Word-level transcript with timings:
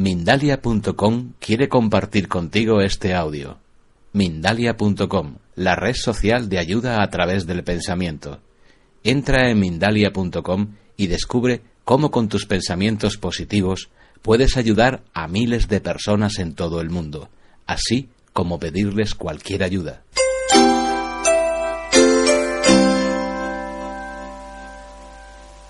Mindalia.com 0.00 1.34
quiere 1.38 1.68
compartir 1.68 2.26
contigo 2.26 2.80
este 2.80 3.12
audio. 3.12 3.58
Mindalia.com, 4.14 5.34
la 5.56 5.76
red 5.76 5.92
social 5.92 6.48
de 6.48 6.58
ayuda 6.58 7.02
a 7.02 7.10
través 7.10 7.46
del 7.46 7.62
pensamiento. 7.64 8.38
Entra 9.04 9.50
en 9.50 9.60
Mindalia.com 9.60 10.68
y 10.96 11.08
descubre 11.08 11.60
cómo 11.84 12.10
con 12.10 12.30
tus 12.30 12.46
pensamientos 12.46 13.18
positivos 13.18 13.90
puedes 14.22 14.56
ayudar 14.56 15.02
a 15.12 15.28
miles 15.28 15.68
de 15.68 15.82
personas 15.82 16.38
en 16.38 16.54
todo 16.54 16.80
el 16.80 16.88
mundo, 16.88 17.28
así 17.66 18.08
como 18.32 18.58
pedirles 18.58 19.14
cualquier 19.14 19.62
ayuda. 19.64 20.02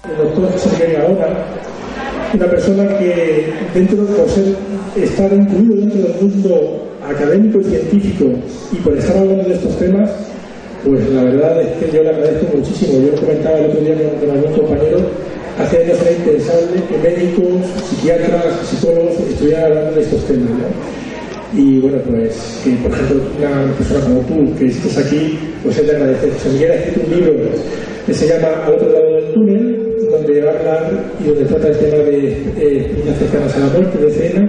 El 0.05 0.17
doctor 0.17 1.70
una 2.35 2.47
persona 2.47 2.99
que 2.99 3.53
dentro 3.75 4.05
por 4.05 4.29
ser 4.29 4.55
estar 4.97 5.33
incluido 5.33 5.77
dentro 5.77 6.03
del 6.03 6.15
mundo 6.21 6.87
académico 7.05 7.61
y 7.61 7.65
científico 7.65 8.27
y 8.73 8.77
por 8.77 8.97
estar 8.97 9.17
hablando 9.19 9.45
de 9.45 9.55
estos 9.55 9.77
temas, 9.79 10.11
pues 10.85 11.09
la 11.11 11.25
verdad 11.25 11.61
es 11.61 11.69
que 11.79 11.97
yo 11.97 12.03
le 12.03 12.11
agradezco 12.11 12.57
muchísimo. 12.57 13.01
Yo 13.01 13.13
lo 13.13 13.21
comentaba 13.21 13.59
el 13.59 13.67
otro 13.67 13.81
día 13.81 13.95
con, 14.21 14.31
algún 14.31 14.53
compañero, 14.53 14.99
hace 15.59 15.79
años 15.79 15.99
era 16.03 16.13
impensable 16.13 16.83
que 16.89 16.99
médicos, 16.99 17.67
psiquiatras, 17.89 18.45
psicólogos 18.65 19.21
estuvieran 19.29 19.65
hablando 19.65 19.97
de 19.97 20.01
estos 20.03 20.25
temas. 20.25 20.51
Y 21.53 21.81
bueno, 21.81 21.99
pues 22.09 22.61
que 22.63 22.71
por 22.77 22.93
ejemplo 22.93 23.23
una 23.39 23.73
persona 23.75 24.01
como 24.05 24.21
tú, 24.21 24.55
que 24.57 24.67
estés 24.67 24.97
aquí, 24.99 25.39
pues 25.65 25.79
es 25.79 25.87
de 25.87 25.97
agradecer. 25.97 26.31
José 26.33 26.49
Miguel 26.51 26.71
ha 26.71 26.75
escrito 26.75 27.01
un 27.07 27.17
libro 27.17 27.33
que 28.07 28.15
se 28.15 28.29
llama 28.29 28.49
Al 28.65 28.75
otro 28.75 28.93
lado 28.93 29.15
del 29.17 29.33
túnel, 29.35 29.80
donde 30.11 30.41
va 30.41 30.51
a 30.51 30.59
hablar 30.59 31.05
y 31.21 31.25
donde 31.25 31.45
trata 31.45 31.69
el 31.69 31.79
tema 31.79 31.97
de 32.05 32.29
eh, 32.59 33.15
cercanas 33.19 33.57
a 33.57 33.59
la 33.61 33.67
muerte, 33.67 33.99
de 33.99 34.11
cena. 34.11 34.49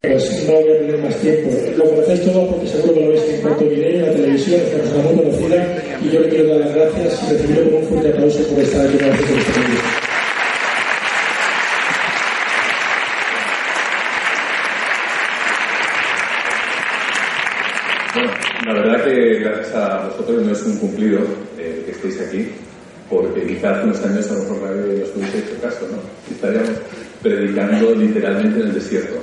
Pues 0.00 0.46
no 0.48 0.54
voy 0.54 0.72
a 0.72 0.78
tener 0.78 0.98
más 0.98 1.16
tiempo. 1.16 1.50
Lo 1.76 1.84
conocéis 1.90 2.22
todo 2.22 2.48
porque 2.48 2.66
seguro 2.66 2.94
que 2.94 3.00
lo 3.00 3.08
veis 3.10 3.22
en 3.28 3.40
cuanto 3.40 3.64
video, 3.64 3.88
en 3.88 4.02
la 4.02 4.12
televisión, 4.12 4.60
es 4.60 4.74
una 4.74 4.82
persona 4.82 5.02
muy 5.04 5.22
conocida 5.22 5.82
y 6.02 6.10
yo 6.10 6.20
le 6.20 6.28
quiero 6.28 6.48
dar 6.48 6.60
las 6.60 6.74
gracias 6.74 7.22
y 7.22 7.32
recibirlo 7.32 7.64
con 7.64 7.74
un 7.74 7.84
fuerte 7.84 8.08
aplauso 8.08 8.42
por 8.48 8.58
estar 8.60 8.86
aquí 8.86 8.98
con 8.98 9.08
nosotros 9.08 9.38
este 9.38 10.02
la 18.66 18.74
verdad 18.74 19.04
que 19.04 19.38
gracias 19.40 19.74
a 19.74 20.08
vosotros 20.08 20.42
no 20.44 20.52
es 20.52 20.62
un 20.62 20.76
cumplido 20.78 21.20
eh, 21.58 21.82
que 21.84 21.92
estéis 21.92 22.20
aquí, 22.20 22.48
porque 23.12 23.46
quizás 23.46 23.76
hace 23.76 23.84
unos 23.84 24.04
años 24.04 24.30
a 24.30 24.34
lo 24.34 24.40
mejor 24.40 24.62
nadie 24.62 25.00
nos 25.00 25.16
hubiese 25.16 25.38
hecho 25.38 25.60
caso, 25.60 25.86
¿no? 25.90 26.34
Estaríamos 26.34 26.70
predicando 27.22 27.94
literalmente 27.94 28.60
en 28.60 28.66
el 28.68 28.74
desierto. 28.74 29.14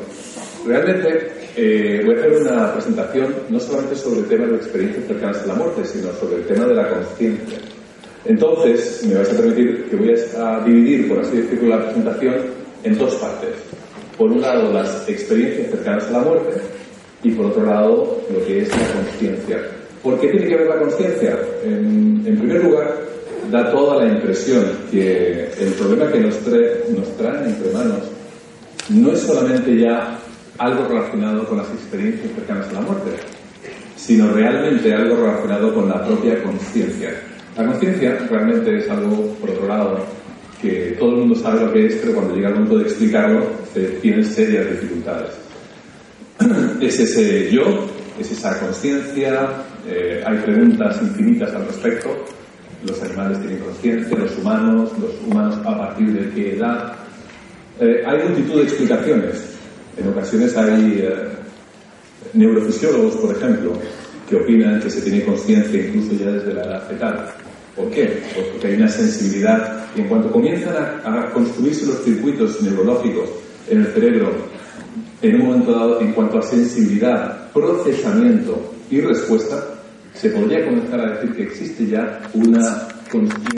Realmente 0.66 1.32
eh, 1.56 2.02
voy 2.06 2.16
a 2.16 2.20
hacer 2.20 2.34
una 2.34 2.74
presentación 2.74 3.34
no 3.50 3.60
solamente 3.60 3.96
sobre 3.96 4.20
el 4.20 4.26
tema 4.28 4.46
de 4.46 4.56
experiencias 4.58 5.08
cercanas 5.08 5.38
a 5.44 5.48
la 5.48 5.56
muerte, 5.56 5.86
sino 5.86 6.14
sobre 6.14 6.38
el 6.38 6.46
tema 6.46 6.66
de 6.66 6.76
la 6.76 6.90
conciencia. 6.90 7.58
Entonces, 8.26 9.04
me 9.08 9.16
vais 9.16 9.30
a 9.30 9.38
permitir 9.38 9.86
que 9.90 9.96
voy 9.96 10.14
a 10.38 10.64
dividir, 10.66 11.10
por 11.10 11.20
así 11.20 11.38
decirlo, 11.38 11.70
la 11.70 11.86
presentación 11.86 12.36
en 12.84 12.98
dos 12.98 13.16
partes. 13.16 13.56
Por 14.18 14.32
un 14.32 14.42
lado, 14.42 14.72
las 14.72 15.08
experiencias 15.10 15.72
cercanas 15.72 16.08
a 16.10 16.12
la 16.12 16.20
muerte 16.20 16.62
y 17.24 17.32
por 17.32 17.48
otro 17.48 17.66
lado, 17.66 18.22
lo 18.32 18.46
que 18.46 18.60
es 18.60 18.70
la 18.70 19.02
conciencia. 19.02 19.62
¿Por 20.04 20.20
qué 20.20 20.28
tiene 20.28 20.48
que 20.48 20.56
ver 20.56 20.68
la 20.68 20.80
conciencia? 20.80 21.40
En, 21.64 22.24
en, 22.26 22.38
primer 22.38 22.64
lugar, 22.64 22.96
da 23.52 23.72
toda 23.72 24.04
la 24.04 24.14
impresión 24.14 24.64
que 24.92 25.50
el 25.60 25.74
problema 25.74 26.12
que 26.12 26.20
nos, 26.20 26.38
trae, 26.40 26.84
nos 26.90 27.08
entre 27.48 27.72
manos 27.72 28.04
no 28.90 29.12
es 29.12 29.20
solamente 29.20 29.78
ya 29.78 30.18
algo 30.58 30.88
relacionado 30.88 31.46
con 31.46 31.58
las 31.58 31.70
experiencias 31.70 32.32
cercanas 32.36 32.68
a 32.70 32.74
la 32.74 32.82
muerte, 32.82 33.12
sino 33.96 34.32
realmente 34.34 34.94
algo 34.94 35.16
relacionado 35.16 35.74
con 35.74 35.90
la 35.90 36.06
propia 36.06 36.42
conciencia. 36.44 37.12
La 37.58 37.66
conciencia 37.66 38.18
realmente 38.30 38.78
es 38.78 38.90
algo, 38.90 39.36
por 39.40 39.50
otro 39.52 39.68
lado, 39.68 40.06
que 40.62 40.96
todo 41.00 41.12
el 41.12 41.18
mundo 41.18 41.36
sabe 41.36 41.62
lo 41.62 41.74
que 41.74 41.86
es, 41.86 41.96
pero 41.96 42.14
cuando 42.14 42.36
llega 42.36 42.50
el 42.50 42.56
momento 42.56 42.78
de 42.78 42.84
explicarlo, 42.84 43.46
tiene 44.02 44.24
serias 44.24 44.70
dificultades. 44.70 45.32
Es 46.82 46.98
ese 47.00 47.52
yo, 47.52 47.86
es 48.18 48.32
esa 48.32 48.58
conciencia, 48.60 49.50
eh, 49.86 50.24
hay 50.26 50.38
preguntas 50.38 50.98
infinitas 51.02 51.54
al 51.54 51.68
respecto. 51.68 52.10
Los 52.86 53.02
animales 53.02 53.40
tienen 53.40 53.60
conciencia, 53.60 54.18
los 54.18 54.38
humanos, 54.38 54.92
los 55.00 55.12
humanos 55.28 55.58
a 55.66 55.78
partir 55.78 56.14
de 56.14 56.30
qué 56.34 56.56
edad. 56.56 56.94
Eh, 57.80 58.04
hay 58.06 58.28
multitud 58.28 58.56
de 58.56 58.64
explicaciones. 58.64 59.58
En 59.98 60.08
ocasiones 60.10 60.56
hay 60.56 61.02
eh, 61.04 61.28
neurofisiólogos, 62.34 63.16
por 63.16 63.36
ejemplo, 63.36 63.74
que 64.30 64.36
opinan 64.38 64.80
que 64.80 64.90
se 64.90 65.02
tiene 65.02 65.26
conciencia 65.26 65.88
incluso 65.88 66.14
ya 66.14 66.32
desde 66.32 66.54
la 66.54 66.64
edad 66.64 66.88
fetal. 66.88 67.26
¿Por 67.76 67.90
qué? 67.90 68.22
Pues 68.34 68.48
porque 68.48 68.68
hay 68.68 68.76
una 68.76 68.88
sensibilidad 68.88 69.86
y 69.96 70.02
en 70.02 70.08
cuanto 70.08 70.32
comienzan 70.32 70.76
a, 70.76 71.22
a, 71.22 71.32
construirse 71.32 71.86
los 71.86 72.04
circuitos 72.04 72.62
neurológicos 72.62 73.30
en 73.70 73.82
el 73.82 73.88
cerebro, 73.88 74.32
en 75.22 75.42
un 75.42 75.48
momento 75.48 75.72
dado, 75.72 76.02
en 76.02 76.14
cuanto 76.14 76.40
a 76.40 76.44
sensibilidad, 76.44 77.52
procesamiento 77.52 78.74
y 78.90 79.02
respuesta, 79.02 79.79
se 80.20 80.30
podría 80.32 80.66
comenzar 80.66 81.00
a 81.00 81.12
decir 81.12 81.34
que 81.34 81.44
existe 81.44 81.88
ya 81.88 82.20
una 82.34 82.90
conciencia 83.10 83.58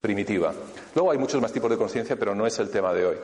primitiva. 0.00 0.52
Luego 0.94 1.10
hay 1.10 1.18
muchos 1.18 1.42
más 1.42 1.52
tipos 1.52 1.68
de 1.68 1.76
conciencia, 1.76 2.14
pero 2.14 2.32
no 2.32 2.46
es 2.46 2.56
el 2.60 2.70
tema 2.70 2.92
de 2.92 3.06
hoy. 3.06 3.16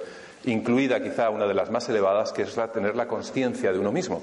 Incluida 0.47 1.01
quizá 1.01 1.31
una 1.31 1.47
de 1.47 1.55
las 1.55 1.71
más 1.71 1.89
elevadas, 1.89 2.33
que 2.33 2.43
es 2.43 2.57
la, 2.57 2.73
tener 2.73 2.97
la 2.97 3.07
conciencia 3.07 3.73
de 3.73 3.79
uno 3.79 3.93
mismo. 3.93 4.23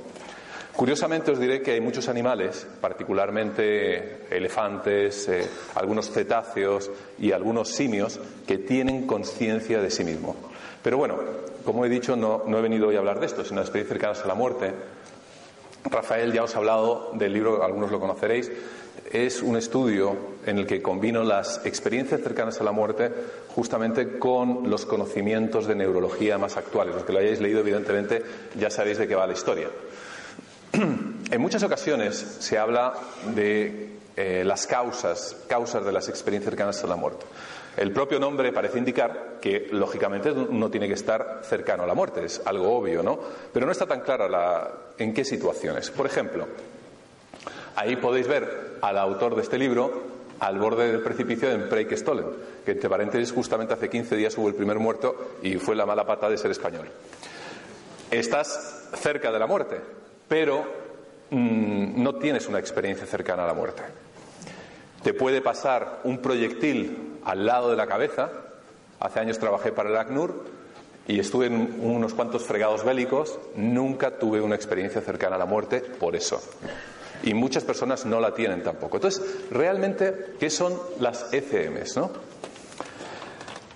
Curiosamente 0.76 1.32
os 1.32 1.40
diré 1.40 1.62
que 1.62 1.72
hay 1.72 1.82
muchos 1.82 2.09
animales, 2.09 2.68
particularmente 2.82 4.26
elefantes, 4.36 5.30
eh, 5.30 5.48
algunos 5.76 6.12
cetáceos 6.12 6.92
y 7.20 7.32
algunos 7.32 7.70
simios, 7.70 8.20
que 8.46 8.58
tienen 8.58 9.08
conciencia 9.08 9.82
de 9.82 9.90
sí 9.90 10.03
mismo. 10.03 10.36
Pero 10.82 10.98
bueno, 10.98 11.16
como 11.64 11.86
he 11.86 11.90
dicho, 11.90 12.18
no, 12.18 12.44
he 12.46 12.62
venido 12.62 12.90
hoy 12.90 12.96
a 12.98 13.00
hablar 13.00 13.22
de 13.22 13.28
esto, 13.28 13.46
sino 13.46 13.62
de 13.62 13.66
experiencias 13.68 13.94
cercanas 13.94 14.26
a 14.26 14.28
la 14.28 14.36
muerte. 14.36 14.74
Rafael 15.90 16.32
ya 16.32 16.44
os 16.44 16.56
ha 16.56 16.60
hablado 16.60 17.12
del 17.14 17.34
libro, 17.34 17.64
algunos 17.64 17.92
lo 17.92 18.00
conoceréis, 18.00 18.52
es 19.12 19.42
un 19.42 19.58
estudio 19.58 20.16
en 20.46 20.58
el 20.58 20.66
que 20.66 20.82
combino 20.82 21.24
las 21.24 21.66
experiencias 21.66 22.22
cercanas 22.22 22.60
a 22.60 22.64
la 22.64 22.72
muerte 22.72 23.12
justamente 23.50 24.18
con 24.18 24.70
los 24.70 24.86
conocimientos 24.86 25.68
de 25.68 25.76
neurología 25.76 26.38
más 26.38 26.58
actuales. 26.58 26.96
Los 26.96 27.04
que 27.04 27.14
lo 27.14 27.20
hayáis 27.20 27.40
leído, 27.40 27.60
evidentemente, 27.60 28.24
ya 28.58 28.70
sabéis 28.70 28.98
de 28.98 29.08
qué 29.08 29.16
va 29.16 29.28
la 29.28 29.34
historia. 29.34 29.70
En 31.32 31.42
muchas 31.42 31.64
ocasiones 31.64 32.16
se 32.16 32.60
habla 32.60 32.94
de 33.34 33.90
eh, 34.16 34.44
las 34.46 34.68
causas, 34.68 35.36
causas 35.48 35.84
de 35.84 35.92
las 35.92 36.08
experiencias 36.08 36.52
cercanas 36.52 36.84
a 36.84 36.88
la 36.88 36.96
muerte. 36.96 37.26
El 37.75 37.91
propio 37.91 38.19
nombre 38.19 38.51
parece 38.51 38.78
indicar 38.78 39.38
que, 39.41 39.67
lógicamente, 39.72 40.31
no 40.31 40.69
tiene 40.69 40.88
que 40.88 40.94
estar 40.94 41.41
cercano 41.44 41.84
a 41.84 41.88
la 41.88 41.95
muerte, 41.95 42.25
es 42.25 42.41
algo 42.45 42.78
obvio, 42.78 43.02
¿no? 43.02 43.20
Pero 43.52 43.66
no 43.66 43.72
está 43.72 43.87
tan 43.87 44.02
clara 44.02 44.29
la, 44.29 44.72
en 44.97 45.14
qué 45.14 45.25
situaciones. 45.25 45.90
Por 45.90 46.05
ejemplo, 46.05 46.47
ahí 47.75 47.96
podéis 47.96 48.28
ver 48.28 48.78
al 48.81 48.97
autor 48.97 49.35
de 49.35 49.41
este 49.41 49.58
libro 49.58 50.14
al 50.40 50.59
borde 50.59 50.91
del 50.91 51.02
precipicio 51.02 51.49
en 51.49 51.70
Preikestolen, 51.70 52.25
que 52.66 52.72
entre 52.72 52.90
paréntesis 52.90 53.31
justamente 53.31 53.73
hace 53.73 53.90
15 53.90 54.16
días 54.17 54.37
hubo 54.37 54.49
el 54.49 54.55
primer 54.55 54.78
muerto 54.78 55.35
y 55.41 55.55
fue 55.55 55.76
la 55.76 55.85
mala 55.85 56.05
pata 56.05 56.29
de 56.29 56.37
ser 56.37 56.52
español. 56.52 56.87
Estás 58.11 58.90
cerca 58.96 59.31
de 59.31 59.40
la 59.40 59.47
muerte, 59.47 59.79
pero 60.28 60.66
mmm, 61.29 62.03
no 62.03 62.16
tienes 62.16 62.47
una 62.47 62.59
experiencia 62.59 63.08
cercana 63.08 63.46
a 63.46 63.47
la 63.47 63.53
muerte. 63.53 63.84
Te 65.02 65.14
puede 65.14 65.41
pasar 65.41 66.02
un 66.03 66.19
proyectil 66.19 67.13
al 67.25 67.46
lado 67.46 67.70
de 67.70 67.78
la 67.78 67.87
cabeza. 67.87 68.29
Hace 68.99 69.20
años 69.20 69.40
trabajé 69.40 69.72
para 69.72 69.90
el 69.90 69.97
ACNUR 69.97 70.43
y 71.08 71.20
estuve 71.20 71.47
en 71.47 71.79
unos 71.81 72.14
cuantos 72.14 72.43
fregados 72.43 72.84
bélicos. 72.84 73.40
Nunca 73.55 74.17
tuve 74.17 74.41
una 74.41 74.55
experiencia 74.55 75.02
cercana 75.02 75.35
a 75.35 75.40
la 75.40 75.46
muerte 75.46 75.81
por 75.81 76.16
eso. 76.16 76.41
Y 77.23 77.34
muchas 77.34 77.64
personas 77.64 78.05
no 78.05 78.20
la 78.20 78.34
tienen 78.34 78.64
tampoco. 78.64 78.97
Entonces, 78.97 79.49
realmente, 79.49 80.35
¿qué 80.40 80.49
son 80.49 80.78
las 80.99 81.34
ECMs? 81.34 81.97
¿no? 81.97 82.11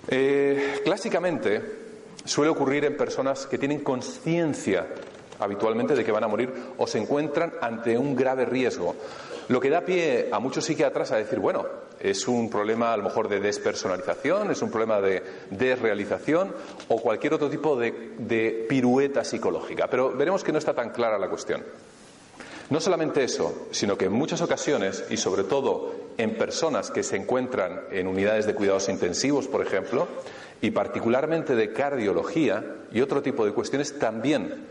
Eh, 0.10 0.82
clásicamente 0.84 1.62
suele 2.26 2.52
ocurrir 2.52 2.86
en 2.86 2.98
personas 2.98 3.46
que 3.46 3.58
tienen 3.58 3.84
conciencia 3.84 4.88
habitualmente 5.40 5.96
de 5.96 6.04
que 6.04 6.12
van 6.12 6.24
a 6.24 6.28
morir 6.28 6.54
o 6.78 6.88
se 6.88 6.98
encuentran 6.98 7.54
ante 7.62 7.98
un 7.98 8.16
grave 8.16 8.46
riesgo. 8.46 8.96
Lo 9.50 9.62
que 9.62 9.70
da 9.70 9.82
pie 9.82 10.28
a 10.32 10.40
muchos 10.40 10.66
psiquiatras 10.66 11.12
a 11.14 11.18
decir, 11.18 11.40
bueno, 11.40 11.66
es 12.00 12.28
un 12.28 12.50
problema 12.50 12.92
a 12.92 12.98
lo 12.98 13.04
mejor 13.04 13.30
de 13.30 13.40
despersonalización, 13.40 14.52
es 14.52 14.62
un 14.62 14.70
problema 14.70 15.00
de 15.00 15.24
desrealización 15.52 16.54
o 16.90 17.02
cualquier 17.02 17.34
otro 17.34 17.50
tipo 17.50 17.78
de, 17.78 18.66
pirueta 18.68 19.24
psicológica. 19.24 19.88
Pero 19.90 20.12
veremos 20.12 20.44
que 20.44 20.52
no 20.52 20.58
está 20.58 20.74
tan 20.74 20.90
clara 20.90 21.18
la 21.18 21.30
cuestión. 21.30 21.64
No 22.70 22.82
solamente 22.82 23.24
eso, 23.24 23.68
sino 23.72 23.98
que 23.98 24.06
en 24.06 24.12
muchas 24.12 24.42
ocasiones, 24.42 25.06
y 25.10 25.16
sobre 25.16 25.46
todo 25.46 25.96
en 26.18 26.36
personas 26.36 26.92
que 26.92 27.02
se 27.02 27.16
encuentran 27.16 27.84
en 27.92 28.08
unidades 28.08 28.46
de 28.46 28.54
cuidados 28.54 28.90
intensivos, 28.90 29.48
por 29.48 29.66
ejemplo, 29.66 30.10
y 30.60 30.72
particularmente 30.72 31.56
de 31.56 31.72
cardiología 31.72 32.66
y 32.92 33.00
otro 33.00 33.22
tipo 33.22 33.46
de 33.46 33.54
cuestiones, 33.54 33.98
también 33.98 34.66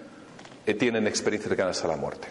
eh, 0.67 0.75
tienen 0.75 1.07
experiencias 1.07 1.49
cercanas 1.49 1.83
a 1.83 1.89
la 1.89 1.97
muerte. 1.97 2.29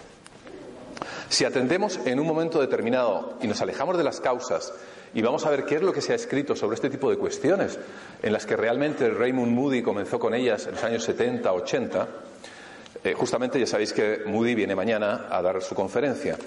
Si 1.30 1.44
atendemos 1.44 2.00
en 2.06 2.20
un 2.20 2.28
momento 2.28 2.62
determinado 2.62 3.38
y 3.42 3.48
nos 3.48 3.62
alejamos 3.62 3.98
de 3.98 4.04
las 4.04 4.20
causas 4.22 4.74
y 5.14 5.22
vamos 5.22 5.46
a 5.46 5.50
ver 5.50 5.66
qué 5.66 5.76
es 5.76 5.82
lo 5.82 5.94
que 5.94 6.02
se 6.02 6.12
ha 6.12 6.16
escrito 6.16 6.56
sobre 6.56 6.76
este 6.76 6.90
tipo 6.90 7.10
de 7.10 7.18
cuestiones, 7.18 7.80
en 8.22 8.34
las 8.34 8.46
que 8.46 8.56
realmente 8.56 9.10
Raymond 9.10 9.52
Moody 9.52 9.82
comenzó 9.82 10.20
con 10.20 10.34
ellas 10.34 10.68
en 10.68 10.74
los 10.76 10.84
años 10.84 11.04
70, 11.04 11.52
80, 11.52 12.08
eh, 13.04 13.14
justamente 13.14 13.60
ya 13.60 13.68
sabéis 13.68 13.94
que 13.94 14.24
Moody 14.26 14.56
viene 14.56 14.76
mañana 14.76 15.28
a 15.30 15.42
dar 15.42 15.62
su 15.62 15.74
conferencia. 15.74 16.38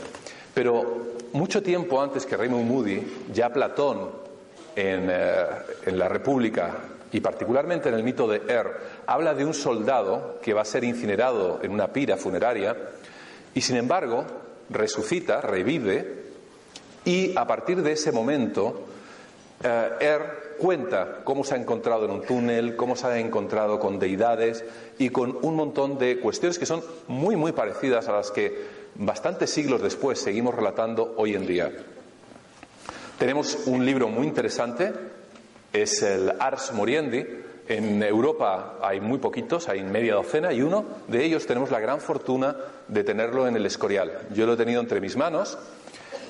Pero 0.54 1.14
mucho 1.32 1.62
tiempo 1.62 2.00
antes 2.00 2.26
que 2.26 2.36
Raymond 2.36 2.68
Moody, 2.68 3.26
ya 3.32 3.52
Platón 3.52 4.10
eh, 4.76 5.46
en 5.86 5.98
la 5.98 6.08
República 6.08 6.76
y 7.10 7.20
particularmente 7.20 7.88
en 7.88 7.94
el 7.94 8.02
mito 8.02 8.28
de 8.28 8.42
Er, 8.48 8.66
habla 9.06 9.34
de 9.34 9.44
un 9.44 9.54
soldado 9.54 10.38
que 10.42 10.52
va 10.52 10.62
a 10.62 10.64
ser 10.66 10.84
incinerado 10.84 11.60
en 11.62 11.70
una 11.72 11.92
pira 11.92 12.16
funeraria 12.16 12.76
y 13.54 13.60
sin 13.60 13.76
embargo 13.76 14.24
resucita, 14.70 15.40
revive 15.40 16.24
y 17.04 17.36
a 17.36 17.46
partir 17.46 17.82
de 17.82 17.92
ese 17.92 18.12
momento 18.12 18.86
eh, 19.62 19.90
Er 20.00 20.56
cuenta 20.58 21.20
cómo 21.24 21.44
se 21.44 21.54
ha 21.54 21.58
encontrado 21.58 22.04
en 22.04 22.10
un 22.10 22.22
túnel, 22.22 22.76
cómo 22.76 22.96
se 22.96 23.06
ha 23.06 23.18
encontrado 23.18 23.78
con 23.78 23.98
deidades 23.98 24.64
y 24.98 25.10
con 25.10 25.38
un 25.42 25.54
montón 25.54 25.98
de 25.98 26.18
cuestiones 26.18 26.58
que 26.58 26.66
son 26.66 26.82
muy 27.06 27.36
muy 27.36 27.52
parecidas 27.52 28.08
a 28.08 28.12
las 28.12 28.30
que 28.30 28.66
bastantes 28.96 29.50
siglos 29.50 29.82
después 29.82 30.18
seguimos 30.18 30.54
relatando 30.54 31.14
hoy 31.16 31.34
en 31.34 31.46
día. 31.46 31.72
Tenemos 33.18 33.66
un 33.66 33.86
libro 33.86 34.08
muy 34.08 34.26
interesante 34.26 34.92
es 35.72 36.02
el 36.02 36.32
Ars 36.38 36.72
Moriendi. 36.72 37.24
En 37.68 38.02
Europa 38.02 38.78
hay 38.80 38.98
muy 38.98 39.18
poquitos, 39.18 39.68
hay 39.68 39.82
media 39.82 40.14
docena 40.14 40.54
y 40.54 40.62
uno 40.62 40.86
de 41.06 41.22
ellos 41.22 41.46
tenemos 41.46 41.70
la 41.70 41.78
gran 41.80 42.00
fortuna 42.00 42.56
de 42.88 43.04
tenerlo 43.04 43.46
en 43.46 43.56
el 43.56 43.66
Escorial. 43.66 44.28
Yo 44.32 44.46
lo 44.46 44.54
he 44.54 44.56
tenido 44.56 44.80
entre 44.80 45.02
mis 45.02 45.18
manos 45.18 45.58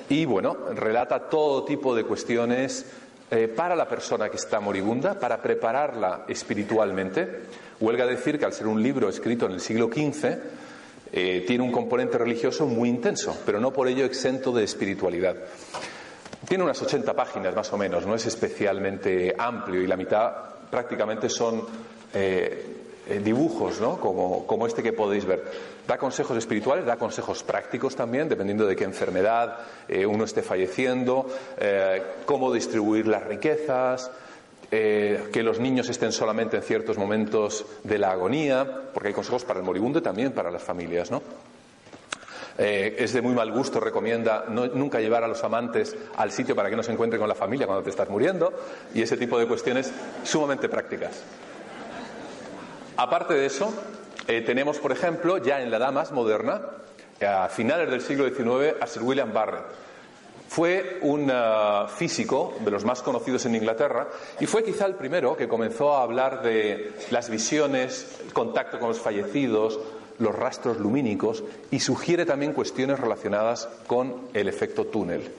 y 0.09 0.25
bueno, 0.25 0.57
relata 0.75 1.29
todo 1.29 1.63
tipo 1.63 1.95
de 1.95 2.03
cuestiones 2.03 2.85
eh, 3.31 3.47
para 3.47 3.77
la 3.77 3.87
persona 3.87 4.27
que 4.27 4.35
está 4.35 4.59
moribunda, 4.59 5.17
para 5.17 5.41
prepararla 5.41 6.25
espiritualmente. 6.27 7.43
Huelga 7.79 8.05
decir 8.05 8.37
que 8.37 8.43
al 8.43 8.51
ser 8.51 8.67
un 8.67 8.83
libro 8.83 9.07
escrito 9.07 9.45
en 9.45 9.53
el 9.53 9.61
siglo 9.61 9.87
XV, 9.87 10.37
eh, 11.13 11.45
tiene 11.47 11.63
un 11.63 11.71
componente 11.71 12.17
religioso 12.17 12.65
muy 12.65 12.89
intenso, 12.89 13.41
pero 13.45 13.61
no 13.61 13.71
por 13.71 13.87
ello 13.87 14.03
exento 14.03 14.51
de 14.51 14.65
espiritualidad. 14.65 15.37
Tiene 16.49 16.65
unas 16.65 16.81
80 16.81 17.13
páginas 17.13 17.55
más 17.55 17.71
o 17.71 17.77
menos, 17.77 18.05
no 18.05 18.15
es 18.15 18.25
especialmente 18.25 19.33
amplio 19.37 19.81
y 19.81 19.87
la 19.87 19.95
mitad 19.95 20.48
prácticamente 20.69 21.29
son 21.29 21.63
eh, 22.13 22.75
eh, 23.07 23.19
dibujos, 23.23 23.79
¿no? 23.79 23.99
Como, 23.99 24.45
como, 24.45 24.67
este 24.67 24.83
que 24.83 24.93
podéis 24.93 25.25
ver. 25.25 25.43
Da 25.87 25.97
consejos 25.97 26.37
espirituales, 26.37 26.85
da 26.85 26.97
consejos 26.97 27.43
prácticos 27.43 27.95
también, 27.95 28.29
dependiendo 28.29 28.67
de 28.67 28.75
qué 28.75 28.83
enfermedad 28.83 29.57
eh, 29.87 30.05
uno 30.05 30.25
esté 30.25 30.43
falleciendo, 30.43 31.27
cómo 32.25 32.53
distribuir 32.53 33.07
las 33.07 33.23
riquezas, 33.23 34.11
que 34.69 35.41
los 35.43 35.59
niños 35.59 35.89
estén 35.89 36.11
solamente 36.11 36.57
en 36.57 36.61
ciertos 36.61 36.99
momentos 36.99 37.65
de 37.83 37.97
la 37.97 38.11
agonía, 38.11 38.83
porque 38.93 39.07
hay 39.07 39.13
consejos 39.15 39.43
para 39.43 39.59
el 39.59 39.65
moribundo 39.65 39.97
y 39.97 40.03
también 40.03 40.31
para 40.31 40.51
las 40.51 40.61
familias, 40.61 41.09
¿no? 41.09 41.23
Eh, 42.61 42.97
es 42.99 43.13
de 43.13 43.21
muy 43.21 43.33
mal 43.33 43.53
gusto, 43.53 43.79
recomienda 43.79 44.43
nunca 44.49 44.99
llevar 44.99 45.23
a 45.23 45.29
los 45.29 45.41
amantes 45.45 45.95
al 46.17 46.29
sitio 46.29 46.57
para 46.57 46.69
que 46.69 46.75
no 46.75 46.83
se 46.83 46.91
encuentren 46.91 47.17
con 47.17 47.29
la 47.29 47.35
familia 47.35 47.65
cuando 47.65 47.83
te 47.83 47.89
estás 47.89 48.09
muriendo 48.09 48.51
y 48.93 49.01
ese 49.01 49.15
tipo 49.15 49.39
de 49.39 49.47
cuestiones 49.47 49.93
sumamente 50.25 50.67
prácticas. 50.67 51.23
Aparte 52.97 53.33
de 53.33 53.45
eso, 53.45 53.73
eh, 54.27 54.41
tenemos, 54.41 54.77
por 54.77 54.91
ejemplo, 54.91 55.37
ya 55.37 55.61
en 55.61 55.71
la 55.71 55.77
edad 55.77 55.93
más 55.93 56.11
moderna, 56.11 56.59
a 57.25 57.47
finales 57.47 57.89
del 57.89 58.01
siglo 58.01 58.27
XIX, 58.27 58.75
a 58.81 58.87
Sir 58.87 59.03
William 59.03 59.31
Barrett. 59.31 59.63
Fue 60.49 60.99
un 61.03 61.31
físico 61.95 62.55
de 62.59 62.71
los 62.71 62.83
más 62.83 63.01
conocidos 63.03 63.45
en 63.45 63.55
Inglaterra 63.55 64.07
y 64.39 64.47
fue 64.47 64.63
quizá 64.63 64.85
el 64.85 64.95
primero 64.95 65.37
que 65.37 65.47
comenzó 65.47 65.95
a 65.95 66.01
hablar 66.01 66.41
de 66.41 66.91
las 67.11 67.29
visiones, 67.29 68.19
el 68.25 68.33
contacto 68.33 68.79
con 68.79 68.89
los 68.89 68.99
fallecidos, 68.99 69.79
los 70.19 70.35
rastros 70.35 70.79
lumínicos 70.79 71.43
y 71.71 71.79
sugiere 71.79 72.25
también 72.25 72.53
cuestiones 72.53 72.99
relacionadas 72.99 73.67
con 73.87 74.27
el 74.33 74.47
efecto 74.47 74.85
túnel. 74.85 75.31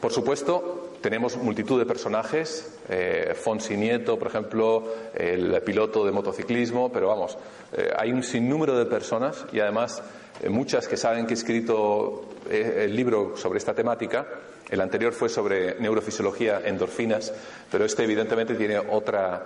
Por 0.00 0.12
supuesto, 0.12 0.90
tenemos 1.02 1.36
multitud 1.36 1.78
de 1.78 1.86
personajes, 1.86 2.78
eh, 2.88 3.34
Fonsi 3.34 3.76
Nieto, 3.76 4.18
por 4.18 4.28
ejemplo, 4.28 4.84
el 5.14 5.60
piloto 5.62 6.04
de 6.06 6.12
motociclismo, 6.12 6.90
pero 6.90 7.08
vamos, 7.08 7.36
eh, 7.72 7.90
hay 7.96 8.12
un 8.12 8.22
sinnúmero 8.22 8.78
de 8.78 8.86
personas 8.86 9.44
y 9.52 9.60
además 9.60 10.02
eh, 10.42 10.48
muchas 10.48 10.88
que 10.88 10.96
saben 10.96 11.26
que 11.26 11.34
he 11.34 11.36
escrito 11.36 12.24
eh, 12.48 12.86
el 12.86 12.96
libro 12.96 13.36
sobre 13.36 13.58
esta 13.58 13.74
temática. 13.74 14.26
El 14.70 14.80
anterior 14.80 15.12
fue 15.12 15.28
sobre 15.28 15.78
neurofisiología, 15.80 16.62
endorfinas, 16.64 17.32
pero 17.70 17.84
este 17.84 18.04
evidentemente 18.04 18.54
tiene 18.54 18.78
otra, 18.78 19.44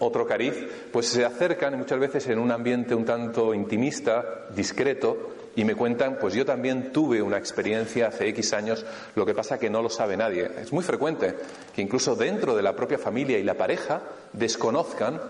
otro 0.00 0.26
cariz, 0.26 0.54
pues 0.92 1.06
se 1.06 1.24
acercan 1.24 1.78
muchas 1.78 1.98
veces 1.98 2.28
en 2.28 2.38
un 2.38 2.50
ambiente 2.50 2.94
un 2.94 3.04
tanto 3.04 3.54
intimista, 3.54 4.46
discreto, 4.54 5.30
y 5.56 5.64
me 5.64 5.74
cuentan, 5.74 6.18
pues 6.20 6.34
yo 6.34 6.44
también 6.44 6.92
tuve 6.92 7.20
una 7.22 7.38
experiencia 7.38 8.08
hace 8.08 8.28
X 8.28 8.52
años, 8.52 8.84
lo 9.14 9.26
que 9.26 9.34
pasa 9.34 9.58
que 9.58 9.70
no 9.70 9.82
lo 9.82 9.90
sabe 9.90 10.16
nadie. 10.16 10.48
Es 10.60 10.72
muy 10.72 10.84
frecuente 10.84 11.34
que 11.74 11.82
incluso 11.82 12.14
dentro 12.14 12.54
de 12.54 12.62
la 12.62 12.76
propia 12.76 12.98
familia 12.98 13.38
y 13.38 13.42
la 13.42 13.54
pareja 13.54 14.02
desconozcan 14.32 15.20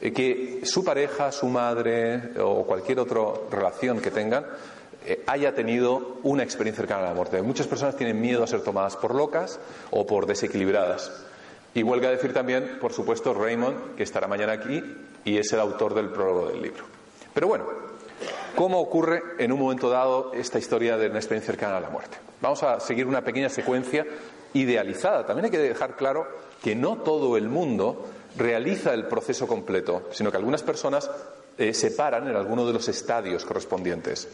eh, 0.00 0.12
que 0.12 0.60
su 0.64 0.84
pareja, 0.84 1.32
su 1.32 1.46
madre 1.46 2.32
o 2.40 2.66
cualquier 2.66 3.00
otra 3.00 3.22
relación 3.50 4.00
que 4.00 4.10
tengan 4.10 4.44
haya 5.26 5.54
tenido 5.54 6.18
una 6.22 6.42
experiencia 6.42 6.82
cercana 6.82 7.04
a 7.04 7.08
la 7.08 7.14
muerte. 7.14 7.40
Muchas 7.42 7.66
personas 7.66 7.96
tienen 7.96 8.20
miedo 8.20 8.42
a 8.42 8.46
ser 8.46 8.62
tomadas 8.62 8.96
por 8.96 9.14
locas 9.14 9.60
o 9.90 10.06
por 10.06 10.26
desequilibradas. 10.26 11.24
Y 11.74 11.82
huelga 11.82 12.10
decir 12.10 12.32
también, 12.32 12.78
por 12.80 12.92
supuesto, 12.92 13.34
Raymond, 13.34 13.96
que 13.96 14.04
estará 14.04 14.28
mañana 14.28 14.52
aquí 14.52 14.82
y 15.24 15.38
es 15.38 15.52
el 15.52 15.60
autor 15.60 15.94
del 15.94 16.10
prólogo 16.10 16.48
del 16.48 16.62
libro. 16.62 16.84
Pero 17.32 17.48
bueno, 17.48 17.66
¿cómo 18.54 18.80
ocurre 18.80 19.22
en 19.38 19.50
un 19.50 19.58
momento 19.58 19.90
dado 19.90 20.32
esta 20.34 20.58
historia 20.58 20.96
de 20.96 21.08
una 21.08 21.18
experiencia 21.18 21.52
cercana 21.52 21.78
a 21.78 21.80
la 21.80 21.90
muerte? 21.90 22.16
Vamos 22.40 22.62
a 22.62 22.78
seguir 22.78 23.06
una 23.06 23.24
pequeña 23.24 23.48
secuencia 23.48 24.06
idealizada. 24.52 25.26
También 25.26 25.46
hay 25.46 25.50
que 25.50 25.58
dejar 25.58 25.96
claro 25.96 26.28
que 26.62 26.76
no 26.76 26.98
todo 26.98 27.36
el 27.36 27.48
mundo 27.48 28.06
realiza 28.36 28.94
el 28.94 29.06
proceso 29.06 29.46
completo, 29.46 30.08
sino 30.12 30.30
que 30.30 30.36
algunas 30.36 30.62
personas 30.62 31.10
eh, 31.58 31.72
se 31.72 31.90
paran 31.92 32.28
en 32.28 32.36
alguno 32.36 32.66
de 32.66 32.72
los 32.72 32.88
estadios 32.88 33.44
correspondientes. 33.44 34.28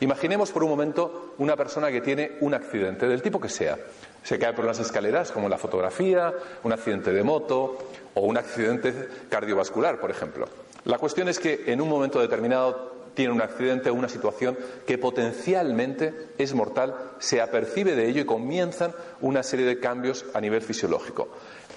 Imaginemos 0.00 0.50
por 0.50 0.64
un 0.64 0.70
momento 0.70 1.34
una 1.38 1.56
persona 1.56 1.90
que 1.90 2.00
tiene 2.00 2.38
un 2.40 2.54
accidente, 2.54 3.06
del 3.06 3.22
tipo 3.22 3.40
que 3.40 3.48
sea. 3.48 3.78
Se 4.22 4.38
cae 4.38 4.54
por 4.54 4.64
las 4.64 4.78
escaleras, 4.78 5.30
como 5.30 5.46
en 5.46 5.50
la 5.50 5.58
fotografía, 5.58 6.32
un 6.62 6.72
accidente 6.72 7.12
de 7.12 7.22
moto 7.22 7.78
o 8.14 8.20
un 8.22 8.38
accidente 8.38 9.08
cardiovascular, 9.28 10.00
por 10.00 10.10
ejemplo. 10.10 10.48
La 10.84 10.98
cuestión 10.98 11.28
es 11.28 11.38
que 11.38 11.64
en 11.66 11.80
un 11.80 11.88
momento 11.88 12.20
determinado 12.20 12.90
tiene 13.14 13.32
un 13.32 13.42
accidente 13.42 13.90
o 13.90 13.94
una 13.94 14.08
situación 14.08 14.56
que 14.86 14.96
potencialmente 14.96 16.28
es 16.38 16.54
mortal, 16.54 16.94
se 17.18 17.40
apercibe 17.42 17.94
de 17.94 18.08
ello 18.08 18.22
y 18.22 18.26
comienzan 18.26 18.94
una 19.20 19.42
serie 19.42 19.66
de 19.66 19.80
cambios 19.80 20.24
a 20.32 20.40
nivel 20.40 20.62
fisiológico. 20.62 21.28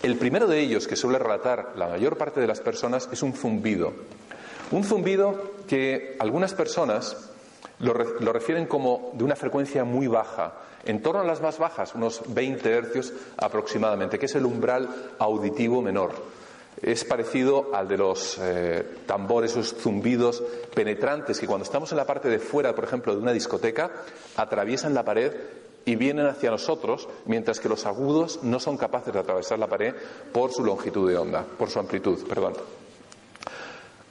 El 0.02 0.18
primero 0.18 0.48
de 0.48 0.60
ellos, 0.60 0.88
que 0.88 0.96
suele 0.96 1.20
relatar 1.20 1.74
la 1.76 1.88
mayor 1.88 2.18
parte 2.18 2.40
de 2.40 2.48
las 2.48 2.60
personas, 2.62 3.10
es 3.12 3.24
un 3.24 3.34
zumbido. 3.34 3.94
Un 4.74 4.84
zumbido 4.84 5.36
que 5.68 6.15
algunas 6.18 6.56
personas 6.56 7.30
lo, 7.77 7.94
refieren 7.94 8.65
como 8.65 9.12
de 9.13 9.24
una 9.24 9.36
frecuencia 9.36 9.84
muy 9.84 10.08
baja, 10.08 10.56
en 10.84 11.00
torno 11.03 11.22
a 11.22 11.24
las 11.24 11.42
más 11.42 11.60
bajas, 11.60 11.94
unos 11.94 12.24
20 12.25 12.72
hercios 12.72 13.13
aproximadamente, 13.38 14.18
que 14.18 14.25
es 14.25 14.34
el 14.34 14.48
umbral 14.48 14.89
auditivo 15.20 15.84
menor. 15.84 16.13
Es 16.82 17.06
parecido 17.06 17.70
al 17.72 17.88
de 17.88 17.98
los 17.98 18.39
eh, 18.42 18.84
tambores, 19.06 19.51
esos 19.51 19.75
zumbidos 19.75 20.42
penetrantes 20.74 21.39
que 21.39 21.46
cuando 21.46 21.65
estamos 21.65 21.92
en 21.92 22.00
la 22.00 22.08
parte 22.08 22.27
de 22.27 22.39
fuera, 22.39 22.74
por 22.74 22.86
ejemplo, 22.86 23.13
de 23.13 23.22
una 23.22 23.32
discoteca, 23.32 23.92
atraviesan 24.38 24.96
la 24.96 25.06
pared 25.06 25.34
y 25.86 25.96
vienen 25.98 26.25
hacia 26.25 26.50
nosotros, 26.50 27.08
mientras 27.27 27.60
que 27.60 27.70
los 27.70 27.86
agudos 27.86 28.39
no 28.42 28.60
son 28.60 28.77
capaces 28.77 29.13
de 29.13 29.20
atravesar 29.20 29.60
la 29.60 29.68
pared 29.68 29.94
por 30.32 30.51
su 30.51 30.63
longitud 30.65 31.08
de 31.08 31.15
onda, 31.15 31.46
por 31.60 31.70
su 31.70 31.77
amplitud, 31.77 32.27
perdón. 32.27 32.53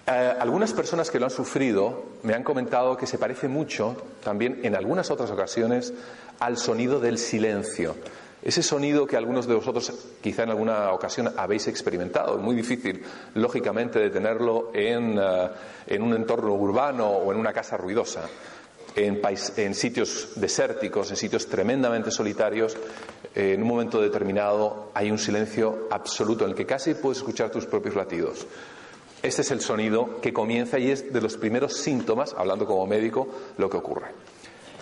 Eh, 0.06 0.34
algunas 0.40 0.72
personas 0.72 1.10
que 1.10 1.18
lo 1.18 1.26
han 1.26 1.30
sufrido 1.30 2.04
me 2.22 2.34
han 2.34 2.42
comentado 2.42 2.96
que 2.96 3.06
se 3.06 3.18
parece 3.18 3.48
mucho, 3.48 3.96
también 4.22 4.60
en 4.62 4.74
algunas 4.74 5.10
otras 5.10 5.30
ocasiones, 5.30 5.92
al 6.40 6.56
sonido 6.56 7.00
del 7.00 7.18
silencio. 7.18 7.96
Ese 8.42 8.62
sonido 8.64 9.06
que 9.06 9.16
algunos 9.16 9.46
de 9.46 9.54
vosotros 9.54 9.92
quizá 10.20 10.42
en 10.42 10.50
alguna 10.50 10.90
ocasión 10.92 11.32
habéis 11.36 11.68
experimentado, 11.68 12.36
es 12.36 12.42
muy 12.42 12.56
difícil, 12.56 13.04
lógicamente, 13.34 14.00
de 14.00 14.10
tenerlo 14.10 14.72
en, 14.74 15.16
eh, 15.18 15.48
en 15.86 16.02
un 16.02 16.14
entorno 16.14 16.52
urbano 16.54 17.06
o 17.06 17.32
en 17.32 17.38
una 17.38 17.52
casa 17.52 17.76
ruidosa 17.76 18.28
en, 18.94 19.74
sitios 19.74 20.30
desérticos, 20.36 21.10
en 21.10 21.16
sitios 21.16 21.46
tremendamente 21.46 22.10
solitarios, 22.10 22.76
eh, 23.34 23.54
en 23.54 23.62
un 23.62 23.68
momento 23.68 24.00
determinado 24.00 24.90
hay 24.94 25.10
un 25.10 25.18
silencio 25.18 25.88
absoluto 25.90 26.44
en 26.44 26.50
el 26.50 26.56
que 26.56 26.66
casi 26.66 26.94
puedes 26.94 27.18
escuchar 27.18 27.50
tus 27.50 27.66
propios 27.66 27.94
latidos. 27.94 28.46
Este 29.22 29.42
es 29.42 29.50
el 29.52 29.60
sonido 29.60 30.20
que 30.20 30.32
comienza 30.32 30.78
y 30.78 30.90
es 30.90 31.12
de 31.12 31.20
los 31.20 31.36
primeros 31.36 31.76
síntomas, 31.76 32.34
hablando 32.36 32.66
como 32.66 32.86
médico, 32.86 33.28
lo 33.56 33.70
que 33.70 33.76
ocurre. 33.76 34.08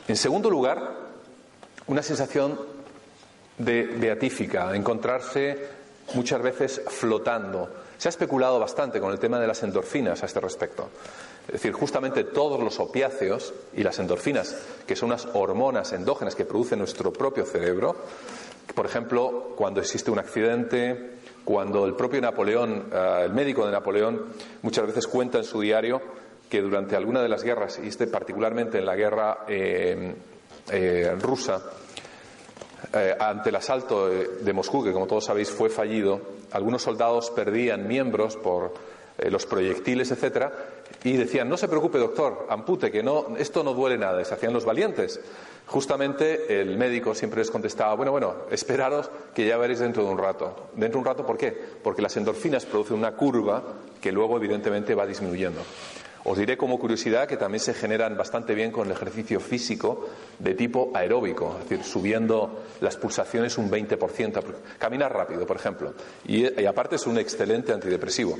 En 0.08 0.16
segundo 0.16 0.48
lugar, 0.48 0.96
una 1.86 2.02
sensación 2.02 2.58
de 3.58 3.82
beatífica, 3.82 4.74
encontrarse 4.74 5.58
muchas 6.14 6.40
veces 6.40 6.82
flotando. 6.88 7.68
Se 7.98 8.08
ha 8.08 8.10
especulado 8.10 8.58
bastante 8.58 8.98
con 8.98 9.12
el 9.12 9.18
tema 9.18 9.38
de 9.38 9.46
las 9.46 9.62
endorfinas 9.62 10.22
a 10.22 10.26
este 10.26 10.40
respecto. 10.40 10.88
Es 11.46 11.54
decir, 11.54 11.72
justamente 11.72 12.24
todos 12.24 12.60
los 12.60 12.80
opiáceos 12.80 13.52
y 13.74 13.82
las 13.82 13.98
endorfinas, 13.98 14.56
que 14.86 14.96
son 14.96 15.10
unas 15.10 15.28
hormonas 15.34 15.92
endógenas 15.92 16.34
que 16.34 16.46
produce 16.46 16.76
nuestro 16.76 17.12
propio 17.12 17.44
cerebro, 17.44 17.96
por 18.74 18.86
ejemplo, 18.86 19.52
cuando 19.56 19.80
existe 19.80 20.10
un 20.10 20.18
accidente, 20.18 21.19
cuando 21.50 21.84
el 21.84 21.94
propio 21.94 22.20
Napoleón, 22.20 22.84
eh, 22.92 23.22
el 23.24 23.32
médico 23.32 23.66
de 23.66 23.72
Napoleón, 23.72 24.26
muchas 24.62 24.86
veces 24.86 25.08
cuenta 25.08 25.38
en 25.38 25.42
su 25.42 25.60
diario 25.60 26.00
que 26.48 26.62
durante 26.62 26.94
alguna 26.94 27.22
de 27.22 27.28
las 27.28 27.42
guerras, 27.42 27.80
y 27.82 27.88
este 27.88 28.06
particularmente 28.06 28.78
en 28.78 28.86
la 28.86 28.94
guerra 28.94 29.38
eh, 29.48 30.14
eh, 30.70 31.16
rusa, 31.18 31.60
ante 33.18 33.50
el 33.50 33.56
asalto 33.56 34.08
de 34.08 34.52
Moscú, 34.52 34.84
que 34.84 34.92
como 34.92 35.08
todos 35.08 35.24
sabéis 35.24 35.50
fue 35.50 35.70
fallido, 35.70 36.20
algunos 36.52 36.82
soldados 36.82 37.30
perdían 37.30 37.86
miembros 37.86 38.36
por 38.36 38.72
los 39.18 39.46
proyectiles, 39.46 40.10
etcétera, 40.10 40.52
y 41.04 41.16
decían, 41.16 41.48
no 41.48 41.56
se 41.56 41.68
preocupe 41.68 41.98
doctor, 41.98 42.46
ampute, 42.48 42.90
que 42.90 43.02
no, 43.02 43.36
esto 43.38 43.62
no 43.62 43.74
duele 43.74 43.98
nada, 43.98 44.24
se 44.24 44.34
hacían 44.34 44.52
los 44.52 44.64
valientes. 44.64 45.20
Justamente 45.70 46.60
el 46.60 46.76
médico 46.76 47.14
siempre 47.14 47.38
les 47.38 47.50
contestaba, 47.50 47.94
bueno, 47.94 48.10
bueno, 48.10 48.34
esperaros 48.50 49.08
que 49.32 49.46
ya 49.46 49.56
veréis 49.56 49.78
dentro 49.78 50.02
de 50.02 50.10
un 50.10 50.18
rato. 50.18 50.70
¿Dentro 50.74 50.98
de 50.98 50.98
un 50.98 51.04
rato 51.04 51.24
por 51.24 51.38
qué? 51.38 51.56
Porque 51.80 52.02
las 52.02 52.16
endorfinas 52.16 52.66
producen 52.66 52.96
una 52.96 53.12
curva 53.12 53.62
que 54.00 54.10
luego 54.10 54.36
evidentemente 54.36 54.96
va 54.96 55.06
disminuyendo. 55.06 55.60
Os 56.24 56.36
diré 56.36 56.56
como 56.56 56.76
curiosidad 56.80 57.28
que 57.28 57.36
también 57.36 57.60
se 57.60 57.72
generan 57.72 58.16
bastante 58.16 58.52
bien 58.52 58.72
con 58.72 58.88
el 58.88 58.92
ejercicio 58.94 59.38
físico 59.38 60.08
de 60.40 60.54
tipo 60.54 60.90
aeróbico, 60.92 61.56
es 61.62 61.68
decir, 61.68 61.84
subiendo 61.84 62.64
las 62.80 62.96
pulsaciones 62.96 63.56
un 63.56 63.70
20%. 63.70 64.42
Caminar 64.76 65.14
rápido, 65.14 65.46
por 65.46 65.56
ejemplo. 65.56 65.94
y 66.26 66.66
aparte 66.66 66.96
es 66.96 67.06
un 67.06 67.16
excelente 67.16 67.72
antidepresivo. 67.72 68.36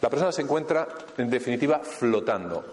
La 0.00 0.08
persona 0.08 0.30
se 0.30 0.42
encuentra, 0.42 0.86
en 1.18 1.28
definitiva, 1.28 1.80
flotando, 1.80 2.64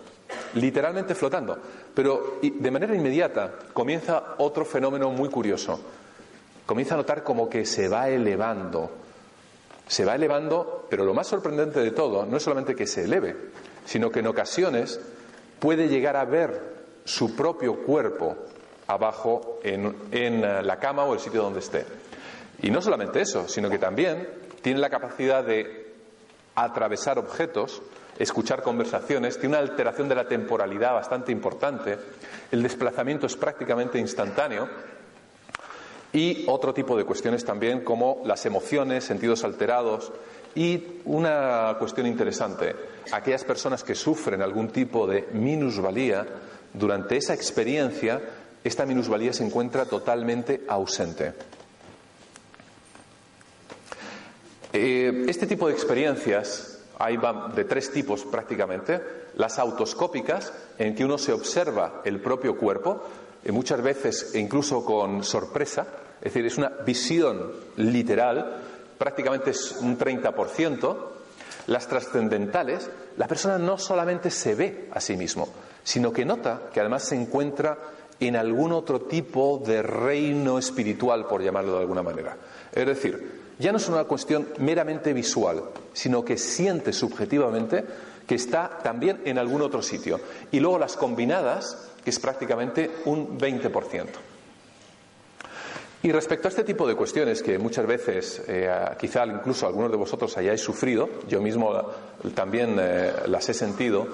literalmente 0.54 1.16
flotando. 1.16 1.58
Pero 1.98 2.38
de 2.44 2.70
manera 2.70 2.94
inmediata 2.94 3.52
comienza 3.74 4.36
otro 4.38 4.64
fenómeno 4.64 5.10
muy 5.10 5.30
curioso. 5.30 5.80
Comienza 6.64 6.94
a 6.94 6.98
notar 6.98 7.24
como 7.24 7.50
que 7.50 7.66
se 7.66 7.90
va 7.90 8.08
elevando. 8.08 8.92
Se 9.88 10.06
va 10.06 10.14
elevando, 10.14 10.86
pero 10.92 11.04
lo 11.04 11.16
más 11.16 11.26
sorprendente 11.26 11.80
de 11.80 11.90
todo 11.90 12.24
no 12.28 12.38
es 12.38 12.44
solamente 12.44 12.76
que 12.76 12.86
se 12.86 13.06
eleve, 13.06 13.36
sino 13.84 14.12
que 14.12 14.20
en 14.20 14.28
ocasiones 14.28 15.00
puede 15.58 15.88
llegar 15.88 16.18
a 16.18 16.26
ver 16.26 16.62
su 17.04 17.36
propio 17.36 17.78
cuerpo 17.78 18.36
abajo 18.86 19.58
en, 19.64 19.96
en 20.12 20.68
la 20.68 20.78
cama 20.78 21.04
o 21.06 21.16
el 21.16 21.20
sitio 21.20 21.42
donde 21.42 21.62
esté. 21.62 21.84
Y 22.62 22.70
no 22.70 22.80
solamente 22.80 23.22
eso, 23.22 23.48
sino 23.48 23.72
que 23.72 23.80
también 23.80 24.30
tiene 24.62 24.80
la 24.80 24.92
capacidad 24.92 25.44
de 25.44 25.96
atravesar 26.54 27.18
objetos, 27.18 27.82
escuchar 28.20 28.64
conversaciones, 28.64 29.40
tiene 29.40 29.58
una 29.58 29.68
alteración 29.68 30.10
de 30.10 30.16
la 30.16 30.28
temporalidad 30.28 30.94
bastante 30.94 31.32
importante, 31.32 31.98
el 32.52 32.64
desplazamiento 32.64 33.26
es 33.28 33.36
prácticamente 33.36 34.00
instantáneo 34.00 34.68
y 36.14 36.46
otro 36.48 36.74
tipo 36.74 36.98
de 36.98 37.04
cuestiones 37.04 37.46
también 37.46 37.82
como 37.82 38.22
las 38.26 38.46
emociones, 38.46 39.04
sentidos 39.04 39.44
alterados 39.44 40.12
y 40.56 41.02
una 41.06 41.76
cuestión 41.78 42.08
interesante, 42.08 42.76
aquellas 43.12 43.44
personas 43.44 43.84
que 43.84 43.96
sufren 43.96 44.42
algún 44.42 44.70
tipo 44.70 45.06
de 45.06 45.28
minusvalía, 45.34 46.26
durante 46.74 47.18
esa 47.18 47.34
experiencia 47.34 48.22
esta 48.64 48.86
minusvalía 48.86 49.34
se 49.34 49.46
encuentra 49.46 49.86
totalmente 49.86 50.64
ausente. 50.68 51.34
Eh, 54.74 55.26
este 55.28 55.48
tipo 55.48 55.68
de 55.68 55.74
experiencias 55.74 56.77
hay 57.00 57.18
de 57.56 57.64
tres 57.66 57.92
tipos 57.92 58.24
prácticamente. 58.26 59.02
Las 59.36 59.60
autoscópicas, 59.60 60.52
en 60.78 60.96
que 60.96 61.06
uno 61.06 61.18
se 61.18 61.34
observa 61.34 62.02
el 62.04 62.20
propio 62.20 62.58
cuerpo, 62.58 63.04
y 63.46 63.52
muchas 63.52 63.82
veces 63.82 64.36
incluso 64.36 64.84
con 64.84 65.24
sorpresa, 65.24 65.88
es 66.20 66.34
decir, 66.34 66.46
es 66.46 66.58
una 66.58 66.70
visión 66.86 67.52
literal, 67.78 68.64
prácticamente 68.98 69.52
es 69.52 69.78
un 69.80 69.98
30%. 69.98 70.98
Las 71.68 71.88
trascendentales, 71.88 72.90
la 73.18 73.28
persona 73.28 73.58
no 73.58 73.78
solamente 73.78 74.32
se 74.32 74.56
ve 74.56 74.90
a 74.92 75.02
sí 75.02 75.18
mismo, 75.18 75.50
sino 75.84 76.12
que 76.12 76.26
nota 76.26 76.70
que 76.74 76.80
además 76.80 77.04
se 77.04 77.16
encuentra 77.16 77.78
en 78.20 78.36
algún 78.36 78.72
otro 78.72 79.02
tipo 79.02 79.62
de 79.64 79.84
reino 79.84 80.58
espiritual, 80.58 81.28
por 81.28 81.44
llamarlo 81.44 81.74
de 81.74 81.80
alguna 81.82 82.02
manera. 82.02 82.38
Es 82.72 82.86
decir, 82.86 83.37
ya 83.60 83.72
no 83.72 83.78
es 83.78 83.88
una 83.90 84.04
cuestión 84.04 84.48
meramente 84.60 85.14
visual, 85.14 85.64
sino 85.94 86.24
que 86.24 86.38
siente 86.38 86.94
subjetivamente 86.94 87.84
que 88.28 88.36
está 88.36 88.80
también 88.84 89.22
en 89.26 89.38
algún 89.38 89.62
otro 89.62 89.82
sitio. 89.82 90.20
Y 90.52 90.60
luego 90.60 90.78
las 90.78 90.98
combinadas, 90.98 91.90
que 92.04 92.10
es 92.10 92.20
prácticamente 92.20 92.92
un 93.06 93.40
20%. 93.40 94.06
Y 96.04 96.12
respecto 96.12 96.48
a 96.48 96.50
este 96.50 96.64
tipo 96.64 96.88
de 96.88 96.96
cuestiones 96.96 97.42
que 97.42 97.58
muchas 97.58 97.88
veces, 97.88 98.44
eh, 98.48 98.70
quizá 99.00 99.26
incluso 99.26 99.66
algunos 99.66 99.90
de 99.90 99.98
vosotros 99.98 100.38
hayáis 100.38 100.62
sufrido, 100.62 101.10
yo 101.28 101.42
mismo 101.42 101.82
también 102.36 102.78
eh, 102.80 103.12
las 103.28 103.50
he 103.50 103.54
sentido, 103.54 104.08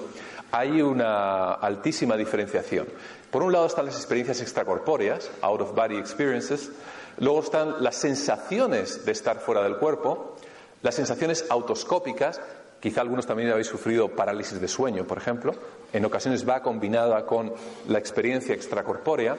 hay 0.50 0.80
una 0.80 1.52
altísima 1.52 2.16
diferenciación. 2.16 2.86
Por 3.30 3.42
un 3.42 3.52
lado 3.52 3.66
están 3.66 3.84
las 3.84 3.96
experiencias 3.96 4.40
extracorpóreas, 4.40 5.30
out 5.42 5.60
of 5.60 5.74
body 5.74 5.96
experiences, 5.96 6.70
Luego 7.18 7.40
están 7.40 7.82
las 7.82 7.96
sensaciones 7.96 9.04
de 9.04 9.12
estar 9.12 9.38
fuera 9.38 9.62
del 9.62 9.76
cuerpo, 9.76 10.36
las 10.82 10.94
sensaciones 10.94 11.46
autoscópicas, 11.48 12.40
quizá 12.80 13.00
algunos 13.00 13.26
también 13.26 13.50
habéis 13.50 13.68
sufrido 13.68 14.08
parálisis 14.08 14.60
de 14.60 14.68
sueño, 14.68 15.06
por 15.06 15.18
ejemplo, 15.18 15.54
en 15.92 16.04
ocasiones 16.04 16.48
va 16.48 16.62
combinada 16.62 17.24
con 17.24 17.52
la 17.88 17.98
experiencia 17.98 18.54
extracorpórea, 18.54 19.36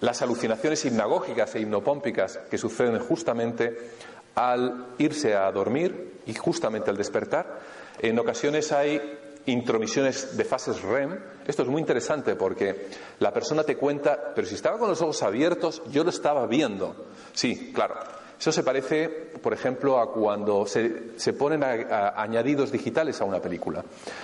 las 0.00 0.20
alucinaciones 0.20 0.84
hipnagógicas 0.84 1.54
e 1.54 1.60
hipnopómpicas 1.60 2.38
que 2.50 2.58
suceden 2.58 2.98
justamente 2.98 3.92
al 4.34 4.88
irse 4.98 5.34
a 5.34 5.50
dormir 5.50 6.20
y 6.26 6.34
justamente 6.34 6.90
al 6.90 6.96
despertar. 6.96 7.60
En 8.00 8.18
ocasiones 8.18 8.72
hay 8.72 9.00
intromisiones 9.46 10.36
de 10.36 10.44
fases 10.44 10.82
REM. 10.82 11.18
Esto 11.46 11.62
es 11.62 11.68
muy 11.68 11.80
interesante 11.80 12.34
porque 12.34 12.88
la 13.20 13.32
persona 13.32 13.62
te 13.64 13.76
cuenta, 13.76 14.32
pero 14.34 14.46
si 14.46 14.54
estaba 14.54 14.78
con 14.78 14.88
los 14.88 15.00
ojos 15.02 15.22
abiertos, 15.22 15.82
yo 15.90 16.04
lo 16.04 16.10
estaba 16.10 16.46
viendo. 16.46 17.06
Sí, 17.32 17.72
claro. 17.72 17.94
Eso 18.38 18.52
se 18.52 18.62
parece, 18.62 19.08
por 19.08 19.54
ejemplo, 19.54 19.98
a 19.98 20.12
cuando 20.12 20.66
se, 20.66 21.32
ponen 21.32 21.64
añadidos 21.64 22.70
digitales 22.70 23.20
a 23.20 23.24
una 23.24 23.40
película. 23.40 23.82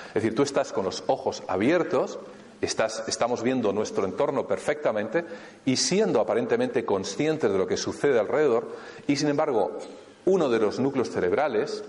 Es 0.09 0.15
decir, 0.15 0.35
tú 0.35 0.43
estás 0.43 0.73
con 0.73 0.85
los 0.85 1.03
ojos 1.07 1.43
abiertos, 1.49 2.19
estamos 2.61 3.43
viendo 3.43 3.73
nuestro 3.73 4.05
entorno 4.05 4.47
perfectamente 4.47 5.25
y 5.65 5.77
siendo 5.77 6.21
aparentemente 6.21 6.85
conscientes 6.85 7.51
de 7.51 7.57
lo 7.57 7.67
que 7.67 7.79
sucede 7.79 8.21
alrededor, 8.21 8.77
y 9.07 9.17
sin 9.17 9.29
embargo, 9.29 9.79
uno 10.27 10.51
de 10.51 10.59
los 10.59 10.79
núcleos 10.79 11.11
cerebrales 11.11 11.83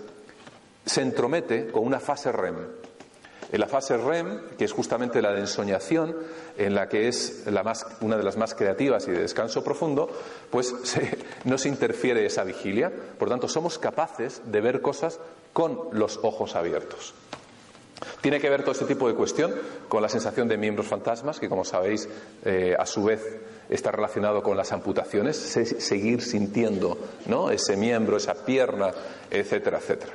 se 0.86 1.02
entromete 1.02 1.66
con 1.70 1.84
una 1.84 2.00
fase 2.00 2.32
REM. 2.32 2.56
En 3.54 3.60
la 3.60 3.68
fase 3.68 3.96
REM, 3.96 4.56
que 4.58 4.64
es 4.64 4.72
justamente 4.72 5.22
la 5.22 5.30
de 5.30 5.38
ensoñación, 5.38 6.16
en 6.58 6.74
la 6.74 6.88
que 6.88 7.06
es 7.06 7.44
una 8.00 8.16
de 8.16 8.24
las 8.24 8.36
más 8.36 8.52
creativas 8.52 9.06
y 9.06 9.12
de 9.12 9.20
descanso 9.20 9.62
profundo, 9.62 10.10
pues 10.50 10.74
no 11.44 11.56
se 11.56 11.68
interfiere 11.68 12.26
esa 12.26 12.42
vigilia. 12.42 12.90
Por 13.16 13.28
tanto, 13.28 13.46
somos 13.46 13.78
capaces 13.78 14.42
de 14.44 14.60
ver 14.60 14.80
cosas 14.80 15.20
con 15.52 15.78
los 15.92 16.18
ojos 16.24 16.56
abiertos. 16.56 17.14
Tiene 18.20 18.40
que 18.40 18.50
ver 18.50 18.62
todo 18.62 18.72
este 18.72 18.86
tipo 18.86 19.06
de 19.06 19.14
cuestión 19.14 19.54
con 19.88 20.02
la 20.02 20.08
sensación 20.08 20.48
de 20.48 20.56
miembros 20.56 20.88
fantasmas, 20.88 21.38
que 21.38 21.48
como 21.48 21.64
sabéis, 21.64 22.08
eh, 22.44 22.74
a 22.76 22.86
su 22.86 23.04
vez 23.04 23.22
está 23.68 23.92
relacionado 23.92 24.42
con 24.42 24.56
las 24.56 24.72
amputaciones, 24.72 25.36
seguir 25.36 26.22
sintiendo 26.22 26.98
¿no? 27.26 27.52
ese 27.52 27.76
miembro, 27.76 28.16
esa 28.16 28.34
pierna, 28.34 28.90
etcétera, 29.30 29.78
etcétera. 29.78 30.12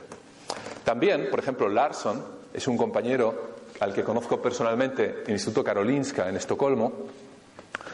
También, 0.83 1.29
por 1.29 1.39
ejemplo, 1.39 1.69
Larson 1.69 2.38
es 2.59 2.67
un 2.67 2.77
compañero 2.77 3.55
al 3.79 3.93
que 3.93 4.03
conozco 4.03 4.41
personalmente 4.41 5.21
en 5.21 5.27
el 5.27 5.31
Instituto 5.31 5.63
Karolinska 5.63 6.27
en 6.27 6.35
Estocolmo, 6.35 6.91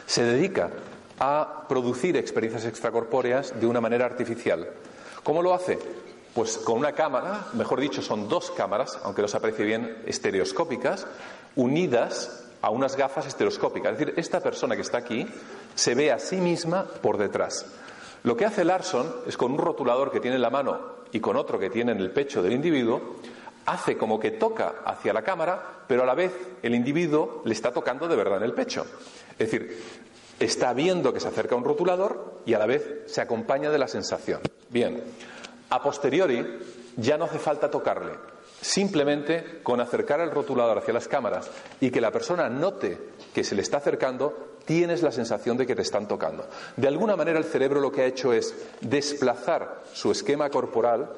se 0.06 0.24
dedica 0.24 0.70
a 1.20 1.66
producir 1.68 2.16
experiencias 2.16 2.64
extracorpóreas 2.64 3.58
de 3.60 3.66
una 3.66 3.80
manera 3.80 4.06
artificial. 4.06 4.68
¿Cómo 5.22 5.40
lo 5.40 5.54
hace? 5.54 5.78
Pues 6.34 6.58
con 6.58 6.78
una 6.78 6.92
cámara, 6.92 7.46
mejor 7.52 7.80
dicho, 7.80 8.02
son 8.02 8.28
dos 8.28 8.50
cámaras, 8.50 8.98
aunque 9.04 9.22
no 9.22 9.28
se 9.28 9.36
aprecie 9.36 9.64
bien, 9.64 9.98
estereoscópicas, 10.04 11.06
unidas 11.54 12.44
a 12.60 12.70
unas 12.70 12.96
gafas 12.96 13.26
estereoscópicas. 13.26 13.92
Es 13.92 13.98
decir, 14.00 14.14
esta 14.16 14.40
persona 14.40 14.74
que 14.74 14.82
está 14.82 14.98
aquí 14.98 15.28
se 15.76 15.94
ve 15.94 16.10
a 16.10 16.18
sí 16.18 16.38
misma 16.38 16.84
por 16.84 17.18
detrás. 17.18 17.66
Lo 18.24 18.36
que 18.36 18.44
hace 18.44 18.64
Larson 18.64 19.14
es 19.28 19.36
con 19.36 19.52
un 19.52 19.58
rotulador 19.58 20.10
que 20.10 20.18
tiene 20.18 20.36
en 20.36 20.42
la 20.42 20.50
mano 20.50 20.96
y 21.12 21.20
con 21.20 21.36
otro 21.36 21.56
que 21.60 21.70
tiene 21.70 21.92
en 21.92 21.98
el 21.98 22.10
pecho 22.10 22.42
del 22.42 22.52
individuo, 22.52 23.16
hace 23.66 23.96
como 23.98 24.18
que 24.18 24.30
toca 24.30 24.76
hacia 24.84 25.12
la 25.12 25.22
cámara, 25.22 25.82
pero 25.86 26.04
a 26.04 26.06
la 26.06 26.14
vez 26.14 26.32
el 26.62 26.74
individuo 26.74 27.42
le 27.44 27.52
está 27.52 27.72
tocando 27.72 28.08
de 28.08 28.16
verdad 28.16 28.38
en 28.38 28.44
el 28.44 28.54
pecho. 28.54 28.86
Es 29.38 29.50
decir, 29.50 29.82
está 30.38 30.72
viendo 30.72 31.12
que 31.12 31.20
se 31.20 31.28
acerca 31.28 31.56
un 31.56 31.64
rotulador 31.64 32.40
y 32.46 32.54
a 32.54 32.58
la 32.58 32.66
vez 32.66 33.02
se 33.06 33.20
acompaña 33.20 33.70
de 33.70 33.78
la 33.78 33.88
sensación. 33.88 34.40
Bien, 34.70 35.02
a 35.70 35.82
posteriori 35.82 36.44
ya 36.96 37.18
no 37.18 37.24
hace 37.24 37.38
falta 37.38 37.70
tocarle. 37.70 38.12
Simplemente 38.60 39.60
con 39.62 39.80
acercar 39.80 40.20
el 40.20 40.30
rotulador 40.30 40.78
hacia 40.78 40.94
las 40.94 41.08
cámaras 41.08 41.50
y 41.80 41.90
que 41.90 42.00
la 42.00 42.10
persona 42.10 42.48
note 42.48 42.98
que 43.34 43.44
se 43.44 43.54
le 43.54 43.62
está 43.62 43.78
acercando, 43.78 44.56
tienes 44.64 45.02
la 45.02 45.12
sensación 45.12 45.56
de 45.56 45.66
que 45.66 45.76
te 45.76 45.82
están 45.82 46.08
tocando. 46.08 46.46
De 46.76 46.88
alguna 46.88 47.16
manera 47.16 47.38
el 47.38 47.44
cerebro 47.44 47.80
lo 47.80 47.92
que 47.92 48.02
ha 48.02 48.06
hecho 48.06 48.32
es 48.32 48.54
desplazar 48.80 49.82
su 49.92 50.10
esquema 50.10 50.48
corporal 50.50 51.10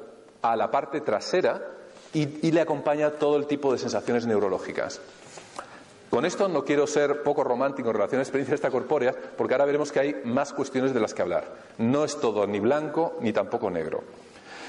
a 0.42 0.56
la 0.56 0.70
parte 0.70 1.00
trasera 1.00 1.77
y, 2.14 2.50
le 2.50 2.60
acompaña 2.60 3.10
todo 3.10 3.36
el 3.36 3.46
tipo 3.46 3.72
de 3.72 3.78
sensaciones 3.78 4.26
neurológicas. 4.26 5.00
Con 6.10 6.24
esto 6.24 6.48
no 6.48 6.64
quiero 6.64 6.86
ser 6.86 7.22
poco 7.22 7.44
romántico 7.44 7.90
en 7.90 7.94
relación 7.94 8.20
a 8.20 8.22
experiencias 8.22 8.54
extracorpóreas, 8.54 9.14
porque 9.36 9.54
ahora 9.54 9.66
veremos 9.66 9.92
que 9.92 10.00
hay 10.00 10.16
más 10.24 10.54
cuestiones 10.54 10.94
de 10.94 11.00
las 11.00 11.12
que 11.12 11.20
hablar. 11.20 11.52
No 11.76 12.04
es 12.04 12.18
todo 12.18 12.46
ni 12.46 12.60
blanco 12.60 13.18
ni 13.20 13.32
tampoco 13.32 13.70
negro. 13.70 14.02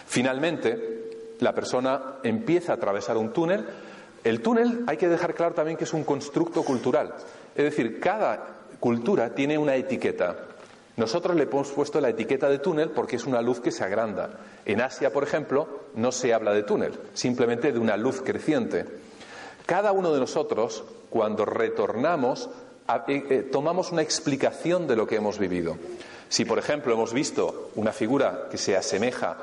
Finalmente, 0.05 1.35
la 1.39 1.55
persona 1.55 2.15
empieza 2.23 2.73
a 2.73 2.75
atravesar 2.75 3.15
un 3.15 3.31
túnel. 3.31 3.65
El 4.23 4.41
túnel 4.41 4.83
hay 4.87 4.97
que 4.97 5.07
dejar 5.07 5.33
claro 5.33 5.55
también 5.55 5.77
que 5.77 5.85
es 5.85 5.93
un 5.93 6.03
constructo 6.03 6.63
cultural. 6.63 7.13
Es 7.55 7.63
decir, 7.63 8.01
cada 8.01 8.45
cultura 8.79 9.33
tiene 9.33 9.57
una 9.57 9.75
etiqueta. 9.75 10.35
Nosotros 10.99 11.37
le 11.37 11.43
hemos 11.43 11.69
puesto 11.69 12.01
la 12.01 12.09
etiqueta 12.09 12.49
de 12.49 12.59
túnel 12.59 12.89
porque 12.89 13.15
es 13.15 13.25
una 13.25 13.41
luz 13.41 13.61
que 13.61 13.71
se 13.71 13.85
agranda. 13.85 14.31
En 14.65 14.81
Asia, 14.81 15.13
por 15.13 15.23
ejemplo, 15.23 15.65
no 15.95 16.11
se 16.11 16.33
habla 16.33 16.53
de 16.53 16.63
túnel, 16.63 16.91
simplemente 17.13 17.71
de 17.71 17.79
una 17.79 17.95
luz 17.95 18.21
creciente. 18.21 18.85
Cada 19.65 19.93
uno 19.93 20.11
de 20.13 20.19
nosotros, 20.19 20.83
cuando 21.09 21.45
retornamos, 21.45 22.49
eh, 23.07 23.23
eh, 23.29 23.47
tomamos 23.49 23.93
una 23.93 24.01
explicación 24.01 24.87
de 24.87 24.97
lo 24.97 25.07
que 25.07 25.15
hemos 25.15 25.39
vivido. 25.39 25.77
Si, 26.27 26.43
por 26.43 26.59
ejemplo, 26.59 26.93
hemos 26.93 27.13
visto 27.13 27.69
una 27.75 27.93
figura 27.93 28.49
que 28.51 28.57
se 28.57 28.75
asemeja 28.75 29.37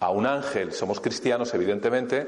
a 0.00 0.10
un 0.10 0.26
ángel, 0.26 0.74
somos 0.74 1.00
cristianos, 1.00 1.54
evidentemente, 1.54 2.26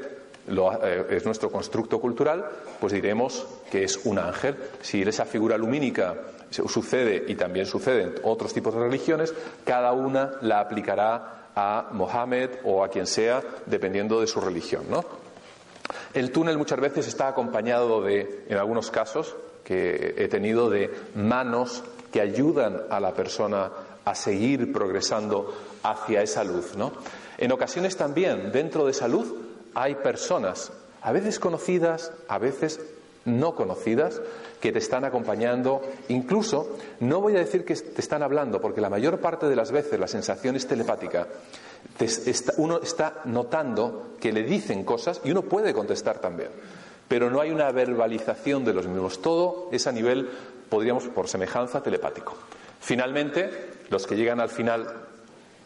eh, 0.48 1.06
es 1.10 1.26
nuestro 1.26 1.50
constructo 1.50 2.00
cultural, 2.00 2.46
pues 2.80 2.94
diremos 2.94 3.46
que 3.70 3.84
es 3.84 4.00
un 4.04 4.18
ángel. 4.18 4.56
Si 4.80 5.02
esa 5.02 5.26
figura 5.26 5.58
lumínica 5.58 6.14
sucede 6.50 7.24
y 7.28 7.34
también 7.34 7.66
sucede 7.66 8.02
en 8.02 8.14
otros 8.22 8.52
tipos 8.52 8.74
de 8.74 8.80
religiones, 8.80 9.34
cada 9.64 9.92
una 9.92 10.32
la 10.42 10.60
aplicará 10.60 11.48
a 11.54 11.88
Mohammed 11.92 12.50
o 12.64 12.84
a 12.84 12.88
quien 12.88 13.06
sea, 13.06 13.42
dependiendo 13.66 14.20
de 14.20 14.26
su 14.26 14.40
religión. 14.40 14.84
¿no? 14.88 15.04
El 16.14 16.32
túnel 16.32 16.58
muchas 16.58 16.80
veces 16.80 17.06
está 17.06 17.28
acompañado 17.28 18.02
de, 18.02 18.44
en 18.48 18.56
algunos 18.56 18.90
casos 18.90 19.36
que 19.64 20.14
he 20.16 20.28
tenido, 20.28 20.70
de 20.70 20.90
manos 21.14 21.82
que 22.12 22.20
ayudan 22.20 22.82
a 22.90 22.98
la 23.00 23.14
persona 23.14 23.70
a 24.04 24.14
seguir 24.14 24.72
progresando 24.72 25.54
hacia 25.82 26.22
esa 26.22 26.42
luz. 26.44 26.76
¿no? 26.76 26.92
En 27.38 27.52
ocasiones 27.52 27.96
también, 27.96 28.50
dentro 28.52 28.84
de 28.84 28.92
esa 28.92 29.08
luz, 29.08 29.32
hay 29.74 29.94
personas, 29.96 30.72
a 31.02 31.12
veces 31.12 31.38
conocidas, 31.38 32.12
a 32.28 32.38
veces 32.38 32.80
no 33.24 33.54
conocidas, 33.54 34.20
que 34.60 34.72
te 34.72 34.78
están 34.78 35.04
acompañando. 35.04 35.82
Incluso, 36.08 36.76
no 37.00 37.20
voy 37.20 37.36
a 37.36 37.40
decir 37.40 37.64
que 37.64 37.74
te 37.74 38.00
están 38.00 38.22
hablando, 38.22 38.60
porque 38.60 38.80
la 38.80 38.90
mayor 38.90 39.18
parte 39.18 39.46
de 39.46 39.56
las 39.56 39.72
veces 39.72 39.98
la 39.98 40.06
sensación 40.06 40.56
es 40.56 40.66
telepática. 40.66 41.26
uno 42.58 42.80
está 42.82 43.22
notando 43.24 44.16
que 44.20 44.32
le 44.32 44.42
dicen 44.42 44.84
cosas 44.84 45.20
y 45.24 45.30
uno 45.30 45.42
puede 45.42 45.72
contestar 45.72 46.18
también. 46.18 46.50
Pero 47.08 47.30
no 47.30 47.40
hay 47.40 47.50
una 47.50 47.72
verbalización 47.72 48.64
de 48.64 48.74
los 48.74 48.86
mismos. 48.86 49.20
Todo 49.20 49.68
es 49.72 49.86
a 49.86 49.92
nivel, 49.92 50.28
podríamos, 50.68 51.08
por 51.08 51.26
semejanza, 51.26 51.82
telepático. 51.82 52.36
Finalmente, 52.78 53.50
los 53.88 54.06
que 54.06 54.16
llegan 54.16 54.40
al 54.40 54.50
final 54.50 54.86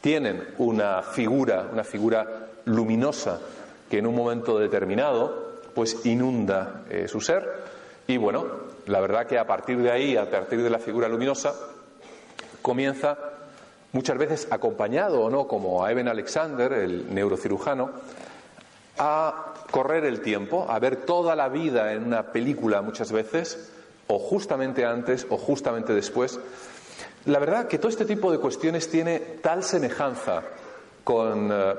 tienen 0.00 0.54
una 0.58 1.02
figura, 1.02 1.68
una 1.72 1.84
figura 1.84 2.48
luminosa 2.66 3.40
que 3.90 3.98
en 3.98 4.06
un 4.06 4.14
momento 4.14 4.58
determinado 4.58 5.60
pues 5.74 6.06
inunda 6.06 6.84
eh, 6.88 7.08
su 7.08 7.20
ser 7.20 7.64
y 8.06 8.16
bueno, 8.16 8.44
la 8.86 9.00
verdad 9.00 9.26
que 9.26 9.38
a 9.38 9.46
partir 9.46 9.78
de 9.78 9.90
ahí, 9.90 10.16
a 10.16 10.30
partir 10.30 10.62
de 10.62 10.70
la 10.70 10.78
figura 10.78 11.08
luminosa, 11.08 11.54
comienza 12.62 13.16
muchas 13.92 14.18
veces 14.18 14.48
acompañado 14.50 15.22
o 15.22 15.30
no, 15.30 15.46
como 15.46 15.84
a 15.84 15.92
Eben 15.92 16.08
Alexander, 16.08 16.72
el 16.72 17.14
neurocirujano, 17.14 17.90
a 18.98 19.54
correr 19.70 20.04
el 20.04 20.20
tiempo, 20.20 20.66
a 20.68 20.78
ver 20.78 20.96
toda 21.04 21.34
la 21.36 21.48
vida 21.48 21.92
en 21.92 22.04
una 22.04 22.32
película 22.32 22.82
muchas 22.82 23.12
veces, 23.12 23.70
o 24.06 24.18
justamente 24.18 24.84
antes 24.84 25.26
o 25.30 25.36
justamente 25.36 25.94
después. 25.94 26.38
La 27.26 27.38
verdad 27.38 27.68
que 27.68 27.78
todo 27.78 27.88
este 27.88 28.04
tipo 28.04 28.30
de 28.30 28.38
cuestiones 28.38 28.90
tiene 28.90 29.18
tal 29.18 29.62
semejanza 29.62 30.42
con 31.02 31.50
eh, 31.50 31.74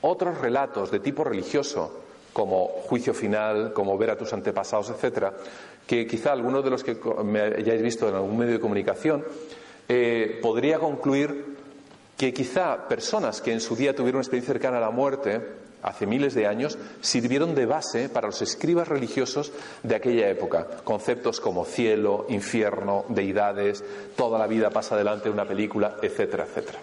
otros 0.00 0.38
relatos 0.38 0.90
de 0.90 1.00
tipo 1.00 1.24
religioso, 1.24 2.00
como 2.38 2.68
juicio 2.68 3.12
final, 3.12 3.72
como 3.72 3.98
ver 3.98 4.10
a 4.10 4.16
tus 4.16 4.32
antepasados, 4.32 4.90
etcétera, 4.90 5.34
que 5.84 6.06
quizá 6.06 6.30
algunos 6.30 6.62
de 6.62 6.70
los 6.70 6.84
que 6.84 6.96
me 7.24 7.40
hayáis 7.40 7.82
visto 7.82 8.08
en 8.08 8.14
algún 8.14 8.38
medio 8.38 8.52
de 8.52 8.60
comunicación 8.60 9.24
eh, 9.88 10.38
podría 10.40 10.78
concluir 10.78 11.56
que 12.16 12.32
quizá 12.32 12.86
personas 12.86 13.40
que 13.40 13.52
en 13.52 13.60
su 13.60 13.74
día 13.74 13.92
tuvieron 13.92 14.18
una 14.18 14.22
experiencia 14.22 14.54
cercana 14.54 14.76
a 14.76 14.82
la 14.82 14.90
muerte, 14.90 15.40
hace 15.82 16.06
miles 16.06 16.32
de 16.34 16.46
años, 16.46 16.78
sirvieron 17.00 17.56
de 17.56 17.66
base 17.66 18.08
para 18.08 18.28
los 18.28 18.40
escribas 18.40 18.86
religiosos 18.86 19.50
de 19.82 19.96
aquella 19.96 20.28
época. 20.28 20.64
Conceptos 20.84 21.40
como 21.40 21.64
cielo, 21.64 22.26
infierno, 22.28 23.04
deidades, 23.08 23.82
toda 24.14 24.38
la 24.38 24.46
vida 24.46 24.70
pasa 24.70 24.94
adelante 24.94 25.28
una 25.28 25.44
película, 25.44 25.96
etcétera, 26.00 26.44
etcétera. 26.44 26.78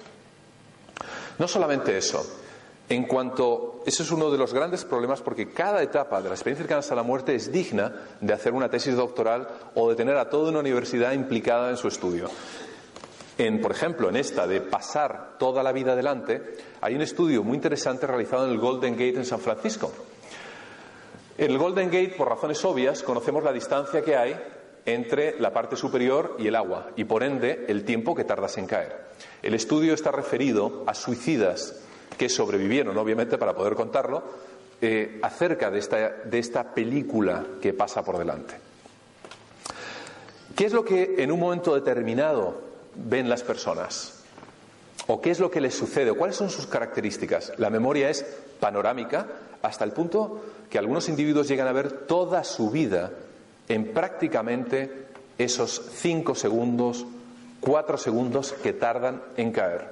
No 1.39 1.47
solamente 1.47 1.97
eso, 1.97 2.44
en 2.87 3.05
cuanto, 3.05 3.81
eso 3.85 4.03
es 4.03 4.11
uno 4.11 4.29
de 4.29 4.37
los 4.37 4.53
grandes 4.53 4.85
problemas 4.85 5.21
porque 5.21 5.49
cada 5.49 5.81
etapa 5.81 6.21
de 6.21 6.29
la 6.29 6.35
experiencia 6.35 6.67
cercana 6.67 6.85
a 6.87 6.95
la 6.95 7.03
muerte 7.03 7.33
es 7.33 7.51
digna 7.51 7.91
de 8.21 8.33
hacer 8.33 8.53
una 8.53 8.69
tesis 8.69 8.95
doctoral 8.95 9.47
o 9.73 9.89
de 9.89 9.95
tener 9.95 10.17
a 10.17 10.29
toda 10.29 10.51
una 10.51 10.59
universidad 10.59 11.13
implicada 11.13 11.71
en 11.71 11.77
su 11.77 11.87
estudio. 11.87 12.29
En, 13.39 13.59
por 13.59 13.71
ejemplo, 13.71 14.07
en 14.07 14.15
esta 14.15 14.45
de 14.45 14.61
pasar 14.61 15.37
toda 15.39 15.63
la 15.63 15.71
vida 15.71 15.93
adelante, 15.93 16.57
hay 16.79 16.95
un 16.95 17.01
estudio 17.01 17.43
muy 17.43 17.55
interesante 17.55 18.05
realizado 18.05 18.45
en 18.45 18.51
el 18.51 18.59
Golden 18.59 18.93
Gate 18.93 19.17
en 19.17 19.25
San 19.25 19.39
Francisco. 19.39 19.91
En 21.37 21.51
el 21.51 21.57
Golden 21.57 21.87
Gate, 21.87 22.13
por 22.15 22.29
razones 22.29 22.63
obvias, 22.63 23.01
conocemos 23.01 23.43
la 23.43 23.51
distancia 23.51 24.03
que 24.03 24.15
hay 24.15 24.39
entre 24.85 25.39
la 25.39 25.51
parte 25.51 25.75
superior 25.75 26.37
y 26.37 26.47
el 26.47 26.55
agua 26.55 26.91
y, 26.95 27.03
por 27.03 27.23
ende, 27.23 27.65
el 27.67 27.83
tiempo 27.83 28.13
que 28.13 28.23
tardas 28.23 28.57
en 28.59 28.67
caer. 28.67 29.05
El 29.41 29.55
estudio 29.55 29.95
está 29.95 30.11
referido 30.11 30.83
a 30.85 30.93
suicidas 30.93 31.81
que 32.17 32.29
sobrevivieron, 32.29 32.97
obviamente, 32.97 33.37
para 33.37 33.55
poder 33.55 33.75
contarlo, 33.75 34.23
eh, 34.81 35.19
acerca 35.21 35.71
de 35.71 35.79
esta, 35.79 36.09
de 36.09 36.39
esta 36.39 36.73
película 36.73 37.45
que 37.61 37.73
pasa 37.73 38.03
por 38.03 38.17
delante. 38.17 38.55
¿Qué 40.55 40.65
es 40.65 40.73
lo 40.73 40.85
que 40.85 41.15
en 41.17 41.31
un 41.31 41.39
momento 41.39 41.75
determinado 41.75 42.61
ven 42.95 43.29
las 43.29 43.43
personas? 43.43 44.23
¿O 45.07 45.21
qué 45.21 45.31
es 45.31 45.39
lo 45.39 45.51
que 45.51 45.61
les 45.61 45.75
sucede? 45.75 46.11
¿O 46.11 46.17
cuáles 46.17 46.35
son 46.35 46.49
sus 46.49 46.67
características? 46.67 47.53
La 47.57 47.69
memoria 47.69 48.09
es 48.09 48.25
panorámica 48.59 49.27
hasta 49.61 49.83
el 49.83 49.91
punto 49.91 50.41
que 50.69 50.77
algunos 50.77 51.09
individuos 51.09 51.47
llegan 51.47 51.67
a 51.67 51.73
ver 51.73 51.91
toda 52.07 52.43
su 52.43 52.71
vida 52.71 53.11
en 53.67 53.93
prácticamente 53.93 55.07
esos 55.37 55.81
cinco 55.93 56.35
segundos, 56.35 57.05
cuatro 57.59 57.97
segundos 57.97 58.53
que 58.53 58.73
tardan 58.73 59.21
en 59.37 59.51
caer. 59.51 59.89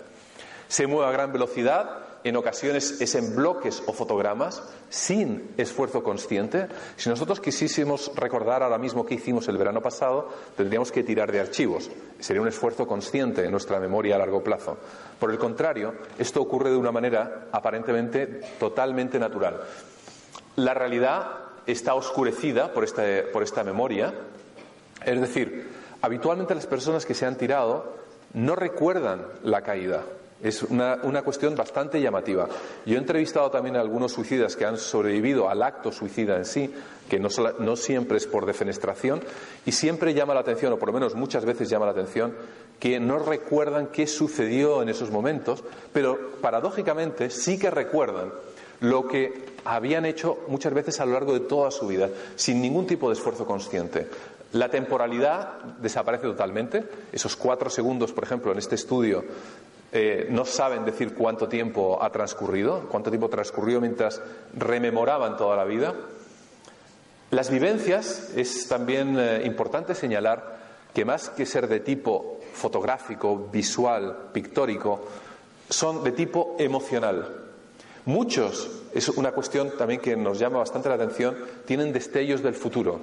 Se 0.73 0.87
mueve 0.87 1.07
a 1.07 1.11
gran 1.11 1.31
velocidad, 1.31 1.99
en 2.23 2.35
ocasiones 2.35 2.99
es 2.99 3.13
en 3.13 3.35
bloques 3.35 3.83
o 3.85 3.93
fotogramas, 3.93 4.63
sin 4.89 5.53
esfuerzo 5.55 6.01
consciente. 6.01 6.65
Si 6.95 7.09
nosotros 7.09 7.39
quisiésemos 7.39 8.11
recordar 8.15 8.63
ahora 8.63 8.79
mismo 8.79 9.05
qué 9.05 9.13
hicimos 9.13 9.47
el 9.47 9.59
verano 9.59 9.81
pasado, 9.81 10.29
tendríamos 10.57 10.91
que 10.91 11.03
tirar 11.03 11.31
de 11.31 11.41
archivos. 11.41 11.91
Sería 12.19 12.41
un 12.41 12.47
esfuerzo 12.47 12.87
consciente 12.87 13.45
en 13.45 13.51
nuestra 13.51 13.79
memoria 13.79 14.15
a 14.15 14.17
largo 14.17 14.43
plazo. 14.43 14.79
Por 15.19 15.29
el 15.29 15.37
contrario, 15.37 15.93
esto 16.17 16.41
ocurre 16.41 16.71
de 16.71 16.77
una 16.77 16.91
manera 16.91 17.49
aparentemente 17.51 18.25
totalmente 18.59 19.19
natural. 19.19 19.61
La 20.55 20.73
realidad 20.73 21.27
está 21.67 21.93
oscurecida 21.93 22.73
por 22.73 22.83
esta, 22.83 23.03
por 23.31 23.43
esta 23.43 23.63
memoria, 23.63 24.11
es 25.05 25.21
decir, 25.21 25.69
habitualmente 26.01 26.55
las 26.55 26.65
personas 26.65 27.05
que 27.05 27.13
se 27.13 27.27
han 27.27 27.37
tirado 27.37 27.93
no 28.33 28.55
recuerdan 28.55 29.27
la 29.43 29.61
caída. 29.61 30.01
Es 30.43 30.61
una, 30.61 31.21
cuestión 31.23 31.55
bastante 31.55 32.01
llamativa. 32.01 32.49
Yo 32.85 32.95
he 32.95 32.97
entrevistado 32.97 33.49
también 33.49 33.77
a 33.77 33.79
algunos 33.79 34.11
suicidas 34.11 34.57
que 34.57 34.65
han 34.65 34.77
sobrevivido 34.77 35.49
al 35.49 35.63
acto 35.63 35.89
suicida 35.91 36.35
en 36.35 36.43
sí, 36.43 36.73
que 37.09 37.17
no, 37.17 37.29
no, 37.59 37.75
siempre 37.77 38.17
es 38.17 38.27
por 38.27 38.45
defenestración, 38.45 39.21
y 39.65 39.71
siempre 39.71 40.13
llama 40.13 40.33
la 40.33 40.41
atención, 40.41 40.73
o 40.73 40.77
por 40.77 40.89
lo 40.89 40.93
menos 40.93 41.15
muchas 41.15 41.45
veces 41.45 41.69
llama 41.69 41.85
la 41.85 41.93
atención, 41.93 42.35
que 42.77 42.99
no 42.99 43.19
recuerdan 43.19 43.87
qué 43.87 44.05
sucedió 44.05 44.81
en 44.81 44.89
esos 44.89 45.11
momentos, 45.11 45.63
pero 45.93 46.33
paradójicamente 46.41 47.29
sí 47.29 47.57
que 47.57 47.71
recuerdan 47.71 48.33
lo 48.81 49.07
que 49.07 49.53
habían 49.63 50.05
hecho 50.05 50.39
muchas 50.49 50.73
veces 50.73 50.99
a 50.99 51.05
lo 51.05 51.13
largo 51.13 51.31
de 51.31 51.39
toda 51.39 51.71
su 51.71 51.87
vida, 51.87 52.09
sin 52.35 52.61
ningún 52.61 52.85
tipo 52.85 53.07
de 53.07 53.13
esfuerzo 53.13 53.45
consciente. 53.45 54.09
La 54.51 54.69
temporalidad 54.69 55.63
desaparece 55.79 56.27
totalmente. 56.27 56.83
Esos 57.11 57.35
cuatro 57.37 57.69
segundos, 57.69 58.11
por 58.11 58.25
ejemplo, 58.25 58.51
en 58.51 58.59
este 58.59 58.75
estudio 58.75 59.23
eh, 59.93 60.27
no 60.29 60.43
saben 60.43 60.85
decir 60.85 61.13
cuánto 61.13 61.47
tiempo 61.47 62.01
ha 62.01 62.11
transcurrido, 62.11 62.87
cuánto 62.89 63.11
tiempo 63.11 63.29
transcurrió 63.29 63.79
mientras 63.79 64.21
rememoraban 64.53 65.37
toda 65.37 65.55
la 65.55 65.65
vida. 65.65 65.93
Las 67.29 67.49
vivencias 67.49 68.31
es 68.35 68.67
también 68.67 69.17
eh, 69.19 69.43
importante 69.45 69.95
señalar 69.95 70.57
que 70.93 71.05
más 71.05 71.29
que 71.29 71.45
ser 71.45 71.67
de 71.67 71.79
tipo 71.79 72.39
fotográfico, 72.53 73.49
visual, 73.51 74.29
pictórico, 74.31 75.01
son 75.69 76.03
de 76.03 76.11
tipo 76.11 76.55
emocional. 76.59 77.43
Muchos, 78.05 78.69
es 78.93 79.07
una 79.09 79.31
cuestión 79.31 79.71
también 79.77 80.01
que 80.01 80.15
nos 80.15 80.37
llama 80.37 80.59
bastante 80.59 80.89
la 80.89 80.95
atención, 80.95 81.37
tienen 81.65 81.93
destellos 81.93 82.43
del 82.43 82.53
futuro. 82.53 82.99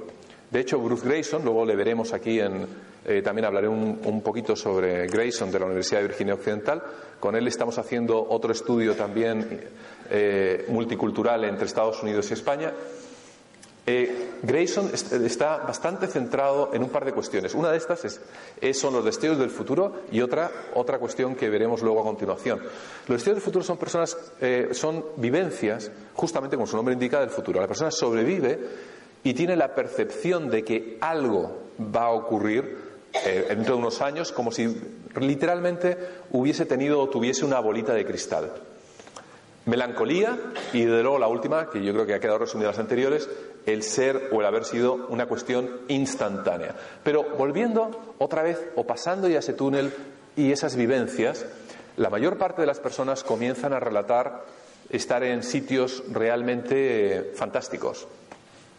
De 0.50 0.60
hecho, 0.60 0.80
Bruce 0.80 1.06
Grayson, 1.06 1.44
luego 1.44 1.64
le 1.64 1.76
veremos 1.76 2.12
aquí 2.12 2.40
en, 2.40 2.66
eh, 3.04 3.22
también 3.22 3.46
hablaré 3.46 3.68
un, 3.68 4.20
poquito 4.22 4.56
sobre 4.56 5.06
Grayson 5.06 5.50
de 5.50 5.58
la 5.58 5.66
Universidad 5.66 6.00
de 6.00 6.08
Virginia 6.08 6.34
Occidental. 6.34 6.82
Con 7.18 7.36
él 7.36 7.46
estamos 7.46 7.78
haciendo 7.78 8.26
otro 8.28 8.52
estudio 8.52 8.94
también 8.94 9.60
eh, 10.10 10.66
multicultural 10.68 11.44
entre 11.44 11.66
Estados 11.66 12.02
Unidos 12.02 12.30
y 12.30 12.34
España. 12.34 12.72
Eh, 13.86 14.32
Grayson 14.42 14.90
está 14.92 15.58
bastante 15.58 16.06
centrado 16.06 16.70
en 16.72 16.82
un 16.82 16.90
par 16.90 17.04
de 17.04 17.12
cuestiones. 17.12 17.54
Una 17.54 17.70
de 17.70 17.78
estas 17.78 18.04
es, 18.04 18.78
son 18.78 18.92
los 18.94 19.04
destellos 19.04 19.38
del 19.38 19.50
futuro 19.50 20.02
y 20.12 20.20
otra, 20.20 20.50
otra 20.74 20.98
cuestión 20.98 21.34
que 21.34 21.48
veremos 21.48 21.80
luego 21.82 22.00
a 22.00 22.04
continuación. 22.04 22.58
Los 22.60 23.16
destellos 23.16 23.36
del 23.36 23.44
futuro 23.44 23.64
son 23.64 23.78
personas, 23.78 24.16
son 24.72 25.04
vivencias, 25.16 25.90
justamente 26.14 26.56
como 26.56 26.66
su 26.66 26.76
nombre 26.76 26.94
indica, 26.94 27.20
del 27.20 27.30
futuro. 27.30 27.60
La 27.60 27.66
persona 27.66 27.90
sobrevive 27.90 28.58
y 29.22 29.34
tiene 29.34 29.56
la 29.56 29.74
percepción 29.74 30.50
de 30.50 30.64
que 30.64 30.98
algo 31.00 31.58
va 31.94 32.06
a 32.06 32.10
ocurrir 32.10 32.78
eh, 33.12 33.46
dentro 33.48 33.74
de 33.74 33.80
unos 33.80 34.00
años 34.00 34.32
como 34.32 34.52
si 34.52 34.76
literalmente 35.18 35.96
hubiese 36.30 36.66
tenido 36.66 37.00
o 37.00 37.08
tuviese 37.08 37.44
una 37.44 37.60
bolita 37.60 37.92
de 37.92 38.06
cristal. 38.06 38.50
Melancolía 39.66 40.38
y 40.72 40.84
de 40.84 41.02
luego 41.02 41.18
la 41.18 41.28
última, 41.28 41.68
que 41.68 41.82
yo 41.84 41.92
creo 41.92 42.06
que 42.06 42.14
ha 42.14 42.20
quedado 42.20 42.38
resumida 42.38 42.68
en 42.68 42.72
las 42.72 42.80
anteriores, 42.80 43.28
el 43.66 43.82
ser 43.82 44.30
o 44.32 44.40
el 44.40 44.46
haber 44.46 44.64
sido 44.64 45.06
una 45.08 45.26
cuestión 45.26 45.82
instantánea. 45.88 46.74
Pero 47.02 47.24
volviendo 47.36 48.14
otra 48.18 48.42
vez 48.42 48.58
o 48.76 48.86
pasando 48.86 49.28
ya 49.28 49.40
ese 49.40 49.52
túnel 49.52 49.92
y 50.36 50.52
esas 50.52 50.76
vivencias, 50.76 51.44
la 51.96 52.08
mayor 52.08 52.38
parte 52.38 52.62
de 52.62 52.66
las 52.66 52.80
personas 52.80 53.22
comienzan 53.22 53.72
a 53.72 53.80
relatar 53.80 54.44
estar 54.88 55.22
en 55.22 55.42
sitios 55.42 56.02
realmente 56.10 57.16
eh, 57.16 57.32
fantásticos, 57.34 58.08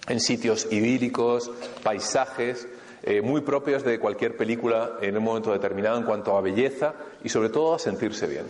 en 0.08 0.20
sitios 0.20 0.68
idílicos, 0.72 1.52
paisajes 1.84 2.68
eh, 3.04 3.22
muy 3.22 3.42
propios 3.42 3.84
de 3.84 4.00
cualquier 4.00 4.38
película 4.38 4.98
en 5.02 5.18
un 5.18 5.24
momento 5.24 5.52
determinado 5.52 5.98
en 5.98 6.04
cuanto 6.04 6.38
a 6.38 6.42
belleza 6.42 6.94
y 7.24 7.30
sobre 7.30 7.50
todo 7.50 7.74
a 7.74 7.80
sentirse 7.80 8.28
bien. 8.28 8.46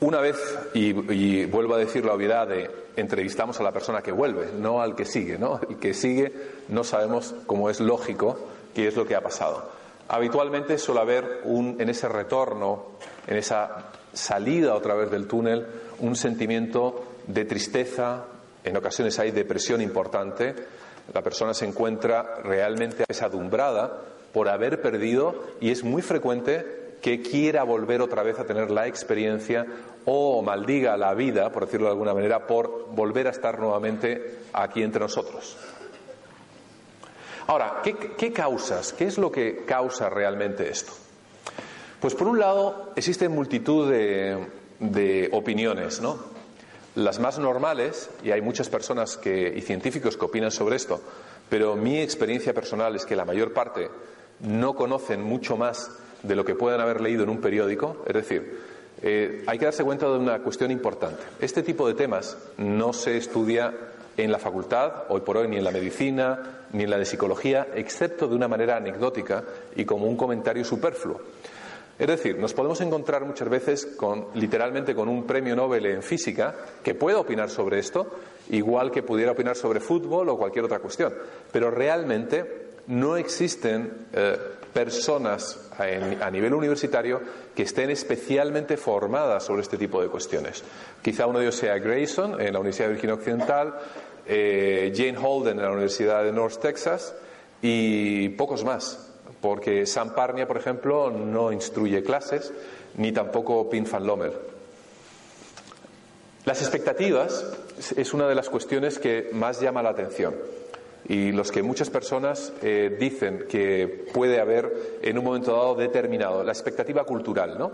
Una 0.00 0.20
vez, 0.20 0.36
y, 0.72 1.44
vuelvo 1.44 1.74
a 1.74 1.78
decir 1.78 2.04
la 2.06 2.14
obviedad 2.14 2.46
de 2.46 2.70
entrevistamos 2.96 3.60
a 3.60 3.62
la 3.62 3.72
persona 3.72 4.00
que 4.00 4.12
vuelve, 4.12 4.50
no 4.58 4.80
al 4.80 4.94
que 4.94 5.04
sigue, 5.04 5.38
¿no? 5.38 5.60
El 5.68 5.76
que 5.76 5.92
sigue 5.92 6.32
no 6.68 6.84
sabemos, 6.84 7.34
como 7.46 7.68
es 7.68 7.80
lógico, 7.80 8.38
qué 8.74 8.86
es 8.86 8.96
lo 8.96 9.04
que 9.04 9.14
ha 9.14 9.20
pasado. 9.20 9.70
Habitualmente 10.08 10.78
suele 10.78 11.00
haber 11.00 11.40
un, 11.44 11.76
en 11.80 11.90
ese 11.90 12.08
retorno, 12.08 12.86
en 13.26 13.36
esa 13.36 13.90
salida 14.12 14.74
otra 14.74 14.94
vez 14.94 15.10
del 15.10 15.26
túnel, 15.26 15.66
un 15.98 16.16
sentimiento 16.16 17.04
de 17.26 17.44
tristeza, 17.44 18.24
en 18.64 18.76
ocasiones 18.76 19.18
hay 19.18 19.30
depresión 19.30 19.80
importante, 19.80 20.54
la 21.12 21.22
persona 21.22 21.54
se 21.54 21.66
encuentra 21.66 22.40
realmente 22.42 23.04
apesadumbrada 23.04 24.00
por 24.32 24.48
haber 24.48 24.80
perdido 24.80 25.44
y 25.60 25.70
es 25.70 25.82
muy 25.82 26.02
frecuente 26.02 26.96
que 27.00 27.22
quiera 27.22 27.62
volver 27.62 28.02
otra 28.02 28.22
vez 28.22 28.38
a 28.38 28.44
tener 28.44 28.70
la 28.70 28.86
experiencia 28.86 29.66
o 30.04 30.42
maldiga 30.42 30.96
la 30.96 31.14
vida, 31.14 31.50
por 31.50 31.64
decirlo 31.64 31.86
de 31.86 31.92
alguna 31.92 32.14
manera, 32.14 32.46
por 32.46 32.88
volver 32.90 33.26
a 33.26 33.30
estar 33.30 33.58
nuevamente 33.58 34.40
aquí 34.52 34.82
entre 34.82 35.00
nosotros. 35.00 35.56
Ahora, 37.46 37.80
¿qué, 37.82 38.32
causas? 38.32 38.92
¿Qué 38.92 39.06
es 39.06 39.18
lo 39.18 39.32
que 39.32 39.64
causa 39.64 40.08
realmente 40.08 40.68
esto? 40.68 40.92
Pues 41.98 42.14
por 42.14 42.28
un 42.28 42.38
lado 42.38 42.92
existen 42.94 43.32
multitud 43.32 43.90
de, 43.90 44.46
de 44.78 45.28
opiniones, 45.32 46.00
¿no? 46.00 46.39
Las 46.96 47.20
más 47.20 47.38
normales, 47.38 48.10
y 48.24 48.32
hay 48.32 48.42
muchas 48.42 48.68
personas 48.68 49.16
que, 49.16 49.52
y 49.56 49.60
científicos 49.60 50.16
que 50.16 50.24
opinan 50.24 50.50
sobre 50.50 50.76
esto, 50.76 51.00
pero 51.48 51.76
mi 51.76 52.00
experiencia 52.00 52.52
personal 52.52 52.96
es 52.96 53.06
que 53.06 53.16
la 53.16 53.24
mayor 53.24 53.52
parte 53.52 53.88
no 54.40 54.74
conocen 54.74 55.22
mucho 55.22 55.56
más 55.56 55.90
de 56.22 56.34
lo 56.34 56.44
que 56.44 56.54
puedan 56.54 56.80
haber 56.80 57.00
leído 57.00 57.22
en 57.22 57.30
un 57.30 57.40
periódico. 57.40 58.04
Es 58.06 58.14
decir, 58.14 58.60
eh, 59.02 59.44
hay 59.46 59.58
que 59.58 59.64
darse 59.66 59.84
cuenta 59.84 60.06
de 60.06 60.18
una 60.18 60.40
cuestión 60.40 60.70
importante. 60.70 61.22
Este 61.40 61.62
tipo 61.62 61.86
de 61.86 61.94
temas 61.94 62.36
no 62.58 62.92
se 62.92 63.16
estudia 63.16 63.72
en 64.16 64.32
la 64.32 64.38
facultad, 64.38 65.04
hoy 65.08 65.20
por 65.20 65.36
hoy, 65.36 65.48
ni 65.48 65.56
en 65.56 65.64
la 65.64 65.70
medicina, 65.70 66.66
ni 66.72 66.84
en 66.84 66.90
la 66.90 66.98
de 66.98 67.04
psicología, 67.04 67.68
excepto 67.74 68.26
de 68.28 68.34
una 68.34 68.48
manera 68.48 68.76
anecdótica 68.76 69.44
y 69.76 69.84
como 69.84 70.06
un 70.06 70.16
comentario 70.16 70.64
superfluo. 70.64 71.20
Es 72.00 72.06
decir, 72.06 72.38
nos 72.38 72.54
podemos 72.54 72.80
encontrar 72.80 73.26
muchas 73.26 73.50
veces 73.50 73.84
con, 73.84 74.28
literalmente 74.32 74.94
con 74.94 75.06
un 75.06 75.26
premio 75.26 75.54
Nobel 75.54 75.84
en 75.84 76.02
física 76.02 76.54
que 76.82 76.94
pueda 76.94 77.18
opinar 77.18 77.50
sobre 77.50 77.78
esto, 77.78 78.10
igual 78.48 78.90
que 78.90 79.02
pudiera 79.02 79.32
opinar 79.32 79.54
sobre 79.54 79.80
fútbol 79.80 80.30
o 80.30 80.38
cualquier 80.38 80.64
otra 80.64 80.78
cuestión. 80.78 81.12
Pero 81.52 81.70
realmente 81.70 82.70
no 82.86 83.18
existen 83.18 84.06
eh, 84.14 84.34
personas 84.72 85.68
a, 85.76 86.30
nivel 86.30 86.54
universitario 86.54 87.20
que 87.54 87.64
estén 87.64 87.90
especialmente 87.90 88.78
formadas 88.78 89.44
sobre 89.44 89.60
este 89.60 89.76
tipo 89.76 90.00
de 90.00 90.08
cuestiones. 90.08 90.64
Quizá 91.02 91.26
uno 91.26 91.38
de 91.38 91.44
ellos 91.44 91.56
sea 91.56 91.78
Grayson 91.78 92.40
en 92.40 92.54
la 92.54 92.60
Universidad 92.60 92.86
de 92.86 92.94
Virginia 92.94 93.14
Occidental, 93.14 93.78
eh, 94.24 94.90
Jane 94.96 95.18
Holden 95.18 95.58
en 95.58 95.64
la 95.64 95.72
Universidad 95.72 96.24
de 96.24 96.32
North 96.32 96.62
Texas 96.62 97.14
y 97.60 98.30
pocos 98.30 98.64
más 98.64 99.09
porque 99.40 99.86
Sam 99.86 100.14
Parnia, 100.14 100.46
por 100.46 100.56
ejemplo, 100.56 101.10
no 101.10 101.52
instruye 101.52 102.02
clases, 102.02 102.52
ni 102.96 103.12
tampoco 103.12 103.68
Pin 103.70 103.86
van 103.90 104.06
Lommel. 104.06 104.32
Las 106.44 106.62
expectativas 106.62 107.46
es 107.96 108.14
una 108.14 108.26
de 108.28 108.34
las 108.34 108.48
cuestiones 108.48 108.98
que 108.98 109.30
más 109.32 109.60
llama 109.60 109.82
la 109.82 109.90
atención 109.90 110.34
y 111.08 111.32
los 111.32 111.50
que 111.50 111.62
muchas 111.62 111.90
personas 111.90 112.52
eh, 112.62 112.96
dicen 112.98 113.46
que 113.48 114.06
puede 114.12 114.40
haber 114.40 114.98
en 115.02 115.18
un 115.18 115.24
momento 115.24 115.52
dado 115.52 115.74
determinado, 115.74 116.44
la 116.44 116.52
expectativa 116.52 117.04
cultural, 117.04 117.58
¿no? 117.58 117.72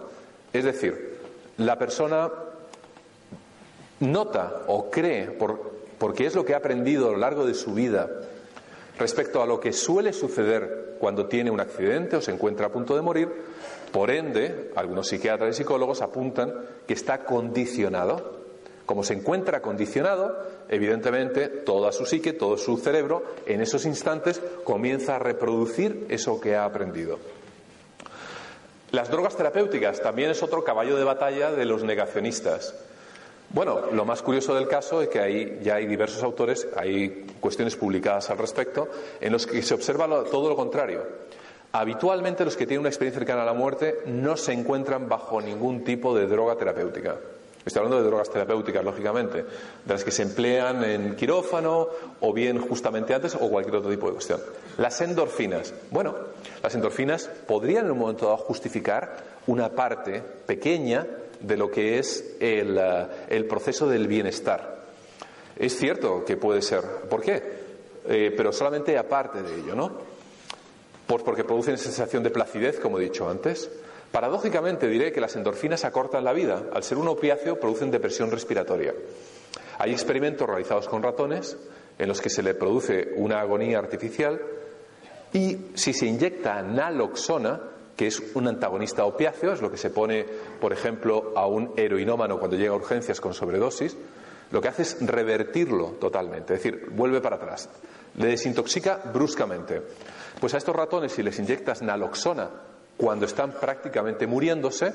Es 0.53 0.65
decir, 0.65 1.19
la 1.59 1.79
persona 1.79 2.31
nota 4.01 4.63
o 4.69 4.91
cree, 4.91 5.27
por, 5.27 5.73
porque 5.99 6.27
es 6.27 6.35
lo 6.35 6.45
que 6.45 6.55
ha 6.55 6.59
aprendido 6.59 7.09
a 7.09 7.13
lo 7.13 7.19
largo 7.19 7.47
de 7.47 7.55
su 7.55 7.75
vida, 7.75 8.09
respecto 8.99 9.43
a 9.43 9.47
lo 9.47 9.61
que 9.61 9.73
suele 9.73 10.13
suceder 10.13 10.97
cuando 10.99 11.27
tiene 11.27 11.51
un 11.51 11.61
accidente 11.61 12.17
o 12.17 12.23
se 12.23 12.33
encuentra 12.33 12.67
a 12.67 12.73
punto 12.73 12.95
de 12.95 13.03
morir. 13.03 13.29
Por 13.93 14.11
ende, 14.11 14.71
algunos 14.75 15.09
psiquiatras 15.09 15.55
y 15.55 15.59
psicólogos 15.59 16.03
apuntan 16.03 16.55
que 16.87 16.95
está 16.95 17.25
condicionado. 17.25 18.37
Como 18.87 19.03
se 19.03 19.15
encuentra 19.15 19.61
condicionado, 19.61 20.39
evidentemente 20.69 21.49
toda 21.49 21.93
su 21.93 22.07
psique, 22.07 22.33
todo 22.33 22.57
su 22.57 22.77
cerebro, 22.79 23.25
en 23.47 23.61
esos 23.61 23.85
instantes 23.85 24.41
comienza 24.65 25.17
a 25.17 25.19
reproducir 25.19 26.07
eso 26.09 26.41
que 26.41 26.55
ha 26.55 26.65
aprendido. 26.65 27.19
Las 28.93 29.11
drogas 29.11 29.37
terapéuticas 29.37 30.01
también 30.01 30.31
es 30.31 30.43
otro 30.43 30.63
caballo 30.63 30.97
de 30.97 31.05
batalla 31.05 31.51
de 31.51 31.65
los 31.65 31.83
negacionistas. 31.83 32.75
Bueno, 33.51 33.91
lo 33.93 34.05
más 34.05 34.23
curioso 34.23 34.55
del 34.55 34.69
caso 34.69 35.01
es 35.01 35.09
que 35.09 35.21
hay, 35.21 35.61
ya 35.63 35.77
hay 35.77 35.87
diversos 35.87 36.23
autores, 36.23 36.67
hay 36.77 37.27
cuestiones 37.41 37.77
publicadas 37.77 38.29
al 38.31 38.39
respecto, 38.39 38.89
en 39.21 39.33
los 39.33 39.47
que 39.47 39.63
se 39.63 39.75
observa 39.75 40.07
todo 40.25 40.49
lo 40.49 40.57
contrario. 40.57 41.03
Habitualmente 41.73 42.45
los 42.45 42.57
que 42.57 42.67
tienen 42.67 42.81
una 42.81 42.89
experiencia 42.89 43.21
cercana 43.21 43.43
a 43.43 43.47
la 43.47 43.53
muerte 43.53 43.99
no 44.07 44.37
se 44.37 44.53
encuentran 44.53 45.09
bajo 45.09 45.41
ningún 45.41 45.85
tipo 45.85 46.17
de 46.17 46.27
droga 46.27 46.57
terapéutica. 46.57 47.17
Estoy 47.67 47.81
hablando 47.81 48.01
de 48.01 48.09
drogas 48.09 48.31
terapéuticas, 48.31 48.85
lógicamente, 48.85 49.39
de 49.85 49.93
las 49.93 50.05
que 50.05 50.13
se 50.13 50.23
emplean 50.23 50.85
en 50.85 51.17
quirófano 51.17 51.89
o 52.21 52.33
bien 52.33 52.61
justamente 52.61 53.13
antes 53.13 53.35
o 53.35 53.51
cualquier 53.51 53.77
otro 53.77 53.91
tipo 53.91 54.07
de 54.07 54.13
cuestión. 54.13 54.41
Las 54.79 55.01
endorfinas. 55.01 55.75
Bueno, 55.91 56.15
las 56.63 56.75
endorfinas 56.77 57.29
podrían 57.47 57.87
en 57.87 57.91
un 57.91 57.99
momento 57.99 58.27
dado 58.27 58.37
justificar 58.37 59.17
una 59.49 59.69
parte 59.69 60.23
pequeña 60.47 61.05
de 61.41 61.57
lo 61.57 61.71
que 61.71 61.99
es 61.99 62.37
el, 62.41 62.79
eh, 62.79 63.07
el 63.29 63.47
proceso 63.47 63.89
del 63.89 64.07
bienestar. 64.07 64.85
Es 65.57 65.77
cierto 65.77 66.25
que 66.25 66.37
puede 66.37 66.63
ser. 66.63 66.83
¿Por 67.09 67.23
qué? 67.23 67.43
Eh, 68.09 68.33
pero 68.37 68.53
solamente 68.53 68.97
aparte 68.99 69.43
de 69.43 69.61
ello, 69.61 69.75
¿no? 69.75 69.93
Pues 71.07 71.23
porque 71.23 71.45
producen 71.45 71.79
sensación 71.79 72.23
de 72.23 72.31
placidez, 72.31 72.79
como 72.79 72.99
he 72.99 73.05
dicho 73.05 73.29
antes. 73.29 73.71
Paradójicamente 74.13 74.89
diré 74.89 75.13
que 75.13 75.21
las 75.21 75.37
endorfinas 75.37 75.85
acortan 75.85 76.25
la 76.25 76.33
vida. 76.33 76.65
Al 76.73 76.83
ser 76.83 76.99
un 76.99 77.09
opiáceo 77.09 77.59
producen 77.59 77.91
depresión 77.91 78.31
respiratoria. 78.31 78.95
Hay 79.79 79.93
experimentos 79.93 80.49
realizados 80.49 80.89
con 80.89 81.03
ratones 81.03 81.57
en 81.99 82.09
los 82.09 82.21
que 82.21 82.31
se 82.31 82.43
le 82.43 82.55
produce 82.55 83.13
una 83.17 83.41
agonía 83.41 83.79
artificial 83.79 84.41
y 85.33 85.59
si 85.75 85.93
se 85.93 86.07
inyecta 86.07 86.63
naloxona, 86.63 87.61
que 87.97 88.07
es 88.07 88.23
un 88.35 88.47
antagonista 88.47 89.05
opiáceo, 89.05 89.53
es 89.53 89.63
lo 89.63 89.71
que 89.71 89.79
se 89.79 89.91
pone, 89.91 90.25
por 90.61 90.73
ejemplo, 90.73 91.33
a 91.35 91.47
un 91.47 91.73
heroinómano 91.77 92.39
cuando 92.39 92.57
llega 92.57 92.73
a 92.73 92.77
urgencias 92.77 93.21
con 93.21 93.33
sobredosis, 93.33 93.97
lo 94.53 94.61
que 94.61 94.69
hace 94.69 94.83
es 94.83 94.99
revertirlo 95.01 95.97
totalmente, 95.99 96.55
es 96.55 96.63
decir, 96.63 96.91
vuelve 96.91 97.21
para 97.21 97.37
atrás, 97.37 97.69
le 98.17 98.27
desintoxica 98.27 99.01
bruscamente. 99.13 99.83
Pues 100.41 100.55
a 100.55 100.59
estos 100.59 100.77
ratones, 100.77 101.13
si 101.13 101.23
les 101.23 101.39
inyectas 101.39 101.83
naloxona 101.83 102.51
cuando 102.97 103.27
están 103.27 103.53
prácticamente 103.53 104.27
muriéndose 104.27 104.93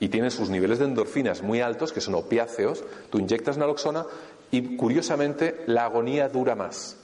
y 0.00 0.08
tienen 0.08 0.30
sus 0.30 0.50
niveles 0.50 0.80
de 0.80 0.86
endorfinas 0.86 1.42
muy 1.42 1.60
altos, 1.60 1.92
que 1.92 2.00
son 2.00 2.16
opiáceos, 2.16 2.84
tú 3.10 3.18
inyectas 3.18 3.56
naloxona 3.56 4.04
y 4.50 4.76
curiosamente 4.76 5.62
la 5.66 5.84
agonía 5.84 6.28
dura 6.28 6.54
más. 6.54 6.96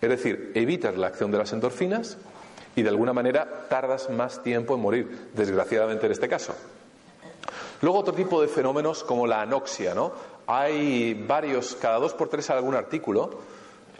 Es 0.00 0.08
decir, 0.08 0.52
evitas 0.54 0.96
la 0.96 1.08
acción 1.08 1.30
de 1.30 1.38
las 1.38 1.52
endorfinas 1.52 2.16
y 2.78 2.82
de 2.84 2.90
alguna 2.90 3.12
manera 3.12 3.66
tardas 3.68 4.08
más 4.08 4.40
tiempo 4.40 4.76
en 4.76 4.80
morir, 4.80 5.30
desgraciadamente 5.34 6.06
en 6.06 6.12
este 6.12 6.28
caso. 6.28 6.54
Luego 7.82 7.98
otro 7.98 8.14
tipo 8.14 8.40
de 8.40 8.46
fenómenos 8.46 9.02
como 9.02 9.26
la 9.26 9.42
anoxia, 9.42 9.94
¿no? 9.94 10.12
Hay 10.46 11.14
varios, 11.26 11.74
cada 11.74 11.98
dos 11.98 12.14
por 12.14 12.28
tres 12.28 12.50
algún 12.50 12.76
artículo 12.76 13.30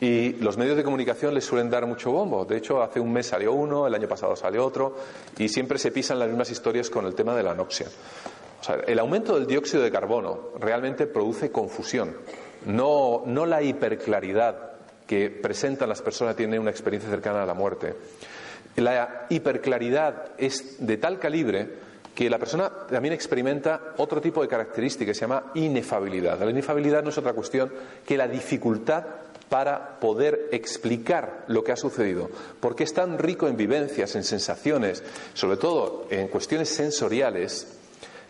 y 0.00 0.34
los 0.34 0.56
medios 0.56 0.76
de 0.76 0.84
comunicación 0.84 1.34
les 1.34 1.44
suelen 1.44 1.68
dar 1.70 1.86
mucho 1.86 2.12
bombo. 2.12 2.44
De 2.44 2.56
hecho, 2.56 2.80
hace 2.80 3.00
un 3.00 3.12
mes 3.12 3.26
salió 3.26 3.52
uno, 3.52 3.84
el 3.88 3.94
año 3.96 4.06
pasado 4.06 4.36
salió 4.36 4.64
otro 4.64 4.94
y 5.36 5.48
siempre 5.48 5.76
se 5.78 5.90
pisan 5.90 6.20
las 6.20 6.28
mismas 6.28 6.48
historias 6.48 6.88
con 6.88 7.04
el 7.04 7.16
tema 7.16 7.34
de 7.34 7.42
la 7.42 7.50
anoxia. 7.50 7.88
O 8.60 8.64
sea, 8.64 8.76
el 8.86 8.98
aumento 9.00 9.34
del 9.34 9.48
dióxido 9.48 9.82
de 9.82 9.90
carbono 9.90 10.50
realmente 10.60 11.08
produce 11.08 11.50
confusión, 11.50 12.16
no, 12.64 13.24
no 13.26 13.44
la 13.44 13.60
hiperclaridad 13.60 14.68
que 15.04 15.30
presentan 15.30 15.88
las 15.88 16.00
personas 16.00 16.34
que 16.34 16.44
tienen 16.44 16.60
una 16.60 16.70
experiencia 16.70 17.10
cercana 17.10 17.42
a 17.42 17.46
la 17.46 17.54
muerte. 17.54 17.96
La 18.78 19.26
hiperclaridad 19.28 20.32
es 20.38 20.86
de 20.86 20.96
tal 20.98 21.18
calibre 21.18 21.68
que 22.14 22.30
la 22.30 22.38
persona 22.38 22.70
también 22.88 23.12
experimenta 23.12 23.94
otro 23.96 24.20
tipo 24.20 24.40
de 24.40 24.48
característica 24.48 25.10
que 25.10 25.14
se 25.14 25.22
llama 25.22 25.50
inefabilidad. 25.54 26.38
La 26.40 26.50
inefabilidad 26.50 27.02
no 27.02 27.10
es 27.10 27.18
otra 27.18 27.32
cuestión 27.32 27.72
que 28.06 28.16
la 28.16 28.28
dificultad 28.28 29.04
para 29.48 29.98
poder 29.98 30.48
explicar 30.52 31.44
lo 31.48 31.64
que 31.64 31.72
ha 31.72 31.76
sucedido, 31.76 32.30
porque 32.60 32.84
es 32.84 32.94
tan 32.94 33.18
rico 33.18 33.48
en 33.48 33.56
vivencias, 33.56 34.14
en 34.14 34.22
sensaciones, 34.22 35.02
sobre 35.34 35.56
todo 35.56 36.06
en 36.10 36.28
cuestiones 36.28 36.68
sensoriales, 36.68 37.78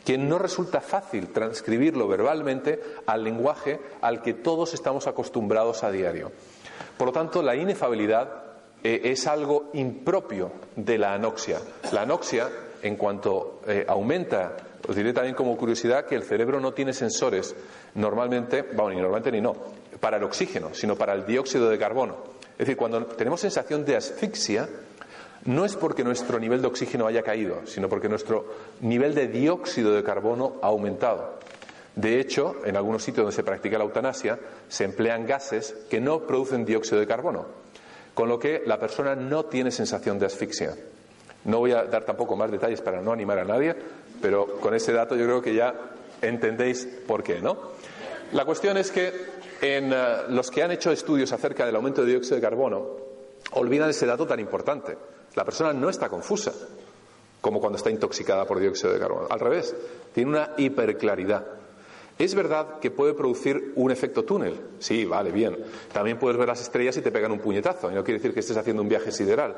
que 0.05 0.17
no 0.17 0.39
resulta 0.39 0.81
fácil 0.81 1.29
transcribirlo 1.29 2.09
verbalmente 2.09 2.81
al 3.05 3.23
lenguaje 3.23 3.81
al 4.01 4.23
que 4.23 4.33
todos 4.33 4.73
estamos 4.73 5.07
acostumbrados 5.07 5.85
a 5.85 5.91
diario. 5.91 6.33
Por 6.97 7.09
lo 7.09 7.13
tanto, 7.13 7.43
la 7.43 7.55
inefabilidad 7.55 8.48
eh, 8.83 9.01
es 9.05 9.27
algo 9.27 9.71
impropio 9.73 10.53
de 10.77 10.99
la 10.99 11.15
anoxia. 11.15 11.61
La 11.93 12.03
anoxia, 12.03 12.49
en 12.83 12.97
cuanto 12.97 13.61
eh, 13.67 13.85
aumenta, 13.89 14.57
os 14.87 14.95
diré 14.95 15.13
también 15.13 15.35
como 15.35 15.57
curiosidad 15.57 16.07
que 16.07 16.15
el 16.15 16.23
cerebro 16.23 16.61
no 16.61 16.73
tiene 16.73 16.93
sensores 16.93 17.55
normalmente, 17.95 18.63
bueno, 18.63 18.91
ni 18.91 18.97
normalmente 18.97 19.33
ni 19.33 19.41
no, 19.41 19.55
para 19.99 20.17
el 20.17 20.25
oxígeno, 20.25 20.71
sino 20.73 20.97
para 20.97 21.15
el 21.15 21.27
dióxido 21.27 21.69
de 21.69 21.79
carbono. 21.79 22.17
Es 22.53 22.59
decir, 22.59 22.77
cuando 22.77 23.05
tenemos 23.05 23.41
sensación 23.41 23.85
de 23.85 23.97
asfixia, 23.97 24.69
no 25.45 25.65
es 25.65 25.77
porque 25.77 26.05
nuestro 26.05 26.39
nivel 26.39 26.63
de 26.63 26.69
oxígeno 26.69 27.07
haya 27.07 27.23
caído, 27.23 27.67
sino 27.67 27.89
porque 27.89 28.09
nuestro 28.09 28.47
nivel 28.81 29.15
de 29.15 29.29
dióxido 29.29 29.93
de 29.93 30.03
carbono 30.03 30.55
ha 30.63 30.67
aumentado. 30.67 31.39
De 31.95 32.21
hecho, 32.21 32.57
en 32.65 32.77
algunos 32.77 33.03
sitios 33.03 33.25
donde 33.25 33.35
se 33.35 33.43
practica 33.43 33.79
la 33.79 33.85
eutanasia, 33.85 34.39
se 34.69 34.85
emplean 34.85 35.27
gases 35.27 35.75
que 35.91 36.01
no 36.01 36.27
producen 36.27 36.65
dióxido 36.65 37.01
de 37.01 37.07
carbono 37.07 37.47
con 38.19 38.29
lo 38.29 38.37
que 38.37 38.65
la 38.67 38.81
persona 38.81 39.15
no 39.15 39.45
tiene 39.45 39.71
sensación 39.71 40.19
de 40.19 40.27
asfixia. 40.27 40.75
No 41.45 41.61
voy 41.61 41.71
a 41.71 41.85
dar 41.85 42.05
tampoco 42.05 42.35
más 42.35 42.51
detalles 42.51 42.81
para 42.81 43.01
no 43.01 43.13
animar 43.13 43.39
a 43.39 43.45
nadie, 43.45 43.77
pero 44.21 44.59
con 44.59 44.75
ese 44.75 44.93
dato 44.93 45.15
yo 45.15 45.25
creo 45.25 45.41
que 45.41 45.55
ya 45.55 45.73
entendéis 46.21 46.85
por 47.07 47.23
qué, 47.23 47.41
¿no? 47.41 47.57
La 48.33 48.45
cuestión 48.45 48.77
es 48.77 48.91
que 48.91 49.13
en 49.61 49.93
eh, 49.93 49.97
los 50.31 50.51
que 50.51 50.65
han 50.65 50.73
hecho 50.73 50.91
estudios 50.91 51.31
acerca 51.31 51.65
del 51.65 51.77
aumento 51.77 52.03
de 52.03 52.09
dióxido 52.09 52.35
de 52.35 52.43
carbono 52.43 52.89
olvidan 53.53 53.89
ese 53.89 54.05
dato 54.05 54.27
tan 54.27 54.41
importante. 54.41 54.99
La 55.37 55.45
persona 55.45 55.73
no 55.73 55.89
está 55.89 56.09
confusa 56.09 56.53
como 57.41 57.61
cuando 57.61 57.77
está 57.77 57.89
intoxicada 57.89 58.47
por 58.47 58.59
dióxido 58.59 58.93
de 58.93 58.99
carbono. 58.99 59.29
Al 59.31 59.39
revés, 59.39 59.77
tiene 60.13 60.31
una 60.31 60.55
hiperclaridad. 60.57 61.47
Es 62.19 62.35
verdad 62.35 62.81
que 62.81 62.91
puede 62.91 63.15
producir 63.15 63.73
un 63.77 63.93
efecto 63.93 64.25
túnel. 64.25 64.59
Sí, 64.81 65.05
vale, 65.05 65.31
bien. 65.31 65.57
También 65.93 66.19
puedes 66.19 66.37
ver 66.37 66.49
las 66.49 66.61
estrellas 66.61 66.97
y 66.97 67.01
te 67.01 67.13
pegan 67.13 67.31
un 67.31 67.39
puñetazo. 67.39 67.91
Y 67.91 67.95
no 67.95 68.03
quiere 68.03 68.19
decir 68.19 68.35
que 68.35 68.41
estés 68.41 68.57
haciendo 68.57 68.83
un 68.83 68.89
viaje 68.89 69.13
sideral. 69.13 69.57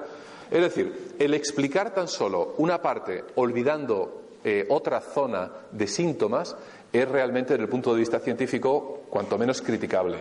Es 0.51 0.61
decir, 0.61 1.15
el 1.19 1.33
explicar 1.33 1.95
tan 1.95 2.07
solo 2.07 2.55
una 2.59 2.83
parte 2.83 3.25
olvidando 3.37 4.23
eh, 4.45 4.67
otra 4.69 5.01
zona 5.01 5.51
de 5.71 5.87
síntomas 5.87 6.55
es 6.93 7.09
realmente, 7.09 7.55
desde 7.55 7.65
el 7.65 7.71
punto 7.71 7.95
de 7.95 8.01
vista 8.01 8.19
científico, 8.19 9.05
cuanto 9.09 9.39
menos 9.39 9.63
criticable. 9.63 10.19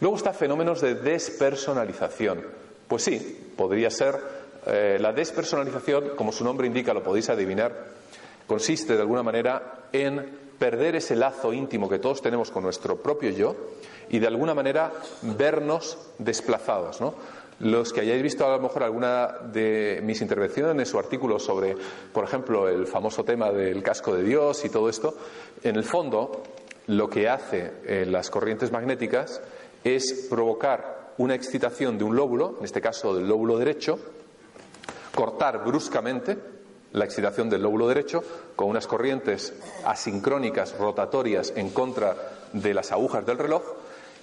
Luego 0.00 0.16
está 0.16 0.32
fenómenos 0.32 0.80
de 0.80 0.94
despersonalización. 0.94 2.42
Pues 2.88 3.02
sí, 3.02 3.52
podría 3.56 3.90
ser 3.90 4.16
eh, 4.66 4.96
la 5.00 5.12
despersonalización, 5.12 6.10
como 6.16 6.32
su 6.32 6.44
nombre 6.44 6.66
indica, 6.66 6.94
lo 6.94 7.02
podéis 7.02 7.30
adivinar, 7.30 7.72
consiste 8.46 8.94
de 8.94 9.00
alguna 9.00 9.22
manera 9.22 9.88
en 9.92 10.41
perder 10.62 10.94
ese 10.94 11.16
lazo 11.16 11.52
íntimo 11.52 11.88
que 11.88 11.98
todos 11.98 12.22
tenemos 12.22 12.52
con 12.52 12.62
nuestro 12.62 12.94
propio 12.94 13.30
yo 13.30 13.56
y 14.08 14.20
de 14.20 14.28
alguna 14.28 14.54
manera 14.54 14.92
vernos 15.22 15.98
desplazados. 16.18 17.00
¿no? 17.00 17.14
Los 17.58 17.92
que 17.92 18.02
hayáis 18.02 18.22
visto 18.22 18.46
a 18.46 18.56
lo 18.56 18.62
mejor 18.62 18.84
alguna 18.84 19.26
de 19.52 19.98
mis 20.04 20.20
intervenciones 20.20 20.94
o 20.94 21.00
artículos 21.00 21.42
sobre, 21.42 21.76
por 22.12 22.22
ejemplo, 22.22 22.68
el 22.68 22.86
famoso 22.86 23.24
tema 23.24 23.50
del 23.50 23.82
casco 23.82 24.14
de 24.14 24.22
Dios 24.22 24.64
y 24.64 24.68
todo 24.68 24.88
esto, 24.88 25.16
en 25.64 25.74
el 25.74 25.82
fondo 25.82 26.44
lo 26.86 27.10
que 27.10 27.28
hace 27.28 27.72
en 27.84 28.12
las 28.12 28.30
corrientes 28.30 28.70
magnéticas 28.70 29.42
es 29.82 30.28
provocar 30.30 31.14
una 31.18 31.34
excitación 31.34 31.98
de 31.98 32.04
un 32.04 32.14
lóbulo, 32.14 32.54
en 32.60 32.66
este 32.66 32.80
caso 32.80 33.16
del 33.16 33.26
lóbulo 33.26 33.58
derecho, 33.58 33.98
cortar 35.12 35.64
bruscamente 35.64 36.51
la 36.92 37.04
excitación 37.04 37.48
del 37.48 37.62
lóbulo 37.62 37.88
derecho 37.88 38.22
con 38.56 38.68
unas 38.68 38.86
corrientes 38.86 39.54
asincrónicas 39.84 40.76
rotatorias 40.78 41.52
en 41.56 41.70
contra 41.70 42.16
de 42.52 42.74
las 42.74 42.92
agujas 42.92 43.24
del 43.24 43.38
reloj 43.38 43.62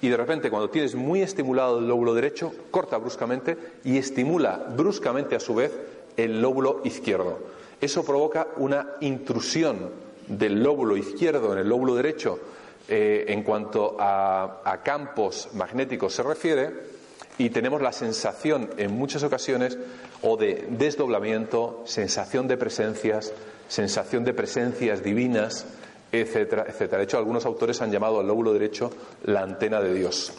y 0.01 0.10
de 0.10 0.17
repente 0.17 0.49
cuando 0.49 0.69
tienes 0.69 0.95
muy 0.95 1.21
estimulado 1.21 1.79
el 1.79 1.88
lóbulo 1.88 2.13
derecho 2.13 2.53
corta 2.71 2.97
bruscamente 2.97 3.58
y 3.84 3.97
estimula 3.97 4.67
bruscamente 4.75 5.36
a 5.36 5.39
su 5.39 5.55
vez 5.55 5.71
el 6.15 6.41
lóbulo 6.41 6.82
izquierdo. 6.84 7.39
Eso 7.82 8.03
provoca 8.05 8.47
una 8.58 8.95
intrusión 9.01 9.89
del 10.27 10.62
lóbulo 10.62 10.95
izquierdo 10.95 11.53
en 11.53 11.60
el 11.60 11.69
lóbulo 11.69 11.95
derecho 11.95 12.39
eh, 12.88 13.25
en 13.27 13.43
cuanto 13.43 13.97
a, 13.99 14.62
a 14.63 14.84
campos 14.84 15.49
magnéticos 15.53 16.13
se 16.13 16.23
refiere 16.23 16.99
y 17.38 17.49
tenemos 17.49 17.82
la 17.82 17.91
sensación 17.91 18.69
en 18.77 18.91
muchas 18.91 19.23
ocasiones 19.23 19.77
o 20.21 20.38
de 20.38 20.67
desdoblamiento, 20.69 21.84
sensación 21.86 22.47
de 22.47 22.58
presencias, 22.58 23.34
sensación 23.67 24.23
de 24.23 24.34
presencias 24.34 25.03
divinas, 25.03 25.65
etcétera, 26.12 26.65
etcétera. 26.67 26.97
De 26.97 27.03
hecho, 27.03 27.17
algunos 27.17 27.45
autores 27.45 27.82
han 27.82 27.91
llamado 27.91 28.19
al 28.19 28.27
lóbulo 28.27 28.53
derecho 28.53 28.91
la 29.23 29.41
antena 29.41 29.82
de 29.82 29.93
Dios, 29.93 30.34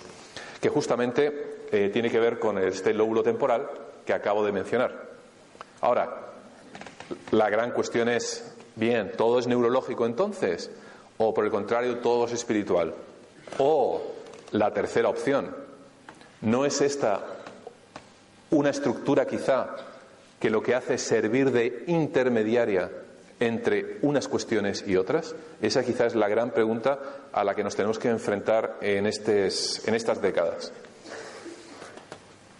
que 0.60 0.68
justamente 0.68 1.66
eh, 1.72 1.90
tiene 1.92 2.10
que 2.10 2.20
ver 2.20 2.38
con 2.38 2.58
este 2.58 2.92
lóbulo 2.92 3.22
temporal 3.22 3.68
que 4.04 4.12
acabo 4.12 4.44
de 4.44 4.52
mencionar. 4.52 5.08
Ahora, 5.80 6.26
La 7.32 7.50
gran 7.50 7.72
cuestión 7.72 8.08
es, 8.08 8.54
bien, 8.76 9.12
¿todo 9.16 9.38
es 9.38 9.46
neurológico 9.46 10.06
entonces? 10.06 10.70
¿O 11.18 11.34
por 11.34 11.44
el 11.44 11.50
contrario, 11.50 11.98
todo 11.98 12.26
es 12.26 12.32
espiritual? 12.32 12.94
O 13.58 14.00
la 14.52 14.72
tercera 14.72 15.08
opción, 15.08 15.54
¿no 16.40 16.64
es 16.64 16.80
esta 16.80 17.39
una 18.50 18.70
estructura 18.70 19.26
quizá 19.26 19.76
que 20.38 20.50
lo 20.50 20.62
que 20.62 20.74
hace 20.74 20.94
es 20.94 21.02
servir 21.02 21.50
de 21.50 21.84
intermediaria 21.86 22.90
entre 23.38 23.98
unas 24.02 24.28
cuestiones 24.28 24.84
y 24.86 24.96
otras? 24.96 25.34
Esa 25.60 25.84
quizás 25.84 26.08
es 26.08 26.14
la 26.14 26.28
gran 26.28 26.50
pregunta 26.50 26.98
a 27.32 27.44
la 27.44 27.54
que 27.54 27.64
nos 27.64 27.76
tenemos 27.76 27.98
que 27.98 28.08
enfrentar 28.08 28.78
en, 28.80 29.06
en 29.06 29.94
estas 29.94 30.22
décadas. 30.22 30.72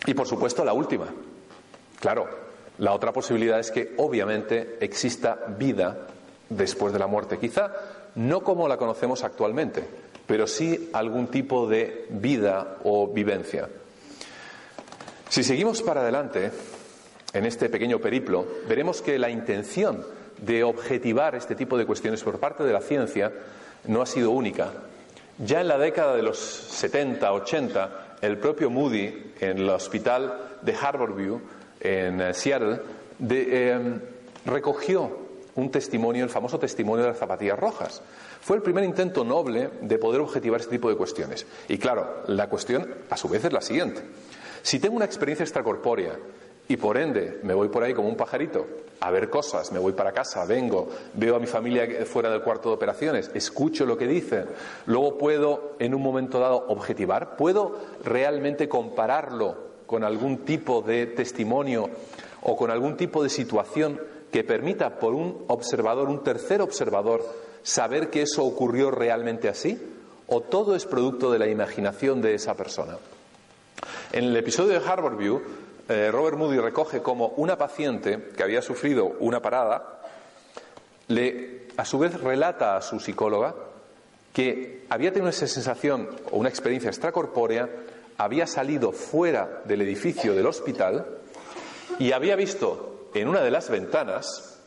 Y 0.07 0.15
por 0.15 0.27
supuesto 0.27 0.65
la 0.65 0.73
última. 0.73 1.07
Claro, 2.01 2.29
la 2.79 2.95
otra 2.95 3.13
posibilidad 3.13 3.61
es 3.61 3.71
que 3.71 3.95
obviamente 3.99 4.79
exista 4.81 5.39
vida 5.59 6.07
después 6.49 6.93
de 6.93 6.99
la 6.99 7.07
muerte. 7.07 7.39
Quizá 7.39 7.73
no 8.15 8.43
como 8.43 8.69
la 8.69 8.79
conocemos 8.79 9.23
actualmente, 9.23 9.85
pero 10.27 10.47
sí 10.47 10.91
algún 10.93 11.27
tipo 11.29 11.67
de 11.67 12.07
vida 12.09 12.79
o 12.85 13.09
vivencia. 13.09 13.69
Si 15.31 15.45
seguimos 15.45 15.81
para 15.81 16.01
adelante 16.01 16.51
en 17.33 17.47
este 17.47 17.69
pequeño 17.69 18.01
periplo, 18.01 18.45
veremos 18.69 19.01
que 19.01 19.17
la 19.17 19.31
intención 19.31 20.05
de 20.39 20.65
objetivar 20.65 21.37
este 21.37 21.55
tipo 21.55 21.79
de 21.79 21.87
cuestiones 21.87 22.25
por 22.25 22.41
parte 22.41 22.65
de 22.65 22.73
la 22.73 22.81
ciencia 22.81 23.33
no 23.87 24.03
ha 24.03 24.07
sido 24.07 24.33
única. 24.33 24.73
Ya 25.39 25.61
en 25.61 25.69
la 25.69 25.79
década 25.79 26.17
de 26.17 26.25
los 26.25 26.37
70, 26.37 27.33
80, 27.33 28.17
el 28.21 28.39
propio 28.39 28.71
Moody, 28.71 29.35
en 29.39 29.59
el 29.59 29.71
hospital 29.71 30.59
de 30.63 30.75
Harborview, 30.75 31.41
en 31.79 32.21
eh, 32.21 32.35
Seattle, 32.35 32.81
em, 33.21 34.01
recogió 34.47 35.17
un 35.55 35.71
testimonio, 35.71 36.25
el 36.25 36.31
famoso 36.31 36.59
testimonio 36.59 37.05
de 37.05 37.11
las 37.11 37.19
zapatillas 37.19 37.57
rojas. 37.57 38.03
Fue 38.41 38.57
el 38.57 38.63
primer 38.63 38.83
intento 38.83 39.23
noble 39.23 39.71
de 39.81 39.97
poder 39.99 40.23
objetivar 40.23 40.59
este 40.59 40.73
tipo 40.73 40.89
de 40.89 40.97
cuestiones. 40.97 41.47
Y 41.69 41.79
claro, 41.79 42.25
la 42.27 42.49
cuestión 42.49 42.93
a 43.09 43.17
su 43.17 43.29
vez 43.29 43.45
es 43.45 43.53
la 43.53 43.61
siguiente. 43.61 44.03
Si 44.63 44.79
tengo 44.79 44.97
una 44.97 45.05
experiencia 45.05 45.45
extracorpórea 45.45 46.19
y 46.69 46.77
por 46.77 46.97
ende 46.97 47.41
me 47.43 47.55
voy 47.55 47.69
por 47.69 47.83
ahí 47.83 47.95
como 47.95 48.09
un 48.09 48.17
pajarito 48.17 48.67
a 49.01 49.11
ver 49.11 49.31
cosas, 49.31 49.73
me 49.73 49.79
voy 49.79 49.93
para 49.93 50.13
casa, 50.13 50.45
vengo, 50.45 50.89
veo 51.15 51.37
a 51.37 51.39
mi 51.39 51.47
familia 51.47 52.05
fuera 52.05 52.31
del 52.31 52.43
cuarto 52.43 52.69
de 52.69 52.75
operaciones, 52.75 53.31
escucho 53.35 53.87
lo 53.87 53.97
que 53.97 54.07
dicen, 54.07 54.45
luego 54.87 55.17
puedo 55.17 55.77
en 55.79 55.95
un 55.95 56.03
momento 56.03 56.39
dado 56.39 56.67
objetivar, 56.69 57.37
puedo 57.37 57.79
realmente 58.05 58.69
compararlo 58.69 59.71
con 59.87 60.05
algún 60.05 60.45
tipo 60.45 60.83
de 60.83 61.07
testimonio 61.07 61.89
o 62.43 62.57
con 62.57 62.71
algún 62.71 62.97
tipo 62.97 63.23
de 63.23 63.31
situación 63.31 64.01
que 64.31 64.45
permita 64.45 64.99
por 64.99 65.15
un 65.15 65.45
observador, 65.49 66.09
un 66.09 66.23
tercer 66.23 66.63
observador, 66.63 67.25
saber 67.63 68.11
que 68.11 68.23
eso 68.23 68.45
ocurrió 68.45 68.91
realmente 68.91 69.49
así? 69.49 69.81
¿O 70.29 70.43
todo 70.43 70.77
es 70.77 70.87
producto 70.87 71.33
de 71.33 71.41
la 71.41 71.49
imaginación 71.49 72.23
de 72.23 72.35
esa 72.35 72.55
persona? 72.55 72.99
En 74.13 74.25
el 74.25 74.37
episodio 74.37 74.81
de 74.81 74.85
Harvard 74.85 75.17
View, 75.17 75.41
eh, 75.89 76.11
Robert 76.11 76.37
Moody 76.37 76.59
recoge 76.59 77.01
como 77.01 77.29
una 77.37 77.57
paciente 77.57 78.31
que 78.37 78.43
había 78.43 78.61
sufrido 78.61 79.15
una 79.21 79.41
parada, 79.41 80.03
le, 81.07 81.69
a 81.77 81.85
su 81.85 81.97
vez 82.01 82.21
relata 82.21 82.77
a 82.77 82.83
su 82.83 82.99
psicóloga 82.99 83.55
que 84.33 84.85
había 84.89 85.13
tenido 85.13 85.31
esa 85.31 85.47
sensación 85.47 86.09
o 86.33 86.39
una 86.39 86.49
experiencia 86.49 86.91
extracorpórea 86.91 87.69
había 88.19 88.49
salido 88.49 88.91
fuera 88.91 89.63
del 89.65 89.83
edificio 89.83 90.35
del 90.35 90.47
hospital 90.47 91.07
y 92.01 92.11
había 92.11 92.35
visto 92.35 93.11
en 93.15 93.29
una 93.29 93.43
de 93.43 93.53
las 93.53 93.71
ventanas, 93.71 94.59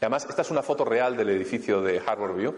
además 0.00 0.26
esta 0.28 0.42
es 0.42 0.50
una 0.50 0.62
foto 0.62 0.84
real 0.84 1.16
del 1.16 1.30
edificio 1.30 1.82
de 1.82 2.02
Harvard 2.04 2.34
View, 2.34 2.54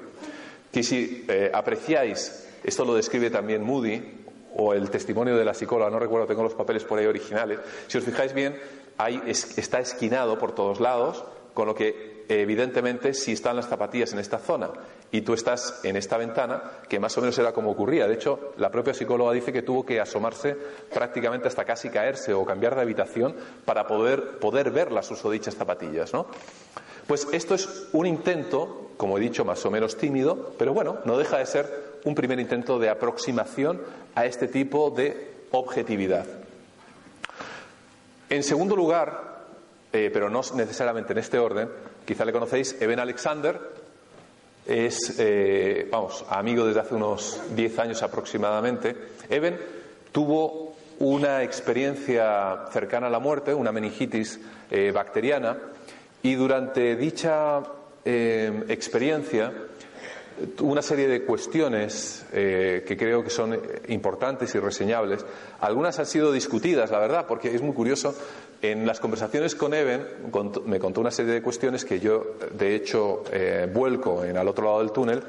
que 0.72 0.82
si 0.82 1.26
eh, 1.28 1.50
apreciáis, 1.52 2.48
esto 2.64 2.86
lo 2.86 2.94
describe 2.94 3.28
también 3.28 3.62
Moody, 3.62 4.20
o 4.56 4.74
el 4.74 4.90
testimonio 4.90 5.36
de 5.36 5.44
la 5.44 5.54
psicóloga, 5.54 5.90
no 5.90 5.98
recuerdo, 5.98 6.26
tengo 6.26 6.42
los 6.42 6.54
papeles 6.54 6.84
por 6.84 6.98
ahí 6.98 7.06
originales, 7.06 7.60
si 7.86 7.98
os 7.98 8.04
fijáis 8.04 8.32
bien, 8.32 8.58
ahí 8.98 9.20
está 9.26 9.80
esquinado 9.80 10.38
por 10.38 10.52
todos 10.54 10.80
lados, 10.80 11.24
con 11.54 11.66
lo 11.66 11.74
que 11.74 12.20
evidentemente 12.28 13.12
si 13.14 13.32
están 13.32 13.56
las 13.56 13.68
zapatillas 13.68 14.12
en 14.12 14.20
esta 14.20 14.38
zona 14.38 14.70
y 15.10 15.22
tú 15.22 15.34
estás 15.34 15.80
en 15.84 15.96
esta 15.96 16.16
ventana, 16.16 16.62
que 16.88 17.00
más 17.00 17.16
o 17.18 17.20
menos 17.20 17.36
era 17.38 17.52
como 17.52 17.72
ocurría. 17.72 18.06
De 18.06 18.14
hecho, 18.14 18.52
la 18.58 18.70
propia 18.70 18.94
psicóloga 18.94 19.32
dice 19.32 19.52
que 19.52 19.62
tuvo 19.62 19.84
que 19.84 20.00
asomarse 20.00 20.56
prácticamente 20.92 21.48
hasta 21.48 21.64
casi 21.64 21.90
caerse 21.90 22.32
o 22.32 22.44
cambiar 22.44 22.76
de 22.76 22.82
habitación 22.82 23.34
para 23.64 23.86
poder, 23.86 24.38
poder 24.38 24.70
ver 24.70 24.92
las 24.92 25.10
usodichas 25.10 25.56
zapatillas, 25.56 26.12
¿no? 26.12 26.26
Pues 27.08 27.26
esto 27.32 27.56
es 27.56 27.88
un 27.92 28.06
intento, 28.06 28.90
como 28.96 29.18
he 29.18 29.20
dicho, 29.20 29.44
más 29.44 29.64
o 29.66 29.70
menos 29.70 29.96
tímido, 29.96 30.52
pero 30.56 30.72
bueno, 30.72 30.98
no 31.04 31.18
deja 31.18 31.38
de 31.38 31.46
ser 31.46 31.89
un 32.04 32.14
primer 32.14 32.40
intento 32.40 32.78
de 32.78 32.88
aproximación 32.88 33.80
a 34.14 34.26
este 34.26 34.48
tipo 34.48 34.90
de 34.90 35.30
objetividad. 35.52 36.26
En 38.28 38.42
segundo 38.42 38.76
lugar, 38.76 39.40
eh, 39.92 40.10
pero 40.12 40.30
no 40.30 40.40
necesariamente 40.54 41.12
en 41.12 41.18
este 41.18 41.38
orden, 41.38 41.68
quizá 42.04 42.24
le 42.24 42.32
conocéis, 42.32 42.80
Eben 42.80 43.00
Alexander, 43.00 43.58
es, 44.66 45.16
eh, 45.18 45.88
vamos, 45.90 46.24
amigo 46.28 46.64
desde 46.64 46.80
hace 46.80 46.94
unos 46.94 47.40
10 47.56 47.78
años 47.80 48.02
aproximadamente. 48.02 48.94
Eben 49.28 49.58
tuvo 50.12 50.76
una 51.00 51.42
experiencia 51.42 52.66
cercana 52.70 53.08
a 53.08 53.10
la 53.10 53.18
muerte, 53.18 53.52
una 53.52 53.72
meningitis 53.72 54.38
eh, 54.70 54.92
bacteriana, 54.92 55.56
y 56.22 56.34
durante 56.34 56.94
dicha 56.96 57.62
experiencia 58.02 59.52
una 60.60 60.82
serie 60.82 61.08
de 61.08 61.24
cuestiones 61.24 62.24
eh, 62.32 62.84
que 62.86 62.96
creo 62.96 63.22
que 63.22 63.30
son 63.30 63.58
importantes 63.88 64.54
y 64.54 64.58
reseñables. 64.58 65.24
Algunas 65.60 65.98
han 65.98 66.06
sido 66.06 66.32
discutidas, 66.32 66.90
la 66.90 66.98
verdad, 66.98 67.26
porque 67.26 67.54
es 67.54 67.62
muy 67.62 67.74
curioso. 67.74 68.14
En 68.62 68.86
las 68.86 69.00
conversaciones 69.00 69.54
con 69.54 69.72
Eben 69.72 70.06
me 70.66 70.78
contó 70.78 71.00
una 71.00 71.10
serie 71.10 71.32
de 71.32 71.42
cuestiones 71.42 71.84
que 71.84 71.98
yo, 71.98 72.36
de 72.52 72.74
hecho, 72.74 73.24
eh, 73.32 73.68
vuelco 73.72 74.22
en 74.22 74.36
al 74.36 74.48
otro 74.48 74.66
lado 74.66 74.80
del 74.80 74.92
túnel 74.92 75.22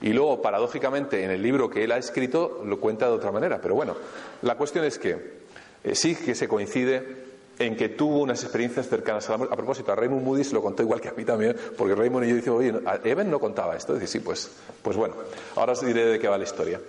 y 0.00 0.12
luego, 0.12 0.40
paradójicamente, 0.40 1.22
en 1.22 1.30
el 1.30 1.42
libro 1.42 1.68
que 1.68 1.84
él 1.84 1.92
ha 1.92 1.98
escrito 1.98 2.62
lo 2.64 2.80
cuenta 2.80 3.06
de 3.06 3.12
otra 3.12 3.30
manera. 3.30 3.60
Pero 3.60 3.74
bueno, 3.74 3.94
la 4.42 4.56
cuestión 4.56 4.84
es 4.86 4.98
que 4.98 5.38
eh, 5.84 5.94
sí 5.94 6.14
que 6.14 6.34
se 6.34 6.48
coincide 6.48 7.27
en 7.58 7.76
que 7.76 7.90
tuvo 7.90 8.20
unas 8.20 8.42
experiencias 8.42 8.88
cercanas 8.88 9.28
a 9.28 9.32
la 9.32 9.38
muerte. 9.38 9.54
A 9.54 9.56
propósito, 9.56 9.92
a 9.92 9.96
Raymond 9.96 10.22
Moody 10.22 10.44
se 10.44 10.54
lo 10.54 10.62
contó 10.62 10.82
igual 10.82 11.00
que 11.00 11.08
a 11.08 11.12
mí 11.12 11.24
también, 11.24 11.56
porque 11.76 11.94
Raymond 11.94 12.26
y 12.26 12.30
yo 12.30 12.36
decimos, 12.36 12.58
oye, 12.60 12.74
Eben 13.04 13.30
no 13.30 13.40
contaba 13.40 13.76
esto. 13.76 13.94
Dice, 13.94 14.06
sí, 14.06 14.20
pues, 14.20 14.50
pues 14.82 14.96
bueno, 14.96 15.14
ahora 15.56 15.72
os 15.72 15.84
diré 15.84 16.06
de 16.06 16.18
qué 16.18 16.28
va 16.28 16.38
la 16.38 16.44
historia. 16.44 16.80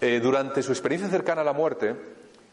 Eh, 0.00 0.20
durante 0.20 0.62
su 0.62 0.72
experiencia 0.72 1.08
cercana 1.08 1.40
a 1.40 1.44
la 1.44 1.52
muerte, 1.52 1.94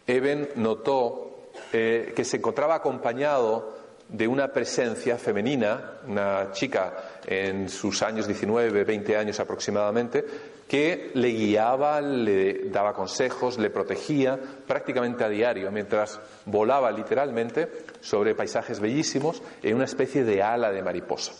Eben 0.07 0.49
notó 0.55 1.49
eh, 1.71 2.13
que 2.15 2.25
se 2.25 2.37
encontraba 2.37 2.75
acompañado 2.75 3.81
de 4.11 4.27
una 4.27 4.49
presencia 4.49 5.17
femenina, 5.17 5.99
una 6.07 6.51
chica 6.51 7.21
en 7.25 7.69
sus 7.69 8.01
años 8.01 8.27
19, 8.27 8.83
20 8.83 9.15
años 9.15 9.39
aproximadamente, 9.39 10.25
que 10.71 11.11
le 11.15 11.27
guiaba, 11.27 11.99
le 11.99 12.69
daba 12.69 12.93
consejos, 12.93 13.57
le 13.57 13.69
protegía 13.69 14.39
prácticamente 14.65 15.21
a 15.21 15.27
diario, 15.27 15.69
mientras 15.69 16.17
volaba 16.45 16.89
literalmente 16.93 17.67
sobre 17.99 18.35
paisajes 18.35 18.79
bellísimos 18.79 19.43
en 19.61 19.75
una 19.75 19.83
especie 19.83 20.23
de 20.23 20.41
ala 20.41 20.71
de 20.71 20.81
mariposa. 20.81 21.33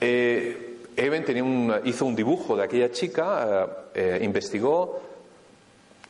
Eh, 0.00 0.78
Eben 0.96 1.82
hizo 1.84 2.06
un 2.06 2.16
dibujo 2.16 2.56
de 2.56 2.64
aquella 2.64 2.90
chica, 2.90 3.66
eh, 3.94 4.16
eh, 4.16 4.18
investigó, 4.22 5.02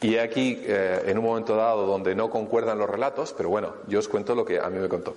y 0.01 0.19
aquí, 0.19 0.63
en 0.67 1.19
un 1.19 1.25
momento 1.25 1.57
dado 1.57 1.87
donde 1.87 2.15
no 2.15 2.31
concuerdan 2.31 2.79
los 2.79 2.91
relatos, 2.91 3.35
pero 3.37 3.49
bueno, 3.49 3.75
yo 3.89 3.99
os 3.99 4.07
cuento 4.07 4.37
lo 4.37 4.45
que 4.45 4.61
a 4.61 4.69
mí 4.69 4.79
me 4.79 4.89
contó. 4.89 5.17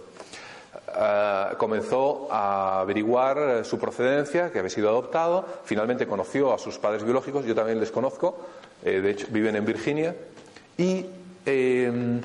Eh, 0.97 1.55
comenzó 1.57 2.27
a 2.31 2.81
averiguar 2.81 3.65
su 3.65 3.77
procedencia, 3.77 4.51
que 4.51 4.59
había 4.59 4.69
sido 4.69 4.89
adoptado, 4.89 5.45
finalmente 5.63 6.07
conoció 6.07 6.53
a 6.53 6.57
sus 6.57 6.77
padres 6.77 7.03
biológicos, 7.03 7.45
yo 7.45 7.53
también 7.53 7.79
les 7.79 7.91
conozco, 7.91 8.37
eh, 8.83 9.01
de 9.01 9.11
hecho 9.11 9.27
viven 9.29 9.55
en 9.55 9.65
Virginia, 9.65 10.15
y 10.77 11.05
em, 11.45 12.21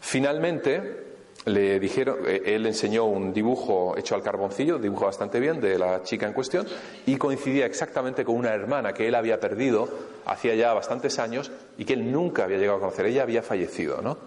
finalmente 0.00 1.06
le 1.46 1.80
dijeron, 1.80 2.18
eh, 2.26 2.42
él 2.46 2.66
enseñó 2.66 3.04
un 3.06 3.32
dibujo 3.32 3.96
hecho 3.96 4.14
al 4.14 4.22
carboncillo, 4.22 4.78
dibujo 4.78 5.06
bastante 5.06 5.40
bien, 5.40 5.60
de 5.60 5.78
la 5.78 6.02
chica 6.04 6.26
en 6.26 6.34
cuestión, 6.34 6.66
y 7.06 7.16
coincidía 7.16 7.66
exactamente 7.66 8.24
con 8.24 8.36
una 8.36 8.54
hermana 8.54 8.92
que 8.92 9.08
él 9.08 9.14
había 9.14 9.40
perdido 9.40 9.88
hacía 10.26 10.54
ya 10.54 10.72
bastantes 10.72 11.18
años 11.18 11.50
y 11.78 11.84
que 11.84 11.94
él 11.94 12.12
nunca 12.12 12.44
había 12.44 12.58
llegado 12.58 12.78
a 12.78 12.80
conocer. 12.80 13.06
Ella 13.06 13.22
había 13.22 13.42
fallecido, 13.42 14.02
¿no? 14.02 14.18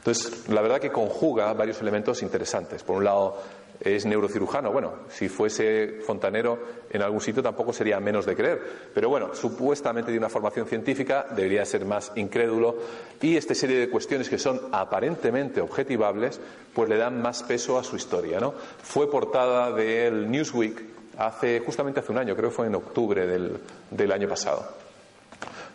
Entonces, 0.00 0.48
la 0.48 0.62
verdad 0.62 0.80
que 0.80 0.90
conjuga 0.90 1.52
varios 1.52 1.80
elementos 1.82 2.22
interesantes. 2.22 2.82
Por 2.82 2.96
un 2.96 3.04
lado, 3.04 3.36
es 3.80 4.04
neurocirujano. 4.04 4.70
Bueno, 4.70 4.92
si 5.08 5.28
fuese 5.28 6.00
fontanero 6.06 6.58
en 6.90 7.02
algún 7.02 7.20
sitio 7.20 7.42
tampoco 7.42 7.72
sería 7.72 7.98
menos 8.00 8.26
de 8.26 8.36
creer. 8.36 8.62
Pero 8.94 9.08
bueno, 9.08 9.34
supuestamente 9.34 10.12
de 10.12 10.18
una 10.18 10.28
formación 10.28 10.66
científica 10.66 11.26
debería 11.30 11.64
ser 11.64 11.84
más 11.84 12.12
incrédulo 12.16 12.76
y 13.20 13.36
esta 13.36 13.54
serie 13.54 13.78
de 13.78 13.88
cuestiones 13.88 14.28
que 14.28 14.38
son 14.38 14.60
aparentemente 14.72 15.60
objetivables, 15.60 16.40
pues 16.74 16.88
le 16.88 16.98
dan 16.98 17.20
más 17.22 17.42
peso 17.42 17.78
a 17.78 17.84
su 17.84 17.96
historia. 17.96 18.38
¿no? 18.38 18.52
Fue 18.82 19.10
portada 19.10 19.72
del 19.72 20.30
Newsweek 20.30 20.82
hace 21.16 21.60
justamente 21.60 22.00
hace 22.00 22.12
un 22.12 22.18
año, 22.18 22.36
creo 22.36 22.50
que 22.50 22.56
fue 22.56 22.66
en 22.66 22.74
octubre 22.74 23.26
del, 23.26 23.58
del 23.90 24.12
año 24.12 24.28
pasado. 24.28 24.66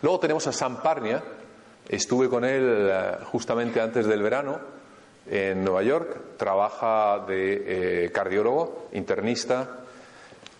Luego 0.02 0.20
tenemos 0.20 0.46
a 0.46 0.52
Sam 0.52 0.80
Parnia, 0.82 1.22
estuve 1.88 2.28
con 2.28 2.44
él 2.44 2.88
eh, 2.90 3.16
justamente 3.24 3.80
antes 3.80 4.06
del 4.06 4.22
verano 4.22 4.58
en 5.28 5.64
Nueva 5.64 5.82
York, 5.82 6.36
trabaja 6.36 7.24
de 7.26 8.04
eh, 8.04 8.12
cardiólogo, 8.12 8.88
internista 8.92 9.80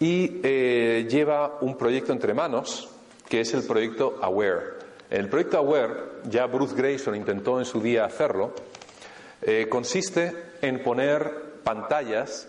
y 0.01 0.41
eh, 0.43 1.07
lleva 1.09 1.59
un 1.61 1.77
proyecto 1.77 2.13
entre 2.13 2.35
manos 2.35 2.89
que 3.29 3.41
es 3.41 3.55
el 3.55 3.63
proyecto 3.65 4.19
AWARE. 4.21 4.77
El 5.11 5.29
proyecto 5.29 5.59
AWARE, 5.59 5.95
ya 6.29 6.47
Bruce 6.47 6.75
Grayson 6.75 7.15
intentó 7.15 7.59
en 7.59 7.65
su 7.65 7.81
día 7.81 8.05
hacerlo, 8.05 8.53
consiste 9.69 10.33
en 10.63 10.83
poner 10.83 11.61
pantallas 11.63 12.49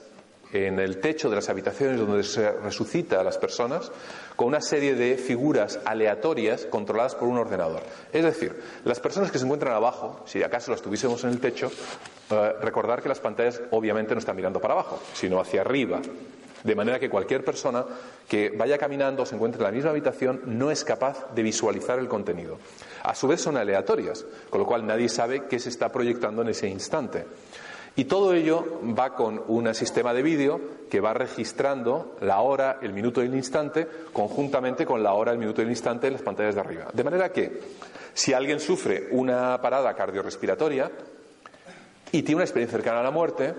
en 0.52 0.80
el 0.80 1.00
techo 1.00 1.30
de 1.30 1.36
las 1.36 1.50
habitaciones 1.50 2.00
donde 2.00 2.24
se 2.24 2.52
resucita 2.52 3.20
a 3.20 3.24
las 3.24 3.38
personas 3.38 3.92
con 4.38 4.48
una 4.48 4.62
serie 4.62 4.94
de 4.94 5.18
figuras 5.18 5.80
aleatorias 5.84 6.68
controladas 6.68 7.16
por 7.16 7.28
un 7.28 7.40
ordenador. 7.40 7.82
Es 8.14 8.24
decir, 8.24 8.56
las 8.86 9.00
personas 9.00 9.32
que 9.32 9.40
se 9.40 9.46
encuentran 9.46 9.74
abajo, 9.74 10.22
si 10.26 10.44
acaso 10.44 10.70
las 10.72 10.82
tuviésemos 10.82 11.24
en 11.24 11.32
el 11.32 11.40
techo, 11.40 11.72
eh, 12.30 12.54
recordar 12.62 13.02
que 13.02 13.10
las 13.10 13.20
pantallas 13.20 13.60
obviamente 13.72 14.14
no 14.14 14.20
están 14.20 14.36
mirando 14.36 14.62
para 14.62 14.76
abajo, 14.76 15.02
sino 15.14 15.40
hacia 15.42 15.62
arriba. 15.62 16.00
De 16.64 16.76
manera 16.76 17.00
que 17.00 17.10
cualquier 17.10 17.44
persona 17.44 17.84
que 18.28 18.50
vaya 18.50 18.78
caminando 18.78 19.24
o 19.24 19.26
se 19.26 19.36
encuentre 19.36 19.60
en 19.60 19.66
la 19.66 19.72
misma 19.72 19.90
habitación 19.90 20.42
no 20.46 20.70
es 20.70 20.84
capaz 20.84 21.34
de 21.34 21.42
visualizar 21.42 21.98
el 21.98 22.08
contenido. 22.08 22.60
A 23.04 23.16
su 23.16 23.28
vez 23.28 23.42
son 23.42 23.58
aleatorias, 23.58 24.24
con 24.52 24.60
lo 24.60 24.68
cual 24.68 24.86
nadie 24.86 25.10
sabe 25.10 25.46
qué 25.46 25.60
se 25.60 25.70
está 25.70 25.90
proyectando 25.90 26.44
en 26.44 26.50
ese 26.50 26.68
instante. 26.68 27.26
Y 27.98 28.06
todo 28.06 28.36
ello 28.36 28.80
va 28.98 29.16
con 29.16 29.44
un 29.48 29.74
sistema 29.74 30.14
de 30.14 30.22
vídeo 30.22 30.62
que 30.88 31.00
va 31.00 31.16
registrando 31.16 32.16
la 32.22 32.42
hora, 32.42 32.78
el 32.84 32.94
minuto 32.94 33.24
y 33.24 33.26
el 33.26 33.34
instante, 33.34 33.88
conjuntamente 34.14 34.86
con 34.86 35.02
la 35.02 35.14
hora, 35.14 35.32
el 35.32 35.40
minuto 35.40 35.62
y 35.62 35.66
el 35.66 35.72
instante 35.72 36.06
en 36.06 36.14
las 36.14 36.22
pantallas 36.22 36.54
de 36.54 36.62
arriba. 36.62 36.86
De 36.94 37.04
manera 37.04 37.32
que, 37.32 37.60
si 38.14 38.34
alguien 38.34 38.60
sufre 38.60 39.08
una 39.10 39.60
parada 39.60 39.96
cardiorrespiratoria 39.96 40.92
y 42.12 42.22
tiene 42.22 42.36
una 42.36 42.44
experiencia 42.44 42.78
cercana 42.78 43.00
a 43.00 43.04
la 43.04 43.10
muerte, 43.10 43.56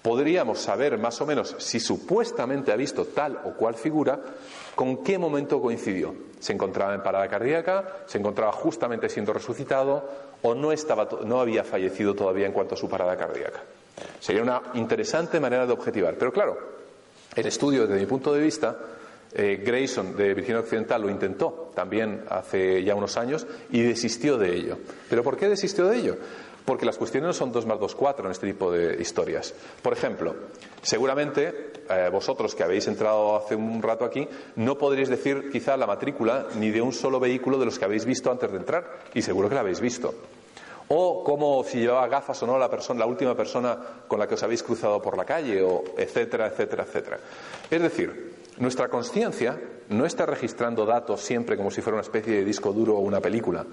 podríamos 0.00 0.58
saber 0.58 0.96
más 0.96 1.20
o 1.20 1.26
menos 1.26 1.54
si 1.58 1.78
supuestamente 1.78 2.72
ha 2.72 2.76
visto 2.76 3.04
tal 3.04 3.38
o 3.44 3.52
cual 3.52 3.74
figura, 3.74 4.18
con 4.74 5.04
qué 5.04 5.18
momento 5.18 5.60
coincidió. 5.60 6.14
Se 6.40 6.54
encontraba 6.54 6.94
en 6.94 7.02
parada 7.02 7.28
cardíaca, 7.28 7.98
se 8.06 8.16
encontraba 8.16 8.52
justamente 8.52 9.10
siendo 9.10 9.34
resucitado 9.34 10.31
o 10.42 10.54
no, 10.54 10.72
estaba, 10.72 11.08
no 11.24 11.40
había 11.40 11.64
fallecido 11.64 12.14
todavía 12.14 12.46
en 12.46 12.52
cuanto 12.52 12.74
a 12.74 12.78
su 12.78 12.88
parada 12.88 13.16
cardíaca. 13.16 13.62
Sería 14.20 14.42
una 14.42 14.62
interesante 14.74 15.40
manera 15.40 15.66
de 15.66 15.72
objetivar. 15.72 16.16
Pero 16.18 16.32
claro, 16.32 16.58
el 17.34 17.46
estudio, 17.46 17.86
desde 17.86 18.00
mi 18.00 18.06
punto 18.06 18.32
de 18.32 18.40
vista, 18.40 18.76
eh, 19.34 19.62
Grayson 19.64 20.16
de 20.16 20.34
Virginia 20.34 20.60
Occidental 20.60 21.02
lo 21.02 21.10
intentó 21.10 21.70
también 21.74 22.24
hace 22.28 22.82
ya 22.84 22.94
unos 22.94 23.16
años 23.16 23.46
y 23.70 23.82
desistió 23.82 24.36
de 24.36 24.54
ello. 24.54 24.78
¿Pero 25.08 25.22
por 25.22 25.36
qué 25.36 25.48
desistió 25.48 25.86
de 25.86 25.96
ello? 25.98 26.16
Porque 26.64 26.86
las 26.86 26.96
cuestiones 26.96 27.26
no 27.26 27.32
son 27.32 27.52
2 27.52 27.66
más 27.66 27.80
2, 27.80 27.94
4 27.94 28.24
en 28.26 28.30
este 28.30 28.46
tipo 28.46 28.70
de 28.70 29.00
historias. 29.00 29.54
Por 29.82 29.92
ejemplo, 29.92 30.34
seguramente 30.82 31.72
eh, 31.90 32.08
vosotros 32.12 32.54
que 32.54 32.62
habéis 32.62 32.86
entrado 32.86 33.36
hace 33.36 33.56
un 33.56 33.82
rato 33.82 34.04
aquí 34.04 34.26
no 34.56 34.78
podréis 34.78 35.08
decir 35.08 35.50
quizá 35.50 35.76
la 35.76 35.86
matrícula 35.86 36.46
ni 36.56 36.70
de 36.70 36.80
un 36.80 36.92
solo 36.92 37.18
vehículo 37.18 37.58
de 37.58 37.64
los 37.64 37.78
que 37.78 37.84
habéis 37.84 38.04
visto 38.04 38.30
antes 38.30 38.50
de 38.50 38.58
entrar, 38.58 39.00
y 39.14 39.22
seguro 39.22 39.48
que 39.48 39.54
la 39.54 39.62
habéis 39.62 39.80
visto. 39.80 40.14
O 40.88 41.24
cómo 41.24 41.64
si 41.64 41.80
llevaba 41.80 42.06
gafas 42.06 42.42
o 42.42 42.46
no 42.46 42.58
la 42.58 42.70
persona, 42.70 43.00
la 43.00 43.06
última 43.06 43.34
persona 43.34 43.78
con 44.06 44.18
la 44.18 44.28
que 44.28 44.34
os 44.34 44.42
habéis 44.42 44.62
cruzado 44.62 45.00
por 45.00 45.16
la 45.16 45.24
calle, 45.24 45.62
o 45.62 45.82
etcétera, 45.96 46.46
etcétera, 46.46 46.84
etcétera. 46.84 47.18
Es 47.70 47.82
decir, 47.82 48.34
nuestra 48.58 48.88
conciencia 48.88 49.58
no 49.88 50.04
está 50.04 50.26
registrando 50.26 50.84
datos 50.84 51.20
siempre 51.20 51.56
como 51.56 51.70
si 51.70 51.80
fuera 51.80 51.96
una 51.96 52.02
especie 52.02 52.34
de 52.34 52.44
disco 52.44 52.72
duro 52.72 52.96
o 52.96 53.00
una 53.00 53.20
película. 53.20 53.64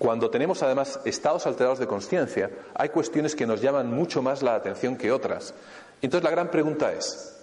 Cuando 0.00 0.30
tenemos 0.30 0.62
además 0.62 0.98
estados 1.04 1.46
alterados 1.46 1.78
de 1.78 1.86
conciencia, 1.86 2.50
hay 2.74 2.88
cuestiones 2.88 3.36
que 3.36 3.46
nos 3.46 3.60
llaman 3.60 3.92
mucho 3.92 4.22
más 4.22 4.42
la 4.42 4.54
atención 4.54 4.96
que 4.96 5.12
otras. 5.12 5.52
Entonces 6.00 6.24
la 6.24 6.30
gran 6.30 6.50
pregunta 6.50 6.90
es, 6.90 7.36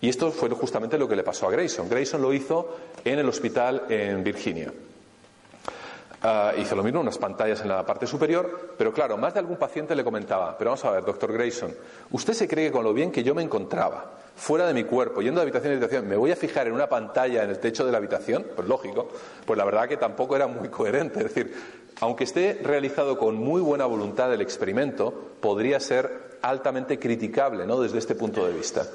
y 0.00 0.08
esto 0.08 0.30
fue 0.30 0.48
justamente 0.50 0.98
lo 0.98 1.08
que 1.08 1.16
le 1.16 1.24
pasó 1.24 1.48
a 1.48 1.50
Grayson. 1.50 1.88
Grayson 1.88 2.22
lo 2.22 2.32
hizo 2.32 2.76
en 3.04 3.18
el 3.18 3.28
hospital 3.28 3.86
en 3.88 4.22
Virginia. 4.22 4.72
Ah, 6.22 6.52
hizo 6.56 6.76
lo 6.76 6.84
mismo, 6.84 7.00
unas 7.00 7.18
pantallas 7.18 7.60
en 7.62 7.68
la 7.70 7.84
parte 7.84 8.06
superior, 8.06 8.74
pero 8.78 8.92
claro, 8.92 9.16
más 9.16 9.34
de 9.34 9.40
algún 9.40 9.56
paciente 9.56 9.96
le 9.96 10.04
comentaba, 10.04 10.56
pero 10.56 10.70
vamos 10.70 10.84
a 10.84 10.92
ver, 10.92 11.04
doctor 11.04 11.32
Grayson, 11.32 11.74
¿usted 12.12 12.34
se 12.34 12.46
cree 12.46 12.66
que 12.66 12.72
con 12.72 12.84
lo 12.84 12.94
bien 12.94 13.10
que 13.10 13.24
yo 13.24 13.34
me 13.34 13.42
encontraba, 13.42 14.12
fuera 14.36 14.64
de 14.68 14.74
mi 14.74 14.84
cuerpo, 14.84 15.22
yendo 15.22 15.40
de 15.40 15.42
habitación 15.42 15.72
en 15.72 15.78
habitación, 15.78 16.08
me 16.08 16.16
voy 16.16 16.30
a 16.30 16.36
fijar 16.36 16.68
en 16.68 16.72
una 16.72 16.88
pantalla 16.88 17.42
en 17.42 17.50
el 17.50 17.58
techo 17.58 17.84
de 17.84 17.90
la 17.90 17.98
habitación? 17.98 18.46
Pues 18.54 18.68
lógico, 18.68 19.08
pues 19.44 19.58
la 19.58 19.64
verdad 19.64 19.88
que 19.88 19.96
tampoco 19.96 20.36
era 20.36 20.46
muy 20.46 20.68
coherente, 20.68 21.18
es 21.18 21.34
decir, 21.34 21.52
aunque 22.00 22.24
esté 22.24 22.60
realizado 22.62 23.18
con 23.18 23.36
muy 23.36 23.60
buena 23.60 23.86
voluntad 23.86 24.32
el 24.32 24.40
experimento, 24.40 25.12
podría 25.40 25.80
ser 25.80 26.38
altamente 26.42 26.98
criticable 26.98 27.66
¿no? 27.66 27.80
desde 27.80 27.98
este 27.98 28.14
punto 28.14 28.46
de 28.46 28.52
vista. 28.52 28.86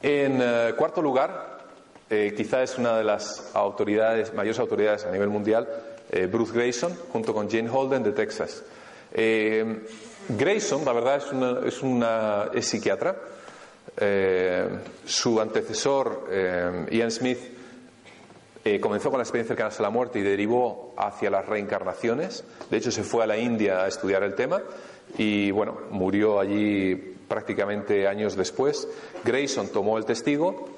En 0.00 0.38
eh, 0.40 0.74
cuarto 0.76 1.02
lugar, 1.02 1.58
eh, 2.08 2.32
quizá 2.36 2.62
es 2.62 2.78
una 2.78 2.96
de 2.96 3.04
las 3.04 3.52
mayores 4.34 4.58
autoridades 4.60 5.04
a 5.04 5.10
nivel 5.10 5.28
mundial, 5.28 5.68
eh, 6.10 6.26
Bruce 6.26 6.52
Grayson, 6.52 6.94
junto 7.12 7.34
con 7.34 7.50
Jane 7.50 7.68
Holden 7.68 8.04
de 8.04 8.12
Texas. 8.12 8.62
Grayson, 10.30 10.84
la 10.84 10.92
verdad, 10.92 11.16
es, 11.66 11.82
una, 11.82 12.50
es, 12.54 12.66
psiquiatra. 12.66 13.16
su 15.06 15.40
antecesor, 15.40 16.28
Ian 16.90 17.10
Smith, 17.10 17.57
eh, 18.74 18.80
comenzó 18.80 19.10
con 19.10 19.18
la 19.18 19.24
experiencia 19.24 19.54
cercanas 19.54 19.78
a 19.78 19.82
la 19.82 19.90
muerte 19.90 20.18
y 20.18 20.22
derivó 20.22 20.94
hacia 20.96 21.30
las 21.30 21.46
reencarnaciones. 21.46 22.44
De 22.70 22.76
hecho, 22.76 22.90
se 22.90 23.02
fue 23.02 23.24
a 23.24 23.26
la 23.26 23.36
India 23.36 23.84
a 23.84 23.88
estudiar 23.88 24.22
el 24.22 24.34
tema 24.34 24.62
y, 25.16 25.50
bueno, 25.50 25.78
murió 25.90 26.38
allí 26.38 26.94
prácticamente 27.28 28.06
años 28.06 28.36
después. 28.36 28.88
Grayson 29.24 29.68
tomó 29.68 29.96
el 29.96 30.04
testigo 30.04 30.68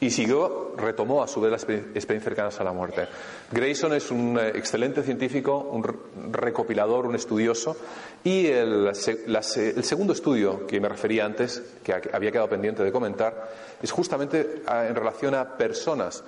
y 0.00 0.10
siguió, 0.10 0.74
retomó 0.76 1.22
a 1.22 1.28
su 1.28 1.40
vez 1.40 1.50
la 1.50 1.56
experiencia 1.56 2.20
cercanas 2.20 2.58
a 2.58 2.64
la 2.64 2.72
muerte. 2.72 3.06
Grayson 3.52 3.92
es 3.92 4.10
un 4.10 4.38
eh, 4.38 4.48
excelente 4.48 5.02
científico, 5.02 5.58
un 5.58 5.84
recopilador, 6.32 7.06
un 7.06 7.14
estudioso, 7.14 7.76
y 8.24 8.46
el, 8.46 8.88
el, 8.88 9.84
segundo 9.84 10.14
estudio 10.14 10.66
que 10.66 10.80
me 10.80 10.88
refería 10.88 11.26
antes, 11.26 11.62
que 11.84 11.94
había 12.12 12.32
quedado 12.32 12.48
pendiente 12.48 12.82
de 12.82 12.90
comentar, 12.90 13.50
es 13.82 13.90
justamente 13.90 14.62
ah, 14.66 14.86
en 14.86 14.94
relación 14.94 15.34
a 15.34 15.56
personas 15.56 16.24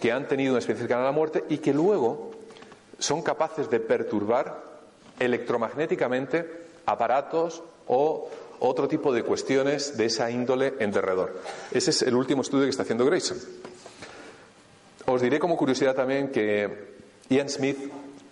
que 0.00 0.12
han 0.12 0.28
tenido 0.28 0.52
una 0.52 0.58
experiencia 0.58 0.86
cercana 0.86 1.02
a 1.02 1.10
la 1.10 1.12
muerte 1.12 1.44
y 1.48 1.58
que 1.58 1.72
luego 1.72 2.32
son 2.98 3.22
capaces 3.22 3.70
de 3.70 3.80
perturbar 3.80 4.62
electromagnéticamente 5.18 6.66
aparatos 6.86 7.62
o 7.86 8.28
otro 8.60 8.88
tipo 8.88 9.12
de 9.12 9.22
cuestiones 9.22 9.96
de 9.96 10.06
esa 10.06 10.30
índole 10.30 10.74
en 10.78 10.92
derredor. 10.92 11.40
Ese 11.70 11.90
es 11.90 12.02
el 12.02 12.14
último 12.14 12.42
estudio 12.42 12.64
que 12.64 12.70
está 12.70 12.82
haciendo 12.82 13.04
Grayson. 13.04 13.38
Os 15.06 15.20
diré 15.20 15.38
como 15.38 15.56
curiosidad 15.56 15.94
también 15.94 16.30
que 16.30 16.96
Ian 17.28 17.48
Smith, 17.48 17.78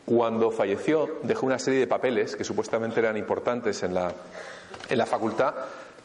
cuando 0.05 0.51
falleció, 0.51 1.21
dejó 1.23 1.47
una 1.47 1.59
serie 1.59 1.81
de 1.81 1.87
papeles 1.87 2.37
que 2.37 2.45
supuestamente 2.45 3.01
eran 3.01 3.17
importantes 3.17 3.83
en 3.83 3.95
la, 3.95 4.13
en 4.89 4.99
la 4.99 5.07
facultad 5.07 5.55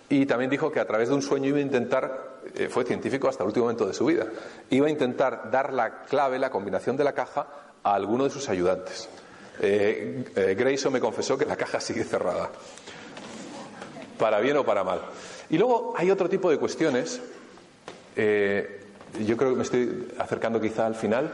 y 0.09 0.25
también 0.25 0.49
dijo 0.49 0.71
que 0.71 0.79
a 0.79 0.85
través 0.85 1.09
de 1.09 1.15
un 1.15 1.21
sueño 1.21 1.49
iba 1.49 1.59
a 1.59 1.61
intentar, 1.61 2.39
eh, 2.55 2.67
fue 2.67 2.83
científico 2.83 3.29
hasta 3.29 3.43
el 3.43 3.47
último 3.47 3.65
momento 3.65 3.85
de 3.85 3.93
su 3.93 4.05
vida, 4.05 4.25
iba 4.71 4.87
a 4.87 4.89
intentar 4.89 5.51
dar 5.51 5.71
la 5.71 6.01
clave, 6.03 6.39
la 6.39 6.49
combinación 6.49 6.97
de 6.97 7.03
la 7.03 7.13
caja, 7.13 7.47
a 7.83 7.93
alguno 7.93 8.23
de 8.23 8.29
sus 8.31 8.49
ayudantes. 8.49 9.07
Eh, 9.61 10.25
eh, 10.35 10.55
Grayson 10.57 10.91
me 10.91 10.99
confesó 10.99 11.37
que 11.37 11.45
la 11.45 11.55
caja 11.55 11.79
sigue 11.79 12.03
cerrada, 12.03 12.49
para 14.17 14.39
bien 14.39 14.57
o 14.57 14.65
para 14.65 14.83
mal. 14.83 15.01
Y 15.49 15.57
luego 15.57 15.93
hay 15.95 16.09
otro 16.09 16.27
tipo 16.27 16.49
de 16.49 16.57
cuestiones, 16.57 17.21
yo 18.15 19.37
creo 19.37 19.51
que 19.51 19.55
me 19.55 19.63
estoy 19.63 20.07
acercando 20.17 20.59
quizá 20.59 20.85
al 20.85 20.95
final, 20.95 21.31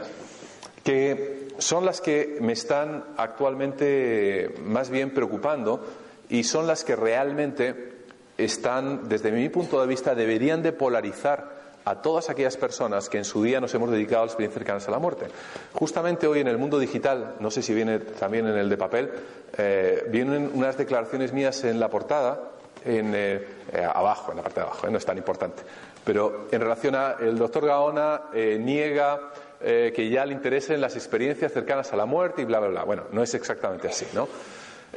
que 0.84 1.48
son 1.58 1.84
las 1.84 2.00
que 2.00 2.38
me 2.40 2.52
están 2.52 3.04
actualmente 3.16 4.54
más 4.62 4.88
bien 4.88 5.10
preocupando 5.12 5.84
y 6.28 6.44
son 6.44 6.66
las 6.66 6.84
que 6.84 6.94
realmente 6.94 7.95
están, 8.38 9.08
desde 9.08 9.32
mi 9.32 9.48
punto 9.48 9.80
de 9.80 9.86
vista, 9.86 10.14
deberían 10.14 10.62
de 10.62 10.72
polarizar 10.72 11.56
a 11.86 12.02
todas 12.02 12.28
aquellas 12.28 12.56
personas 12.56 13.08
que 13.08 13.18
en 13.18 13.24
su 13.24 13.42
día 13.44 13.60
nos 13.60 13.72
hemos 13.74 13.90
dedicado 13.90 14.22
a 14.22 14.24
las 14.26 14.32
experiencias 14.32 14.58
cercanas 14.58 14.88
a 14.88 14.90
la 14.90 14.98
muerte. 14.98 15.26
Justamente 15.72 16.26
hoy 16.26 16.40
en 16.40 16.48
el 16.48 16.58
mundo 16.58 16.80
digital, 16.80 17.36
no 17.38 17.48
sé 17.48 17.62
si 17.62 17.72
viene 17.72 18.00
también 18.00 18.46
en 18.48 18.56
el 18.56 18.68
de 18.68 18.76
papel, 18.76 19.10
eh, 19.56 20.04
vienen 20.10 20.50
unas 20.52 20.76
declaraciones 20.76 21.32
mías 21.32 21.62
en 21.62 21.78
la 21.78 21.88
portada 21.88 22.50
en, 22.84 23.14
eh, 23.14 23.46
eh, 23.72 23.84
abajo, 23.84 24.32
en 24.32 24.38
la 24.38 24.42
parte 24.42 24.60
de 24.60 24.66
abajo, 24.66 24.90
no 24.90 24.98
es 24.98 25.06
tan 25.06 25.16
importante. 25.16 25.62
Pero 26.04 26.48
en 26.50 26.60
relación 26.60 26.96
a, 26.96 27.16
el 27.20 27.38
doctor 27.38 27.66
Gaona 27.66 28.22
niega 28.32 29.32
que 29.58 30.10
ya 30.10 30.26
le 30.26 30.34
interesen 30.34 30.80
las 30.80 30.94
experiencias 30.94 31.52
cercanas 31.52 31.92
a 31.92 31.96
la 31.96 32.04
muerte 32.04 32.42
y 32.42 32.44
bla, 32.44 32.60
bla, 32.60 32.68
bla. 32.68 32.84
Bueno, 32.84 33.04
no 33.10 33.22
es 33.22 33.34
exactamente 33.34 33.88
así, 33.88 34.06
¿no? 34.12 34.28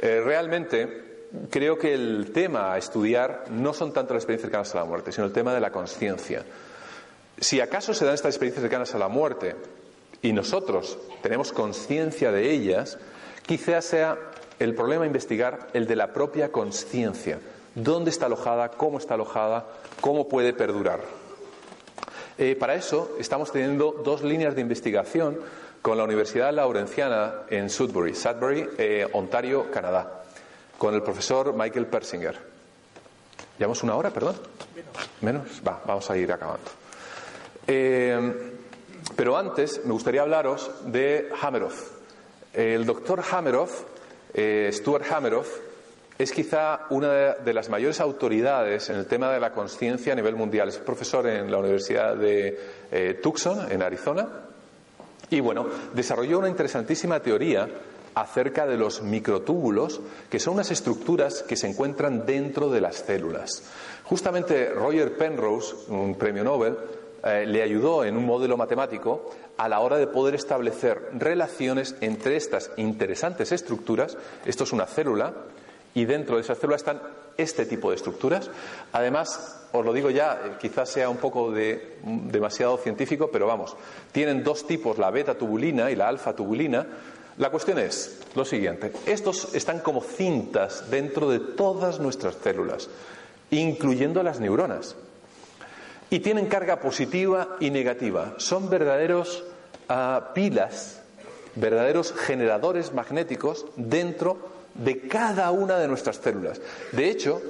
realmente 0.00 1.09
creo 1.50 1.78
que 1.78 1.94
el 1.94 2.32
tema 2.32 2.72
a 2.72 2.78
estudiar 2.78 3.44
no 3.50 3.72
son 3.72 3.92
tanto 3.92 4.14
las 4.14 4.22
experiencias 4.22 4.50
cercanas 4.50 4.74
a 4.74 4.78
la 4.78 4.84
muerte, 4.84 5.12
sino 5.12 5.26
el 5.26 5.32
tema 5.32 5.54
de 5.54 5.60
la 5.60 5.70
conciencia. 5.70 6.44
Si 7.38 7.60
acaso 7.60 7.94
se 7.94 8.04
dan 8.04 8.14
estas 8.14 8.34
experiencias 8.34 8.62
cercanas 8.62 8.94
a 8.94 8.98
la 8.98 9.08
muerte 9.08 9.56
y 10.22 10.32
nosotros 10.32 10.98
tenemos 11.22 11.52
conciencia 11.52 12.32
de 12.32 12.50
ellas, 12.50 12.98
quizás 13.46 13.84
sea 13.84 14.18
el 14.58 14.74
problema 14.74 15.04
a 15.04 15.06
investigar 15.06 15.68
el 15.72 15.86
de 15.86 15.96
la 15.96 16.12
propia 16.12 16.52
conciencia. 16.52 17.38
¿Dónde 17.74 18.10
está 18.10 18.26
alojada? 18.26 18.70
¿Cómo 18.72 18.98
está 18.98 19.14
alojada? 19.14 19.66
¿Cómo 20.00 20.28
puede 20.28 20.52
perdurar? 20.52 21.00
Eh, 22.36 22.56
para 22.56 22.74
eso 22.74 23.16
estamos 23.18 23.52
teniendo 23.52 23.92
dos 24.04 24.22
líneas 24.22 24.54
de 24.54 24.60
investigación 24.60 25.38
con 25.82 25.96
la 25.96 26.04
Universidad 26.04 26.52
Laurenciana 26.52 27.42
en 27.48 27.70
Sudbury, 27.70 28.14
Sudbury, 28.14 28.68
eh, 28.76 29.06
Ontario, 29.12 29.70
Canadá, 29.70 30.19
con 30.80 30.94
el 30.94 31.02
profesor 31.02 31.52
Michael 31.52 31.88
Persinger. 31.88 32.38
¿Llevamos 33.58 33.82
una 33.82 33.96
hora, 33.96 34.08
perdón? 34.08 34.34
Menos. 35.20 35.60
Va, 35.66 35.82
vamos 35.84 36.10
a 36.10 36.16
ir 36.16 36.32
acabando. 36.32 36.70
Eh, 37.66 38.52
pero 39.14 39.36
antes 39.36 39.84
me 39.84 39.92
gustaría 39.92 40.22
hablaros 40.22 40.70
de 40.86 41.28
Hameroff. 41.38 41.90
El 42.54 42.86
doctor 42.86 43.22
Hameroff, 43.30 43.82
eh, 44.32 44.70
Stuart 44.72 45.04
Hameroff, 45.12 45.50
es 46.16 46.32
quizá 46.32 46.86
una 46.88 47.34
de 47.34 47.52
las 47.52 47.68
mayores 47.68 48.00
autoridades 48.00 48.88
en 48.88 48.96
el 48.96 49.04
tema 49.04 49.30
de 49.30 49.38
la 49.38 49.52
conciencia 49.52 50.14
a 50.14 50.16
nivel 50.16 50.34
mundial. 50.34 50.70
Es 50.70 50.78
profesor 50.78 51.26
en 51.26 51.50
la 51.50 51.58
Universidad 51.58 52.16
de 52.16 52.58
eh, 52.90 53.20
Tucson, 53.22 53.70
en 53.70 53.82
Arizona. 53.82 54.26
Y 55.28 55.40
bueno, 55.40 55.66
desarrolló 55.92 56.38
una 56.38 56.48
interesantísima 56.48 57.20
teoría 57.20 57.68
acerca 58.14 58.66
de 58.66 58.76
los 58.76 59.02
microtúbulos, 59.02 60.00
que 60.28 60.38
son 60.38 60.54
unas 60.54 60.70
estructuras 60.70 61.42
que 61.42 61.56
se 61.56 61.68
encuentran 61.68 62.26
dentro 62.26 62.70
de 62.70 62.80
las 62.80 62.96
células. 62.96 63.62
Justamente 64.04 64.70
Roger 64.70 65.16
Penrose, 65.16 65.74
un 65.88 66.16
premio 66.16 66.42
Nobel, 66.44 66.76
eh, 67.22 67.44
le 67.46 67.62
ayudó 67.62 68.04
en 68.04 68.16
un 68.16 68.24
modelo 68.24 68.56
matemático 68.56 69.30
a 69.56 69.68
la 69.68 69.80
hora 69.80 69.98
de 69.98 70.06
poder 70.06 70.34
establecer 70.34 71.10
relaciones 71.12 71.94
entre 72.00 72.36
estas 72.36 72.70
interesantes 72.76 73.52
estructuras. 73.52 74.16
Esto 74.46 74.64
es 74.64 74.72
una 74.72 74.86
célula 74.86 75.34
y 75.94 76.06
dentro 76.06 76.36
de 76.36 76.42
esa 76.42 76.54
célula 76.54 76.76
están 76.76 77.02
este 77.36 77.66
tipo 77.66 77.90
de 77.90 77.96
estructuras. 77.96 78.50
Además, 78.92 79.68
os 79.72 79.84
lo 79.84 79.92
digo 79.92 80.10
ya, 80.10 80.40
eh, 80.44 80.52
quizás 80.60 80.88
sea 80.88 81.08
un 81.08 81.18
poco 81.18 81.50
de, 81.50 81.98
demasiado 82.02 82.78
científico, 82.78 83.30
pero 83.30 83.46
vamos, 83.46 83.76
tienen 84.12 84.42
dos 84.42 84.66
tipos, 84.66 84.98
la 84.98 85.10
beta 85.10 85.36
tubulina 85.36 85.90
y 85.90 85.96
la 85.96 86.08
alfa 86.08 86.34
tubulina. 86.34 86.86
La 87.38 87.50
cuestión 87.50 87.78
es 87.78 88.20
lo 88.34 88.44
siguiente, 88.44 88.92
estos 89.06 89.54
están 89.54 89.80
como 89.80 90.02
cintas 90.02 90.90
dentro 90.90 91.30
de 91.30 91.40
todas 91.40 92.00
nuestras 92.00 92.36
células, 92.36 92.88
incluyendo 93.50 94.22
las 94.22 94.40
neuronas 94.40 94.96
y 96.10 96.18
tienen 96.20 96.46
carga 96.46 96.80
positiva 96.80 97.56
y 97.60 97.70
negativa. 97.70 98.34
Son 98.38 98.68
verdaderos 98.68 99.44
ah, 99.88 100.32
pilas, 100.34 101.00
verdaderos 101.54 102.12
generadores 102.12 102.92
magnéticos 102.92 103.66
dentro 103.76 104.38
de 104.74 105.00
cada 105.08 105.50
una 105.52 105.78
de 105.78 105.88
nuestras 105.88 106.16
células. 106.16 106.60
De 106.92 107.08
hecho, 107.08 107.40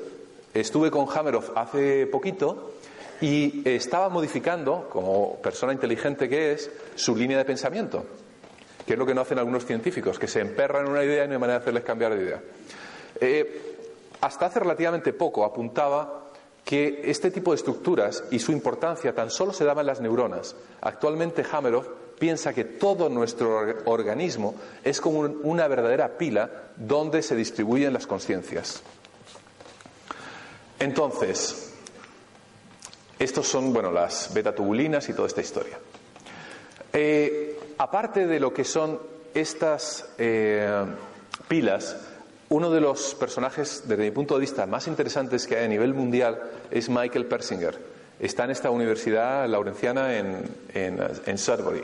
estuve 0.54 0.90
con 0.90 1.06
Hameroff 1.12 1.50
hace 1.56 2.06
poquito 2.06 2.72
y 3.20 3.68
estaba 3.68 4.08
modificando, 4.08 4.88
como 4.90 5.36
persona 5.36 5.72
inteligente 5.72 6.28
que 6.28 6.52
es, 6.52 6.70
su 6.94 7.16
línea 7.16 7.38
de 7.38 7.44
pensamiento, 7.44 8.04
que 8.86 8.94
es 8.94 8.98
lo 8.98 9.06
que 9.06 9.14
no 9.14 9.20
hacen 9.20 9.38
algunos 9.38 9.64
científicos, 9.64 10.18
que 10.18 10.28
se 10.28 10.40
emperran 10.40 10.86
en 10.86 10.92
una 10.92 11.04
idea 11.04 11.24
y 11.24 11.28
no 11.28 11.34
hay 11.34 11.40
manera 11.40 11.58
de 11.58 11.62
hacerles 11.62 11.84
cambiar 11.84 12.14
de 12.14 12.22
idea. 12.22 12.42
Eh, 13.20 13.76
hasta 14.20 14.46
hace 14.46 14.60
relativamente 14.60 15.12
poco 15.12 15.44
apuntaba 15.44 16.24
que 16.64 17.02
este 17.04 17.30
tipo 17.30 17.52
de 17.52 17.56
estructuras 17.56 18.24
y 18.30 18.38
su 18.38 18.52
importancia 18.52 19.14
tan 19.14 19.30
solo 19.30 19.52
se 19.52 19.64
daba 19.64 19.80
en 19.80 19.86
las 19.88 20.00
neuronas. 20.00 20.54
Actualmente 20.80 21.44
Hameroff 21.50 21.88
piensa 22.18 22.52
que 22.52 22.64
todo 22.64 23.08
nuestro 23.08 23.58
organismo 23.86 24.54
es 24.84 25.00
como 25.00 25.20
una 25.20 25.66
verdadera 25.68 26.18
pila 26.18 26.50
donde 26.76 27.22
se 27.22 27.34
distribuyen 27.34 27.92
las 27.92 28.06
conciencias. 28.06 28.82
Entonces, 30.78 31.72
estos 33.18 33.48
son, 33.48 33.72
bueno, 33.72 33.90
las 33.90 34.32
betatubulinas 34.32 35.08
y 35.08 35.12
toda 35.12 35.28
esta 35.28 35.40
historia. 35.40 35.78
Eh, 36.92 37.49
aparte 37.80 38.26
de 38.26 38.38
lo 38.38 38.52
que 38.52 38.64
son 38.64 39.00
estas 39.32 40.04
eh, 40.18 40.84
pilas, 41.48 41.96
uno 42.50 42.70
de 42.70 42.78
los 42.78 43.14
personajes, 43.14 43.84
desde 43.86 44.02
mi 44.02 44.10
punto 44.10 44.34
de 44.34 44.40
vista, 44.40 44.66
más 44.66 44.86
interesantes 44.86 45.46
que 45.46 45.56
hay 45.56 45.64
a 45.64 45.68
nivel 45.68 45.94
mundial 45.94 46.42
es 46.70 46.90
Michael 46.90 47.24
Persinger. 47.24 47.78
Está 48.18 48.44
en 48.44 48.50
esta 48.50 48.68
universidad 48.68 49.48
laurenciana 49.48 50.18
en, 50.18 50.42
en, 50.74 51.38
Sudbury. 51.38 51.82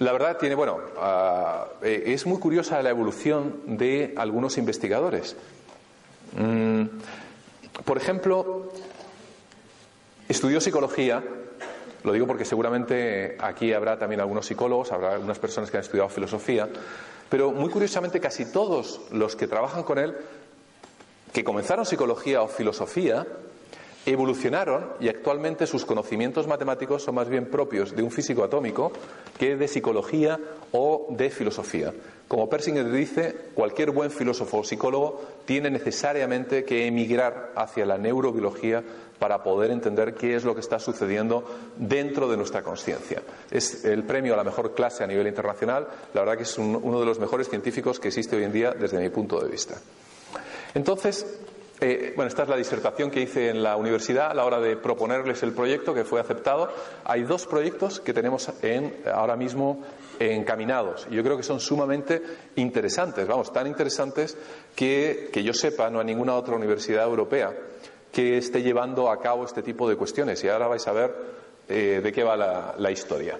La 0.00 0.12
verdad 0.12 0.36
tiene, 0.36 0.54
bueno, 0.54 0.80
ah, 0.98 1.66
eh, 1.80 2.02
es 2.08 2.26
muy 2.26 2.38
curiosa 2.38 2.82
la 2.82 2.90
evolución 2.90 3.78
de 3.78 4.12
algunos 4.18 4.58
investigadores. 4.58 5.34
Mm, 6.36 6.84
por 7.86 7.96
ejemplo, 7.96 8.70
estudió 10.28 10.60
psicología, 10.60 11.24
lo 12.04 12.12
digo 12.12 12.26
porque 12.26 12.44
seguramente 12.44 13.36
aquí 13.40 13.72
habrá 13.72 13.98
también 13.98 14.20
algunos 14.20 14.46
psicólogos, 14.46 14.92
habrá 14.92 15.14
algunas 15.14 15.38
personas 15.38 15.70
que 15.70 15.76
han 15.76 15.82
estudiado 15.82 16.08
filosofía, 16.08 16.68
pero 17.28 17.52
muy 17.52 17.70
curiosamente 17.70 18.20
casi 18.20 18.50
todos 18.52 19.00
los 19.10 19.36
que 19.36 19.46
trabajan 19.46 19.82
con 19.82 19.98
él, 19.98 20.14
que 21.32 21.44
comenzaron 21.44 21.84
psicología 21.84 22.42
o 22.42 22.48
filosofía, 22.48 23.26
evolucionaron 24.06 24.92
y 25.00 25.08
actualmente 25.08 25.66
sus 25.66 25.84
conocimientos 25.84 26.46
matemáticos 26.46 27.02
son 27.02 27.16
más 27.16 27.28
bien 27.28 27.46
propios 27.46 27.94
de 27.94 28.02
un 28.02 28.10
físico 28.10 28.44
atómico 28.44 28.92
que 29.36 29.56
de 29.56 29.68
psicología 29.68 30.38
o 30.72 31.08
de 31.10 31.28
filosofía. 31.28 31.92
Como 32.28 32.48
Persinger 32.48 32.90
dice, 32.90 33.34
cualquier 33.54 33.90
buen 33.90 34.10
filósofo 34.10 34.58
o 34.58 34.64
psicólogo 34.64 35.22
tiene 35.44 35.70
necesariamente 35.70 36.64
que 36.64 36.86
emigrar 36.86 37.52
hacia 37.54 37.86
la 37.86 37.98
neurobiología 37.98 38.82
para 39.18 39.42
poder 39.42 39.70
entender 39.70 40.14
qué 40.14 40.34
es 40.34 40.44
lo 40.44 40.54
que 40.54 40.60
está 40.60 40.78
sucediendo 40.78 41.44
dentro 41.76 42.28
de 42.28 42.36
nuestra 42.36 42.62
conciencia. 42.62 43.22
Es 43.50 43.84
el 43.84 44.02
premio 44.04 44.34
a 44.34 44.36
la 44.36 44.44
mejor 44.44 44.74
clase 44.74 45.04
a 45.04 45.06
nivel 45.06 45.26
internacional. 45.26 45.86
La 46.14 46.22
verdad 46.22 46.36
que 46.36 46.42
es 46.42 46.58
uno 46.58 47.00
de 47.00 47.06
los 47.06 47.20
mejores 47.20 47.48
científicos 47.48 48.00
que 48.00 48.08
existe 48.08 48.36
hoy 48.36 48.44
en 48.44 48.52
día 48.52 48.72
desde 48.72 48.98
mi 48.98 49.08
punto 49.08 49.40
de 49.40 49.48
vista. 49.48 49.76
Entonces, 50.74 51.24
eh, 51.80 52.12
bueno, 52.16 52.28
esta 52.28 52.44
es 52.44 52.48
la 52.48 52.56
disertación 52.56 53.10
que 53.10 53.20
hice 53.20 53.50
en 53.50 53.62
la 53.62 53.76
universidad 53.76 54.30
a 54.30 54.34
la 54.34 54.44
hora 54.44 54.60
de 54.60 54.76
proponerles 54.76 55.42
el 55.42 55.52
proyecto 55.52 55.94
que 55.94 56.04
fue 56.04 56.20
aceptado. 56.20 56.70
Hay 57.04 57.24
dos 57.24 57.46
proyectos 57.46 58.00
que 58.00 58.14
tenemos 58.14 58.50
en, 58.62 59.02
ahora 59.12 59.36
mismo 59.36 59.82
encaminados 60.18 61.06
y 61.10 61.14
yo 61.14 61.22
creo 61.22 61.36
que 61.36 61.42
son 61.42 61.60
sumamente 61.60 62.22
interesantes, 62.56 63.26
vamos, 63.28 63.52
tan 63.52 63.66
interesantes 63.66 64.36
que, 64.74 65.28
que 65.30 65.42
yo 65.42 65.52
sepa 65.52 65.90
no 65.90 66.00
hay 66.00 66.06
ninguna 66.06 66.34
otra 66.34 66.56
universidad 66.56 67.04
europea 67.04 67.52
que 68.16 68.38
esté 68.38 68.62
llevando 68.62 69.10
a 69.10 69.20
cabo 69.20 69.44
este 69.44 69.62
tipo 69.62 69.86
de 69.86 69.94
cuestiones 69.94 70.42
y 70.42 70.48
ahora 70.48 70.68
vais 70.68 70.88
a 70.88 70.92
ver 70.92 71.14
eh, 71.68 72.00
de 72.02 72.12
qué 72.12 72.24
va 72.24 72.34
la, 72.34 72.90
historia. 72.90 73.38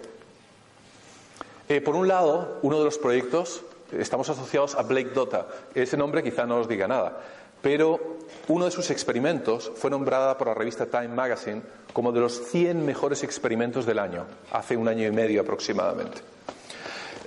Eh, 1.67 1.81
por 1.81 1.97
un 1.97 2.07
lado, 2.07 2.59
uno 2.61 2.79
de 2.81 2.85
los 2.85 2.99
proyectos, 2.99 3.63
estamos 3.91 4.29
asociados 4.29 4.75
a 4.75 4.83
Blake 4.83 5.15
Dota. 5.15 5.47
Ese 5.75 5.97
nombre 5.97 6.23
quizá 6.23 6.45
no 6.45 6.59
os 6.59 6.69
diga 6.69 6.87
nada, 6.87 7.23
pero 7.67 7.99
uno 8.47 8.67
de 8.67 8.71
sus 8.71 8.93
experimentos 8.93 9.73
fue 9.75 9.91
nombrada 9.91 10.39
por 10.39 10.47
la 10.47 10.55
revista 10.55 10.87
Time 10.87 11.09
Magazine 11.09 11.63
como 11.93 12.13
de 12.13 12.21
los 12.21 12.49
100 12.49 12.87
mejores 12.87 13.25
experimentos 13.25 13.85
del 13.85 13.99
año, 13.99 14.25
hace 14.53 14.77
un 14.77 14.87
año 14.87 15.05
y 15.05 15.11
medio 15.11 15.41
aproximadamente. 15.41 16.19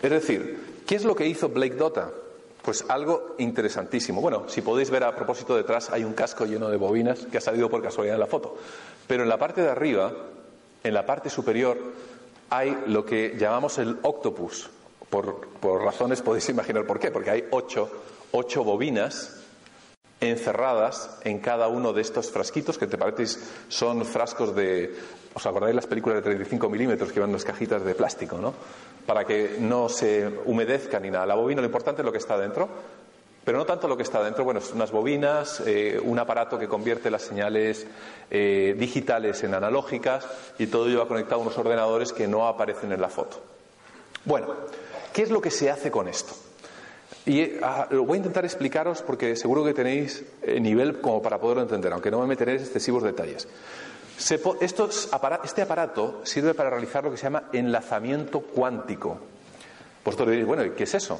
Es 0.01 0.09
decir, 0.09 0.83
¿qué 0.87 0.95
es 0.95 1.03
lo 1.03 1.13
que 1.13 1.27
hizo 1.27 1.49
Blake 1.49 1.75
Dota? 1.75 2.09
Pues 2.61 2.85
algo 2.87 3.35
interesantísimo. 3.37 4.21
Bueno, 4.21 4.45
si 4.47 4.61
podéis 4.61 4.89
ver 4.89 5.03
a 5.03 5.13
propósito 5.13 5.57
detrás 5.57 5.89
hay 5.89 6.05
un 6.05 6.13
casco 6.13 6.45
lleno 6.45 6.69
de 6.69 6.77
bobinas 6.77 7.25
que 7.29 7.39
ha 7.39 7.41
salido 7.41 7.69
por 7.69 7.83
casualidad 7.83 8.15
en 8.15 8.21
la 8.21 8.27
foto. 8.27 8.55
Pero 9.07 9.23
en 9.23 9.29
la 9.29 9.37
parte 9.37 9.61
de 9.61 9.69
arriba, 9.69 10.13
en 10.85 10.93
la 10.93 11.05
parte 11.05 11.29
superior, 11.29 11.77
hay 12.49 12.77
lo 12.87 13.03
que 13.03 13.35
llamamos 13.37 13.77
el 13.77 13.97
octopus. 14.03 14.69
Por, 15.09 15.49
razones 15.83 16.21
podéis 16.21 16.47
imaginar 16.47 16.85
por 16.85 16.97
qué. 16.97 17.11
Porque 17.11 17.29
hay 17.29 17.43
ocho, 17.51 17.91
ocho 18.31 18.63
bobinas 18.63 19.35
encerradas 20.19 21.19
en 21.23 21.39
cada 21.39 21.67
uno 21.67 21.93
de 21.93 22.01
estos 22.01 22.29
frasquitos 22.29 22.77
que 22.77 22.87
te 22.87 22.97
parecéis 22.97 23.39
son 23.69 24.05
frascos 24.05 24.55
de 24.55 24.93
os 25.33 25.45
acordáis 25.45 25.75
las 25.75 25.87
películas 25.87 26.17
de 26.17 26.23
35 26.23 26.69
milímetros 26.69 27.11
que 27.11 27.19
van 27.19 27.29
en 27.29 27.33
las 27.33 27.45
cajitas 27.45 27.83
de 27.83 27.95
plástico 27.95 28.37
no 28.37 28.53
para 29.05 29.25
que 29.25 29.57
no 29.59 29.87
se 29.89 30.27
humedezca 30.45 30.99
ni 30.99 31.09
nada 31.09 31.25
la 31.25 31.35
bobina 31.35 31.61
lo 31.61 31.67
importante 31.67 32.01
es 32.01 32.05
lo 32.05 32.11
que 32.11 32.17
está 32.17 32.37
dentro 32.37 32.69
Pero 33.49 33.57
no 33.57 33.65
tanto 33.65 33.87
lo 33.87 33.97
que 33.97 34.03
está 34.03 34.21
dentro, 34.21 34.43
bueno, 34.43 34.59
unas 34.75 34.91
bobinas, 34.91 35.63
eh, 35.65 35.99
un 36.03 36.19
aparato 36.19 36.59
que 36.59 36.67
convierte 36.67 37.09
las 37.09 37.23
señales 37.23 37.87
eh, 38.29 38.75
digitales 38.77 39.43
en 39.43 39.55
analógicas 39.55 40.27
y 40.59 40.67
todo 40.67 40.87
ello 40.87 40.99
va 40.99 41.07
conectado 41.07 41.41
a 41.41 41.43
unos 41.45 41.57
ordenadores 41.57 42.13
que 42.13 42.27
no 42.27 42.47
aparecen 42.47 42.91
en 42.91 43.01
la 43.01 43.09
foto. 43.09 43.41
Bueno, 44.25 44.53
¿qué 45.13 45.23
es 45.23 45.31
lo 45.31 45.41
que 45.41 45.49
se 45.49 45.71
hace 45.71 45.89
con 45.89 46.07
esto? 46.07 46.35
Y 47.29 47.41
eh, 47.41 47.59
ah, 47.61 47.85
lo 47.91 48.05
voy 48.05 48.15
a 48.15 48.17
intentar 48.17 48.43
explicaros 48.43 49.03
porque 49.03 49.35
seguro 49.35 49.63
que 49.63 49.75
tenéis 49.75 50.23
nivel 50.59 50.99
como 50.99 51.21
para 51.21 51.37
poderlo 51.37 51.61
entender, 51.61 51.93
aunque 51.93 52.09
no 52.09 52.19
me 52.21 52.25
meteré 52.25 52.55
en 52.55 52.61
excesivos 52.61 53.03
detalles. 53.03 53.47
este 54.17 55.61
aparato 55.61 56.21
sirve 56.23 56.55
para 56.55 56.71
realizar 56.71 57.03
lo 57.03 57.11
que 57.11 57.17
se 57.17 57.25
llama 57.25 57.43
enlazamiento 57.53 58.41
cuántico. 58.41 59.19
Vosotros 60.03 60.29
diréis, 60.29 60.47
bueno, 60.47 60.63
¿qué 60.75 60.85
es 60.85 60.95
eso? 60.95 61.19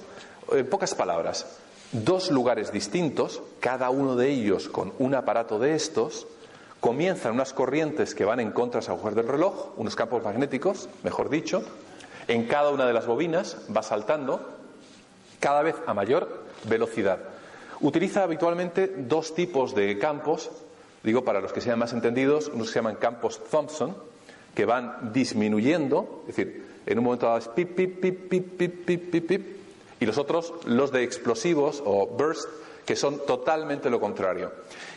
En 0.52 0.66
pocas 0.66 0.96
palabras, 0.96 1.46
dos 1.92 2.32
lugares 2.32 2.72
distintos, 2.72 3.44
cada 3.60 3.92
uno 3.92 4.16
de 4.16 4.30
ellos 4.30 4.68
con 4.68 4.94
un 4.98 5.14
aparato 5.14 5.60
de 5.60 5.76
estos, 5.76 6.26
comienzan 6.80 7.34
unas 7.34 7.54
corrientes 7.54 8.16
que 8.16 8.26
van 8.26 8.40
en 8.40 8.52
contra 8.52 8.80
de 8.80 8.88
las 8.88 8.90
agujas 8.90 9.14
del 9.14 9.28
reloj, 9.28 9.74
unos 9.78 9.96
campos 9.96 10.24
magnéticos, 10.24 10.90
mejor 11.04 11.30
dicho, 11.30 11.62
en 12.28 12.48
cada 12.48 12.72
una 12.72 12.88
de 12.88 12.94
las 12.94 13.06
bobinas 13.06 13.58
va 13.76 13.84
saltando 13.84 14.59
cada 15.40 15.62
vez 15.62 15.76
a 15.86 15.94
mayor 15.94 16.44
velocidad. 16.66 17.20
Utiliza 17.82 18.24
habitualmente 18.24 18.94
dos 18.98 19.34
tipos 19.34 19.74
de 19.74 19.98
campos, 19.98 20.50
digo 21.04 21.24
para 21.24 21.40
los 21.40 21.54
que 21.54 21.62
sean 21.62 21.80
más 21.80 21.94
entendidos, 21.94 22.50
unos 22.54 22.70
se 22.70 22.76
llaman 22.76 22.96
campos 22.96 23.42
Thompson, 23.50 23.96
que 24.54 24.66
van 24.66 25.14
disminuyendo, 25.14 26.24
es 26.28 26.36
decir, 26.36 26.66
en 26.86 26.98
un 26.98 27.06
momento 27.06 27.28
dado 27.28 27.38
es 27.38 27.48
pip, 27.48 27.76
pip, 27.76 28.02
pip, 28.02 28.30
pip, 28.30 28.58
pip, 28.58 28.86
pip, 28.86 29.12
pip, 29.12 29.28
pip, 29.28 29.58
y 30.00 30.06
los 30.06 30.18
otros, 30.18 30.54
los 30.66 30.92
de 30.92 31.04
explosivos 31.04 31.82
o 31.86 32.08
burst, 32.08 32.50
que 32.86 32.96
son 32.96 33.26
totalmente 33.26 33.90
lo 33.90 34.00
contrario. 34.00 34.52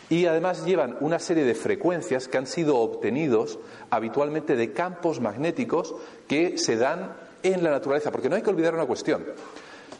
Y 0.09 0.25
además 0.25 0.65
llevan 0.65 0.97
una 0.99 1.19
serie 1.19 1.43
de 1.43 1.55
frecuencias 1.55 2.27
que 2.27 2.37
han 2.37 2.47
sido 2.47 2.77
obtenidos 2.77 3.59
habitualmente 3.91 4.55
de 4.55 4.73
campos 4.73 5.19
magnéticos 5.19 5.93
que 6.27 6.57
se 6.57 6.75
dan 6.75 7.13
en 7.43 7.63
la 7.63 7.69
naturaleza, 7.69 8.11
porque 8.11 8.29
no 8.29 8.35
hay 8.35 8.41
que 8.41 8.49
olvidar 8.49 8.73
una 8.73 8.85
cuestión. 8.85 9.23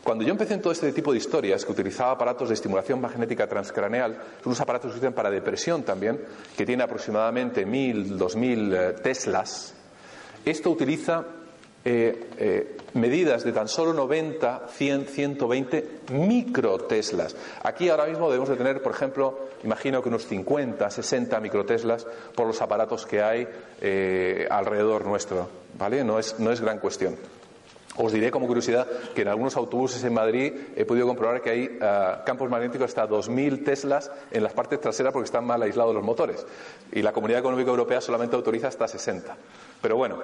Cuando 0.03 0.25
yo 0.25 0.31
empecé 0.31 0.55
en 0.55 0.61
todo 0.61 0.73
este 0.73 0.91
tipo 0.91 1.13
de 1.13 1.17
historias, 1.17 1.63
que 1.63 1.71
utilizaba 1.71 2.11
aparatos 2.11 2.49
de 2.49 2.55
estimulación 2.55 2.99
magnética 2.99 3.47
transcraneal, 3.47 4.15
son 4.15 4.47
unos 4.47 4.59
aparatos 4.59 4.87
que 4.87 4.93
se 4.93 4.97
utilizan 4.97 5.13
para 5.13 5.31
depresión 5.31 5.83
también, 5.83 6.19
que 6.57 6.65
tiene 6.65 6.83
aproximadamente 6.83 7.65
1000, 7.65 8.17
2000 8.17 8.73
eh, 8.73 8.93
teslas, 9.01 9.73
esto 10.43 10.71
utiliza 10.71 11.23
eh, 11.85 12.29
eh, 12.37 12.77
medidas 12.95 13.45
de 13.45 13.53
tan 13.53 13.69
solo 13.69 13.93
90, 13.93 14.67
100, 14.67 15.05
120 15.05 15.89
microteslas. 16.11 17.37
Aquí 17.63 17.87
ahora 17.87 18.05
mismo 18.05 18.27
debemos 18.27 18.49
de 18.49 18.57
tener, 18.57 18.81
por 18.83 18.91
ejemplo, 18.91 19.47
imagino 19.63 20.03
que 20.03 20.09
unos 20.09 20.27
50, 20.27 20.89
60 20.89 21.39
microteslas 21.39 22.05
por 22.35 22.45
los 22.45 22.61
aparatos 22.61 23.05
que 23.05 23.21
hay 23.21 23.47
alrededor 24.49 25.05
nuestro. 25.05 25.47
¿Vale? 25.77 26.03
No 26.03 26.19
es, 26.19 26.39
no 26.39 26.51
es 26.51 26.59
gran 26.59 26.79
cuestión. 26.79 27.15
Os 27.95 28.11
diré 28.11 28.31
como 28.31 28.47
curiosidad 28.47 28.87
que 29.13 29.21
en 29.21 29.27
algunos 29.27 29.55
autobuses 29.55 30.03
en 30.03 30.13
Madrid 30.13 30.51
he 30.75 30.85
podido 30.85 31.05
comprobar 31.05 31.41
que 31.41 31.49
hay 31.49 31.79
campos 32.25 32.49
magnéticos 32.49 32.89
hasta 32.89 33.07
2.000 33.07 33.63
teslas 33.63 34.11
en 34.31 34.41
las 34.41 34.53
partes 34.53 34.81
traseras 34.81 35.13
porque 35.13 35.25
están 35.25 35.45
mal 35.45 35.61
aislados 35.61 35.93
los 35.93 36.03
motores. 36.03 36.45
Y 36.91 37.01
la 37.01 37.11
Comunidad 37.11 37.41
Económica 37.41 37.69
Europea 37.69 38.01
solamente 38.01 38.35
autoriza 38.35 38.67
hasta 38.67 38.87
60. 38.87 39.37
Pero 39.81 39.95
bueno, 39.95 40.23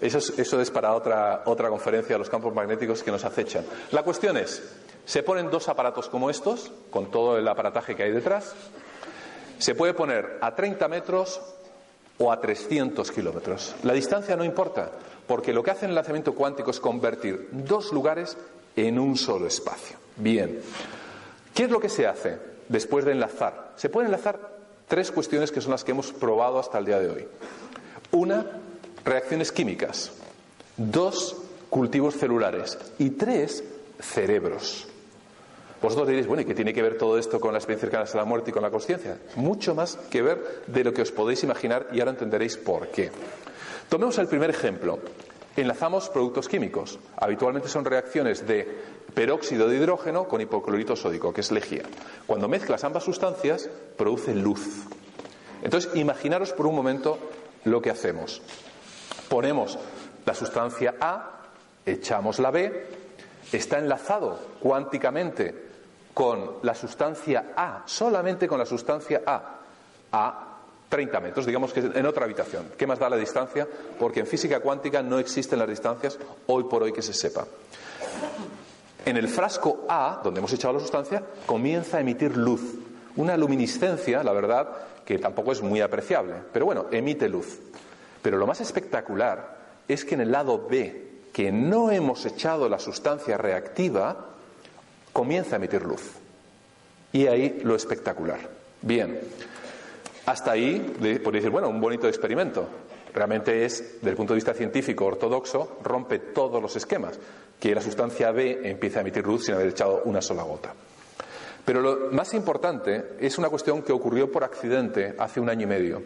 eso 0.00 0.18
es, 0.60 0.70
para 0.70 0.92
otra, 0.94 1.42
otra 1.46 1.70
conferencia, 1.70 2.18
los 2.18 2.28
campos 2.28 2.54
magnéticos 2.54 3.02
que 3.02 3.10
nos 3.10 3.24
acechan. 3.24 3.64
La 3.92 4.02
cuestión 4.02 4.36
es, 4.36 4.62
se 5.06 5.22
ponen 5.22 5.50
dos 5.50 5.68
aparatos 5.70 6.08
como 6.10 6.28
estos, 6.28 6.70
con 6.90 7.10
todo 7.10 7.38
el 7.38 7.48
aparataje 7.48 7.96
que 7.96 8.02
hay 8.02 8.12
detrás, 8.12 8.54
se 9.58 9.74
puede 9.74 9.94
poner 9.94 10.38
a 10.42 10.54
30 10.54 10.86
metros 10.88 11.40
o 12.18 12.30
a 12.30 12.40
300 12.40 13.10
kilómetros. 13.10 13.74
La 13.84 13.94
distancia 13.94 14.36
no 14.36 14.44
importa, 14.44 14.90
porque 15.26 15.52
lo 15.52 15.62
que 15.62 15.70
hace 15.70 15.86
el 15.86 15.94
lanzamiento 15.94 16.34
cuántico 16.34 16.70
es 16.70 16.80
convertir 16.80 17.48
dos 17.52 17.92
lugares 17.92 18.36
en 18.76 18.98
un 18.98 19.16
solo 19.16 19.46
espacio. 19.46 19.96
Bien, 20.16 20.60
¿qué 21.54 21.64
es 21.64 21.70
lo 21.70 21.80
que 21.80 21.88
se 21.88 22.06
hace 22.06 22.38
después 22.68 23.04
de 23.04 23.12
enlazar? 23.12 23.72
Se 23.76 23.88
pueden 23.88 24.06
enlazar 24.06 24.38
tres 24.88 25.10
cuestiones 25.10 25.50
que 25.50 25.60
son 25.60 25.72
las 25.72 25.84
que 25.84 25.92
hemos 25.92 26.12
probado 26.12 26.58
hasta 26.58 26.78
el 26.78 26.86
día 26.86 26.98
de 26.98 27.10
hoy. 27.10 27.28
Una 28.12 28.46
reacciones 29.04 29.52
químicas, 29.52 30.12
dos 30.76 31.36
cultivos 31.70 32.16
celulares 32.16 32.78
y 32.98 33.10
tres 33.10 33.64
cerebros. 34.00 34.88
Vosotros 35.82 36.08
diréis, 36.08 36.26
bueno, 36.26 36.42
¿y 36.42 36.44
qué 36.46 36.54
tiene 36.54 36.72
que 36.72 36.82
ver 36.82 36.96
todo 36.96 37.18
esto 37.18 37.38
con 37.38 37.52
las 37.52 37.62
experiencias 37.62 37.90
cercanas 37.90 38.14
a 38.14 38.18
la 38.18 38.24
muerte 38.24 38.50
y 38.50 38.52
con 38.52 38.62
la 38.62 38.70
conciencia? 38.70 39.18
Mucho 39.36 39.74
más 39.74 39.96
que 40.10 40.22
ver 40.22 40.62
de 40.66 40.84
lo 40.84 40.92
que 40.92 41.02
os 41.02 41.12
podéis 41.12 41.44
imaginar 41.44 41.88
y 41.92 42.00
ahora 42.00 42.12
entenderéis 42.12 42.56
por 42.56 42.88
qué. 42.88 43.10
Tomemos 43.88 44.18
el 44.18 44.26
primer 44.26 44.50
ejemplo. 44.50 44.98
Enlazamos 45.56 46.08
productos 46.08 46.48
químicos. 46.48 46.98
Habitualmente 47.16 47.68
son 47.68 47.84
reacciones 47.84 48.46
de 48.46 48.96
peróxido 49.14 49.68
de 49.68 49.76
hidrógeno 49.76 50.28
con 50.28 50.40
hipoclorito 50.40 50.96
sódico, 50.96 51.32
que 51.32 51.40
es 51.40 51.50
lejía. 51.50 51.84
Cuando 52.26 52.48
mezclas 52.48 52.84
ambas 52.84 53.04
sustancias, 53.04 53.70
produce 53.96 54.34
luz. 54.34 54.84
Entonces, 55.62 55.94
imaginaros 55.94 56.52
por 56.52 56.66
un 56.66 56.74
momento 56.74 57.18
lo 57.64 57.80
que 57.80 57.90
hacemos. 57.90 58.42
Ponemos 59.28 59.78
la 60.26 60.34
sustancia 60.34 60.96
A, 61.00 61.42
echamos 61.86 62.38
la 62.38 62.50
B, 62.50 62.86
está 63.52 63.78
enlazado 63.78 64.38
cuánticamente 64.60 65.54
con 66.12 66.56
la 66.62 66.74
sustancia 66.74 67.52
A, 67.56 67.82
solamente 67.86 68.48
con 68.48 68.58
la 68.58 68.66
sustancia 68.66 69.22
A, 69.26 69.60
a 70.12 70.45
30 70.88 71.20
metros, 71.20 71.46
digamos 71.46 71.72
que 71.72 71.80
en 71.80 72.06
otra 72.06 72.24
habitación. 72.24 72.66
¿Qué 72.76 72.86
más 72.86 72.98
da 72.98 73.10
la 73.10 73.16
distancia? 73.16 73.66
Porque 73.98 74.20
en 74.20 74.26
física 74.26 74.60
cuántica 74.60 75.02
no 75.02 75.18
existen 75.18 75.58
las 75.58 75.68
distancias 75.68 76.18
hoy 76.46 76.64
por 76.64 76.82
hoy 76.82 76.92
que 76.92 77.02
se 77.02 77.12
sepa. 77.12 77.46
En 79.04 79.16
el 79.16 79.28
frasco 79.28 79.84
A, 79.88 80.20
donde 80.22 80.38
hemos 80.40 80.52
echado 80.52 80.74
la 80.74 80.80
sustancia, 80.80 81.22
comienza 81.46 81.98
a 81.98 82.00
emitir 82.00 82.36
luz. 82.36 82.60
Una 83.16 83.36
luminiscencia, 83.36 84.22
la 84.22 84.32
verdad, 84.32 84.68
que 85.04 85.18
tampoco 85.18 85.52
es 85.52 85.62
muy 85.62 85.80
apreciable, 85.80 86.34
pero 86.52 86.66
bueno, 86.66 86.86
emite 86.90 87.28
luz. 87.28 87.60
Pero 88.20 88.36
lo 88.36 88.46
más 88.46 88.60
espectacular 88.60 89.56
es 89.86 90.04
que 90.04 90.16
en 90.16 90.22
el 90.22 90.32
lado 90.32 90.66
B, 90.68 91.06
que 91.32 91.52
no 91.52 91.90
hemos 91.90 92.26
echado 92.26 92.68
la 92.68 92.78
sustancia 92.78 93.38
reactiva, 93.38 94.32
comienza 95.12 95.54
a 95.54 95.58
emitir 95.58 95.82
luz. 95.82 96.02
Y 97.12 97.28
ahí 97.28 97.60
lo 97.62 97.76
espectacular. 97.76 98.40
Bien, 98.82 99.20
hasta 100.26 100.50
ahí 100.50 100.78
podéis 101.22 101.22
decir, 101.22 101.50
bueno, 101.50 101.68
un 101.68 101.80
bonito 101.80 102.08
experimento. 102.08 102.66
Realmente 103.14 103.64
es, 103.64 103.94
desde 103.94 104.10
el 104.10 104.16
punto 104.16 104.34
de 104.34 104.38
vista 104.38 104.52
científico 104.52 105.06
ortodoxo, 105.06 105.78
rompe 105.82 106.18
todos 106.18 106.60
los 106.60 106.74
esquemas, 106.76 107.18
que 107.58 107.74
la 107.74 107.80
sustancia 107.80 108.32
B 108.32 108.60
empieza 108.64 108.98
a 108.98 109.02
emitir 109.02 109.24
luz 109.24 109.46
sin 109.46 109.54
haber 109.54 109.68
echado 109.68 110.02
una 110.04 110.20
sola 110.20 110.42
gota. 110.42 110.74
Pero 111.64 111.80
lo 111.80 112.12
más 112.12 112.34
importante 112.34 113.16
es 113.20 113.38
una 113.38 113.48
cuestión 113.48 113.82
que 113.82 113.92
ocurrió 113.92 114.30
por 114.30 114.44
accidente 114.44 115.14
hace 115.18 115.40
un 115.40 115.48
año 115.48 115.62
y 115.62 115.66
medio. 115.66 116.02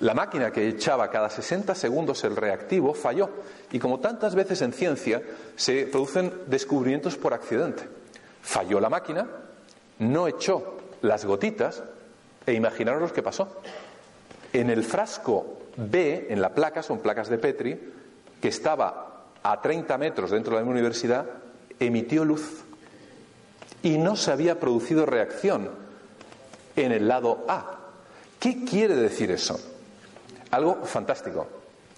La 0.00 0.12
máquina 0.12 0.50
que 0.50 0.68
echaba 0.68 1.10
cada 1.10 1.30
60 1.30 1.74
segundos 1.74 2.22
el 2.24 2.36
reactivo 2.36 2.92
falló 2.92 3.30
y 3.72 3.78
como 3.78 4.00
tantas 4.00 4.34
veces 4.34 4.60
en 4.60 4.74
ciencia 4.74 5.22
se 5.56 5.86
producen 5.86 6.32
descubrimientos 6.46 7.16
por 7.16 7.32
accidente. 7.32 7.84
Falló 8.42 8.78
la 8.78 8.90
máquina, 8.90 9.26
no 9.98 10.28
echó 10.28 10.76
las 11.00 11.24
gotitas 11.24 11.82
e 12.46 12.52
imaginaros 12.52 13.12
que 13.12 13.22
pasó. 13.22 13.60
En 14.52 14.70
el 14.70 14.84
frasco 14.84 15.58
B, 15.76 16.28
en 16.30 16.40
la 16.40 16.54
placa, 16.54 16.82
son 16.82 17.00
placas 17.00 17.28
de 17.28 17.38
Petri, 17.38 17.78
que 18.40 18.48
estaba 18.48 19.24
a 19.42 19.60
30 19.60 19.98
metros 19.98 20.30
dentro 20.30 20.56
de 20.56 20.62
la 20.62 20.70
universidad, 20.70 21.26
emitió 21.78 22.24
luz 22.24 22.64
y 23.82 23.98
no 23.98 24.16
se 24.16 24.32
había 24.32 24.58
producido 24.58 25.04
reacción 25.04 25.70
en 26.76 26.92
el 26.92 27.08
lado 27.08 27.44
A. 27.48 27.78
¿Qué 28.38 28.64
quiere 28.64 28.94
decir 28.94 29.30
eso? 29.30 29.58
Algo 30.50 30.84
fantástico, 30.84 31.46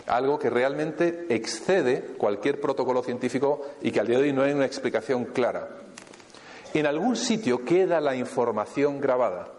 algo 0.07 0.38
que 0.38 0.51
realmente 0.51 1.26
excede 1.28 2.14
cualquier 2.16 2.61
protocolo 2.61 3.03
científico 3.03 3.66
y 3.82 3.90
que 3.90 4.01
al 4.01 4.07
día 4.07 4.18
de 4.18 4.24
hoy 4.24 4.32
no 4.32 4.42
hay 4.42 4.53
una 4.53 4.66
explicación 4.66 5.26
clara. 5.26 5.68
En 6.74 6.86
algún 6.86 7.16
sitio 7.16 7.64
queda 7.64 8.01
la 8.01 8.14
información 8.14 9.01
grabada 9.01 9.58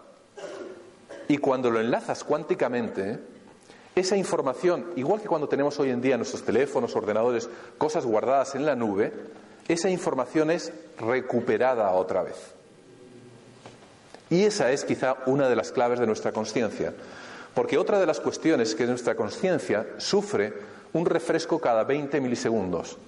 y 1.30 1.38
cuando 1.38 1.70
lo 1.70 1.78
enlazas 1.78 2.24
cuánticamente, 2.24 3.20
esa 3.94 4.16
información, 4.16 4.86
igual 4.96 5.20
que 5.20 5.28
cuando 5.28 5.48
tenemos 5.48 5.78
hoy 5.78 5.90
en 5.90 6.00
día 6.00 6.16
nuestros 6.16 6.42
teléfonos, 6.42 6.96
ordenadores, 6.96 7.48
cosas 7.78 8.04
guardadas 8.04 8.56
en 8.56 8.66
la 8.66 8.74
nube, 8.74 9.12
esa 9.68 9.88
información 9.88 10.50
es 10.50 10.72
recuperada 10.98 11.88
otra 11.92 12.24
vez. 12.24 12.34
Y 14.28 14.42
esa 14.42 14.72
es 14.72 14.84
quizá 14.84 15.18
una 15.26 15.48
de 15.48 15.54
las 15.54 15.70
claves 15.70 16.00
de 16.00 16.06
nuestra 16.08 16.32
conciencia. 16.32 16.94
Porque 17.54 17.78
otra 17.78 18.00
de 18.00 18.06
las 18.06 18.18
cuestiones 18.18 18.70
es 18.70 18.74
que 18.74 18.86
nuestra 18.86 19.14
conciencia 19.14 19.86
sufre 19.98 20.52
un 20.94 21.06
refresco 21.06 21.60
cada 21.60 21.84
20 21.84 22.20
milisegundos. 22.20 22.98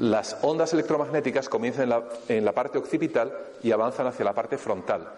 Las 0.00 0.36
ondas 0.42 0.74
electromagnéticas 0.74 1.48
comienzan 1.48 1.94
en 2.28 2.44
la 2.44 2.52
parte 2.52 2.76
occipital 2.76 3.32
y 3.62 3.72
avanzan 3.72 4.06
hacia 4.06 4.26
la 4.26 4.34
parte 4.34 4.58
frontal. 4.58 5.08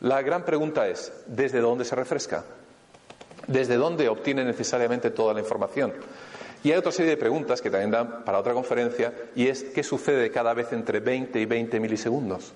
La 0.00 0.22
gran 0.22 0.44
pregunta 0.44 0.86
es, 0.88 1.12
¿desde 1.26 1.60
dónde 1.60 1.84
se 1.84 1.96
refresca? 1.96 2.44
¿Desde 3.46 3.76
dónde 3.76 4.08
obtiene 4.08 4.44
necesariamente 4.44 5.10
toda 5.10 5.34
la 5.34 5.40
información? 5.40 5.92
Y 6.62 6.70
hay 6.70 6.78
otra 6.78 6.92
serie 6.92 7.10
de 7.10 7.16
preguntas 7.16 7.60
que 7.60 7.70
también 7.70 7.90
dan 7.90 8.24
para 8.24 8.38
otra 8.38 8.52
conferencia 8.52 9.12
y 9.34 9.48
es 9.48 9.64
¿qué 9.64 9.82
sucede 9.82 10.30
cada 10.30 10.54
vez 10.54 10.72
entre 10.72 11.00
20 11.00 11.40
y 11.40 11.46
20 11.46 11.80
milisegundos? 11.80 12.52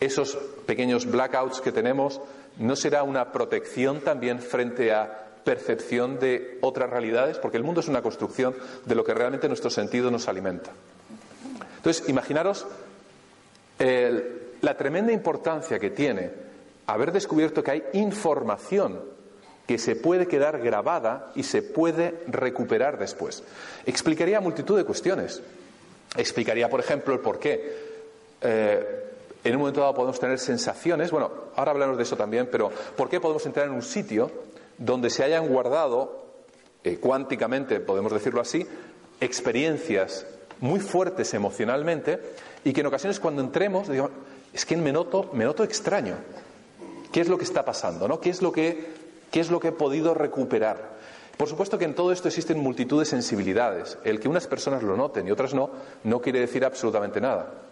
Esos 0.00 0.36
pequeños 0.66 1.06
blackouts 1.06 1.60
que 1.60 1.72
tenemos, 1.72 2.20
¿no 2.58 2.76
será 2.76 3.02
una 3.02 3.32
protección 3.32 4.00
también 4.00 4.40
frente 4.40 4.92
a 4.92 5.26
percepción 5.44 6.18
de 6.18 6.58
otras 6.60 6.90
realidades? 6.90 7.38
Porque 7.38 7.56
el 7.56 7.64
mundo 7.64 7.80
es 7.80 7.88
una 7.88 8.02
construcción 8.02 8.54
de 8.84 8.94
lo 8.94 9.04
que 9.04 9.14
realmente 9.14 9.48
nuestro 9.48 9.70
sentido 9.70 10.10
nos 10.10 10.28
alimenta. 10.28 10.70
Entonces, 11.76 12.08
imaginaros 12.08 12.66
la 14.60 14.76
tremenda 14.76 15.12
importancia 15.12 15.78
que 15.78 15.90
tiene 15.90 16.30
haber 16.86 17.12
descubierto 17.12 17.62
que 17.62 17.70
hay 17.70 17.84
información 17.92 19.00
que 19.66 19.78
se 19.78 19.94
puede 19.96 20.26
quedar 20.26 20.58
grabada 20.60 21.30
y 21.34 21.42
se 21.42 21.60
puede 21.60 22.22
recuperar 22.26 22.98
después. 22.98 23.44
Explicaría 23.84 24.40
multitud 24.40 24.78
de 24.78 24.84
cuestiones. 24.84 25.42
Explicaría, 26.16 26.70
por 26.70 26.80
ejemplo, 26.80 27.12
el 27.12 27.20
por 27.20 27.38
qué. 27.38 27.76
Eh, 28.40 29.04
en 29.44 29.54
un 29.54 29.60
momento 29.60 29.80
dado 29.80 29.94
podemos 29.94 30.18
tener 30.18 30.38
sensaciones, 30.38 31.10
bueno, 31.10 31.30
ahora 31.54 31.72
hablamos 31.72 31.98
de 31.98 32.02
eso 32.02 32.16
también, 32.16 32.48
pero 32.50 32.70
¿por 32.96 33.10
qué 33.10 33.20
podemos 33.20 33.44
entrar 33.44 33.66
en 33.66 33.72
un 33.72 33.82
sitio 33.82 34.30
donde 34.78 35.10
se 35.10 35.22
hayan 35.22 35.48
guardado, 35.48 36.24
eh, 36.82 36.96
cuánticamente, 36.96 37.80
podemos 37.80 38.12
decirlo 38.12 38.40
así, 38.40 38.66
experiencias 39.20 40.26
muy 40.60 40.80
fuertes 40.80 41.34
emocionalmente 41.34 42.18
y 42.64 42.72
que 42.72 42.80
en 42.80 42.86
ocasiones 42.86 43.20
cuando 43.20 43.42
entremos, 43.42 43.88
es 44.52 44.64
que 44.64 44.76
me 44.76 44.92
noto, 44.92 45.30
me 45.32 45.44
noto 45.44 45.64
extraño. 45.64 46.16
¿Qué 47.12 47.20
es 47.20 47.28
lo 47.28 47.38
que 47.38 47.44
está 47.44 47.64
pasando? 47.64 48.06
¿no? 48.08 48.20
¿Qué, 48.20 48.30
es 48.30 48.42
lo 48.42 48.52
que, 48.52 48.92
¿Qué 49.30 49.40
es 49.40 49.50
lo 49.50 49.60
que 49.60 49.68
he 49.68 49.72
podido 49.72 50.14
recuperar? 50.14 50.98
Por 51.36 51.48
supuesto 51.48 51.78
que 51.78 51.84
en 51.84 51.94
todo 51.94 52.12
esto 52.12 52.28
existen 52.28 52.58
multitud 52.58 52.98
de 52.98 53.04
sensibilidades. 53.04 53.96
El 54.04 54.18
que 54.18 54.28
unas 54.28 54.46
personas 54.46 54.82
lo 54.82 54.96
noten 54.96 55.26
y 55.28 55.30
otras 55.30 55.54
no, 55.54 55.70
no 56.04 56.20
quiere 56.20 56.40
decir 56.40 56.64
absolutamente 56.64 57.20
nada. 57.20 57.68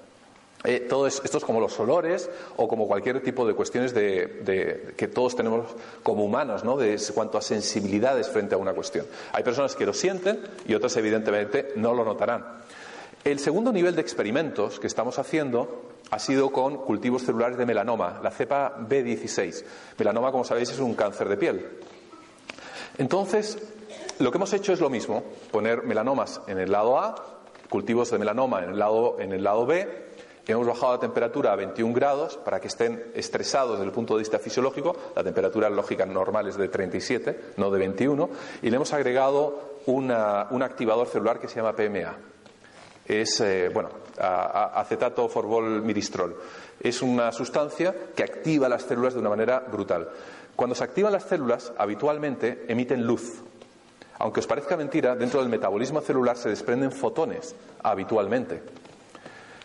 Eh, 0.65 0.81
todo 0.89 1.07
esto 1.07 1.39
es 1.39 1.45
como 1.45 1.61
los 1.61 1.79
olores 1.79 2.31
o 2.57 2.67
como 2.67 2.89
cualquier 2.89 3.23
tipo 3.23 3.47
de 3.47 3.55
cuestiones 3.55 3.93
de, 3.93 4.95
que 4.97 5.09
todos 5.09 5.37
tenemos 5.37 5.67
como 6.03 6.25
humanos, 6.25 6.65
¿no? 6.65 6.77
De 6.77 7.01
cuanto 7.15 7.39
a 7.39 7.43
sensibilidades 7.43 8.29
frente 8.29 8.55
a 8.55 8.59
una 8.59 8.73
cuestión. 8.73 9.07
Hay 9.33 9.45
personas 9.45 9.77
que 9.77 9.87
lo 9.87 9.93
sienten 9.93 10.41
y 10.67 10.75
otras, 10.75 10.97
evidentemente, 10.97 11.73
no 11.77 11.93
lo 11.95 12.05
notarán. 12.05 12.45
El 13.23 13.39
segundo 13.39 13.73
nivel 13.73 13.95
de 13.95 14.01
experimentos 14.01 14.81
que 14.81 14.87
estamos 14.87 15.19
haciendo 15.19 15.83
ha 16.11 16.19
sido 16.19 16.51
con 16.51 16.79
cultivos 16.79 17.23
celulares 17.23 17.59
de 17.59 17.67
melanoma, 17.67 18.21
la 18.23 18.31
cepa 18.31 18.77
B16. 18.79 19.65
Melanoma, 19.99 20.31
como 20.31 20.45
sabéis, 20.45 20.71
es 20.71 20.79
un 20.79 20.95
cáncer 20.95 21.29
de 21.29 21.37
piel. 21.37 21.69
Entonces, 22.99 23.59
lo 24.19 24.31
que 24.31 24.39
hemos 24.39 24.53
hecho 24.53 24.73
es 24.73 24.81
lo 24.81 24.89
mismo, 24.89 25.23
poner 25.51 25.83
melanomas 25.83 26.41
en 26.47 26.59
el 26.59 26.71
lado 26.71 26.99
A, 26.99 27.15
cultivos 27.69 28.11
de 28.11 28.19
melanoma 28.19 28.63
en 28.63 28.71
el 28.71 28.79
lado, 28.79 29.17
en 29.19 29.33
el 29.33 29.43
lado 29.43 29.67
B, 29.67 30.07
hemos 30.47 30.67
bajado 30.67 30.93
la 30.93 31.01
temperatura 31.01 31.53
a 31.53 31.57
21 31.57 31.93
grados 31.93 32.37
para 32.37 32.61
que 32.61 32.69
estén 32.69 33.11
estresados 33.15 33.73
desde 33.73 33.87
el 33.87 33.93
punto 33.93 34.15
de 34.15 34.21
vista 34.21 34.39
fisiológico, 34.39 34.97
la 35.17 35.25
temperatura 35.25 35.69
lógica 35.69 36.07
normal 36.07 36.47
es 36.47 36.57
de 36.57 36.69
37, 36.69 37.55
no 37.57 37.71
de 37.71 37.81
21, 37.81 38.31
y 38.63 38.71
le 38.71 38.77
hemos 38.77 38.93
agregado 38.93 39.81
un 39.87 40.13
activador 40.63 41.09
celular 41.09 41.41
que 41.41 41.49
se 41.49 41.57
llama 41.57 41.75
PMA 41.75 42.36
es, 43.07 43.41
eh, 43.41 43.71
bueno, 43.73 43.91
acetato 44.19 45.29
forbol 45.29 45.83
miristrol. 45.83 46.37
Es 46.81 47.03
una 47.03 47.33
sustancia 47.33 47.95
que 48.15 48.23
activa 48.23 48.69
las 48.69 48.83
células 48.83 49.15
de 49.15 49.21
una 49.21 49.31
manera 49.31 49.61
brutal. 49.61 50.09
Cuando 50.55 50.75
se 50.75 50.85
activan 50.85 51.13
las 51.13 51.25
células, 51.25 51.73
habitualmente 51.77 52.65
emiten 52.69 53.07
luz. 53.07 53.43
Aunque 54.19 54.41
os 54.41 54.47
parezca 54.47 54.77
mentira, 54.77 55.15
dentro 55.15 55.41
del 55.41 55.51
metabolismo 55.51 56.01
celular 56.01 56.37
se 56.37 56.49
desprenden 56.49 56.91
fotones 56.91 57.55
habitualmente. 57.83 58.63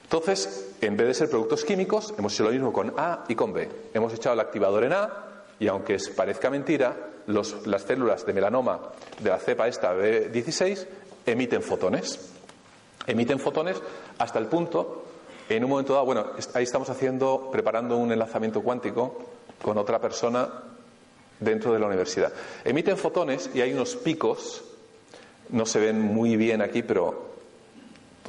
Entonces, 0.03 0.75
en 0.81 0.97
vez 0.97 1.07
de 1.07 1.13
ser 1.13 1.29
productos 1.29 1.63
químicos, 1.63 2.13
hemos 2.17 2.33
hecho 2.33 2.43
lo 2.43 2.51
mismo 2.51 2.73
con 2.73 2.93
A 2.97 3.23
y 3.29 3.35
con 3.35 3.53
B. 3.53 3.69
Hemos 3.93 4.13
echado 4.13 4.33
el 4.33 4.41
activador 4.41 4.83
en 4.83 4.91
A 4.91 5.09
y 5.57 5.67
aunque 5.67 5.95
os 5.95 6.09
parezca 6.09 6.49
mentira, 6.49 6.97
las 7.27 7.83
células 7.83 8.25
de 8.25 8.33
melanoma 8.33 8.81
de 9.19 9.29
la 9.29 9.37
cepa 9.37 9.69
esta 9.69 9.95
B16 9.95 10.85
emiten 11.25 11.61
fotones 11.61 12.30
emiten 13.11 13.39
fotones 13.39 13.77
hasta 14.17 14.39
el 14.39 14.47
punto, 14.47 15.03
en 15.49 15.63
un 15.63 15.69
momento 15.69 15.93
dado, 15.93 16.05
bueno, 16.05 16.27
ahí 16.53 16.63
estamos 16.63 16.89
haciendo, 16.89 17.49
preparando 17.51 17.97
un 17.97 18.11
enlazamiento 18.11 18.61
cuántico 18.61 19.19
con 19.61 19.77
otra 19.77 19.99
persona 19.99 20.49
dentro 21.39 21.73
de 21.73 21.79
la 21.79 21.87
universidad. 21.87 22.31
Emiten 22.63 22.97
fotones 22.97 23.49
y 23.53 23.61
hay 23.61 23.73
unos 23.73 23.95
picos, 23.95 24.63
no 25.49 25.65
se 25.65 25.79
ven 25.79 25.99
muy 25.99 26.37
bien 26.37 26.61
aquí, 26.61 26.83
pero 26.83 27.31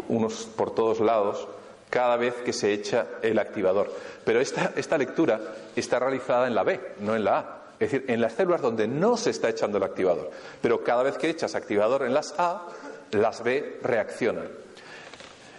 unos 0.09 0.47
por 0.57 0.75
todos 0.75 1.01
lados, 1.01 1.47
cada 1.91 2.17
vez 2.17 2.35
que 2.37 2.53
se 2.53 2.73
echa 2.73 3.07
el 3.23 3.39
activador. 3.39 3.93
Pero 4.25 4.41
esta, 4.41 4.73
esta 4.77 4.99
lectura 4.99 5.41
está 5.77 5.99
realizada 5.99 6.47
en 6.47 6.55
la 6.55 6.65
B, 6.65 6.81
no 7.01 7.15
en 7.15 7.25
la 7.25 7.39
A. 7.39 7.63
Es 7.79 7.91
decir, 7.91 8.05
en 8.09 8.21
las 8.21 8.33
células 8.33 8.63
donde 8.63 8.87
no 8.89 9.17
se 9.17 9.31
está 9.31 9.49
echando 9.49 9.77
el 9.79 9.85
activador. 9.85 10.31
Pero 10.61 10.83
cada 10.83 11.03
vez 11.03 11.19
que 11.19 11.29
echas 11.29 11.55
activador 11.55 12.05
en 12.05 12.15
las 12.15 12.35
A, 12.39 12.69
las 13.11 13.43
B 13.43 13.79
reaccionan. 13.83 14.62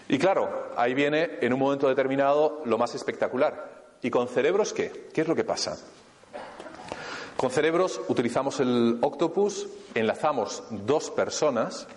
Y 0.07 0.17
claro, 0.17 0.71
ahí 0.75 0.93
viene 0.93 1.37
en 1.41 1.53
un 1.53 1.59
momento 1.59 1.87
determinado 1.87 2.61
lo 2.65 2.77
más 2.77 2.93
espectacular. 2.95 3.83
¿Y 4.01 4.09
con 4.09 4.27
cerebros 4.27 4.73
qué? 4.73 5.09
¿Qué 5.13 5.21
es 5.21 5.27
lo 5.27 5.35
que 5.35 5.43
pasa? 5.43 5.77
Con 7.37 7.51
cerebros 7.51 8.01
utilizamos 8.07 8.59
el 8.59 8.99
octopus, 9.01 9.67
enlazamos 9.95 10.63
dos 10.69 11.09
personas 11.09 11.87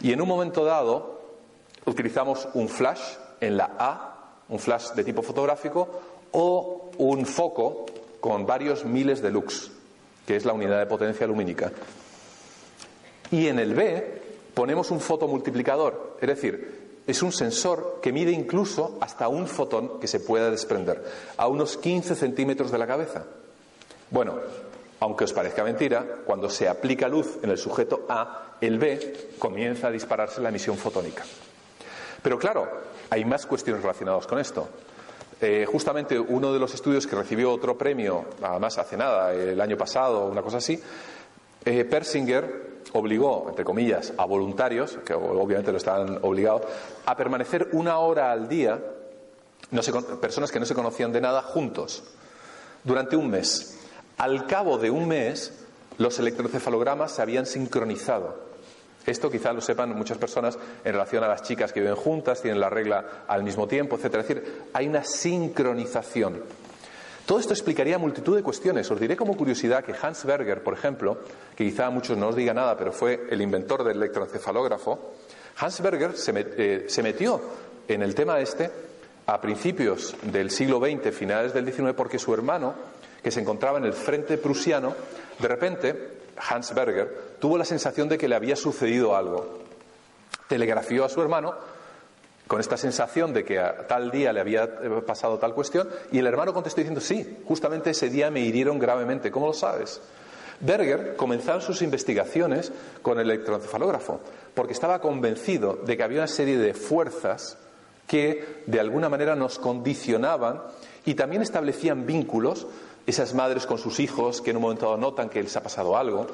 y 0.00 0.12
en 0.12 0.20
un 0.20 0.28
momento 0.28 0.64
dado 0.64 1.20
utilizamos 1.84 2.48
un 2.54 2.68
flash 2.68 3.00
en 3.40 3.56
la 3.56 3.70
A, 3.78 4.42
un 4.48 4.58
flash 4.58 4.90
de 4.90 5.04
tipo 5.04 5.22
fotográfico, 5.22 5.88
o 6.32 6.90
un 6.98 7.24
foco 7.26 7.86
con 8.20 8.46
varios 8.46 8.84
miles 8.84 9.22
de 9.22 9.30
lux, 9.30 9.70
que 10.26 10.36
es 10.36 10.44
la 10.44 10.52
unidad 10.52 10.78
de 10.78 10.86
potencia 10.86 11.26
lumínica. 11.26 11.72
Y 13.30 13.46
en 13.46 13.58
el 13.58 13.74
B 13.74 14.22
ponemos 14.54 14.90
un 14.90 15.00
fotomultiplicador, 15.00 16.18
es 16.20 16.28
decir, 16.28 16.77
es 17.08 17.22
un 17.22 17.32
sensor 17.32 18.00
que 18.02 18.12
mide 18.12 18.30
incluso 18.32 18.98
hasta 19.00 19.28
un 19.28 19.48
fotón 19.48 19.98
que 19.98 20.06
se 20.06 20.20
pueda 20.20 20.50
desprender, 20.50 21.02
a 21.38 21.48
unos 21.48 21.78
15 21.78 22.14
centímetros 22.14 22.70
de 22.70 22.76
la 22.76 22.86
cabeza. 22.86 23.24
Bueno, 24.10 24.34
aunque 25.00 25.24
os 25.24 25.32
parezca 25.32 25.64
mentira, 25.64 26.04
cuando 26.26 26.50
se 26.50 26.68
aplica 26.68 27.08
luz 27.08 27.38
en 27.42 27.48
el 27.48 27.56
sujeto 27.56 28.04
A, 28.10 28.56
el 28.60 28.78
B 28.78 29.30
comienza 29.38 29.88
a 29.88 29.90
dispararse 29.90 30.42
la 30.42 30.50
emisión 30.50 30.76
fotónica. 30.76 31.24
Pero 32.22 32.38
claro, 32.38 32.68
hay 33.08 33.24
más 33.24 33.46
cuestiones 33.46 33.80
relacionadas 33.80 34.26
con 34.26 34.38
esto. 34.38 34.68
Eh, 35.40 35.64
justamente 35.66 36.18
uno 36.18 36.52
de 36.52 36.58
los 36.58 36.74
estudios 36.74 37.06
que 37.06 37.16
recibió 37.16 37.50
otro 37.52 37.78
premio, 37.78 38.26
además 38.42 38.76
hace 38.76 38.98
nada, 38.98 39.32
el 39.32 39.58
año 39.62 39.78
pasado, 39.78 40.26
una 40.26 40.42
cosa 40.42 40.58
así, 40.58 40.78
eh, 41.64 41.84
Persinger 41.86 42.67
obligó, 42.92 43.46
entre 43.48 43.64
comillas, 43.64 44.12
a 44.16 44.24
voluntarios, 44.24 44.98
que 45.04 45.14
obviamente 45.14 45.72
lo 45.72 45.78
estaban 45.78 46.18
obligados, 46.22 46.62
a 47.06 47.16
permanecer 47.16 47.68
una 47.72 47.98
hora 47.98 48.32
al 48.32 48.48
día, 48.48 48.78
personas 50.20 50.50
que 50.50 50.60
no 50.60 50.66
se 50.66 50.74
conocían 50.74 51.12
de 51.12 51.20
nada, 51.20 51.42
juntos, 51.42 52.04
durante 52.84 53.16
un 53.16 53.30
mes. 53.30 53.78
Al 54.16 54.46
cabo 54.46 54.78
de 54.78 54.90
un 54.90 55.06
mes, 55.08 55.64
los 55.98 56.18
electrocefalogramas 56.18 57.12
se 57.12 57.22
habían 57.22 57.46
sincronizado. 57.46 58.48
Esto 59.06 59.30
quizá 59.30 59.52
lo 59.52 59.60
sepan 59.60 59.96
muchas 59.96 60.18
personas 60.18 60.58
en 60.84 60.92
relación 60.92 61.24
a 61.24 61.28
las 61.28 61.42
chicas 61.42 61.72
que 61.72 61.80
viven 61.80 61.96
juntas, 61.96 62.42
tienen 62.42 62.60
la 62.60 62.68
regla 62.68 63.24
al 63.26 63.42
mismo 63.42 63.66
tiempo, 63.66 63.96
etc. 63.96 64.04
Es 64.04 64.28
decir, 64.28 64.62
hay 64.72 64.86
una 64.86 65.02
sincronización. 65.02 66.42
Todo 67.28 67.40
esto 67.40 67.52
explicaría 67.52 67.98
multitud 67.98 68.34
de 68.34 68.42
cuestiones. 68.42 68.90
Os 68.90 68.98
diré 68.98 69.14
como 69.14 69.36
curiosidad 69.36 69.84
que 69.84 69.92
Hans 69.92 70.24
Berger, 70.24 70.62
por 70.62 70.72
ejemplo, 70.72 71.18
que 71.54 71.62
quizá 71.62 71.84
a 71.84 71.90
muchos 71.90 72.16
no 72.16 72.28
os 72.28 72.34
diga 72.34 72.54
nada, 72.54 72.74
pero 72.74 72.90
fue 72.90 73.26
el 73.28 73.42
inventor 73.42 73.84
del 73.84 73.98
electroencefalógrafo, 73.98 75.12
Hans 75.58 75.82
Berger 75.82 76.14
eh, 76.56 76.86
se, 76.88 77.02
metió 77.02 77.38
en 77.86 78.00
el 78.00 78.14
tema 78.14 78.40
este 78.40 78.70
a 79.26 79.38
principios 79.42 80.16
del 80.22 80.50
siglo 80.50 80.80
XX, 80.80 81.14
finales 81.14 81.52
del 81.52 81.70
XIX, 81.70 81.92
porque 81.94 82.18
su 82.18 82.32
hermano, 82.32 82.72
que 83.22 83.30
se 83.30 83.40
encontraba 83.40 83.76
en 83.76 83.84
el 83.84 83.92
frente 83.92 84.38
prusiano, 84.38 84.94
de 85.38 85.48
repente, 85.48 86.12
Hans 86.48 86.74
Berger, 86.74 87.34
tuvo 87.38 87.58
la 87.58 87.66
sensación 87.66 88.08
de 88.08 88.16
que 88.16 88.26
le 88.26 88.36
había 88.36 88.56
sucedido 88.56 89.14
algo. 89.14 89.58
Telegrafió 90.48 91.04
a 91.04 91.10
su 91.10 91.20
hermano 91.20 91.52
con 92.48 92.60
esta 92.60 92.76
sensación 92.76 93.32
de 93.32 93.44
que 93.44 93.60
a 93.60 93.86
tal 93.86 94.10
día 94.10 94.32
le 94.32 94.40
había 94.40 94.64
eh, 94.64 95.02
pasado 95.06 95.38
tal 95.38 95.54
cuestión, 95.54 95.88
y 96.10 96.18
el 96.18 96.26
hermano 96.26 96.52
contestó 96.52 96.80
diciendo, 96.80 97.00
sí, 97.00 97.38
justamente 97.44 97.90
ese 97.90 98.10
día 98.10 98.30
me 98.30 98.40
hirieron 98.40 98.78
gravemente, 98.78 99.30
¿cómo 99.30 99.46
lo 99.46 99.52
sabes? 99.52 100.00
Berger 100.60 101.14
comenzó 101.14 101.60
sus 101.60 101.82
investigaciones 101.82 102.72
con 103.02 103.20
el 103.20 103.30
electroencefalógrafo 103.30 104.20
porque 104.54 104.72
estaba 104.72 105.00
convencido 105.00 105.74
de 105.74 105.96
que 105.96 106.02
había 106.02 106.18
una 106.18 106.26
serie 106.26 106.58
de 106.58 106.74
fuerzas 106.74 107.58
que 108.08 108.62
de 108.66 108.80
alguna 108.80 109.08
manera 109.08 109.36
nos 109.36 109.58
condicionaban 109.58 110.62
y 111.04 111.14
también 111.14 111.42
establecían 111.42 112.06
vínculos, 112.06 112.66
esas 113.06 113.34
madres 113.34 113.66
con 113.66 113.78
sus 113.78 114.00
hijos 114.00 114.40
que 114.40 114.50
en 114.50 114.56
un 114.56 114.62
momento 114.62 114.86
dado 114.86 114.96
notan 114.96 115.28
que 115.28 115.42
les 115.42 115.56
ha 115.56 115.62
pasado 115.62 115.96
algo, 115.96 116.26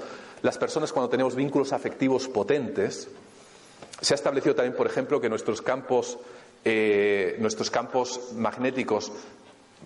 las 0.43 0.57
personas 0.57 0.93
cuando 0.93 1.11
tenemos 1.11 1.35
vínculos 1.35 1.73
afectivos 1.73 2.29
potentes, 2.29 3.09
se 4.05 4.15
ha 4.15 4.17
establecido 4.17 4.55
también, 4.55 4.77
por 4.77 4.87
ejemplo, 4.87 5.21
que 5.21 5.29
nuestros 5.29 5.63
campos, 5.63 6.19
eh, 6.65 7.37
nuestros 7.39 7.71
campos 7.71 8.33
magnéticos 8.35 9.11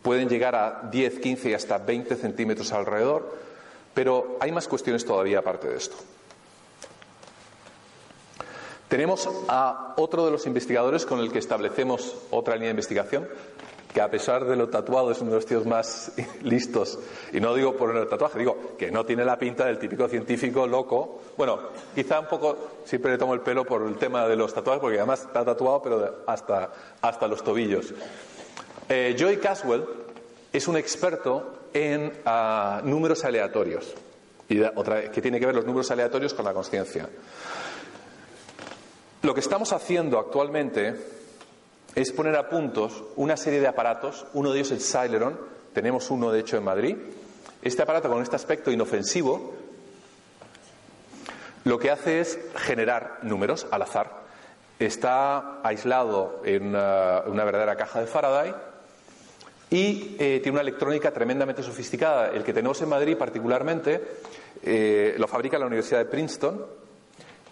pueden 0.03 0.29
llegar 0.29 0.55
a 0.55 0.89
10, 0.91 1.21
15 1.21 1.51
y 1.51 1.55
hasta 1.55 1.79
20 1.79 2.17
centímetros 2.17 2.73
alrededor, 2.73 3.37
pero 3.95 4.37
hay 4.41 4.53
más 4.53 4.69
cuestiones 4.69 5.05
todavía 5.05 5.39
aparte 5.41 5.69
de 5.69 5.77
esto. 5.77 5.97
Tenemos 8.89 9.29
a 9.49 9.95
otro 9.99 10.25
de 10.25 10.33
los 10.33 10.47
investigadores 10.47 11.05
con 11.05 11.21
el 11.21 11.31
que 11.31 11.39
establecemos 11.39 12.17
otra 12.31 12.55
línea 12.55 12.69
de 12.69 12.73
investigación, 12.73 13.29
que 13.93 14.01
a 14.01 14.11
pesar 14.11 14.45
de 14.45 14.57
lo 14.57 14.69
tatuado 14.69 15.11
es 15.11 15.21
uno 15.21 15.31
de 15.31 15.37
los 15.37 15.47
tíos 15.47 15.67
más 15.67 16.13
listos, 16.43 16.99
y 17.33 17.41
no 17.41 17.55
digo 17.55 17.77
por 17.77 17.97
el 17.97 18.09
tatuaje, 18.09 18.39
digo 18.39 18.77
que 18.77 18.91
no 18.91 19.05
tiene 19.05 19.25
la 19.25 19.39
pinta 19.39 19.65
del 19.65 19.79
típico 19.79 20.09
científico 20.09 20.67
loco. 20.67 21.21
Bueno, 21.37 21.59
quizá 21.95 22.21
un 22.21 22.27
poco, 22.27 22.83
siempre 22.85 23.13
le 23.13 23.19
tomo 23.19 23.35
el 23.35 23.41
pelo 23.41 23.65
por 23.65 23.83
el 23.83 23.97
tema 23.97 24.27
de 24.27 24.37
los 24.37 24.53
tatuajes, 24.53 24.81
porque 24.81 24.99
además 24.99 25.23
está 25.23 25.45
tatuado, 25.45 25.83
pero 25.83 26.25
hasta, 26.27 26.71
hasta 27.01 27.29
los 27.29 27.43
tobillos. 27.43 27.95
Eh, 28.89 29.17
Joy 29.19 29.39
Caswell 29.39 29.85
es 30.53 30.69
un 30.69 30.77
experto 30.77 31.55
en 31.73 32.13
ah, 32.25 32.81
números 32.85 33.25
aleatorios, 33.25 33.95
y 34.49 34.61
otra, 34.61 35.11
que 35.11 35.21
tiene 35.21 35.39
que 35.39 35.47
ver 35.47 35.55
los 35.55 35.67
números 35.67 35.91
aleatorios 35.91 36.35
con 36.35 36.45
la 36.45 36.55
conciencia. 36.55 37.09
Lo 39.23 39.35
que 39.35 39.41
estamos 39.41 39.73
haciendo 39.73 40.19
actualmente 40.19 41.18
es 41.95 42.13
poner 42.13 42.37
a 42.37 42.49
puntos 42.49 43.05
una 43.17 43.37
serie 43.37 43.61
de 43.61 43.67
aparatos, 43.67 44.27
uno 44.35 44.53
de 44.53 44.61
ellos 44.61 44.73
el 44.73 44.81
Celeron, 44.81 45.39
tenemos 45.73 46.11
uno 46.11 46.33
de 46.33 46.41
hecho 46.41 46.57
en 46.57 46.65
Madrid. 46.65 46.97
Este 47.63 47.83
aparato 47.83 48.09
con 48.09 48.23
este 48.23 48.37
aspecto 48.37 48.71
inofensivo 48.71 49.55
lo 51.65 51.79
que 51.79 51.91
hace 51.91 52.21
es 52.21 52.39
generar 52.57 53.19
números 53.23 53.67
al 53.71 53.83
azar. 53.83 54.23
Está 54.79 55.61
aislado 55.63 56.41
en 56.45 56.69
una, 56.69 57.45
verdadera 57.45 57.77
caja 57.77 58.01
de 58.01 58.07
Faraday 58.07 58.55
y 59.71 60.17
eh, 60.19 60.41
tiene 60.43 60.53
una 60.53 60.63
electrónica 60.63 61.11
tremendamente 61.11 61.63
sofisticada. 61.63 62.31
El 62.31 62.45
que 62.45 62.55
tenemos 62.55 62.81
en 62.81 62.89
Madrid 62.89 63.17
particularmente 63.17 64.01
eh, 64.63 65.15
lo 65.19 65.29
fabrica 65.29 65.59
la 65.59 65.67
Universidad 65.67 65.99
de 65.99 66.07
Princeton 66.07 66.65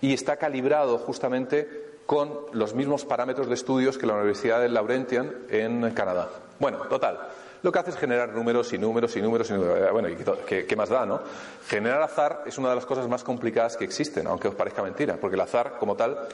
y 0.01 0.14
está 0.14 0.37
calibrado 0.37 0.99
justamente 0.99 1.86
con 2.07 2.32
los 2.52 2.74
mismos 2.74 3.04
parámetros 3.04 3.48
de 3.48 3.54
estudios 3.54 3.98
que 3.98 4.07
la 4.07 4.14
Universidad 4.14 4.61
de 4.61 4.68
Laurentian 4.68 5.32
en 5.50 5.90
Canadá. 5.90 6.30
Bueno, 6.59 6.78
total. 6.88 7.18
Lo 7.62 7.72
que 7.72 7.78
hace 7.80 7.90
es 7.90 7.96
generar 7.96 8.32
números 8.32 8.72
y 8.72 8.78
números 8.78 9.16
y 9.16 9.22
números 9.22 9.50
y 9.50 9.54
números. 9.54 9.78
Eh, 9.80 9.90
bueno, 9.90 10.09
¿qué, 10.46 10.76
más 10.76 10.88
da, 10.88 11.04
no? 11.04 11.20
Generar 11.66 12.00
azar 12.02 12.44
es 12.46 12.59
una 12.59 12.68
de 12.68 12.76
las 12.76 12.86
cosas 12.86 13.09
más 13.09 13.24
complicadas 13.24 13.76
que 13.76 13.84
existen, 13.84 14.26
aunque 14.28 14.48
os 14.48 14.54
parezca 14.54 14.82
mentira, 14.82 15.16
porque 15.20 15.34
el 15.34 15.40
azar 15.40 15.76
como 15.80 15.96
tal, 15.96 16.28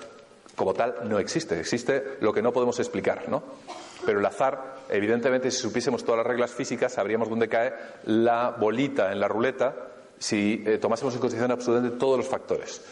como 0.55 0.75
tal 0.75 0.97
no 1.05 1.19
existe. 1.19 1.59
Existe 1.59 2.19
lo 2.21 2.35
que 2.35 2.43
no 2.43 2.53
podemos 2.53 2.79
explicar, 2.79 3.29
¿no? 3.29 3.43
Pero 4.05 4.19
el 4.19 4.27
azar, 4.27 4.75
evidentemente, 4.91 5.51
si 5.51 5.59
supiésemos 5.59 6.05
todas 6.05 6.19
las 6.19 6.27
reglas 6.27 6.51
físicas, 6.51 6.93
sabríamos 6.93 7.31
dónde 7.31 7.49
cae 7.49 7.73
la 8.05 8.51
bolita 8.51 9.11
en 9.11 9.21
la 9.21 9.29
ruleta 9.29 9.75
si 10.19 10.63
eh, 10.67 10.79
tomásemos 10.79 11.15
en 11.15 11.21
consideración 11.21 11.53
absolutamente 11.53 11.99
todos 11.99 12.19
los 12.19 12.29
factores. 12.29 12.83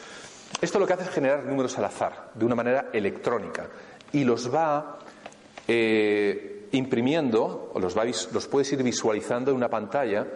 Esto 0.61 0.79
lo 0.79 0.87
que 0.87 0.93
hace 0.93 1.05
es 1.05 1.11
generar 1.11 1.45
números 1.45 1.77
al 1.79 1.85
azar, 1.85 2.31
de 2.35 2.45
una 2.45 2.55
manera 2.55 2.89
electrónica, 2.93 3.69
y 4.13 4.25
los 4.25 4.53
va 4.53 4.99
eh, 5.67 6.69
imprimiendo, 6.73 7.71
o 7.75 7.81
los, 7.81 7.97
va, 7.97 8.05
los 8.05 8.47
puedes 8.47 8.73
ir 8.73 8.83
visualizando 8.83 9.51
en 9.51 9.57
una 9.57 9.69
pantalla 9.69 10.27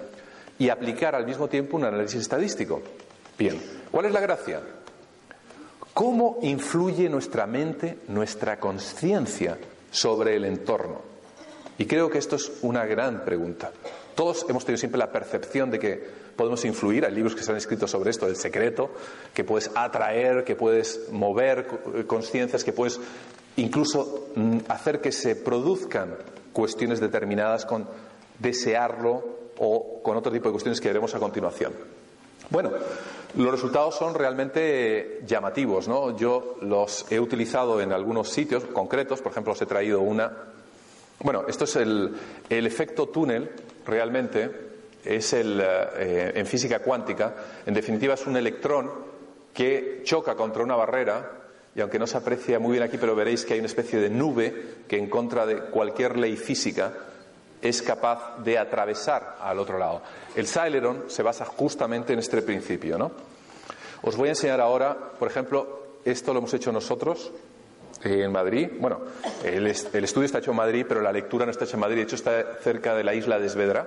y 0.59 0.69
aplicar 0.69 1.15
al 1.15 1.27
mismo 1.27 1.49
tiempo 1.49 1.77
un 1.77 1.85
análisis 1.85 2.21
estadístico. 2.21 2.81
Bien, 3.39 3.61
¿cuál 3.91 4.07
es 4.07 4.13
la 4.13 4.21
gracia? 4.21 4.61
¿Cómo 5.93 6.39
influye 6.43 7.09
nuestra 7.09 7.47
mente, 7.47 7.99
nuestra 8.09 8.59
conciencia 8.59 9.59
sobre 9.91 10.37
el 10.37 10.45
entorno? 10.45 11.03
Y 11.79 11.87
creo 11.87 12.09
que 12.09 12.19
esto 12.19 12.37
es 12.37 12.51
una 12.63 12.85
gran 12.85 13.25
pregunta. 13.25 13.73
Todos 14.15 14.47
hemos 14.49 14.65
tenido 14.65 14.79
siempre 14.79 14.99
la 14.99 15.11
percepción 15.11 15.71
de 15.71 15.79
que 15.79 16.24
podemos 16.37 16.65
influir. 16.65 17.05
Hay 17.05 17.15
libros 17.15 17.35
que 17.35 17.43
se 17.43 17.51
han 17.51 17.57
escrito 17.57 17.87
sobre 17.87 18.11
esto, 18.11 18.27
el 18.27 18.37
secreto, 18.37 18.91
que 19.33 19.45
puedes 19.45 19.71
atraer, 19.75 20.45
que 20.45 20.57
puedes 20.57 21.09
mover 21.11 21.67
conciencias, 22.07 22.65
que 22.65 22.73
puedes 22.73 23.01
incluso 23.57 24.29
mm, 24.35 24.59
hacer 24.69 25.01
que 25.01 25.13
se 25.13 25.37
produzcan 25.37 26.17
cuestiones 26.53 27.01
determinadas 27.01 27.67
con 27.67 27.87
desearlo 28.39 29.35
o 29.59 30.03
con 30.03 30.17
otro 30.17 30.33
tipo 30.33 30.49
de 30.49 30.53
cuestiones 30.53 30.81
que 30.81 30.89
veremos 30.89 31.15
a 31.15 31.19
continuación. 31.19 31.73
Bueno, 32.51 32.71
los 33.37 33.51
resultados 33.51 33.97
son 33.97 34.15
realmente 34.15 35.23
llamativos, 35.27 35.89
¿no? 35.89 36.17
Yo 36.17 36.57
los 36.61 37.07
he 37.11 37.19
utilizado 37.19 37.81
en 37.81 37.93
algunos 37.93 38.29
sitios 38.29 38.65
concretos, 38.65 39.23
por 39.23 39.33
ejemplo, 39.33 39.53
os 39.53 39.63
he 39.63 39.67
traído 39.67 40.01
una. 40.01 40.31
Bueno, 41.21 41.45
esto 41.49 41.65
es 41.65 41.77
el 41.77 42.17
efecto 42.49 43.09
túnel 43.09 43.51
realmente 43.87 44.74
es 45.05 45.33
el, 45.33 45.61
eh, 45.61 46.33
en 46.35 46.47
física 46.47 46.81
cuántica, 46.81 47.35
en 47.67 47.75
definitiva 47.75 48.15
es 48.15 48.27
un 48.27 48.37
electrón 48.37 48.91
que 49.53 50.01
choca 50.05 50.35
contra 50.35 50.63
una 50.63 50.77
barrera 50.77 51.31
y 51.75 51.81
aunque 51.81 51.99
no 51.99 52.07
se 52.07 52.17
aprecia 52.17 52.59
muy 52.59 52.73
bien 52.73 52.85
aquí, 52.85 52.99
pero 52.99 53.15
veréis 53.15 53.45
que 53.45 53.55
hay 53.55 53.59
una 53.59 53.69
especie 53.69 54.01
de 54.01 54.11
nube 54.11 54.77
que 54.89 54.97
en 54.97 55.09
contra 55.09 55.45
de 55.45 55.61
cualquier 55.67 56.17
ley 56.17 56.37
física 56.37 56.93
es 57.61 57.83
capaz 57.83 58.39
de 58.45 58.59
atravesar 58.59 59.37
al 59.41 59.59
otro 59.59 59.79
lado. 59.79 60.03
El 60.37 60.47
Celeron 60.47 61.05
se 61.09 61.23
basa 61.23 61.45
justamente 61.45 62.13
en 62.13 62.19
este 62.19 62.43
principio, 62.43 62.99
¿no? 62.99 63.11
Os 64.03 64.17
voy 64.17 64.29
a 64.29 64.33
enseñar 64.33 64.61
ahora, 64.61 64.97
por 65.19 65.29
ejemplo, 65.29 65.85
esto 66.05 66.33
lo 66.33 66.41
hemos 66.41 66.53
hecho 66.53 66.71
nosotros 66.71 67.33
en 68.03 68.31
Madrid. 68.31 68.69
Bueno, 68.79 69.01
el, 69.43 69.67
estudio 69.67 70.27
está 70.27 70.39
hecho 70.39 70.51
en 70.51 70.59
Madrid, 70.59 70.85
pero 70.87 71.01
la 71.01 71.11
lectura 71.11 71.47
no 71.47 71.51
está 71.51 71.65
hecha 71.65 71.77
en 71.77 71.81
Madrid. 71.81 71.97
De 71.97 72.03
hecho, 72.03 72.17
está 72.17 72.57
cerca 72.61 72.95
de 72.95 73.03
la 73.03 73.15
isla 73.15 73.39
de 73.39 73.47
Esvedra. 73.47 73.87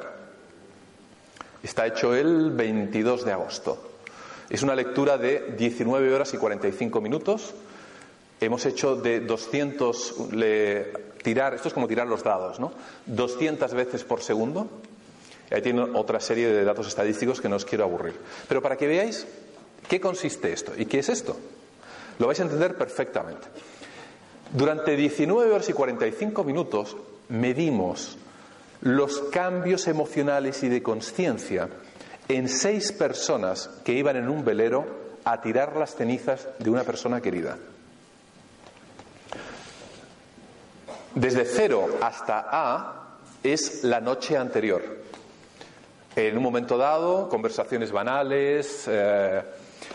Está 1.64 1.88
hecho 1.88 2.16
el 2.16 2.52
22 2.52 3.26
de 3.26 3.32
agosto. 3.32 3.78
Es 4.50 4.64
una 4.64 4.76
lectura 4.76 5.18
de 5.18 5.56
19 5.58 6.14
horas 6.14 6.34
y 6.34 6.38
45 6.38 7.02
minutos. 7.02 7.54
Hemos 8.40 8.66
hecho 8.66 8.96
de 8.96 9.20
200 9.22 10.16
tirar, 11.24 11.54
esto 11.54 11.68
es 11.68 11.74
como 11.74 11.88
tirar 11.88 12.08
los 12.08 12.24
dados, 12.24 12.60
¿no? 12.60 12.72
200 13.08 13.74
veces 13.74 14.04
por 14.04 14.22
segundo. 14.22 14.70
ahí 15.52 15.62
tiene 15.62 15.82
otra 15.82 16.20
serie 16.20 16.48
de 16.48 16.64
datos 16.64 16.88
estadísticos 16.88 17.42
que 17.42 17.50
no 17.50 17.58
os 17.58 17.66
quiero 17.66 17.84
aburrir. 17.84 18.16
Pero 18.48 18.62
para 18.62 18.78
que 18.78 18.88
veáis 18.88 19.28
qué 19.90 20.00
consiste 20.00 20.54
esto 20.54 20.74
y 20.78 20.86
qué 20.86 21.00
es 21.00 21.10
esto, 21.10 21.36
lo 22.20 22.28
vais 22.28 22.40
a 22.40 22.44
entender 22.44 22.78
perfectamente. 22.78 23.48
Durante 24.54 24.96
19 24.96 25.52
horas 25.52 25.68
y 25.68 25.74
45 25.74 26.44
minutos 26.44 26.96
medimos 27.30 28.18
los 28.82 29.20
cambios 29.32 29.88
emocionales 29.88 30.64
y 30.64 30.70
de 30.70 30.84
conciencia 30.84 31.70
en 32.28 32.50
seis 32.50 32.92
personas 32.92 33.70
que 33.84 33.94
iban 33.94 34.16
en 34.18 34.30
un 34.30 34.44
velero 34.44 34.86
a 35.24 35.42
tirar 35.42 35.76
las 35.76 35.96
cenizas 35.96 36.48
de 36.60 36.70
una 36.70 36.84
persona 36.84 37.22
querida. 37.22 37.58
Desde 41.16 41.46
cero 41.46 41.98
hasta 42.02 42.46
A 42.52 43.18
es 43.44 43.84
la 43.84 44.00
noche 44.00 44.38
anterior. 44.38 44.84
En 46.16 46.38
un 46.38 46.44
momento 46.44 46.78
dado, 46.78 47.30
conversaciones 47.30 47.92
banales, 47.92 48.86
eh, 48.88 49.42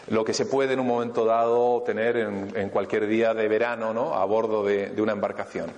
lo 0.08 0.24
que 0.24 0.34
se 0.34 0.46
puede 0.46 0.74
en 0.74 0.80
un 0.80 0.86
momento 0.86 1.24
dado 1.24 1.82
tener 1.82 2.16
en, 2.16 2.68
cualquier 2.70 3.06
día 3.06 3.34
de 3.34 3.48
verano 3.48 3.92
¿no? 3.94 4.14
a 4.14 4.24
bordo 4.24 4.64
de, 4.64 4.92
una 4.98 5.12
embarcación. 5.12 5.70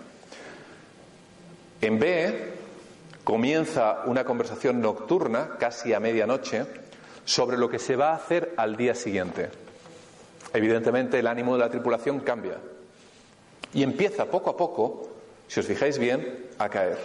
En 1.81 1.99
B 1.99 2.54
comienza 3.25 4.03
una 4.05 4.25
conversación 4.25 4.81
nocturna, 4.81 5.57
casi 5.59 5.95
a 5.95 6.01
medianoche, 6.01 6.67
sobre 7.25 7.57
lo 7.57 7.71
que 7.71 7.79
se 7.79 7.97
va 7.97 8.11
a 8.11 8.17
hacer 8.17 8.53
al 8.57 8.77
día 8.77 8.95
siguiente. 8.95 9.51
Evidentemente 10.53 11.19
el 11.19 11.27
ánimo 11.27 11.55
de 11.55 11.61
la 11.61 11.71
tripulación 11.71 12.21
cambia 12.21 12.59
y 13.73 13.83
empieza 13.83 14.27
poco 14.27 14.51
a 14.51 14.57
poco, 14.57 15.09
si 15.49 15.59
os 15.59 15.67
fijáis 15.67 15.99
bien, 15.99 16.47
a 16.59 16.69
caer. 16.69 16.99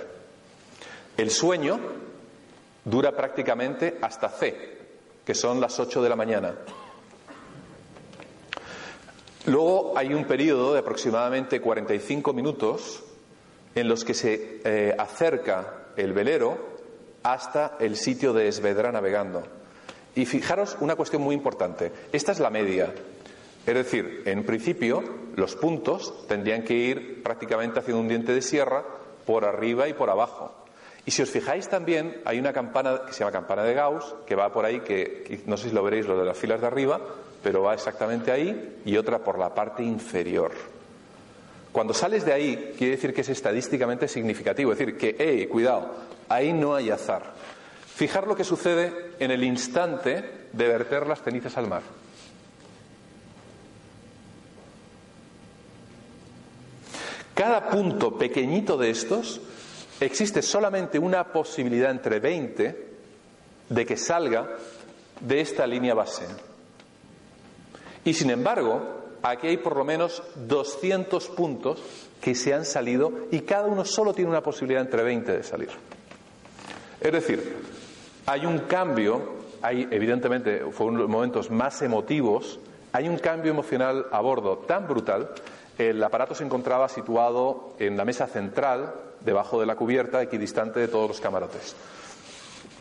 El 1.17 1.32
sueño 1.32 1.80
dura 2.86 3.15
prácticamente 3.15 3.97
hasta 4.01 4.30
C, 4.30 4.78
que 5.26 5.34
son 5.34 5.59
las 5.59 5.80
8 5.80 6.01
de 6.03 6.09
la 6.09 6.15
mañana. 6.15 6.55
Luego 9.45 9.93
hay 9.95 10.13
un 10.13 10.26
periodo 10.26 10.74
de 10.74 10.80
aproximadamente 10.80 11.61
45 11.61 12.34
minutos 12.34 13.03
en 13.74 13.88
los 13.88 14.03
que 14.03 14.13
se 14.13 14.61
eh, 14.63 14.95
acerca 14.97 15.78
el 15.97 16.13
velero 16.13 16.57
hasta 17.23 17.77
el 17.79 17.95
sitio 17.95 18.33
de 18.33 18.47
Esvedra 18.47 18.91
navegando. 18.91 19.43
Y 20.15 20.25
fijaros 20.25 20.77
una 20.79 20.95
cuestión 20.95 21.21
muy 21.21 21.35
importante. 21.35 21.91
Esta 22.11 22.31
es 22.31 22.39
la 22.39 22.49
media. 22.49 22.93
Es 23.65 23.73
decir, 23.73 24.23
en 24.25 24.45
principio, 24.45 25.03
los 25.35 25.55
puntos 25.55 26.27
tendrían 26.27 26.63
que 26.63 26.73
ir 26.73 27.23
prácticamente 27.23 27.79
haciendo 27.79 28.01
un 28.01 28.07
diente 28.07 28.33
de 28.33 28.41
sierra 28.41 28.83
por 29.25 29.45
arriba 29.45 29.87
y 29.87 29.93
por 29.93 30.09
abajo. 30.09 30.53
Y 31.05 31.11
si 31.11 31.21
os 31.21 31.29
fijáis 31.29 31.69
también, 31.69 32.21
hay 32.25 32.39
una 32.39 32.53
campana 32.53 33.01
que 33.05 33.13
se 33.13 33.19
llama 33.19 33.31
campana 33.31 33.63
de 33.63 33.73
Gauss, 33.73 34.15
que 34.25 34.35
va 34.35 34.51
por 34.51 34.65
ahí, 34.65 34.81
que 34.81 35.41
no 35.45 35.57
sé 35.57 35.69
si 35.69 35.75
lo 35.75 35.83
veréis 35.83 36.07
lo 36.07 36.17
de 36.17 36.25
las 36.25 36.37
filas 36.37 36.61
de 36.61 36.67
arriba, 36.67 36.99
pero 37.41 37.63
va 37.63 37.73
exactamente 37.73 38.31
ahí, 38.31 38.81
y 38.85 38.97
otra 38.97 39.19
por 39.19 39.39
la 39.39 39.53
parte 39.53 39.83
inferior. 39.83 40.51
Cuando 41.72 41.93
sales 41.93 42.26
de 42.26 42.34
ahí, 42.34 42.74
quiere 42.78 42.95
decir 42.95 43.13
que 43.13 43.22
es 43.22 43.30
estadísticamente 43.30 44.07
significativo, 44.07 44.72
es 44.72 44.80
decir, 44.80 44.97
que, 44.97 45.15
hey, 45.20 45.47
cuidado, 45.47 45.95
ahí 46.28 46.51
no 46.51 46.74
hay 46.74 46.89
azar. 46.89 47.34
Fijar 47.95 48.28
lo 48.28 48.36
que 48.36 48.43
sucede 48.43 49.11
en 49.20 49.32
el 49.32 49.43
instante 49.43 50.47
de 50.51 50.67
verter 50.67 51.05
las 51.05 51.22
cenizas 51.22 51.57
al 51.57 51.67
mar. 51.67 51.84
Cada 57.36 57.70
punto 57.70 58.17
pequeñito 58.17 58.78
de 58.78 58.89
estos 58.89 59.39
existe 59.99 60.41
solamente 60.41 60.99
una 60.99 61.32
posibilidad 61.32 61.91
entre 61.91 62.20
20 62.20 62.89
de 63.70 63.86
que 63.86 63.95
salga 63.95 64.57
de 65.22 65.39
esta 65.39 65.65
línea 65.67 65.93
base. 65.93 66.26
Y 68.03 68.13
sin 68.13 68.30
embargo, 68.32 69.09
aquí 69.24 69.47
hay 69.47 69.57
por 69.57 69.76
lo 69.76 69.84
menos 69.84 70.24
200 70.47 71.28
puntos 71.30 71.82
que 72.22 72.36
se 72.36 72.53
han 72.53 72.65
salido 72.65 73.11
y 73.32 73.41
cada 73.41 73.67
uno 73.67 73.86
solo 73.86 74.13
tiene 74.13 74.32
una 74.32 74.43
posibilidad 74.43 74.82
entre 74.82 75.03
20 75.03 75.32
de 75.32 75.43
salir. 75.43 75.70
Es 76.99 77.11
decir, 77.11 77.57
hay 78.26 78.45
un 78.45 78.59
cambio, 78.59 79.22
hay 79.61 79.88
evidentemente 79.91 80.65
fue 80.72 80.88
uno 80.88 80.97
de 80.97 81.03
los 81.03 81.11
momentos 81.11 81.49
más 81.49 81.82
emotivos, 81.82 82.59
hay 82.91 83.07
un 83.07 83.17
cambio 83.17 83.51
emocional 83.51 84.07
a 84.11 84.20
bordo 84.20 84.57
tan 84.59 84.88
brutal 84.88 85.34
el 85.80 86.03
aparato 86.03 86.36
se 86.36 86.43
encontraba 86.43 86.89
situado 86.89 87.74
en 87.80 87.95
la 87.95 88.03
mesa 88.03 88.28
central, 88.28 88.93
debajo 89.22 89.61
de 89.61 89.65
la 89.65 89.78
cubierta, 89.78 90.22
equidistante 90.22 90.82
de 90.82 90.89
todos 90.89 91.07
los 91.07 91.22
camarotes. 91.22 91.74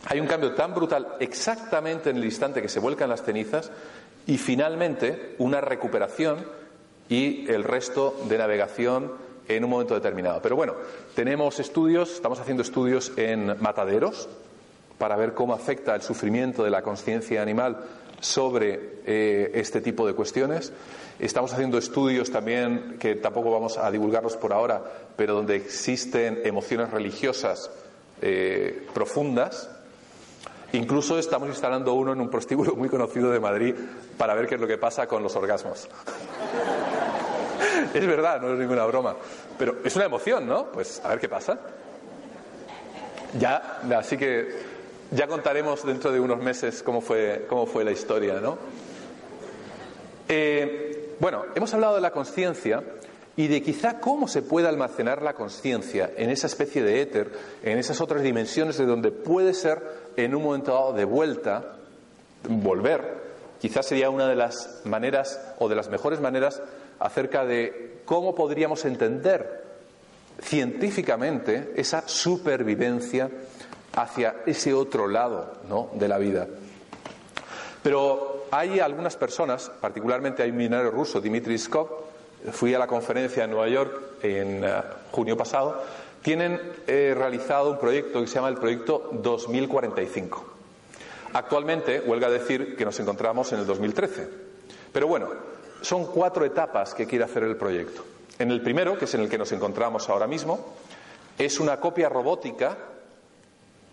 Hay 0.07 0.19
un 0.19 0.27
cambio 0.27 0.53
tan 0.53 0.75
brutal 0.75 1.15
exactamente 1.21 2.09
en 2.09 2.17
el 2.17 2.25
instante 2.25 2.61
que 2.61 2.67
se 2.67 2.81
vuelcan 2.81 3.09
las 3.09 3.23
cenizas 3.23 3.71
y 4.29 4.37
finalmente 4.37 5.33
una 5.39 5.59
recuperación 5.59 6.45
y 7.09 7.49
el 7.49 7.63
resto 7.63 8.15
de 8.29 8.37
navegación 8.37 9.11
en 9.47 9.63
un 9.63 9.71
momento 9.71 9.95
determinado. 9.95 10.39
Pero 10.39 10.55
bueno, 10.55 10.75
tenemos 11.15 11.59
estudios, 11.59 12.11
estamos 12.11 12.39
haciendo 12.39 12.61
estudios 12.61 13.11
en 13.17 13.59
mataderos 13.59 14.29
para 14.99 15.15
ver 15.15 15.33
cómo 15.33 15.55
afecta 15.55 15.95
el 15.95 16.03
sufrimiento 16.03 16.63
de 16.63 16.69
la 16.69 16.83
conciencia 16.83 17.41
animal 17.41 17.77
sobre 18.19 18.99
eh, 19.07 19.49
este 19.55 19.81
tipo 19.81 20.05
de 20.05 20.13
cuestiones. 20.13 20.73
Estamos 21.17 21.51
haciendo 21.51 21.79
estudios 21.79 22.29
también 22.29 22.97
que 22.99 23.15
tampoco 23.15 23.49
vamos 23.49 23.79
a 23.79 23.89
divulgarlos 23.89 24.37
por 24.37 24.53
ahora, 24.53 24.83
pero 25.15 25.33
donde 25.33 25.55
existen 25.55 26.41
emociones 26.43 26.91
religiosas 26.91 27.71
eh, 28.21 28.85
profundas. 28.93 29.71
Incluso 30.73 31.17
estamos 31.17 31.49
instalando 31.49 31.93
uno 31.93 32.13
en 32.13 32.21
un 32.21 32.29
prostíbulo 32.29 32.75
muy 32.75 32.89
conocido 32.89 33.31
de 33.31 33.39
Madrid 33.39 33.75
para 34.17 34.35
ver 34.35 34.47
qué 34.47 34.55
es 34.55 34.61
lo 34.61 34.67
que 34.67 34.77
pasa 34.77 35.07
con 35.07 35.23
los 35.23 35.35
orgasmos. 35.35 35.87
es 37.93 38.07
verdad, 38.07 38.39
no 38.41 38.53
es 38.53 38.59
ninguna 38.59 38.85
broma. 38.85 39.15
Pero 39.57 39.77
es 39.83 39.95
una 39.95 40.05
emoción, 40.05 40.47
¿no? 40.47 40.65
Pues 40.71 41.01
a 41.03 41.09
ver 41.09 41.19
qué 41.19 41.27
pasa. 41.27 41.59
Ya, 43.39 43.79
así 43.97 44.17
que 44.17 44.57
ya 45.11 45.27
contaremos 45.27 45.85
dentro 45.85 46.11
de 46.11 46.19
unos 46.19 46.39
meses 46.39 46.83
cómo 46.83 47.01
fue, 47.01 47.45
cómo 47.49 47.65
fue 47.65 47.83
la 47.83 47.91
historia, 47.91 48.39
¿no? 48.39 48.57
Eh, 50.27 51.15
bueno, 51.19 51.45
hemos 51.55 51.73
hablado 51.73 51.95
de 51.95 52.01
la 52.01 52.11
conciencia 52.11 52.83
y 53.39 53.47
de 53.47 53.61
quizá 53.61 54.01
cómo 54.01 54.27
se 54.27 54.41
puede 54.41 54.67
almacenar 54.67 55.21
la 55.21 55.31
conciencia 55.31 56.11
en 56.17 56.29
esa 56.29 56.47
especie 56.47 56.83
de 56.83 57.01
éter, 57.01 57.31
en 57.63 57.77
esas 57.77 58.01
otras 58.01 58.21
dimensiones 58.21 58.77
de 58.77 58.85
donde 58.85 59.11
puede 59.11 59.53
ser 59.53 59.81
en 60.17 60.35
un 60.35 60.43
momento 60.43 60.73
dado 60.73 60.91
de 60.91 61.05
vuelta, 61.05 61.77
volver. 62.49 63.15
Quizás 63.61 63.85
sería 63.85 64.09
una 64.09 64.27
de 64.27 64.35
las 64.35 64.81
maneras 64.83 65.39
o 65.57 65.69
de 65.69 65.75
las 65.77 65.87
mejores 65.87 66.19
maneras 66.19 66.61
acerca 66.99 67.45
de 67.45 68.01
cómo 68.03 68.35
podríamos 68.35 68.83
entender 68.83 69.63
científicamente 70.41 71.71
esa 71.77 72.05
supervivencia 72.09 73.29
hacia 73.95 74.35
ese 74.47 74.73
otro 74.73 75.07
lado 75.07 75.53
¿no? 75.69 75.91
de 75.93 76.09
la 76.09 76.17
vida. 76.17 76.45
Pero 77.83 78.47
hay 78.51 78.81
algunas 78.81 79.15
personas, 79.15 79.71
particularmente 79.79 80.43
hay 80.43 80.49
un 80.49 80.57
millonario 80.57 80.91
ruso, 80.91 81.21
Dmitry 81.21 81.57
Skov, 81.57 82.08
fui 82.51 82.73
a 82.73 82.79
la 82.79 82.87
conferencia 82.87 83.43
en 83.43 83.51
Nueva 83.51 83.67
York 83.67 84.23
en 84.23 84.63
eh, 84.63 84.73
junio 85.11 85.37
pasado, 85.37 85.81
tienen 86.21 86.59
eh, 86.87 87.13
realizado 87.17 87.71
un 87.71 87.79
proyecto 87.79 88.21
que 88.21 88.27
se 88.27 88.35
llama 88.35 88.49
el 88.49 88.57
Proyecto 88.57 89.09
2045. 89.13 90.45
Actualmente, 91.33 92.01
huelga 92.01 92.29
decir 92.29 92.75
que 92.75 92.85
nos 92.85 92.99
encontramos 92.99 93.51
en 93.53 93.59
el 93.59 93.65
2013. 93.65 94.27
Pero 94.91 95.07
bueno, 95.07 95.29
son 95.81 96.07
cuatro 96.07 96.45
etapas 96.45 96.93
que 96.93 97.05
quiere 97.05 97.23
hacer 97.23 97.43
el 97.43 97.55
proyecto. 97.55 98.03
En 98.37 98.51
el 98.51 98.61
primero, 98.61 98.97
que 98.97 99.05
es 99.05 99.13
en 99.13 99.21
el 99.21 99.29
que 99.29 99.37
nos 99.37 99.51
encontramos 99.51 100.09
ahora 100.09 100.27
mismo, 100.27 100.73
es 101.37 101.59
una 101.59 101.79
copia 101.79 102.09
robótica 102.09 102.77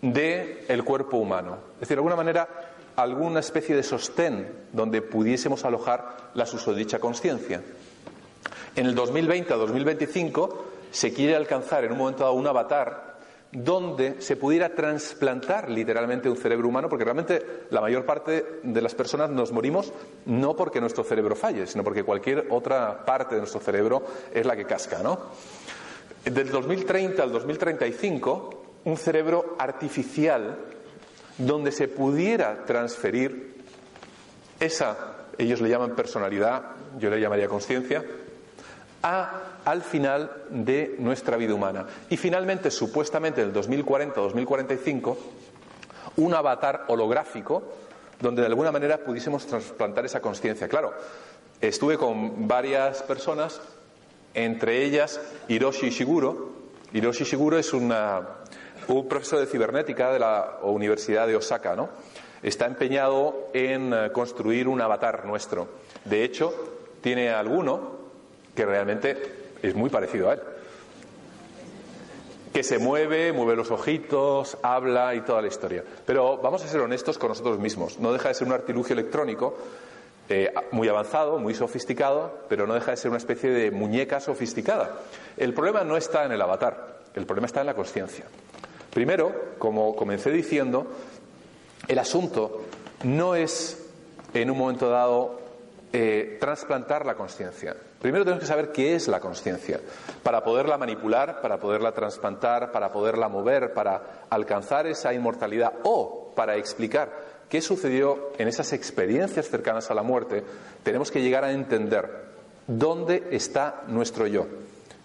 del 0.01 0.59
el 0.67 0.83
cuerpo 0.83 1.17
humano. 1.17 1.57
Es 1.75 1.81
decir, 1.81 1.95
de 1.95 1.99
alguna 1.99 2.15
manera, 2.15 2.47
alguna 2.95 3.39
especie 3.39 3.75
de 3.75 3.83
sostén 3.83 4.51
donde 4.73 5.01
pudiésemos 5.01 5.63
alojar 5.65 6.31
la 6.33 6.45
susodicha 6.45 6.99
conciencia. 6.99 7.61
En 8.77 8.85
el 8.85 8.93
2020 8.93 9.53
a 9.53 9.57
2025 9.57 10.65
se 10.91 11.11
quiere 11.11 11.35
alcanzar 11.35 11.83
en 11.83 11.93
un 11.93 11.97
momento 11.97 12.23
dado 12.23 12.35
un 12.35 12.45
avatar 12.45 13.17
donde 13.51 14.21
se 14.21 14.35
pudiera 14.35 14.69
trasplantar 14.75 15.67
literalmente 15.67 16.29
un 16.29 16.37
cerebro 16.37 16.67
humano, 16.67 16.87
porque 16.87 17.03
realmente 17.03 17.63
la 17.71 17.81
mayor 17.81 18.05
parte 18.05 18.59
de 18.61 18.81
las 18.83 18.93
personas 18.93 19.31
nos 19.31 19.51
morimos 19.51 19.91
no 20.27 20.55
porque 20.55 20.79
nuestro 20.79 21.03
cerebro 21.03 21.35
falle, 21.35 21.65
sino 21.65 21.83
porque 21.83 22.03
cualquier 22.03 22.45
otra 22.51 23.03
parte 23.03 23.33
de 23.33 23.41
nuestro 23.41 23.61
cerebro 23.61 24.03
es 24.31 24.45
la 24.45 24.55
que 24.55 24.65
casca, 24.65 24.99
¿no? 25.01 25.21
Del 26.23 26.51
2030 26.51 27.23
al 27.23 27.31
2035 27.31 28.63
un 28.83 28.97
cerebro 28.97 29.55
artificial 29.57 30.55
donde 31.39 31.71
se 31.71 31.87
pudiera 31.87 32.63
transferir 32.63 33.55
esa, 34.59 35.15
ellos 35.35 35.61
le 35.61 35.69
llaman 35.69 35.95
personalidad, 35.95 36.75
yo 36.99 37.09
le 37.09 37.19
llamaría 37.19 37.47
conciencia, 37.47 38.03
a, 39.07 39.61
al 39.65 39.81
final 39.81 40.43
de 40.49 40.95
nuestra 40.99 41.37
vida 41.37 41.53
humana. 41.53 41.85
Y 42.09 42.17
finalmente, 42.17 42.71
supuestamente 42.71 43.41
en 43.41 43.49
el 43.49 43.53
2040-2045, 43.53 45.17
un 46.17 46.33
avatar 46.33 46.85
holográfico 46.87 47.63
donde 48.19 48.41
de 48.41 48.47
alguna 48.47 48.71
manera 48.71 48.97
pudiésemos 48.97 49.45
trasplantar 49.45 50.05
esa 50.05 50.19
conciencia. 50.19 50.67
Claro, 50.67 50.93
estuve 51.61 51.97
con 51.97 52.47
varias 52.47 53.03
personas, 53.03 53.61
entre 54.33 54.83
ellas 54.83 55.21
Hiroshi 55.47 55.89
Shiguro. 55.89 56.53
Hiroshi 56.93 57.23
Shiguro 57.23 57.57
es 57.57 57.73
una, 57.73 58.21
un 58.87 59.07
profesor 59.07 59.39
de 59.39 59.45
cibernética 59.45 60.11
de 60.11 60.19
la 60.19 60.57
Universidad 60.63 61.27
de 61.27 61.35
Osaka, 61.35 61.75
¿no? 61.75 61.89
Está 62.41 62.67
empeñado 62.67 63.49
en 63.53 63.93
eh, 63.93 64.11
construir 64.11 64.67
un 64.67 64.79
avatar 64.79 65.25
nuestro. 65.25 65.67
De 66.05 66.23
hecho, 66.23 66.53
tiene 67.01 67.31
alguno 67.31 67.96
que 68.57 68.65
realmente 68.65 69.15
es 69.61 69.75
muy 69.75 69.91
parecido 69.91 70.31
a 70.31 70.33
él. 70.33 70.41
Que 72.51 72.63
se 72.63 72.79
mueve, 72.79 73.31
mueve 73.31 73.55
los 73.55 73.69
ojitos, 73.69 74.57
habla 74.63 75.13
y 75.13 75.21
toda 75.21 75.43
la 75.43 75.47
historia. 75.47 75.83
Pero 76.07 76.37
vamos 76.37 76.65
a 76.65 76.67
ser 76.67 76.81
honestos 76.81 77.19
con 77.19 77.29
nosotros 77.29 77.59
mismos. 77.59 77.99
No 77.99 78.11
deja 78.11 78.29
de 78.29 78.33
ser 78.33 78.47
un 78.47 78.53
artilugio 78.53 78.93
electrónico 78.93 79.55
eh, 80.27 80.51
muy 80.71 80.87
avanzado, 80.87 81.37
muy 81.37 81.53
sofisticado, 81.53 82.45
pero 82.49 82.65
no 82.65 82.73
deja 82.73 82.91
de 82.91 82.97
ser 82.97 83.09
una 83.09 83.19
especie 83.19 83.51
de 83.51 83.69
muñeca 83.69 84.19
sofisticada. 84.19 85.01
El 85.37 85.53
problema 85.53 85.83
no 85.83 85.95
está 85.95 86.25
en 86.25 86.31
el 86.31 86.41
avatar, 86.41 87.01
el 87.13 87.27
problema 87.27 87.45
está 87.45 87.61
en 87.61 87.67
la 87.67 87.75
conciencia. 87.75 88.25
Primero, 88.91 89.53
como 89.59 89.95
comencé 89.95 90.31
diciendo, 90.31 90.87
el 91.87 91.99
asunto 91.99 92.63
no 93.03 93.35
es 93.35 93.87
en 94.33 94.49
un 94.49 94.57
momento 94.57 94.89
dado 94.89 95.39
eh, 95.93 96.37
trasplantar 96.39 97.05
la 97.05 97.13
conciencia. 97.13 97.75
Primero 98.01 98.23
tenemos 98.23 98.41
que 98.41 98.47
saber 98.47 98.71
qué 98.71 98.95
es 98.95 99.07
la 99.07 99.19
conciencia, 99.19 99.79
para 100.23 100.43
poderla 100.43 100.77
manipular, 100.77 101.41
para 101.41 101.59
poderla 101.59 101.91
trasplantar, 101.93 102.71
para 102.71 102.91
poderla 102.91 103.27
mover, 103.27 103.73
para 103.73 104.25
alcanzar 104.29 104.85
esa 104.87 105.13
inmortalidad 105.13 105.73
o 105.83 106.31
para 106.35 106.55
explicar 106.57 107.11
qué 107.49 107.61
sucedió 107.61 108.31
en 108.37 108.47
esas 108.47 108.73
experiencias 108.73 109.49
cercanas 109.49 109.89
a 109.89 109.95
la 109.95 110.03
muerte, 110.03 110.43
tenemos 110.83 111.11
que 111.11 111.21
llegar 111.21 111.43
a 111.43 111.51
entender 111.51 112.27
dónde 112.67 113.29
está 113.31 113.83
nuestro 113.87 114.27
yo, 114.27 114.45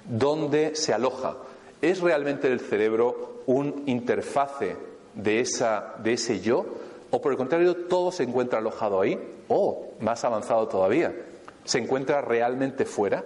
dónde 0.05 0.75
se 0.75 0.93
aloja, 0.93 1.37
¿Es 1.83 2.01
realmente 2.01 2.47
el 2.51 2.61
cerebro 2.61 3.43
un 3.47 3.83
interfase 3.87 4.77
de 5.15 5.41
ese 5.41 6.41
yo 6.41 6.65
O 7.11 7.21
por 7.21 7.33
el 7.33 7.37
contrario, 7.37 7.75
todo 7.75 8.13
se 8.13 8.23
encuentra 8.23 8.61
alojado 8.61 9.01
ahí, 9.01 9.19
o 9.49 9.91
más 10.01 10.25
avanzado 10.25 10.69
todavía, 10.69 11.13
se 11.65 11.79
encuentra 11.79 12.21
realmente 12.21 12.85
fuera. 12.85 13.25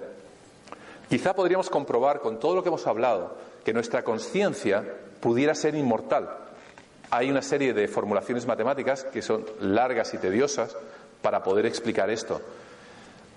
Quizá 1.09 1.34
podríamos 1.34 1.70
comprobar 1.70 2.20
con 2.20 2.39
todo 2.39 2.57
lo 2.57 2.62
que 2.62 2.68
hemos 2.68 2.87
hablado 2.87 3.37
que 3.64 3.72
nuestra 3.72 4.03
conciencia 4.03 4.84
pudiera 5.20 5.55
ser 5.55 5.74
inmortal. 5.74 6.28
Hay 7.11 7.30
una 7.30 7.43
serie 7.43 7.72
de 7.72 7.89
formulaciones 7.89 8.47
matemáticas 8.47 9.05
que 9.05 9.22
son 9.22 9.45
largas 9.61 10.14
y 10.14 10.18
tediosas 10.18 10.76
para 11.22 11.43
poder 11.43 11.66
explicar 11.66 12.11
esto. 12.11 12.41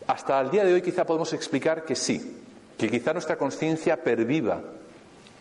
Hasta 0.08 0.40
el 0.42 0.50
día 0.50 0.66
de 0.66 0.74
hoy 0.74 0.82
quizá 0.82 1.06
podemos 1.06 1.34
explicar 1.34 1.86
que 1.86 1.96
sí, 1.96 2.42
que 2.78 2.90
quizá 2.90 3.14
nuestra 3.14 3.38
conciencia 3.38 4.04
perviva 4.04 4.62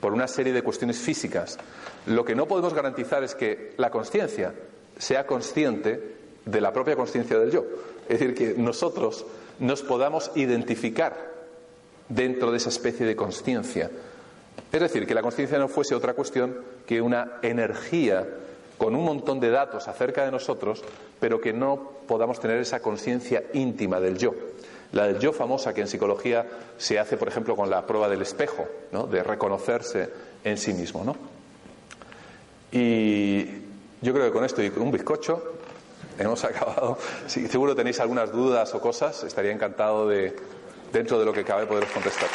por 0.00 0.12
una 0.12 0.28
serie 0.28 0.52
de 0.52 0.62
cuestiones 0.62 0.98
físicas. 0.98 1.58
Lo 2.06 2.24
que 2.24 2.34
no 2.34 2.46
podemos 2.46 2.74
garantizar 2.74 3.24
es 3.24 3.34
que 3.34 3.74
la 3.76 3.90
conciencia 3.90 4.54
sea 4.98 5.26
consciente 5.26 6.16
de 6.44 6.60
la 6.60 6.72
propia 6.72 6.96
conciencia 6.96 7.38
del 7.38 7.50
yo. 7.50 7.64
Es 8.08 8.20
decir, 8.20 8.34
que 8.34 8.54
nosotros 8.60 9.26
nos 9.58 9.82
podamos 9.82 10.30
identificar 10.34 11.16
dentro 12.08 12.50
de 12.50 12.56
esa 12.56 12.68
especie 12.68 13.06
de 13.06 13.16
conciencia. 13.16 13.90
Es 14.72 14.80
decir, 14.80 15.06
que 15.06 15.14
la 15.14 15.22
conciencia 15.22 15.58
no 15.58 15.68
fuese 15.68 15.94
otra 15.94 16.14
cuestión 16.14 16.56
que 16.86 17.00
una 17.00 17.38
energía 17.42 18.26
con 18.76 18.94
un 18.94 19.04
montón 19.04 19.40
de 19.40 19.50
datos 19.50 19.88
acerca 19.88 20.24
de 20.24 20.30
nosotros, 20.30 20.82
pero 21.20 21.40
que 21.40 21.52
no 21.52 21.90
podamos 22.06 22.38
tener 22.40 22.58
esa 22.58 22.80
conciencia 22.80 23.44
íntima 23.52 24.00
del 24.00 24.16
yo. 24.18 24.34
La 24.92 25.06
del 25.06 25.18
yo 25.18 25.32
famosa 25.32 25.74
que 25.74 25.82
en 25.82 25.88
psicología 25.88 26.46
se 26.78 26.98
hace, 26.98 27.16
por 27.16 27.28
ejemplo, 27.28 27.56
con 27.56 27.68
la 27.68 27.86
prueba 27.86 28.08
del 28.08 28.22
espejo, 28.22 28.66
¿no? 28.92 29.06
de 29.06 29.22
reconocerse 29.22 30.08
en 30.44 30.56
sí 30.56 30.72
mismo. 30.72 31.04
¿no? 31.04 31.16
Y 32.72 33.44
yo 34.00 34.14
creo 34.14 34.26
que 34.26 34.32
con 34.32 34.44
esto 34.44 34.62
y 34.62 34.70
con 34.70 34.84
un 34.84 34.92
bizcocho 34.92 35.57
hemos 36.18 36.44
acabado. 36.44 36.98
Si 37.26 37.46
seguro 37.48 37.74
tenéis 37.74 38.00
algunas 38.00 38.30
dudas 38.32 38.74
o 38.74 38.80
cosas, 38.80 39.22
estaría 39.24 39.52
encantado 39.52 40.08
de, 40.08 40.34
dentro 40.92 41.18
de 41.18 41.24
lo 41.24 41.32
que 41.32 41.44
cabe, 41.44 41.66
poderos 41.66 41.90
contestar. 41.90 42.28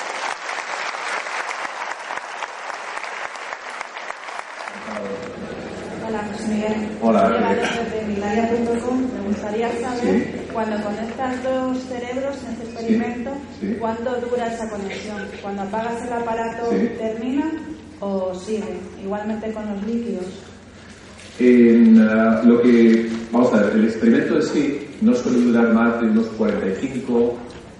Hola, 6.08 6.24
José 6.32 6.48
Miguel. 6.48 6.90
Hola. 7.02 7.30
Me 7.30 9.28
gustaría 9.28 9.70
saber, 9.82 10.48
cuando 10.54 10.82
conectas 10.84 11.44
dos 11.44 11.78
cerebros 11.84 12.36
en 12.46 12.52
este 12.54 12.64
experimento, 12.66 13.32
Sí. 13.60 13.76
¿cuánto 13.80 14.12
dura 14.22 14.48
esa 14.54 14.70
conexión? 14.70 15.18
¿Cuando 15.42 15.64
apagas 15.64 16.02
el 16.06 16.14
aparato 16.14 16.70
Sí. 16.72 16.90
termina 16.98 17.52
o 18.00 18.34
sigue? 18.36 18.80
Igualmente 19.04 19.52
con 19.54 19.68
los 19.74 19.84
líquidos. 19.84 20.26
En, 21.40 22.00
ah, 22.10 22.42
lo 22.44 22.62
que, 22.62 23.10
vamos 23.34 23.52
a 23.54 23.64
ver, 23.64 23.74
el 23.74 23.86
experimento 23.86 24.36
en 24.36 24.44
sí 24.44 24.88
no 25.02 25.14
suele 25.16 25.40
durar 25.40 25.74
más 25.74 26.00
de 26.00 26.08
unos 26.08 26.28
45 26.38 27.34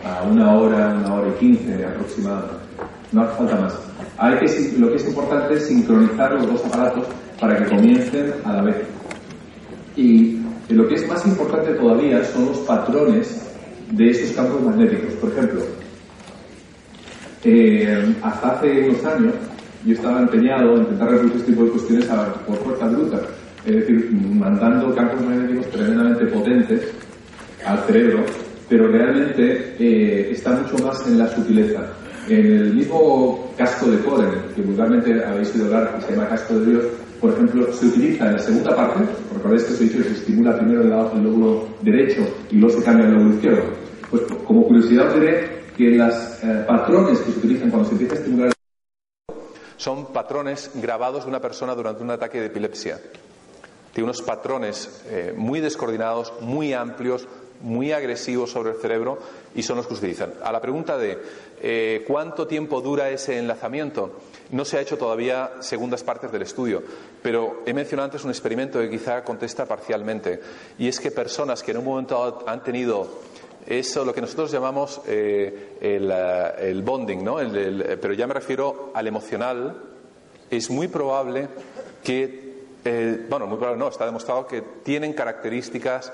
a 0.04 0.24
una 0.24 0.58
hora, 0.58 0.96
una 0.96 1.14
hora 1.14 1.30
y 1.30 1.40
15 1.40 1.86
aproximadamente. 1.86 2.56
No 3.12 3.22
hace 3.22 3.38
falta 3.38 3.56
más. 3.56 3.80
Lo 4.78 4.90
que 4.90 4.96
es 4.96 5.08
importante 5.08 5.54
es 5.54 5.68
sincronizar 5.68 6.34
los 6.34 6.48
dos 6.48 6.66
aparatos 6.66 7.06
para 7.40 7.58
que 7.58 7.70
comiencen 7.70 8.34
a 8.44 8.54
la 8.54 8.64
vez. 8.64 8.78
Y 9.96 10.40
lo 10.70 10.88
que 10.88 10.96
es 10.96 11.08
más 11.08 11.26
importante 11.28 11.74
todavía 11.76 12.24
son 12.26 12.48
los 12.48 12.58
patrones 12.60 13.48
de 13.92 14.10
esos 14.10 14.36
campos 14.36 14.62
magnéticos. 14.64 15.14
Por 15.16 15.32
ejemplo, 15.32 15.62
eh, 17.44 18.16
hasta 18.24 18.52
hace 18.52 18.90
unos 18.90 19.06
años 19.06 19.34
yo 19.86 19.94
estaba 19.94 20.22
empeñado 20.22 20.76
en 20.76 20.82
intentar 20.84 21.12
resolver 21.12 21.36
este 21.38 21.52
tipo 21.52 21.64
de 21.66 21.72
cuestiones 21.72 22.06
por 22.48 22.58
fuerza 22.58 22.88
bruta, 22.88 23.22
es 23.66 23.76
decir, 23.76 24.12
mandando 24.12 24.94
campos 24.96 25.22
magnéticos 25.22 25.70
tremendamente 25.72 26.26
potentes 26.28 26.82
al 27.66 27.80
cerebro, 27.86 28.26
pero 28.70 28.88
realmente 28.88 29.76
eh, 29.80 30.30
está 30.32 30.52
mucho 30.52 30.84
más 30.84 31.06
en 31.08 31.18
la 31.20 31.28
sutileza. 31.30 31.82
En 32.28 32.46
el 32.46 32.74
mismo 32.74 33.54
casco 33.58 33.88
de 33.92 34.00
Coren, 34.00 34.30
que 34.56 34.62
vulgarmente 34.62 35.24
habéis 35.26 35.54
oído 35.56 35.66
hablar, 35.66 35.96
que 36.00 36.06
se 36.06 36.12
llama 36.14 36.30
casco 36.30 36.58
de 36.60 36.66
Dios, 36.72 36.84
por 37.20 37.32
ejemplo, 37.34 37.72
se 37.72 37.86
utiliza 37.86 38.26
en 38.28 38.34
la 38.34 38.40
segunda 38.40 38.76
parte, 38.76 39.00
recordáis 39.34 39.64
que 39.64 39.74
os 39.74 39.82
he 39.82 39.90
que 39.90 40.04
se 40.04 40.12
estimula 40.14 40.58
primero 40.58 40.82
el, 40.82 40.90
lado- 40.90 41.12
el 41.16 41.24
lóbulo 41.24 41.68
derecho 41.82 42.22
y 42.52 42.56
luego 42.58 42.78
se 42.80 42.84
cambia 42.84 43.06
el 43.08 43.14
lóbulo 43.14 43.36
izquierdo. 43.36 43.64
Pues 44.10 44.24
como 44.46 44.68
curiosidad 44.68 45.08
os 45.08 45.14
diré 45.16 45.64
que 45.78 45.90
los 45.92 46.14
patrones 46.68 47.20
que 47.20 47.32
se 47.32 47.40
utilizan 47.40 47.70
cuando 47.70 47.88
se 47.90 47.94
empieza 47.94 48.14
a 48.16 48.18
estimular 48.18 48.52
Son 49.78 50.14
patrones 50.14 50.72
grabados 50.76 51.24
de 51.24 51.30
una 51.30 51.40
persona 51.42 51.74
durante 51.76 52.04
un 52.04 52.12
ataque 52.12 52.40
de 52.40 52.46
epilepsia. 52.48 53.00
Tiene 53.94 54.06
unos 54.06 54.22
patrones 54.22 55.04
eh, 55.08 55.34
muy 55.36 55.60
descoordinados, 55.60 56.34
muy 56.42 56.74
amplios, 56.74 57.28
muy 57.62 57.92
agresivos 57.92 58.52
sobre 58.52 58.72
el 58.72 58.78
cerebro 58.78 59.20
y 59.56 59.64
son 59.64 59.78
los 59.78 59.88
que 59.88 59.94
utilizan. 59.94 60.34
A 60.44 60.52
la 60.52 60.60
pregunta 60.60 60.98
de 60.98 61.18
eh, 61.62 62.04
cuánto 62.06 62.46
tiempo 62.46 62.82
dura 62.82 63.10
ese 63.10 63.38
enlazamiento, 63.38 64.20
no 64.52 64.66
se 64.66 64.78
ha 64.78 64.82
hecho 64.82 64.98
todavía 64.98 65.52
segundas 65.62 66.04
partes 66.04 66.32
del 66.32 66.42
estudio, 66.42 66.84
pero 67.22 67.62
he 67.66 67.74
mencionado 67.74 68.06
antes 68.06 68.24
un 68.24 68.32
experimento 68.32 68.80
que 68.80 68.90
quizá 68.90 69.24
contesta 69.24 69.66
parcialmente, 69.66 70.42
y 70.78 70.88
es 70.88 71.00
que 71.00 71.12
personas 71.12 71.64
que 71.64 71.72
en 71.72 71.78
un 71.78 71.86
momento 71.86 72.44
han 72.46 72.64
tenido 72.64 73.08
eso, 73.66 74.04
lo 74.04 74.14
que 74.14 74.22
nosotros 74.22 74.52
llamamos 74.52 75.02
eh, 75.08 75.78
el, 76.60 76.82
bonding, 76.82 77.24
¿no? 77.24 77.38
Pero 77.38 78.14
ya 78.14 78.28
me 78.28 78.34
refiero 78.34 78.92
al 78.94 79.08
emocional, 79.08 79.82
es 80.50 80.70
muy 80.70 80.88
probable 80.88 81.48
que, 82.04 82.53
bueno, 83.30 83.48
muy 83.48 83.58
probable 83.58 83.80
no, 83.80 83.88
está 83.88 84.06
demostrado 84.06 84.46
que 84.46 84.62
tienen 84.84 85.14
características 85.14 86.12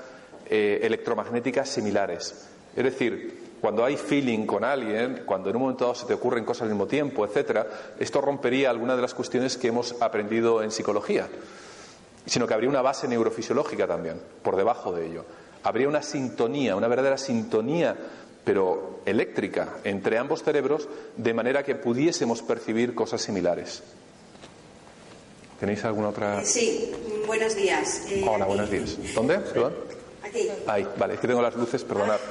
eh, 0.48 0.80
electromagnéticas 0.82 1.68
similares. 1.68 2.48
Es 2.76 2.84
decir, 2.84 3.50
cuando 3.60 3.84
hay 3.84 3.96
feeling 3.96 4.46
con 4.46 4.64
alguien, 4.64 5.22
cuando 5.26 5.50
en 5.50 5.56
un 5.56 5.62
momento 5.62 5.84
dado 5.84 5.94
se 5.94 6.06
te 6.06 6.14
ocurren 6.14 6.44
cosas 6.44 6.62
al 6.62 6.70
mismo 6.70 6.86
tiempo, 6.86 7.24
etcétera, 7.24 7.66
esto 7.98 8.20
rompería 8.20 8.70
algunas 8.70 8.96
de 8.96 9.02
las 9.02 9.14
cuestiones 9.14 9.56
que 9.56 9.68
hemos 9.68 10.00
aprendido 10.00 10.62
en 10.62 10.70
psicología, 10.70 11.28
sino 12.24 12.46
que 12.46 12.54
habría 12.54 12.70
una 12.70 12.82
base 12.82 13.06
neurofisiológica 13.06 13.86
también 13.86 14.20
por 14.42 14.56
debajo 14.56 14.92
de 14.92 15.06
ello. 15.06 15.24
Habría 15.62 15.88
una 15.88 16.02
sintonía, 16.02 16.74
una 16.74 16.88
verdadera 16.88 17.18
sintonía, 17.18 17.96
pero 18.44 19.00
eléctrica, 19.04 19.76
entre 19.84 20.16
ambos 20.16 20.42
cerebros, 20.42 20.88
de 21.16 21.34
manera 21.34 21.62
que 21.62 21.74
pudiésemos 21.74 22.42
percibir 22.42 22.94
cosas 22.94 23.20
similares. 23.20 23.82
¿Tenéis 25.60 25.84
alguna 25.84 26.08
otra? 26.08 26.44
Sí, 26.44 26.90
buenos 27.26 27.54
días. 27.54 28.02
Eh, 28.08 28.24
Hola, 28.26 28.44
aquí- 28.44 28.54
buenos 28.54 28.70
días. 28.70 29.14
¿Dónde? 29.14 29.38
Perdón. 29.38 29.74
Aquí. 30.22 30.48
Ahí, 30.66 30.86
vale, 30.98 31.14
es 31.14 31.20
que 31.20 31.28
tengo 31.28 31.42
las 31.42 31.54
luces, 31.54 31.84
perdonad. 31.84 32.18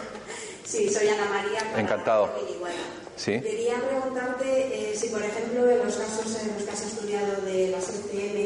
Sí, 0.65 0.87
soy 0.87 1.07
Ana 1.07 1.25
María. 1.25 1.79
Encantado. 1.81 2.29
Sí. 3.15 3.41
Quería 3.41 3.81
preguntarte 3.89 4.45
eh, 4.45 4.95
si, 4.95 5.07
por 5.09 5.23
ejemplo, 5.23 5.67
en 5.67 5.79
los 5.79 5.95
casos 5.95 6.37
en 6.43 6.53
los 6.53 6.61
que 6.63 6.69
has 6.69 6.85
estudiado 6.85 7.41
de 7.41 7.69
las 7.69 7.85
FCM, 7.89 8.37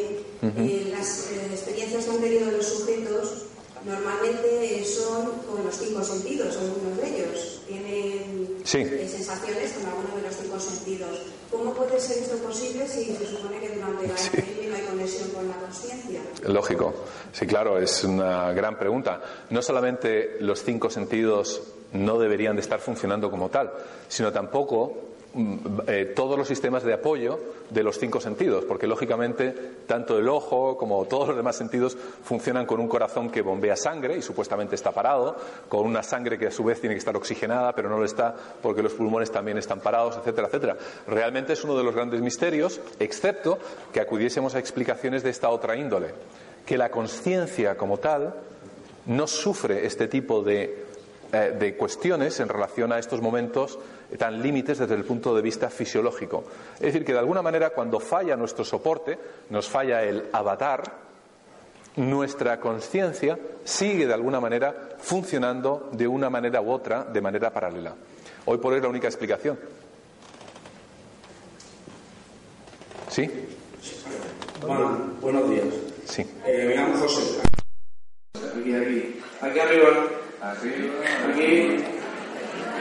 eh, 0.57 0.87
las 0.97 1.27
eh, 1.33 1.47
experiencias 1.51 2.05
que 2.05 2.11
han 2.11 2.21
tenido 2.21 2.49
los 2.49 2.65
sujetos 2.65 3.43
normalmente 3.85 4.79
eh, 4.79 4.85
son 4.85 5.31
con 5.51 5.65
los 5.65 5.75
cinco 5.77 6.01
sentidos, 6.01 6.55
algunos 6.55 6.97
de 7.01 7.07
ellos. 7.13 7.61
Tienen 7.67 8.61
Sí. 8.63 8.77
eh, 8.77 9.09
sensaciones 9.11 9.73
con 9.73 9.85
alguno 9.87 10.15
de 10.15 10.21
los 10.21 10.35
cinco 10.41 10.57
sentidos. 10.61 11.19
¿Cómo 11.51 11.73
puede 11.73 11.99
ser 11.99 12.19
esto 12.19 12.37
posible 12.37 12.87
si 12.87 13.03
se 13.17 13.27
supone 13.27 13.59
que 13.59 13.67
durante 13.75 14.07
la 14.07 14.13
hay 14.15 14.29
con 15.33 15.47
la 15.47 15.55
conciencia? 15.55 16.21
Lógico. 16.47 16.93
Sí, 17.31 17.45
claro, 17.45 17.77
es 17.77 18.03
una 18.03 18.51
gran 18.53 18.77
pregunta. 18.77 19.21
No 19.49 19.61
solamente 19.61 20.37
los 20.39 20.63
cinco 20.63 20.89
sentidos 20.89 21.61
no 21.93 22.17
deberían 22.17 22.55
de 22.55 22.61
estar 22.61 22.79
funcionando 22.79 23.29
como 23.29 23.49
tal, 23.49 23.71
sino 24.07 24.31
tampoco 24.31 25.12
eh, 25.87 26.13
todos 26.15 26.37
los 26.37 26.47
sistemas 26.47 26.83
de 26.83 26.93
apoyo 26.93 27.39
de 27.71 27.81
los 27.81 27.97
cinco 27.97 28.21
sentidos, 28.21 28.65
porque 28.65 28.85
lógicamente 28.85 29.49
tanto 29.87 30.19
el 30.19 30.29
ojo 30.29 30.77
como 30.77 31.05
todos 31.05 31.29
los 31.29 31.37
demás 31.37 31.55
sentidos 31.55 31.97
funcionan 32.23 32.67
con 32.67 32.79
un 32.79 32.87
corazón 32.87 33.31
que 33.31 33.41
bombea 33.41 33.75
sangre 33.75 34.15
y 34.15 34.21
supuestamente 34.21 34.75
está 34.75 34.91
parado, 34.91 35.35
con 35.69 35.87
una 35.87 36.03
sangre 36.03 36.37
que 36.37 36.47
a 36.47 36.51
su 36.51 36.63
vez 36.63 36.79
tiene 36.79 36.93
que 36.93 36.99
estar 36.99 37.15
oxigenada, 37.15 37.73
pero 37.73 37.89
no 37.89 37.97
lo 37.97 38.05
está 38.05 38.35
porque 38.61 38.83
los 38.83 38.93
pulmones 38.93 39.31
también 39.31 39.57
están 39.57 39.79
parados, 39.79 40.17
etcétera, 40.17 40.47
etcétera. 40.47 40.77
Realmente 41.07 41.53
es 41.53 41.63
uno 41.63 41.75
de 41.75 41.83
los 41.83 41.95
grandes 41.95 42.21
misterios, 42.21 42.79
excepto 42.99 43.57
que 43.91 44.01
acudiésemos 44.01 44.53
a 44.53 44.59
explicaciones 44.59 45.23
de 45.23 45.31
esta 45.31 45.49
otra 45.49 45.75
índole, 45.75 46.13
que 46.63 46.77
la 46.77 46.91
conciencia 46.91 47.75
como 47.75 47.97
tal 47.97 48.35
no 49.07 49.25
sufre 49.25 49.87
este 49.87 50.07
tipo 50.07 50.43
de 50.43 50.93
eh, 51.33 51.55
de 51.57 51.75
cuestiones 51.75 52.39
en 52.39 52.47
relación 52.47 52.91
a 52.91 52.99
estos 52.99 53.19
momentos 53.19 53.79
tan 54.17 54.41
límites 54.41 54.79
desde 54.79 54.95
el 54.95 55.03
punto 55.03 55.35
de 55.35 55.41
vista 55.41 55.69
fisiológico. 55.69 56.43
Es 56.75 56.81
decir, 56.81 57.05
que 57.05 57.13
de 57.13 57.19
alguna 57.19 57.41
manera 57.41 57.71
cuando 57.71 57.99
falla 57.99 58.35
nuestro 58.35 58.63
soporte, 58.63 59.17
nos 59.49 59.69
falla 59.69 60.03
el 60.03 60.25
avatar, 60.31 60.83
nuestra 61.95 62.59
conciencia 62.59 63.37
sigue 63.63 64.07
de 64.07 64.13
alguna 64.13 64.39
manera 64.39 64.89
funcionando 64.99 65.89
de 65.91 66.07
una 66.07 66.29
manera 66.29 66.61
u 66.61 66.71
otra, 66.71 67.03
de 67.03 67.21
manera 67.21 67.51
paralela. 67.51 67.93
Hoy 68.45 68.57
por 68.57 68.73
hoy 68.73 68.77
es 68.77 68.83
la 68.83 68.89
única 68.89 69.07
explicación. 69.07 69.59
¿Sí? 73.09 73.29
Bueno, 74.65 74.97
buenos 75.21 75.49
días. 75.49 75.67
Sí. 76.05 76.25
Eh, 76.45 76.65
me 76.67 76.75
llamo 76.75 76.97
José. 76.97 77.41
aquí, 78.35 78.73
aquí. 78.73 79.19
Aquí 79.41 79.59
arriba. 79.59 79.89
Aquí. 80.41 81.83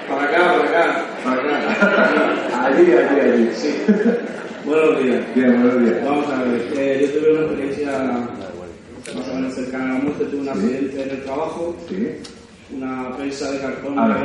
Para 0.09 0.25
acá, 0.25 0.55
para 0.59 0.69
acá. 0.69 1.07
Para 1.25 1.41
acá. 1.43 2.39
Allí, 2.67 2.93
allí, 2.93 3.21
allí. 3.21 3.51
Sí. 3.55 3.75
Buenos 4.65 5.03
días. 5.03 5.21
Bien, 5.35 5.63
buenos 5.63 5.83
días. 5.85 6.05
Vamos 6.05 6.29
a 6.31 6.43
ver. 6.45 6.73
Eh, 6.77 7.09
yo 7.13 7.19
tuve 7.21 7.33
una 7.33 7.41
experiencia 7.47 7.93
más 9.17 9.29
o 9.29 9.35
menos 9.35 9.55
cercana 9.55 9.85
a 9.85 9.89
la 9.95 10.05
muerte. 10.05 10.25
Tuve 10.27 10.41
un 10.43 10.49
accidente 10.49 11.03
en 11.03 11.11
el 11.11 11.25
trabajo. 11.25 11.77
Sí. 11.89 12.09
Una 12.77 13.17
prensa 13.17 13.51
de 13.51 13.59
cartón. 13.61 13.95
Ah, 13.99 14.23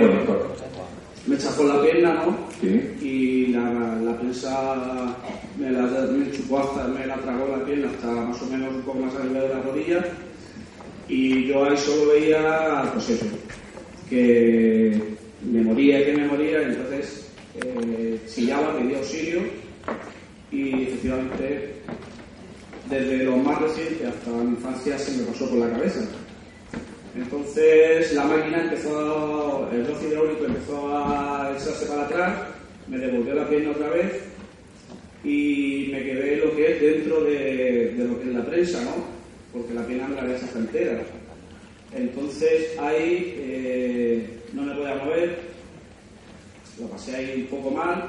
me- 1.25 1.37
chafó 1.37 1.63
la 1.65 1.81
pierna, 1.81 2.13
¿no? 2.13 2.37
Sí. 2.61 2.95
Y 3.01 3.47
la, 3.47 3.61
la 4.03 4.17
prensa 4.17 5.15
me, 5.57 5.71
la, 5.71 5.81
me 5.81 6.31
chupó 6.31 6.59
hasta, 6.59 6.87
me 6.87 7.05
la 7.07 7.15
tragó 7.17 7.47
la 7.57 7.65
pierna 7.65 7.89
hasta 7.89 8.07
más 8.07 8.41
o 8.41 8.45
menos 8.45 8.73
un 8.75 8.81
poco 8.83 8.99
más 8.99 9.15
arriba 9.15 9.41
de 9.41 9.49
la 9.49 9.61
rodilla. 9.61 10.05
Y 11.09 11.47
yo 11.47 11.65
ahí 11.65 11.75
solo 11.77 12.11
veía, 12.13 12.83
pues 12.93 13.09
eso, 13.09 13.25
que 14.09 15.17
me 15.51 15.61
moría, 15.61 16.05
que 16.05 16.13
me 16.13 16.27
moría, 16.27 16.61
y 16.61 16.65
entonces 16.65 17.29
eh, 17.63 18.19
chillaba, 18.27 18.77
pedía 18.77 18.97
auxilio 18.97 19.41
y 20.51 20.83
efectivamente 20.83 21.73
desde 22.89 23.23
lo 23.23 23.37
más 23.37 23.61
reciente 23.61 24.07
hasta 24.07 24.31
mi 24.31 24.51
infancia 24.51 24.97
se 24.97 25.17
me 25.17 25.23
pasó 25.23 25.49
por 25.49 25.59
la 25.59 25.69
cabeza. 25.69 26.01
Entonces 27.15 28.13
la 28.13 28.25
máquina 28.25 28.63
empezó, 28.63 29.69
el 29.71 29.87
roce 29.87 30.07
hidráulico 30.07 30.45
empezó 30.45 30.97
a 30.97 31.51
echarse 31.57 31.85
para 31.87 32.03
atrás, 32.03 32.37
me 32.87 32.97
devolvió 32.97 33.33
la 33.33 33.49
pierna 33.49 33.71
otra 33.71 33.89
vez 33.89 34.23
y 35.23 35.89
me 35.91 36.03
quedé 36.03 36.37
lo 36.37 36.55
que 36.55 36.71
es 36.71 36.81
dentro 36.81 37.23
de, 37.23 37.93
lo 37.97 38.19
que 38.19 38.29
es 38.29 38.35
la 38.35 38.45
prensa, 38.45 38.83
¿no? 38.83 38.91
Porque 39.51 39.73
la 39.73 39.85
pierna 39.85 40.07
me 40.07 40.15
la 40.15 40.21
había 40.21 40.37
entera. 40.37 41.03
Entonces 41.93 42.77
ahí 42.79 43.35
eh, 43.37 44.29
no 44.53 44.63
me 44.63 44.75
podía 44.75 44.95
mover, 44.95 45.39
lo 46.79 46.87
pasé 46.87 47.15
ahí 47.15 47.47
un 47.49 47.57
poco 47.57 47.71
mal, 47.71 48.03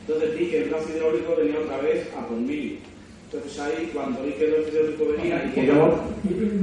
entonces 0.00 0.38
vi 0.38 0.46
que 0.46 0.62
el 0.62 0.70
brazo 0.70 0.88
hidráulico 0.94 1.36
venía 1.36 1.58
otra 1.60 1.78
vez 1.78 2.08
a 2.16 2.26
por 2.26 2.38
mí. 2.38 2.78
Entonces 3.24 3.60
ahí 3.60 3.90
cuando 3.92 4.22
vi 4.22 4.32
que 4.32 4.46
el 4.46 4.52
brazo 4.52 4.68
hidráulico 4.68 5.04
venía 5.16 5.44
y 5.44 5.50
que 5.54 5.66
yo 5.66 6.00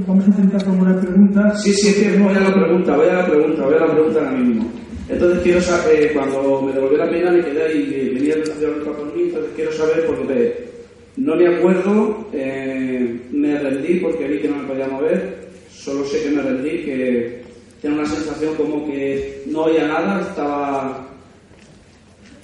Vamos 0.06 0.24
a 0.24 0.28
intentar 0.28 0.64
formular 0.64 1.00
preguntas. 1.00 1.62
Sí, 1.62 1.72
sí, 1.72 1.88
es 1.88 1.94
que 1.96 2.18
voy 2.18 2.34
a 2.34 2.40
la 2.40 2.54
pregunta, 2.54 2.96
voy 2.96 3.08
a 3.08 3.14
la 3.14 3.26
pregunta, 3.26 3.64
voy 3.64 3.74
a 3.74 3.80
la 3.80 3.92
pregunta 3.92 4.18
ahora 4.18 4.32
mismo. 4.32 4.70
Entonces 5.08 5.42
quiero 5.42 5.60
saber, 5.62 6.02
eh, 6.02 6.12
cuando 6.12 6.62
me 6.62 6.72
devolvió 6.72 6.98
la 6.98 7.10
pena 7.10 7.30
me 7.30 7.42
quedé 7.42 7.62
ahí 7.62 8.10
venía 8.14 8.34
el 8.34 8.44
de 8.44 8.66
por 8.84 9.16
mí, 9.16 9.22
entonces 9.22 9.50
quiero 9.56 9.72
saber 9.72 10.06
porque 10.06 10.68
no 11.16 11.34
me 11.34 11.46
acuerdo, 11.48 12.28
eh, 12.32 13.18
me 13.32 13.58
rendí 13.58 14.00
porque 14.00 14.28
vi 14.28 14.38
que 14.38 14.48
no 14.48 14.56
me 14.56 14.68
podía 14.68 14.88
mover, 14.88 15.47
solo 15.88 16.04
sé 16.04 16.22
que 16.22 16.30
me 16.30 16.42
rendí, 16.42 16.84
que 16.84 17.42
tenía 17.80 17.98
una 17.98 18.08
sensación 18.08 18.54
como 18.56 18.86
que 18.86 19.42
no 19.46 19.64
oía 19.64 19.86
nada, 19.86 20.20
estaba 20.20 21.06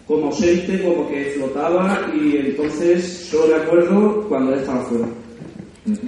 como 0.06 0.26
ausente, 0.26 0.82
como 0.82 1.08
que 1.08 1.32
flotaba 1.36 2.10
y 2.14 2.36
entonces 2.36 3.28
solo 3.30 3.56
me 3.56 3.62
acuerdo 3.62 4.26
cuando 4.28 4.54
estaba 4.54 4.82
fuera. 4.84 5.08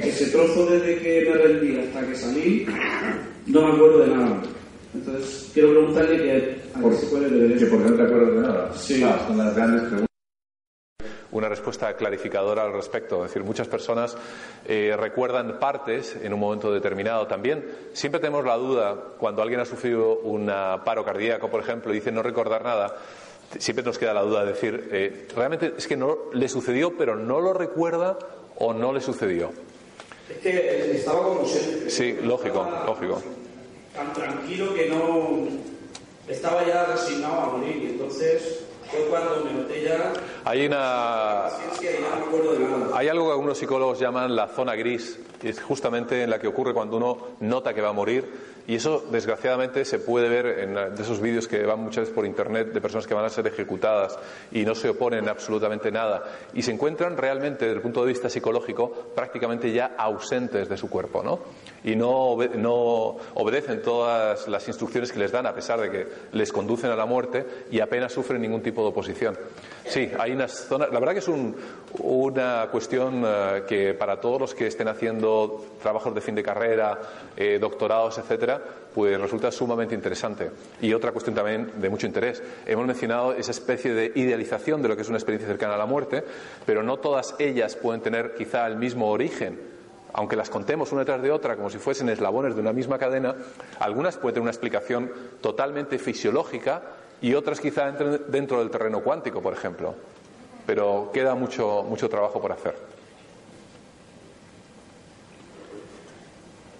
Ese 0.02 0.26
trozo 0.26 0.66
desde 0.66 0.98
que 0.98 1.28
me 1.28 1.36
rendí 1.36 1.76
hasta 1.78 2.06
que 2.06 2.14
salí, 2.14 2.66
no 3.46 3.66
me 3.66 3.74
acuerdo 3.74 3.98
de 4.00 4.08
nada. 4.08 4.42
Entonces, 4.94 5.50
quiero 5.52 5.72
preguntarle 5.72 6.16
que 6.16 6.32
a 6.32 6.88
qué 6.88 6.96
se 6.96 7.06
puede 7.08 7.28
deber 7.28 7.58
Que 7.58 7.66
por 7.66 7.82
qué 7.82 7.90
no 7.90 7.96
te 7.96 8.02
acuerdas 8.02 8.34
de 8.34 8.40
nada. 8.40 8.72
Sí. 8.74 9.02
Ah, 9.04 9.24
son 9.28 9.36
las 9.36 9.54
grandes 9.54 9.82
preguntas. 9.82 10.05
Una 11.36 11.48
respuesta 11.48 11.94
clarificadora 11.94 12.64
al 12.64 12.72
respecto. 12.72 13.24
Es 13.24 13.30
decir, 13.30 13.44
muchas 13.44 13.68
personas 13.68 14.16
eh, 14.64 14.94
recuerdan 14.98 15.58
partes 15.58 16.16
en 16.22 16.32
un 16.32 16.40
momento 16.40 16.72
determinado 16.72 17.26
también. 17.26 17.64
Siempre 17.92 18.20
tenemos 18.20 18.44
la 18.44 18.56
duda 18.56 18.96
cuando 19.18 19.42
alguien 19.42 19.60
ha 19.60 19.64
sufrido 19.64 20.18
un 20.20 20.46
paro 20.46 21.04
cardíaco, 21.04 21.50
por 21.50 21.60
ejemplo, 21.60 21.92
y 21.92 21.96
dice 21.96 22.10
no 22.10 22.22
recordar 22.22 22.64
nada. 22.64 22.96
Siempre 23.58 23.84
nos 23.84 23.98
queda 23.98 24.12
la 24.14 24.22
duda 24.22 24.44
de 24.44 24.52
decir, 24.52 24.88
eh, 24.90 25.28
realmente 25.34 25.74
es 25.76 25.86
que 25.86 25.96
no 25.96 26.16
le 26.32 26.48
sucedió, 26.48 26.96
pero 26.96 27.14
no 27.14 27.40
lo 27.40 27.52
recuerda 27.52 28.18
o 28.58 28.72
no 28.72 28.92
le 28.92 29.00
sucedió. 29.00 29.50
Es 30.28 30.38
que 30.38 30.50
eh, 30.50 30.96
estaba 30.96 31.22
como 31.22 31.40
ausente. 31.40 31.90
Sí, 31.90 32.18
lógico, 32.22 32.64
Estaba 32.64 32.86
lógico. 32.86 33.22
Tan 33.94 34.12
tranquilo 34.12 34.74
que 34.74 34.88
no. 34.88 35.46
Estaba 36.26 36.66
ya 36.66 36.86
resignado 36.86 37.40
a 37.40 37.46
morir. 37.56 37.76
Y 37.76 37.86
entonces 37.90 38.65
Hay 40.44 40.66
una. 40.66 41.46
Hay 42.94 43.08
algo 43.08 43.26
que 43.26 43.32
algunos 43.32 43.58
psicólogos 43.58 43.98
llaman 43.98 44.34
la 44.34 44.48
zona 44.48 44.74
gris, 44.74 45.18
es 45.42 45.60
justamente 45.60 46.22
en 46.22 46.30
la 46.30 46.38
que 46.38 46.46
ocurre 46.46 46.72
cuando 46.72 46.96
uno 46.96 47.18
nota 47.40 47.74
que 47.74 47.80
va 47.80 47.90
a 47.90 47.92
morir. 47.92 48.55
Y 48.68 48.74
eso, 48.76 49.04
desgraciadamente, 49.12 49.84
se 49.84 50.00
puede 50.00 50.28
ver 50.28 50.58
en 50.58 50.74
de 50.74 51.02
esos 51.02 51.20
vídeos 51.20 51.46
que 51.46 51.64
van 51.64 51.78
muchas 51.80 52.02
veces 52.02 52.14
por 52.14 52.26
internet 52.26 52.72
de 52.72 52.80
personas 52.80 53.06
que 53.06 53.14
van 53.14 53.24
a 53.24 53.28
ser 53.28 53.46
ejecutadas 53.46 54.18
y 54.50 54.64
no 54.64 54.74
se 54.74 54.88
oponen 54.88 55.28
absolutamente 55.28 55.92
nada. 55.92 56.24
Y 56.52 56.62
se 56.62 56.72
encuentran 56.72 57.16
realmente, 57.16 57.64
desde 57.66 57.76
el 57.76 57.82
punto 57.82 58.02
de 58.02 58.08
vista 58.08 58.28
psicológico, 58.28 58.90
prácticamente 59.14 59.70
ya 59.72 59.94
ausentes 59.96 60.68
de 60.68 60.76
su 60.76 60.90
cuerpo, 60.90 61.22
¿no? 61.22 61.38
Y 61.84 61.94
no, 61.94 62.10
obe- 62.10 62.56
no 62.56 63.16
obedecen 63.34 63.82
todas 63.82 64.48
las 64.48 64.66
instrucciones 64.66 65.12
que 65.12 65.20
les 65.20 65.30
dan, 65.30 65.46
a 65.46 65.54
pesar 65.54 65.80
de 65.80 65.90
que 65.90 66.06
les 66.32 66.52
conducen 66.52 66.90
a 66.90 66.96
la 66.96 67.06
muerte 67.06 67.46
y 67.70 67.78
apenas 67.78 68.12
sufren 68.12 68.42
ningún 68.42 68.62
tipo 68.62 68.82
de 68.82 68.88
oposición. 68.88 69.38
Sí, 69.88 70.10
hay 70.18 70.32
unas 70.32 70.52
zonas. 70.52 70.90
La 70.92 70.98
verdad 70.98 71.12
que 71.12 71.20
es 71.20 71.28
un- 71.28 71.54
una 72.00 72.66
cuestión 72.70 73.22
eh, 73.24 73.62
que 73.68 73.94
para 73.94 74.20
todos 74.20 74.40
los 74.40 74.54
que 74.54 74.66
estén 74.66 74.88
haciendo 74.88 75.64
trabajos 75.80 76.14
de 76.14 76.20
fin 76.20 76.34
de 76.34 76.42
carrera, 76.42 76.98
eh, 77.36 77.58
doctorados, 77.60 78.18
etcétera, 78.18 78.60
pues 78.94 79.20
resulta 79.20 79.50
sumamente 79.52 79.94
interesante. 79.94 80.50
Y 80.80 80.92
otra 80.92 81.12
cuestión 81.12 81.34
también 81.36 81.70
de 81.76 81.88
mucho 81.88 82.06
interés. 82.06 82.42
Hemos 82.66 82.86
mencionado 82.86 83.32
esa 83.34 83.52
especie 83.52 83.94
de 83.94 84.12
idealización 84.14 84.82
de 84.82 84.88
lo 84.88 84.96
que 84.96 85.02
es 85.02 85.08
una 85.08 85.18
experiencia 85.18 85.48
cercana 85.48 85.74
a 85.74 85.78
la 85.78 85.86
muerte, 85.86 86.24
pero 86.66 86.82
no 86.82 86.96
todas 86.98 87.34
ellas 87.38 87.76
pueden 87.76 88.00
tener 88.00 88.34
quizá 88.34 88.66
el 88.66 88.76
mismo 88.76 89.10
origen 89.10 89.76
aunque 90.12 90.34
las 90.34 90.48
contemos 90.48 90.92
una 90.92 91.04
tras 91.04 91.20
de 91.20 91.30
otra 91.30 91.56
como 91.56 91.68
si 91.68 91.76
fuesen 91.76 92.08
eslabones 92.08 92.54
de 92.54 92.62
una 92.62 92.72
misma 92.72 92.96
cadena, 92.98 93.34
algunas 93.80 94.16
pueden 94.16 94.32
tener 94.34 94.42
una 94.44 94.50
explicación 94.50 95.12
totalmente 95.42 95.98
fisiológica 95.98 96.80
y 97.22 97.34
otras 97.34 97.60
quizá 97.60 97.88
entren 97.88 98.22
dentro 98.28 98.58
del 98.58 98.70
terreno 98.70 99.00
cuántico, 99.02 99.40
por 99.40 99.52
ejemplo. 99.52 99.94
Pero 100.66 101.10
queda 101.12 101.34
mucho, 101.34 101.84
mucho 101.88 102.08
trabajo 102.08 102.40
por 102.40 102.52
hacer. 102.52 102.74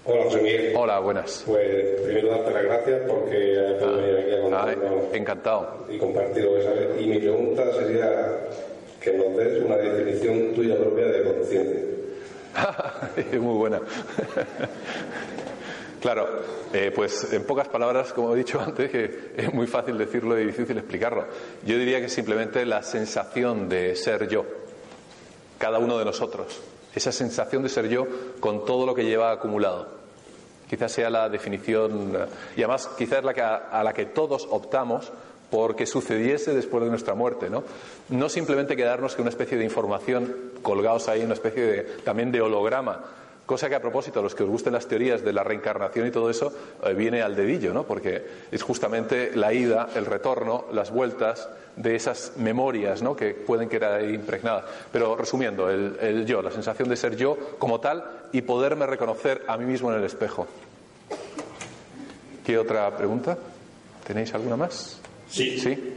Hola, 0.04 0.24
José 0.24 0.40
Miguel. 0.42 0.72
Hola, 0.76 0.98
buenas. 1.00 1.42
Pues 1.46 2.00
primero 2.02 2.28
darte 2.28 2.50
las 2.52 2.62
gracias 2.64 3.00
porque 3.08 3.58
has 3.58 3.82
podido 3.82 3.96
venir 3.96 4.18
aquí 4.18 4.30
a 4.30 4.36
Ah, 4.36 4.40
contarnos 4.66 5.14
encantado. 5.14 5.86
y 5.90 5.98
compartir 5.98 6.44
lo 6.44 6.54
que 6.54 6.62
sabes. 6.62 7.00
Y 7.00 7.06
mi 7.06 7.18
pregunta 7.18 7.72
sería 7.72 8.38
que 9.00 9.12
nos 9.14 9.36
des 9.36 9.62
una 9.64 9.76
definición 9.76 10.54
tuya 10.54 10.76
propia 10.78 11.06
de 11.06 11.24
conciencia. 11.24 11.80
Muy 13.40 13.54
buena. 13.58 13.80
Claro, 16.06 16.28
eh, 16.72 16.92
pues 16.94 17.32
en 17.32 17.42
pocas 17.42 17.66
palabras, 17.66 18.12
como 18.12 18.32
he 18.32 18.38
dicho 18.38 18.60
antes, 18.64 18.92
que 18.92 19.32
es 19.36 19.52
muy 19.52 19.66
fácil 19.66 19.98
decirlo 19.98 20.38
y 20.38 20.46
difícil 20.46 20.78
explicarlo. 20.78 21.26
Yo 21.64 21.76
diría 21.76 22.00
que 22.00 22.08
simplemente 22.08 22.64
la 22.64 22.84
sensación 22.84 23.68
de 23.68 23.96
ser 23.96 24.28
yo, 24.28 24.44
cada 25.58 25.80
uno 25.80 25.98
de 25.98 26.04
nosotros, 26.04 26.60
esa 26.94 27.10
sensación 27.10 27.64
de 27.64 27.68
ser 27.70 27.88
yo 27.88 28.06
con 28.38 28.64
todo 28.64 28.86
lo 28.86 28.94
que 28.94 29.04
lleva 29.04 29.32
acumulado. 29.32 29.88
Quizás 30.70 30.92
sea 30.92 31.10
la 31.10 31.28
definición, 31.28 32.16
y 32.54 32.60
además 32.60 32.88
quizás 32.96 33.18
es 33.18 33.24
la 33.24 33.34
que 33.34 33.42
a, 33.42 33.56
a 33.56 33.82
la 33.82 33.92
que 33.92 34.06
todos 34.06 34.46
optamos 34.48 35.10
porque 35.50 35.86
sucediese 35.86 36.54
después 36.54 36.84
de 36.84 36.90
nuestra 36.90 37.14
muerte, 37.14 37.50
¿no? 37.50 37.64
No 38.10 38.28
simplemente 38.28 38.76
quedarnos 38.76 39.16
con 39.16 39.22
una 39.22 39.30
especie 39.30 39.58
de 39.58 39.64
información 39.64 40.52
colgados 40.62 41.08
ahí, 41.08 41.24
una 41.24 41.34
especie 41.34 41.62
de, 41.66 41.82
también 42.04 42.30
de 42.30 42.42
holograma, 42.42 43.04
cosa 43.47 43.68
que 43.68 43.77
a 43.77 43.81
propósito, 43.81 44.20
a 44.20 44.23
los 44.23 44.35
que 44.35 44.43
os 44.43 44.48
gusten 44.48 44.73
las 44.73 44.86
teorías 44.86 45.23
de 45.23 45.32
la 45.32 45.44
reencarnación 45.44 46.06
y 46.06 46.10
todo 46.10 46.28
eso, 46.28 46.52
eh, 46.85 46.93
viene 46.94 47.23
al 47.23 47.36
dedillo, 47.36 47.73
¿no? 47.73 47.85
Porque 47.85 48.27
es 48.51 48.62
justamente 48.62 49.31
la 49.35 49.52
ida, 49.55 49.89
el 49.94 50.05
retorno, 50.05 50.66
las 50.73 50.90
vueltas 50.90 51.48
de 51.77 51.94
esas 51.94 52.32
memorias, 52.36 53.02
¿no? 53.02 53.14
Que 53.14 53.35
pueden 53.35 53.68
quedar 53.68 54.01
ahí 54.01 54.14
impregnadas. 54.14 54.64
Pero 54.90 55.16
resumiendo, 55.16 55.70
el, 55.70 55.97
el 56.01 56.27
yo, 56.27 56.43
la 56.43 56.51
sensación 56.51 56.89
de 56.89 56.97
ser 56.97 57.16
yo 57.16 57.36
como 57.59 57.81
tal 57.81 58.05
y 58.32 58.43
poderme 58.43 58.86
reconocer 58.86 59.43
a 59.47 59.56
mí 59.56 59.64
mismo 59.64 59.93
en 59.93 59.98
el 59.98 60.05
espejo. 60.05 60.47
¿Qué 62.44 62.59
otra 62.59 62.97
pregunta? 62.97 63.39
¿Tenéis 64.06 64.35
alguna 64.35 64.56
más? 64.56 65.01
Sí. 65.28 65.59
¿Sí? 65.59 65.94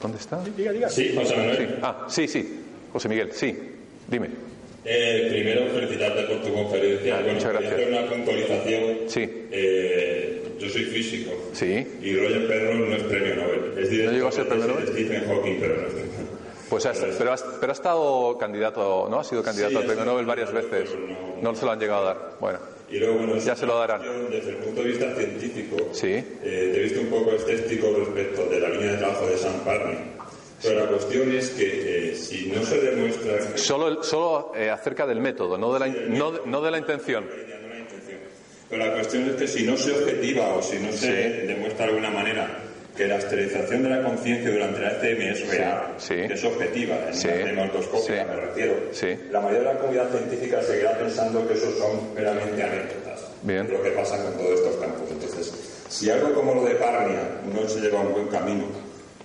¿Dónde 0.00 0.18
está? 0.18 0.42
Sí, 0.88 1.14
José 1.14 1.36
Manuel. 1.36 1.56
Sí. 1.56 1.74
Ah, 1.82 2.04
sí, 2.08 2.28
sí. 2.28 2.64
José 2.92 3.08
Miguel, 3.08 3.32
sí. 3.32 3.56
Dime. 4.08 4.55
Eh, 4.88 5.26
primero, 5.30 5.66
felicitarte 5.74 6.22
por 6.24 6.42
tu 6.42 6.52
conferencia. 6.54 7.14
Ah, 7.16 7.18
bueno, 7.20 7.34
muchas 7.34 7.52
gracias. 7.52 7.72
hacer 7.72 7.88
una 7.88 8.06
puntualización. 8.06 8.96
Sí. 9.08 9.46
Eh, 9.50 10.42
yo 10.58 10.68
soy 10.68 10.84
físico. 10.84 11.32
Sí. 11.52 11.86
Y 12.02 12.16
Roger 12.16 12.46
Penrose 12.46 12.78
no 12.78 12.96
es 12.96 13.02
premio 13.02 13.34
Nobel. 13.36 13.60
Es 13.78 13.90
director 13.90 14.14
llegó 14.14 14.28
a 14.28 14.32
ser 14.32 14.48
premio 14.48 14.66
Nobel? 14.68 14.86
Stephen 14.88 15.24
Hawking, 15.26 15.56
pero 15.60 15.76
no 15.76 15.86
es 15.88 15.94
Pues 16.70 16.86
has- 16.86 17.04
pero, 17.18 17.32
has, 17.32 17.42
pero 17.60 17.72
ha 17.72 17.74
estado 17.74 18.38
candidato, 18.38 19.08
¿no? 19.10 19.20
Ha 19.20 19.24
sido 19.24 19.42
candidato 19.42 19.72
Sí, 19.72 19.76
al 19.78 19.86
premio 19.86 20.04
Nobel 20.04 20.24
varias 20.26 20.52
veces. 20.52 20.90
No 21.42 21.54
se 21.54 21.64
lo 21.64 21.72
han 21.72 21.80
llegado 21.80 22.02
a 22.02 22.14
dar. 22.14 22.30
Bueno. 22.40 22.58
Y 22.88 22.98
luego, 22.98 23.18
bueno, 23.18 23.36
ya 23.38 23.56
se 23.56 23.66
lo 23.66 23.76
darán. 23.78 24.02
Desde 24.30 24.50
el 24.50 24.56
punto 24.58 24.82
de 24.82 24.88
vista 24.88 25.12
científico, 25.16 25.76
sí. 25.92 26.06
eh, 26.12 26.24
te 26.42 26.76
he 26.78 26.82
visto 26.84 27.00
un 27.00 27.08
poco 27.08 27.32
escéptico 27.32 27.92
respecto 27.98 28.46
de 28.46 28.60
la 28.60 28.68
línea 28.68 28.92
de 28.92 28.98
trabajo 28.98 29.26
de 29.26 29.36
San 29.36 29.54
Parni. 29.64 29.96
Pero 30.62 30.80
la 30.80 30.86
cuestión 30.86 31.32
es 31.32 31.50
que 31.50 32.10
eh, 32.10 32.14
si 32.16 32.46
no 32.46 32.64
se 32.64 32.80
demuestra... 32.80 33.56
Solo, 33.56 34.02
solo 34.02 34.52
eh, 34.56 34.70
acerca 34.70 35.06
del 35.06 35.20
método, 35.20 35.58
no 35.58 35.72
de 35.72 35.80
la, 35.80 35.86
no, 35.86 36.32
no 36.46 36.60
de 36.62 36.70
la 36.70 36.78
intención. 36.78 37.26
Pero 38.68 38.84
la 38.84 38.94
cuestión 38.94 39.28
es 39.30 39.36
que 39.36 39.46
si 39.46 39.64
no 39.64 39.76
se 39.76 39.92
objetiva 39.92 40.54
o 40.54 40.62
si 40.62 40.78
no 40.78 40.90
se 40.92 41.12
demuestra 41.46 41.86
de 41.86 41.92
alguna 41.92 42.10
manera 42.10 42.62
que 42.96 43.06
la 43.06 43.16
esterilización 43.16 43.82
de 43.82 43.90
la 43.90 44.02
conciencia 44.02 44.50
durante 44.50 44.80
la 44.80 44.92
ECM 44.92 45.20
es 45.20 45.48
real, 45.48 45.96
que 46.08 46.24
es 46.24 46.44
objetiva, 46.44 46.96
en 47.08 47.14
sí, 47.14 47.28
demoscópica 47.28 48.24
me 48.24 48.36
refiero, 48.36 48.74
la 49.30 49.40
mayoría 49.40 49.68
de 49.68 49.74
la 49.74 49.78
comunidad 49.78 50.10
científica 50.10 50.62
seguirá 50.62 50.98
pensando 50.98 51.46
que 51.46 51.54
eso 51.54 51.70
son 51.72 52.14
meramente 52.14 52.62
anécdotas. 52.62 53.26
Bien. 53.42 53.66
Es 53.66 53.72
lo 53.72 53.82
que 53.82 53.90
pasa 53.90 54.22
con 54.22 54.32
todos 54.32 54.58
estos 54.58 54.76
campos. 54.76 55.10
Entonces, 55.10 55.52
si 55.88 56.10
algo 56.10 56.32
como 56.32 56.54
lo 56.54 56.64
de 56.64 56.74
Parnia 56.76 57.22
no 57.52 57.68
se 57.68 57.80
lleva 57.80 58.00
a 58.00 58.02
un 58.02 58.12
buen 58.12 58.28
camino, 58.28 58.64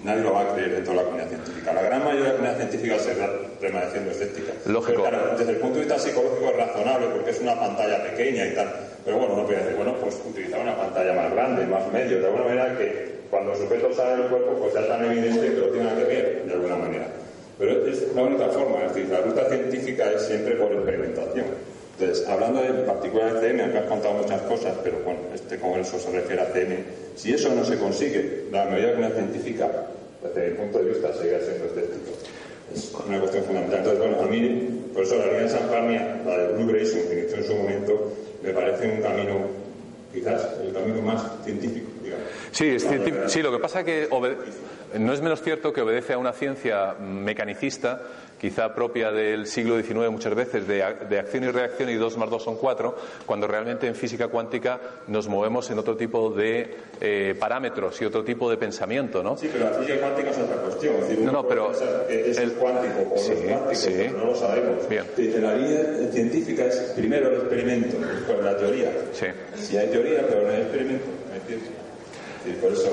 nadie 0.03 0.23
lo 0.23 0.33
va 0.33 0.41
a 0.41 0.53
creer 0.53 0.73
en 0.73 0.83
toda 0.83 0.97
la 0.97 1.03
comunidad 1.03 1.29
científica. 1.29 1.73
La 1.73 1.81
gran 1.81 2.03
mayoría 2.03 2.23
de 2.23 2.29
la 2.29 2.35
comunidad 2.35 2.57
científica 2.57 2.99
seguirá 2.99 3.29
permaneciendo 3.59 4.11
escéptica. 4.11 4.53
Lógico. 4.65 5.03
Pero, 5.03 5.17
claro, 5.17 5.37
desde 5.37 5.51
el 5.51 5.57
punto 5.57 5.75
de 5.75 5.85
vista 5.85 5.99
psicológico 5.99 6.45
es 6.49 6.57
razonable 6.57 7.07
porque 7.07 7.29
es 7.31 7.39
una 7.39 7.59
pantalla 7.59 8.03
pequeña 8.03 8.45
y 8.47 8.55
tal. 8.55 8.69
Pero 9.05 9.17
bueno, 9.17 9.35
no 9.37 9.45
puede 9.45 9.59
decir, 9.59 9.75
bueno, 9.75 9.95
pues 9.95 10.17
utilizar 10.25 10.59
una 10.59 10.75
pantalla 10.75 11.13
más 11.13 11.31
grande, 11.31 11.65
más 11.65 11.91
medio, 11.91 12.19
de 12.19 12.25
alguna 12.25 12.43
manera 12.43 12.77
que 12.77 13.11
cuando 13.29 13.53
el 13.53 13.57
sujeto 13.57 13.93
sale 13.93 14.21
del 14.21 14.29
cuerpo 14.29 14.57
pues 14.59 14.73
sea 14.73 14.87
tan 14.87 15.05
evidente 15.05 15.53
que 15.53 15.57
lo 15.57 15.67
tenga 15.69 15.95
que 15.95 16.03
ver, 16.03 16.43
de 16.45 16.53
alguna 16.53 16.75
manera. 16.75 17.07
Pero 17.57 17.85
es 17.85 18.15
la 18.15 18.23
única 18.23 18.47
forma, 18.47 18.83
es 18.85 18.93
decir, 18.93 19.09
la 19.09 19.21
ruta 19.21 19.47
científica 19.47 20.11
es 20.11 20.21
siempre 20.23 20.55
por 20.55 20.71
experimentación. 20.71 21.45
Entonces, 22.01 22.27
hablando 22.27 22.63
en 22.63 22.83
particular 22.87 23.31
de 23.31 23.47
CM, 23.47 23.61
aunque 23.61 23.77
has 23.77 23.85
contado 23.85 24.15
muchas 24.15 24.41
cosas, 24.41 24.73
pero 24.83 24.99
bueno, 25.05 25.19
este 25.35 25.59
congreso 25.59 25.99
se 25.99 26.11
refiere 26.11 26.41
a 26.41 26.45
CM, 26.47 26.77
si 27.15 27.31
eso 27.31 27.53
no 27.53 27.63
se 27.63 27.77
consigue, 27.77 28.45
la 28.51 28.65
de 28.65 28.81
la 28.81 28.93
comunidad 28.93 29.13
científica, 29.13 29.69
desde 30.23 30.49
mi 30.49 30.57
punto 30.57 30.79
de 30.79 30.85
vista, 30.85 31.13
seguirá 31.13 31.39
siendo 31.41 31.65
escéptico. 31.65 32.11
Es 32.73 32.91
una 33.07 33.19
cuestión 33.19 33.43
fundamental. 33.43 33.79
Entonces, 33.79 33.99
bueno, 33.99 34.21
a 34.23 34.25
mí, 34.25 34.89
por 34.95 35.03
eso 35.03 35.15
la 35.17 35.25
línea 35.25 35.41
de 35.41 35.49
San 35.49 35.69
Parnia, 35.69 36.21
la 36.25 36.37
de 36.39 36.53
Blue 36.53 36.71
Grayson, 36.71 37.01
que 37.07 37.19
inició 37.19 37.37
en 37.37 37.43
su 37.43 37.53
momento, 37.53 38.13
me 38.41 38.49
parece 38.49 38.87
un 38.87 39.01
camino, 39.01 39.39
quizás 40.11 40.47
el 40.65 40.73
camino 40.73 41.01
más 41.03 41.21
científico, 41.45 41.87
digamos. 42.03 42.25
Sí, 42.51 42.67
es 42.67 42.81
científico. 42.81 43.29
sí, 43.29 43.43
lo 43.43 43.51
que 43.51 43.59
pasa 43.59 43.81
es 43.81 43.85
que 43.85 44.07
no 44.97 45.13
es 45.13 45.21
menos 45.21 45.41
cierto 45.43 45.71
que 45.71 45.81
obedece 45.81 46.13
a 46.13 46.17
una 46.17 46.33
ciencia 46.33 46.95
mecanicista, 46.99 48.01
quizá 48.41 48.73
propia 48.73 49.11
del 49.11 49.45
siglo 49.45 49.79
XIX 49.79 50.09
muchas 50.09 50.33
veces, 50.33 50.67
de, 50.67 50.83
de, 51.07 51.19
acción 51.19 51.43
y 51.43 51.51
reacción 51.51 51.91
y 51.91 51.93
dos 51.93 52.17
más 52.17 52.27
dos 52.27 52.41
son 52.41 52.55
cuatro, 52.55 52.97
cuando 53.27 53.45
realmente 53.45 53.85
en 53.85 53.93
física 53.93 54.29
cuántica 54.29 54.81
nos 55.05 55.27
movemos 55.27 55.69
en 55.69 55.77
otro 55.77 55.95
tipo 55.95 56.31
de 56.31 56.75
eh, 56.99 57.35
parámetros 57.39 58.01
y 58.01 58.05
otro 58.05 58.23
tipo 58.23 58.49
de 58.49 58.57
pensamiento, 58.57 59.21
¿no? 59.21 59.37
Sí, 59.37 59.47
pero 59.53 59.65
la 59.65 59.77
física 59.77 59.99
cuántica 59.99 60.31
es 60.31 60.39
otra 60.39 60.55
cuestión. 60.55 60.95
Es 60.95 61.09
decir, 61.09 61.19
no, 61.23 61.31
no, 61.31 61.47
pero... 61.47 61.71
Es 62.09 62.37
el 62.39 62.53
cuántico 62.53 63.13
o 63.13 63.17
sí, 63.19 63.29
no 63.29 63.35
es 63.35 63.45
cuántico, 63.45 63.75
sí. 63.75 64.09
no 64.17 64.25
lo 64.25 64.35
sabemos. 64.35 64.89
Bien. 64.89 65.05
La 65.39 65.55
línea 65.55 66.11
científica 66.11 66.65
es 66.65 66.93
primero 66.95 67.29
el 67.29 67.35
experimento, 67.41 67.95
después 67.99 68.43
la 68.43 68.57
teoría. 68.57 68.91
Sí. 69.11 69.27
Si 69.55 69.77
hay 69.77 69.87
teoría, 69.89 70.25
pero 70.27 70.47
no 70.47 70.49
hay 70.49 70.61
experimento, 70.61 71.05
no 71.27 71.33
hay 71.35 71.41
ciencia. 71.41 71.80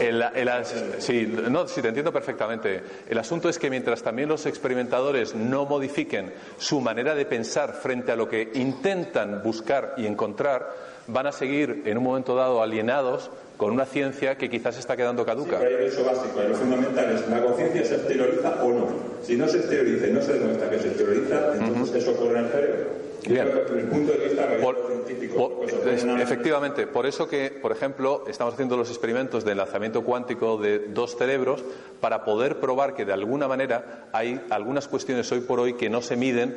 El, 0.00 0.22
el, 0.22 0.50
sí, 0.98 1.26
no, 1.50 1.66
sí, 1.66 1.80
te 1.80 1.88
entiendo 1.88 2.12
perfectamente. 2.12 2.82
El 3.08 3.18
asunto 3.18 3.48
es 3.48 3.58
que 3.58 3.70
mientras 3.70 4.02
también 4.02 4.28
los 4.28 4.46
experimentadores 4.46 5.34
no 5.34 5.64
modifiquen 5.64 6.32
su 6.58 6.80
manera 6.80 7.14
de 7.14 7.24
pensar 7.26 7.74
frente 7.74 8.12
a 8.12 8.16
lo 8.16 8.28
que 8.28 8.50
intentan 8.54 9.42
buscar 9.42 9.94
y 9.96 10.06
encontrar, 10.06 10.68
van 11.06 11.26
a 11.26 11.32
seguir 11.32 11.82
en 11.86 11.98
un 11.98 12.04
momento 12.04 12.34
dado 12.34 12.62
alienados 12.62 13.30
con 13.56 13.72
una 13.72 13.86
ciencia 13.86 14.36
que 14.36 14.48
quizás 14.48 14.78
está 14.78 14.96
quedando 14.96 15.24
caduca. 15.24 15.58
Sí, 15.58 15.64
pero 15.66 15.78
hay 15.78 15.86
eso 15.86 16.04
básico, 16.04 16.40
lo 16.40 16.54
fundamental 16.54 17.12
es 17.12 17.28
la 17.28 17.42
conciencia 17.42 17.84
se 17.84 17.94
exterioriza 17.96 18.62
o 18.62 18.68
no. 18.68 18.86
Si 19.22 19.36
no 19.36 19.48
se 19.48 19.58
exterioriza 19.58 20.06
y 20.06 20.12
no 20.12 20.22
se 20.22 20.34
demuestra 20.34 20.70
que 20.70 20.78
se 20.78 20.88
exterioriza, 20.88 21.54
entonces 21.54 21.90
uh 21.90 21.94
-huh. 21.94 21.96
eso 21.96 22.10
ocurre 22.12 22.38
en 22.38 22.44
el 22.44 22.50
cerebro. 22.50 23.07
Bien. 23.28 23.46
Desde 23.46 23.80
el 23.80 23.86
punto 23.88 24.12
de 24.12 24.18
vista 24.18 24.48
por, 24.62 24.76
científico. 24.86 25.60
Por, 25.60 25.88
es, 25.88 26.04
una... 26.04 26.22
Efectivamente, 26.22 26.86
por 26.86 27.06
eso 27.06 27.28
que, 27.28 27.50
por 27.50 27.72
ejemplo, 27.72 28.24
estamos 28.26 28.54
haciendo 28.54 28.76
los 28.76 28.88
experimentos 28.90 29.44
de 29.44 29.52
enlazamiento 29.52 30.02
cuántico 30.02 30.56
de 30.56 30.78
dos 30.88 31.16
cerebros 31.16 31.62
para 32.00 32.24
poder 32.24 32.58
probar 32.58 32.94
que 32.94 33.04
de 33.04 33.12
alguna 33.12 33.48
manera 33.48 34.08
hay 34.12 34.40
algunas 34.50 34.88
cuestiones 34.88 35.30
hoy 35.32 35.40
por 35.40 35.60
hoy 35.60 35.74
que 35.74 35.90
no 35.90 36.02
se 36.02 36.16
miden 36.16 36.56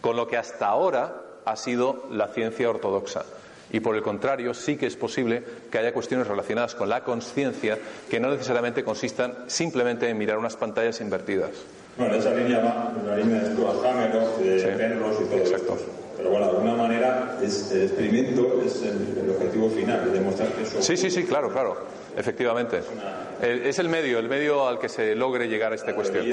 con 0.00 0.16
lo 0.16 0.26
que 0.26 0.36
hasta 0.36 0.66
ahora 0.66 1.22
ha 1.44 1.56
sido 1.56 2.06
la 2.10 2.28
ciencia 2.28 2.70
ortodoxa. 2.70 3.24
Y 3.72 3.80
por 3.80 3.96
el 3.96 4.02
contrario, 4.02 4.52
sí 4.52 4.76
que 4.76 4.86
es 4.86 4.96
posible 4.96 5.42
que 5.70 5.78
haya 5.78 5.94
cuestiones 5.94 6.26
relacionadas 6.26 6.74
con 6.74 6.90
la 6.90 7.02
conciencia 7.04 7.78
que 8.10 8.20
no 8.20 8.28
necesariamente 8.30 8.84
consistan 8.84 9.44
simplemente 9.46 10.08
en 10.08 10.18
mirar 10.18 10.36
unas 10.38 10.56
pantallas 10.56 11.00
invertidas. 11.00 11.50
Bueno, 11.96 12.14
esa 12.14 12.34
línea 12.34 12.58
va 12.58 12.92
la 13.06 13.16
línea 13.16 13.42
de 13.42 13.54
Stuart 13.54 13.84
Hameroff, 13.84 14.38
de 14.38 14.58
Sí. 14.58 14.66
Penrose 14.76 15.22
y 15.22 15.26
todo 15.26 15.38
Exacto. 15.38 15.74
esto. 15.74 16.01
Pero 16.16 16.30
bueno, 16.30 16.46
de 16.46 16.52
alguna 16.52 16.74
manera 16.74 17.38
es, 17.42 17.70
el 17.72 17.82
experimento 17.82 18.60
es 18.64 18.82
el, 18.82 19.18
el 19.24 19.30
objetivo 19.30 19.70
final, 19.70 20.12
demostrar 20.12 20.48
que 20.50 20.62
eso... 20.62 20.82
Sí, 20.82 20.96
sí, 20.96 21.10
sí, 21.10 21.24
claro, 21.24 21.50
claro. 21.50 21.76
Efectivamente. 22.16 22.80
El- 23.40 23.66
Es 23.66 23.78
el 23.78 23.88
medio, 23.88 24.18
el 24.18 24.28
medio 24.28 24.66
al 24.68 24.78
que 24.78 24.88
se 24.88 25.14
logre 25.14 25.48
llegar 25.48 25.72
a 25.72 25.74
esta 25.74 25.94
cuestión. 25.94 26.24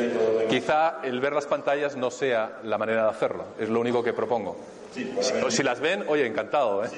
Quizá 0.50 0.98
el 1.04 1.20
ver 1.22 1.34
las 1.34 1.46
pantallas 1.46 1.96
no 1.96 2.12
sea 2.12 2.60
la 2.64 2.78
manera 2.78 3.04
de 3.04 3.10
hacerlo, 3.10 3.46
es 3.60 3.70
lo 3.70 3.80
único 3.80 4.04
que 4.04 4.14
propongo. 4.14 4.58
Sí, 4.94 5.14
Si, 5.22 5.34
si 5.52 5.64
las 5.64 5.80
ven, 5.80 6.04
oye, 6.08 6.26
encantado. 6.26 6.84
¿eh? 6.84 6.90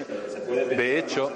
De 0.76 0.97
hecho, 0.99 1.31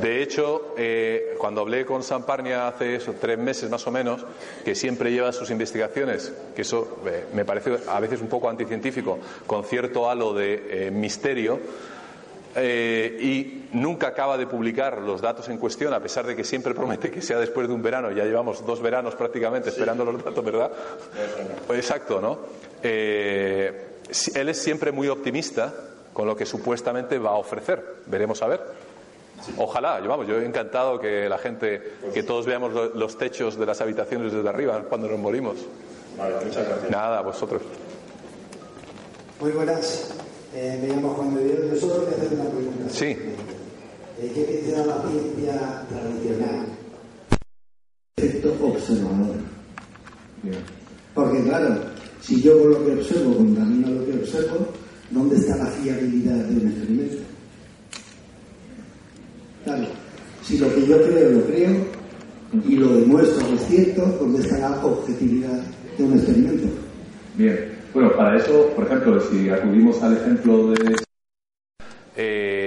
de 0.00 0.22
hecho, 0.22 0.74
eh, 0.76 1.34
cuando 1.38 1.60
hablé 1.62 1.84
con 1.84 2.02
Sam 2.02 2.24
Parnia 2.24 2.68
hace 2.68 2.96
eso, 2.96 3.14
tres 3.20 3.38
meses 3.38 3.70
más 3.70 3.86
o 3.86 3.90
menos, 3.90 4.24
que 4.64 4.74
siempre 4.74 5.10
lleva 5.10 5.32
sus 5.32 5.50
investigaciones, 5.50 6.32
que 6.54 6.62
eso 6.62 6.98
eh, 7.06 7.26
me 7.32 7.44
parece 7.44 7.78
a 7.88 8.00
veces 8.00 8.20
un 8.20 8.28
poco 8.28 8.48
anticientífico, 8.48 9.18
con 9.46 9.64
cierto 9.64 10.08
halo 10.10 10.34
de 10.34 10.86
eh, 10.86 10.90
misterio, 10.90 11.60
eh, 12.54 13.16
y 13.18 13.68
nunca 13.72 14.08
acaba 14.08 14.36
de 14.36 14.46
publicar 14.46 14.98
los 14.98 15.22
datos 15.22 15.48
en 15.48 15.56
cuestión, 15.56 15.94
a 15.94 16.00
pesar 16.00 16.26
de 16.26 16.36
que 16.36 16.44
siempre 16.44 16.74
promete 16.74 17.10
que 17.10 17.22
sea 17.22 17.38
después 17.38 17.66
de 17.66 17.72
un 17.74 17.82
verano. 17.82 18.10
Ya 18.10 18.24
llevamos 18.24 18.64
dos 18.66 18.82
veranos 18.82 19.14
prácticamente 19.14 19.70
esperando 19.70 20.04
los 20.04 20.22
datos, 20.22 20.44
¿verdad? 20.44 20.70
Exacto, 21.70 22.20
¿no? 22.20 22.38
Eh, 22.82 23.91
él 24.34 24.48
es 24.48 24.58
siempre 24.58 24.92
muy 24.92 25.08
optimista 25.08 25.72
con 26.12 26.26
lo 26.26 26.36
que 26.36 26.44
supuestamente 26.46 27.18
va 27.18 27.30
a 27.30 27.34
ofrecer. 27.36 27.82
Veremos 28.06 28.42
a 28.42 28.46
ver. 28.48 28.60
Ojalá, 29.56 30.00
yo, 30.00 30.08
vamos, 30.08 30.26
yo 30.28 30.38
he 30.38 30.44
encantado 30.46 31.00
que 31.00 31.28
la 31.28 31.38
gente, 31.38 31.94
que 32.14 32.22
todos 32.22 32.46
veamos 32.46 32.72
lo- 32.72 32.94
los 32.94 33.18
techos 33.18 33.58
de 33.58 33.66
las 33.66 33.80
habitaciones 33.80 34.32
desde 34.32 34.48
arriba 34.48 34.82
cuando 34.88 35.08
nos 35.08 35.18
morimos. 35.18 35.56
Vale, 36.16 36.34
muchas 36.44 36.68
gracias. 36.68 36.90
Nada, 36.90 37.18
a 37.18 37.22
vosotros. 37.22 37.62
Muy 39.40 39.50
buenas. 39.52 40.10
Eh, 40.54 40.78
me 40.82 40.88
llamo 40.94 41.14
Juan 41.14 41.34
de 41.34 41.44
Dios. 41.44 41.58
Yo 41.72 41.80
solo 41.88 41.94
voy 42.04 42.14
a 42.14 42.16
hacer 42.16 42.38
una 42.38 42.50
pregunta. 42.50 42.84
Sí. 42.92 43.06
Eh, 44.20 44.32
¿Qué 44.34 44.42
piensa 44.62 44.86
la 44.86 45.02
ciencia 45.08 45.82
tradicional? 45.88 46.66
Efecto 48.16 48.54
observador. 48.62 49.36
Porque 51.14 51.42
claro, 51.44 51.76
si 52.22 52.40
yo 52.40 52.58
con 52.60 52.70
lo 52.70 52.86
que 52.86 52.92
observo 52.92 53.36
contamino 53.36 53.90
lo 53.90 54.06
que 54.06 54.12
observo, 54.12 54.68
¿dónde 55.10 55.36
está 55.36 55.56
la 55.56 55.66
fiabilidad 55.66 56.36
de 56.36 56.60
un 56.60 56.68
experimento? 56.68 57.16
Claro, 59.64 59.86
si 60.42 60.58
lo 60.58 60.74
que 60.74 60.86
yo 60.86 61.02
creo 61.02 61.30
lo 61.30 61.44
creo 61.46 61.70
y 62.68 62.76
lo 62.76 62.96
demuestro 62.96 63.48
que 63.48 63.54
es 63.54 63.66
cierto, 63.66 64.06
¿dónde 64.20 64.40
está 64.40 64.58
la 64.58 64.84
objetividad 64.84 65.62
de 65.98 66.04
un 66.04 66.12
experimento? 66.14 66.68
Bien. 67.36 67.72
Bueno, 67.92 68.12
para 68.16 68.38
eso, 68.38 68.68
por 68.74 68.86
ejemplo, 68.86 69.20
si 69.20 69.50
acudimos 69.50 70.02
al 70.02 70.16
ejemplo 70.16 70.70
de 70.70 70.96
eh, 72.16 72.61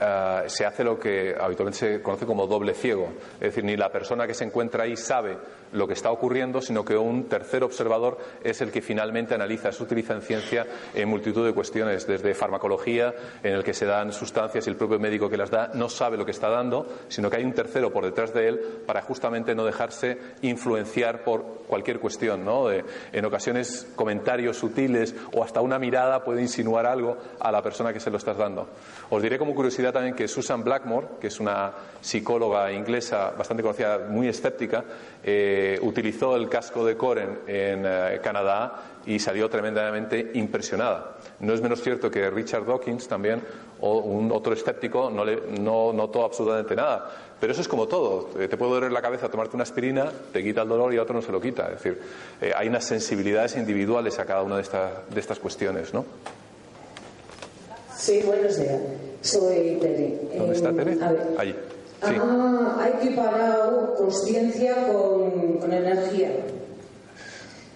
ah, 0.00 0.44
se 0.46 0.64
hace 0.66 0.84
lo 0.84 0.98
que 0.98 1.34
habitualmente 1.38 1.78
se 1.78 2.02
conoce 2.02 2.26
como 2.26 2.46
doble 2.46 2.74
ciego. 2.74 3.08
Es 3.34 3.40
decir, 3.40 3.64
ni 3.64 3.76
la 3.76 3.90
persona 3.90 4.26
que 4.26 4.34
se 4.34 4.44
encuentra 4.44 4.84
ahí 4.84 4.96
sabe 4.96 5.36
lo 5.72 5.86
que 5.86 5.92
está 5.92 6.10
ocurriendo, 6.10 6.62
sino 6.62 6.84
que 6.84 6.96
un 6.96 7.24
tercer 7.28 7.62
observador 7.62 8.16
es 8.42 8.60
el 8.62 8.70
que 8.70 8.80
finalmente 8.80 9.34
analiza. 9.34 9.68
Eso 9.68 9.84
utiliza 9.84 10.14
en 10.14 10.22
ciencia 10.22 10.66
en 10.94 11.08
multitud 11.08 11.44
de 11.46 11.52
cuestiones, 11.52 12.06
desde 12.06 12.32
farmacología, 12.34 13.12
en 13.42 13.52
el 13.54 13.62
que 13.64 13.74
se 13.74 13.84
dan 13.84 14.12
sustancias 14.12 14.66
y 14.66 14.70
el 14.70 14.76
propio 14.76 14.98
médico 14.98 15.28
que 15.28 15.36
las 15.36 15.50
da 15.50 15.70
no 15.74 15.88
sabe 15.90 16.16
lo 16.16 16.24
que 16.24 16.30
está 16.30 16.48
dando, 16.48 16.86
sino 17.08 17.28
que 17.28 17.36
hay 17.36 17.44
un 17.44 17.52
tercero 17.52 17.92
por 17.92 18.04
detrás 18.04 18.32
de 18.32 18.48
él 18.48 18.60
para 18.86 19.02
justamente 19.02 19.54
no 19.54 19.64
dejarse 19.64 20.18
influenciar 20.42 21.22
por 21.22 21.42
cualquier 21.66 22.00
cuestión. 22.00 22.44
¿no? 22.44 22.68
De- 22.68 22.84
en 23.12 23.24
ocasiones 23.24 23.86
comentarios 23.94 24.56
sutiles 24.56 25.14
o 25.32 25.44
hasta 25.44 25.60
una 25.60 25.78
mirada 25.78 26.24
puede 26.24 26.40
insinuar 26.40 26.86
algo 26.86 27.16
a 27.40 27.52
la 27.52 27.62
persona 27.62 27.92
que 27.92 28.00
se 28.00 28.10
lo 28.10 28.16
estás 28.16 28.38
dando. 28.38 28.68
Os 29.10 29.22
diré 29.22 29.38
como 29.38 29.54
curiosidad 29.54 29.87
dirá 29.88 29.92
también 29.92 30.14
que 30.14 30.28
Susan 30.28 30.62
Blackmore, 30.62 31.06
que 31.20 31.28
es 31.28 31.40
una 31.40 31.72
psicóloga 32.00 32.70
inglesa 32.72 33.32
bastante 33.36 33.62
conocida, 33.62 33.98
muy 34.08 34.28
escéptica, 34.28 34.84
eh, 35.24 35.78
utilizó 35.82 36.36
el 36.36 36.48
casco 36.48 36.84
de 36.84 36.96
Coren 36.96 37.40
en 37.46 37.84
eh, 37.86 38.20
Canadá 38.22 39.00
y 39.06 39.18
salió 39.18 39.48
tremendamente 39.48 40.32
impresionada. 40.34 41.16
No 41.40 41.54
es 41.54 41.62
menos 41.62 41.80
cierto 41.80 42.10
que 42.10 42.28
Richard 42.30 42.66
Dawkins 42.66 43.08
también, 43.08 43.42
o 43.80 43.98
un 44.00 44.30
otro 44.30 44.52
escéptico, 44.52 45.10
no, 45.10 45.24
le, 45.24 45.40
no 45.58 45.92
notó 45.92 46.24
absolutamente 46.24 46.76
nada. 46.76 47.08
Pero 47.40 47.52
eso 47.52 47.62
es 47.62 47.68
como 47.68 47.86
todo. 47.86 48.30
Eh, 48.38 48.48
te 48.48 48.56
puede 48.56 48.72
doler 48.72 48.92
la 48.92 49.00
cabeza 49.00 49.30
tomarte 49.30 49.56
una 49.56 49.62
aspirina, 49.62 50.10
te 50.32 50.42
quita 50.42 50.62
el 50.62 50.68
dolor 50.68 50.92
y 50.92 50.98
a 50.98 51.02
otro 51.02 51.14
no 51.14 51.22
se 51.22 51.32
lo 51.32 51.40
quita. 51.40 51.66
Es 51.68 51.82
decir, 51.82 52.02
hay 52.54 52.68
unas 52.68 52.84
sensibilidades 52.84 53.56
individuales 53.56 54.18
a 54.18 54.26
cada 54.26 54.42
una 54.42 54.56
de, 54.56 54.62
estas 54.62 55.08
de 55.08 55.20
estas 55.20 55.38
cuestiones, 55.38 55.94
¿no? 55.94 56.04
Sí, 57.98 58.22
buenos 58.24 58.56
días. 58.56 58.80
Soy 59.22 59.76
Tere. 59.80 60.20
¿Dónde 60.36 60.54
está 60.54 60.72
Tere? 60.72 60.96
Ahí. 61.36 61.50
Sí. 61.50 62.14
Ah, 62.16 62.76
hay 62.80 62.92
equiparado 63.04 63.94
conciencia 63.96 64.86
con, 64.86 65.58
con, 65.58 65.72
energía. 65.72 66.30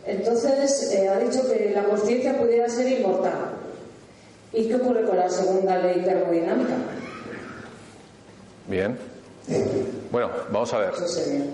Entonces, 0.07 0.93
eh, 0.93 1.09
ha 1.09 1.19
dicho 1.19 1.43
que 1.51 1.73
la 1.75 1.85
conciencia 1.85 2.39
pudiera 2.39 2.69
ser 2.69 3.01
inmortal. 3.01 3.51
¿Y 4.53 4.69
qué 4.69 4.77
ocurre 4.77 5.05
con 5.05 5.17
la 5.17 5.29
segunda 5.29 5.77
ley 5.79 6.03
termodinámica? 6.05 6.77
Bien. 8.69 8.97
Bueno, 10.13 10.31
vamos 10.53 10.73
a 10.73 10.79
ver. 10.79 10.95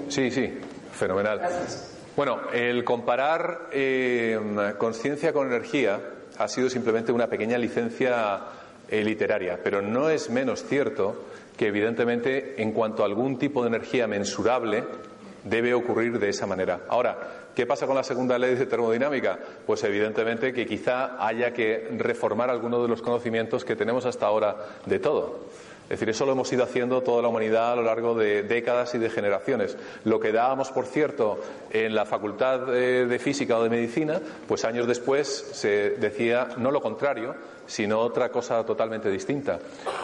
Sí, 0.08 0.30
sí, 0.30 0.58
fenomenal. 0.92 1.38
Gracias. 1.38 1.90
Bueno, 2.14 2.38
el 2.52 2.84
comparar 2.84 3.68
eh, 3.72 4.38
conciencia 4.76 5.32
con 5.32 5.46
energía 5.46 6.00
ha 6.36 6.48
sido 6.48 6.68
simplemente 6.68 7.12
una 7.12 7.28
pequeña 7.28 7.56
licencia 7.56 8.40
eh, 8.88 9.04
literaria, 9.04 9.60
pero 9.62 9.82
no 9.82 10.08
es 10.08 10.30
menos 10.30 10.64
cierto 10.64 11.24
que 11.56 11.66
evidentemente 11.66 12.62
en 12.62 12.72
cuanto 12.72 13.02
a 13.02 13.06
algún 13.06 13.38
tipo 13.38 13.62
de 13.62 13.68
energía 13.68 14.06
mensurable 14.06 14.84
debe 15.44 15.74
ocurrir 15.74 16.18
de 16.18 16.28
esa 16.28 16.46
manera. 16.46 16.80
Ahora, 16.88 17.18
¿qué 17.54 17.66
pasa 17.66 17.86
con 17.86 17.96
la 17.96 18.02
segunda 18.02 18.38
ley 18.38 18.54
de 18.54 18.66
termodinámica? 18.66 19.38
Pues 19.66 19.82
evidentemente 19.84 20.52
que 20.52 20.66
quizá 20.66 21.24
haya 21.24 21.52
que 21.52 21.88
reformar 21.96 22.50
algunos 22.50 22.82
de 22.82 22.88
los 22.88 23.02
conocimientos 23.02 23.64
que 23.64 23.76
tenemos 23.76 24.06
hasta 24.06 24.26
ahora 24.26 24.56
de 24.86 24.98
todo. 24.98 25.46
Es 25.84 25.98
decir, 25.98 26.10
eso 26.10 26.26
lo 26.26 26.32
hemos 26.32 26.52
ido 26.52 26.64
haciendo 26.64 27.02
toda 27.02 27.22
la 27.22 27.28
humanidad 27.28 27.72
a 27.72 27.76
lo 27.76 27.82
largo 27.82 28.14
de 28.14 28.42
décadas 28.42 28.94
y 28.94 28.98
de 28.98 29.08
generaciones. 29.08 29.74
Lo 30.04 30.20
que 30.20 30.32
dábamos, 30.32 30.70
por 30.70 30.84
cierto, 30.84 31.40
en 31.70 31.94
la 31.94 32.04
Facultad 32.04 32.66
de 32.66 33.18
Física 33.18 33.56
o 33.56 33.62
de 33.62 33.70
Medicina, 33.70 34.20
pues 34.46 34.66
años 34.66 34.86
después 34.86 35.28
se 35.28 35.90
decía 35.98 36.48
no 36.58 36.70
lo 36.70 36.82
contrario, 36.82 37.34
sino 37.68 38.00
otra 38.00 38.30
cosa 38.30 38.64
totalmente 38.66 39.08
distinta. 39.08 39.60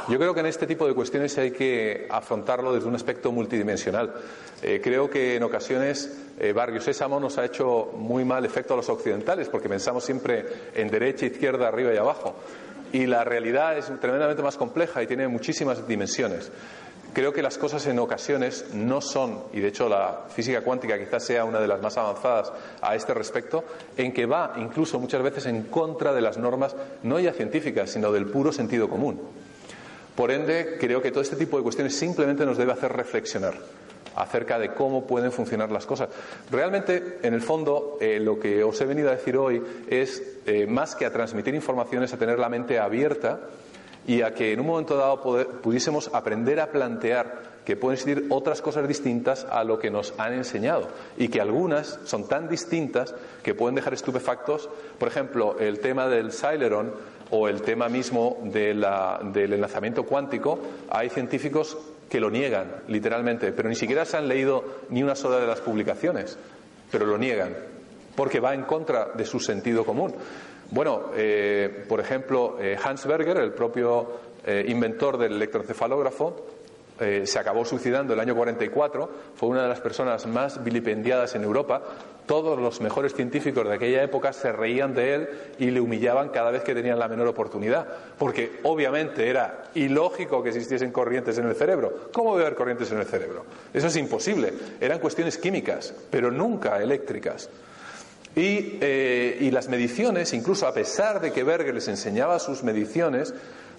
Yo 0.09 0.19
creo 0.19 0.33
que 0.33 0.41
en 0.41 0.47
este 0.47 0.67
tipo 0.69 0.87
de 0.87 0.95
cuestiones 0.95 1.37
hay 1.39 1.51
que 1.51 2.07
afrontarlo 2.09 2.73
desde 2.73 2.87
un 2.87 2.95
aspecto 2.95 3.33
multidimensional. 3.33 4.15
Eh, 4.63 4.81
creo 4.85 5.11
que 5.11 5.35
en 5.35 5.43
ocasiones 5.43 6.17
eh, 6.39 6.53
Barrio 6.53 6.81
Sésamo 6.81 7.19
nos 7.19 7.39
ha 7.39 7.45
hecho 7.45 7.91
muy 7.97 8.25
mal 8.25 8.45
efecto 8.45 8.75
a 8.75 8.77
los 8.77 8.89
occidentales, 8.89 9.49
porque 9.49 9.69
pensamos 9.69 10.05
siempre 10.05 10.45
en 10.75 10.89
derecha, 10.89 11.27
izquierda, 11.27 11.67
arriba 11.67 11.93
y 11.93 11.97
abajo 11.97 12.37
y 12.95 13.07
la 13.07 13.25
realidad 13.25 13.77
es 13.77 13.87
tremendamente 13.99 14.41
más 14.41 14.57
compleja 14.57 15.03
y 15.03 15.09
tiene 15.09 15.27
muchísimas 15.27 15.85
dimensiones. 15.89 16.53
Creo 17.13 17.33
que 17.33 17.43
las 17.43 17.59
cosas 17.59 17.87
en 17.87 17.99
ocasiones 18.01 18.67
no 18.73 19.01
son, 19.01 19.45
y 19.53 19.61
de 19.61 19.69
hecho 19.69 19.89
la 19.89 20.25
física 20.35 20.63
cuántica 20.63 20.99
quizás 20.99 21.23
sea 21.23 21.45
una 21.45 21.61
de 21.61 21.69
las 21.69 21.81
más 21.81 21.97
avanzadas 21.97 22.53
a 22.81 22.97
este 22.97 23.15
respecto, 23.15 23.65
en 23.97 24.13
que 24.13 24.27
va 24.27 24.55
incluso 24.57 24.99
muchas 24.99 25.23
veces 25.23 25.47
en 25.47 25.65
contra 25.65 26.13
de 26.13 26.21
las 26.21 26.39
normas, 26.39 26.75
no 27.05 27.21
ya 27.21 27.33
científicas, 27.33 27.91
sino 27.91 28.11
del 28.11 28.27
puro 28.27 28.53
sentido 28.53 28.89
común. 28.89 29.21
Por 30.17 30.31
ende, 30.31 30.77
creo 30.81 31.03
que 31.03 31.11
todo 31.11 31.23
este 31.23 31.37
tipo 31.37 31.57
de 31.57 31.63
cuestiones 31.63 31.95
simplemente 31.97 32.47
nos 32.47 32.57
debe 32.57 32.73
hacer 32.73 32.93
reflexionar 32.93 33.55
acerca 34.17 34.59
de 34.59 34.73
cómo 34.73 35.07
pueden 35.07 35.33
funcionar 35.33 35.71
las 35.71 35.87
cosas. 35.87 36.09
Realmente, 36.51 37.19
en 37.23 37.35
el 37.35 37.41
fondo, 37.43 37.99
eh, 38.01 38.21
lo 38.21 38.39
que 38.39 38.63
os 38.63 38.81
he 38.81 38.87
venido 38.87 39.09
a 39.09 39.17
decir 39.17 39.37
hoy 39.37 39.63
es, 39.89 40.23
eh, 40.47 40.67
más 40.67 40.95
que 40.95 41.05
a 41.05 41.13
transmitir 41.13 41.55
informaciones, 41.55 42.13
a 42.13 42.17
tener 42.17 42.39
la 42.39 42.49
mente 42.49 42.79
abierta 42.79 43.41
y 44.07 44.23
a 44.23 44.35
que 44.35 44.53
en 44.53 44.61
un 44.61 44.67
momento 44.67 44.97
dado 44.97 45.21
pudiésemos 45.63 46.11
aprender 46.13 46.61
a 46.61 46.71
plantear 46.71 47.55
que 47.65 47.77
pueden 47.77 47.95
existir 47.95 48.27
otras 48.29 48.61
cosas 48.61 48.87
distintas 48.87 49.45
a 49.45 49.65
lo 49.65 49.79
que 49.79 49.91
nos 49.91 50.13
han 50.19 50.35
enseñado 50.35 50.89
y 51.17 51.29
que 51.29 51.41
algunas 51.41 51.99
son 52.05 52.29
tan 52.29 52.49
distintas 52.49 53.15
que 53.43 53.55
pueden 53.55 53.75
dejar 53.75 53.95
estupefactos. 53.95 54.69
Por 54.99 55.09
ejemplo, 55.09 55.59
el 55.59 55.81
tema 55.81 56.07
del 56.09 56.33
Celeron 56.33 56.93
o 57.31 57.49
el 57.49 57.63
tema 57.63 57.89
mismo 57.89 58.39
del 58.43 58.85
enlazamiento 59.53 60.05
cuántico, 60.05 60.59
hay 60.91 61.09
científicos 61.09 61.79
que 62.09 62.21
lo 62.21 62.31
niegan, 62.31 62.83
literalmente, 62.89 63.51
pero 63.53 63.69
ni 63.69 63.75
siquiera 63.75 64.05
se 64.05 64.19
han 64.19 64.29
leído 64.29 64.63
ni 64.91 65.03
una 65.03 65.17
sola 65.17 65.41
de 65.41 65.47
las 65.47 65.61
publicaciones, 65.61 66.37
pero 66.91 67.07
lo 67.07 67.17
niegan, 67.17 67.57
porque 68.15 68.41
va 68.41 68.55
en 68.55 68.63
contra 68.63 69.07
de 69.15 69.25
su 69.25 69.41
sentido 69.41 69.85
común. 69.85 70.15
Bueno, 70.71 71.11
eh, 71.15 71.85
por 71.89 72.01
ejemplo, 72.01 72.57
eh, 72.61 72.77
Hans 72.83 73.07
Berger, 73.07 73.37
el 73.39 73.53
propio 73.53 74.09
eh, 74.47 74.65
inventor 74.69 75.19
del 75.19 75.35
electroencefalógrafo, 75.35 76.47
se 76.97 77.41
acabó 77.41 77.65
suicidando 77.65 78.15
el 78.15 78.21
año 78.21 78.37
44, 78.37 79.11
fue 79.35 79.49
una 79.49 79.65
de 79.65 79.69
las 79.69 79.81
personas 79.81 80.29
más 80.29 80.63
vilipendiadas 80.63 81.35
en 81.35 81.43
Europa. 81.43 81.83
Todos 82.25 82.57
los 82.57 82.81
mejores 82.81 83.13
científicos 83.15 83.67
de 83.67 83.75
aquella 83.75 84.01
época 84.01 84.33
se 84.33 84.53
reían 84.53 84.95
de 84.95 85.15
él 85.15 85.29
y 85.59 85.73
le 85.73 85.81
humillaban 85.81 86.29
cada 86.29 86.53
vez 86.53 86.63
que 86.63 86.73
tenían 86.73 87.01
la 87.01 87.09
menor 87.09 87.27
oportunidad, 87.27 87.85
porque 88.17 88.61
obviamente 88.63 89.29
era 89.29 89.65
ilógico 89.75 90.41
que 90.41 90.51
existiesen 90.51 90.93
corrientes 90.93 91.37
en 91.37 91.49
el 91.49 91.57
cerebro. 91.57 92.11
¿Cómo 92.13 92.37
debe 92.37 92.47
haber 92.47 92.57
corrientes 92.57 92.93
en 92.93 93.01
el 93.01 93.07
cerebro? 93.07 93.45
Eso 93.73 93.89
es 93.89 93.97
imposible. 93.97 94.53
Eran 94.81 95.01
cuestiones 95.01 95.37
químicas, 95.37 95.93
pero 96.13 96.31
nunca 96.31 96.81
eléctricas. 96.81 97.51
Y, 98.37 98.79
eh, 98.81 99.39
y 99.41 99.51
las 99.51 99.69
mediciones, 99.69 100.33
incluso 100.33 100.67
a 100.67 100.75
pesar 100.75 101.21
de 101.21 101.33
que 101.33 101.45
Berger 101.45 101.75
les 101.75 101.87
enseñaba 101.87 102.39
sus 102.41 102.65
mediciones, 102.65 103.33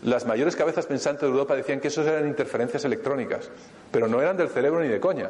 las 0.04 0.26
mayores 0.26 0.56
cabezas 0.56 0.86
pensantes 0.86 1.22
de 1.22 1.28
Europa 1.28 1.56
decían 1.56 1.80
que 1.80 1.88
eso 1.88 2.04
eran 2.04 2.28
interferencias 2.28 2.86
electrónicas, 2.86 3.50
pero 3.92 4.08
no 4.08 4.22
eran 4.22 4.38
del 4.38 4.50
cerebro 4.50 4.82
ni 4.82 4.88
de 4.88 5.00
coña. 5.00 5.30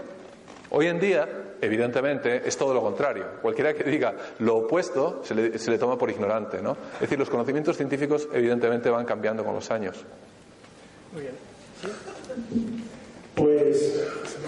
Hoy 0.72 0.88
en 0.88 1.00
día, 1.00 1.28
evidentemente, 1.62 2.42
es 2.46 2.58
todo 2.58 2.74
lo 2.74 2.82
contrario. 2.82 3.26
Cualquiera 3.42 3.74
que 3.74 3.84
diga 3.84 4.14
lo 4.40 4.58
opuesto 4.58 5.22
se 5.24 5.34
le, 5.34 5.78
toma 5.78 5.98
por 5.98 6.10
ignorante, 6.10 6.62
¿no? 6.62 6.76
Es 6.96 7.02
decir, 7.02 7.18
los 7.18 7.30
conocimientos 7.30 7.78
científicos 7.78 8.28
evidentemente 8.34 8.90
van 8.90 9.06
cambiando 9.06 9.46
con 9.46 9.56
los 9.56 9.72
años. 9.72 9.96
Muy 11.14 11.22
bien. 11.22 11.36
Pues 13.36 14.02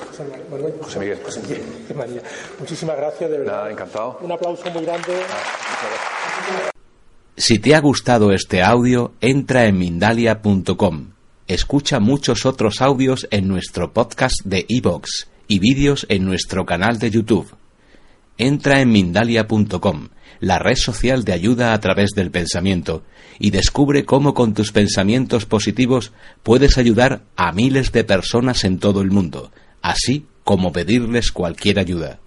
José 0.05 0.99
Miguel. 0.99 1.19
José 1.23 1.41
Miguel. 1.41 1.61
María. 1.95 2.21
Muchísimas 2.59 2.97
gracias, 2.97 3.29
de 3.29 3.37
verdad. 3.37 3.57
Nada, 3.57 3.71
encantado. 3.71 4.19
Un 4.21 4.31
aplauso 4.31 4.69
muy 4.71 4.83
grande. 4.83 5.13
Si 7.35 7.59
te 7.59 7.75
ha 7.75 7.79
gustado 7.81 8.31
este 8.31 8.63
audio, 8.63 9.13
entra 9.21 9.65
en 9.65 9.77
Mindalia.com. 9.77 11.11
Escucha 11.47 11.99
muchos 11.99 12.45
otros 12.45 12.81
audios 12.81 13.27
en 13.31 13.47
nuestro 13.47 13.93
podcast 13.93 14.35
de 14.43 14.65
iVoox 14.67 15.27
y 15.47 15.59
vídeos 15.59 16.05
en 16.09 16.25
nuestro 16.25 16.65
canal 16.65 16.99
de 16.99 17.11
YouTube. 17.11 17.55
Entra 18.37 18.81
en 18.81 18.91
Mindalia.com, 18.91 20.09
la 20.39 20.59
red 20.59 20.75
social 20.75 21.23
de 21.23 21.33
ayuda 21.33 21.73
a 21.73 21.79
través 21.79 22.11
del 22.15 22.31
pensamiento, 22.31 23.03
y 23.39 23.51
descubre 23.51 24.03
cómo 24.03 24.33
con 24.33 24.53
tus 24.53 24.71
pensamientos 24.71 25.45
positivos 25.45 26.11
puedes 26.43 26.77
ayudar 26.77 27.21
a 27.35 27.51
miles 27.51 27.91
de 27.91 28.03
personas 28.03 28.63
en 28.63 28.79
todo 28.79 29.01
el 29.01 29.11
mundo, 29.11 29.51
así 29.89 30.25
como 30.43 30.71
pedirles 30.71 31.31
cualquier 31.31 31.79
ayuda. 31.79 32.19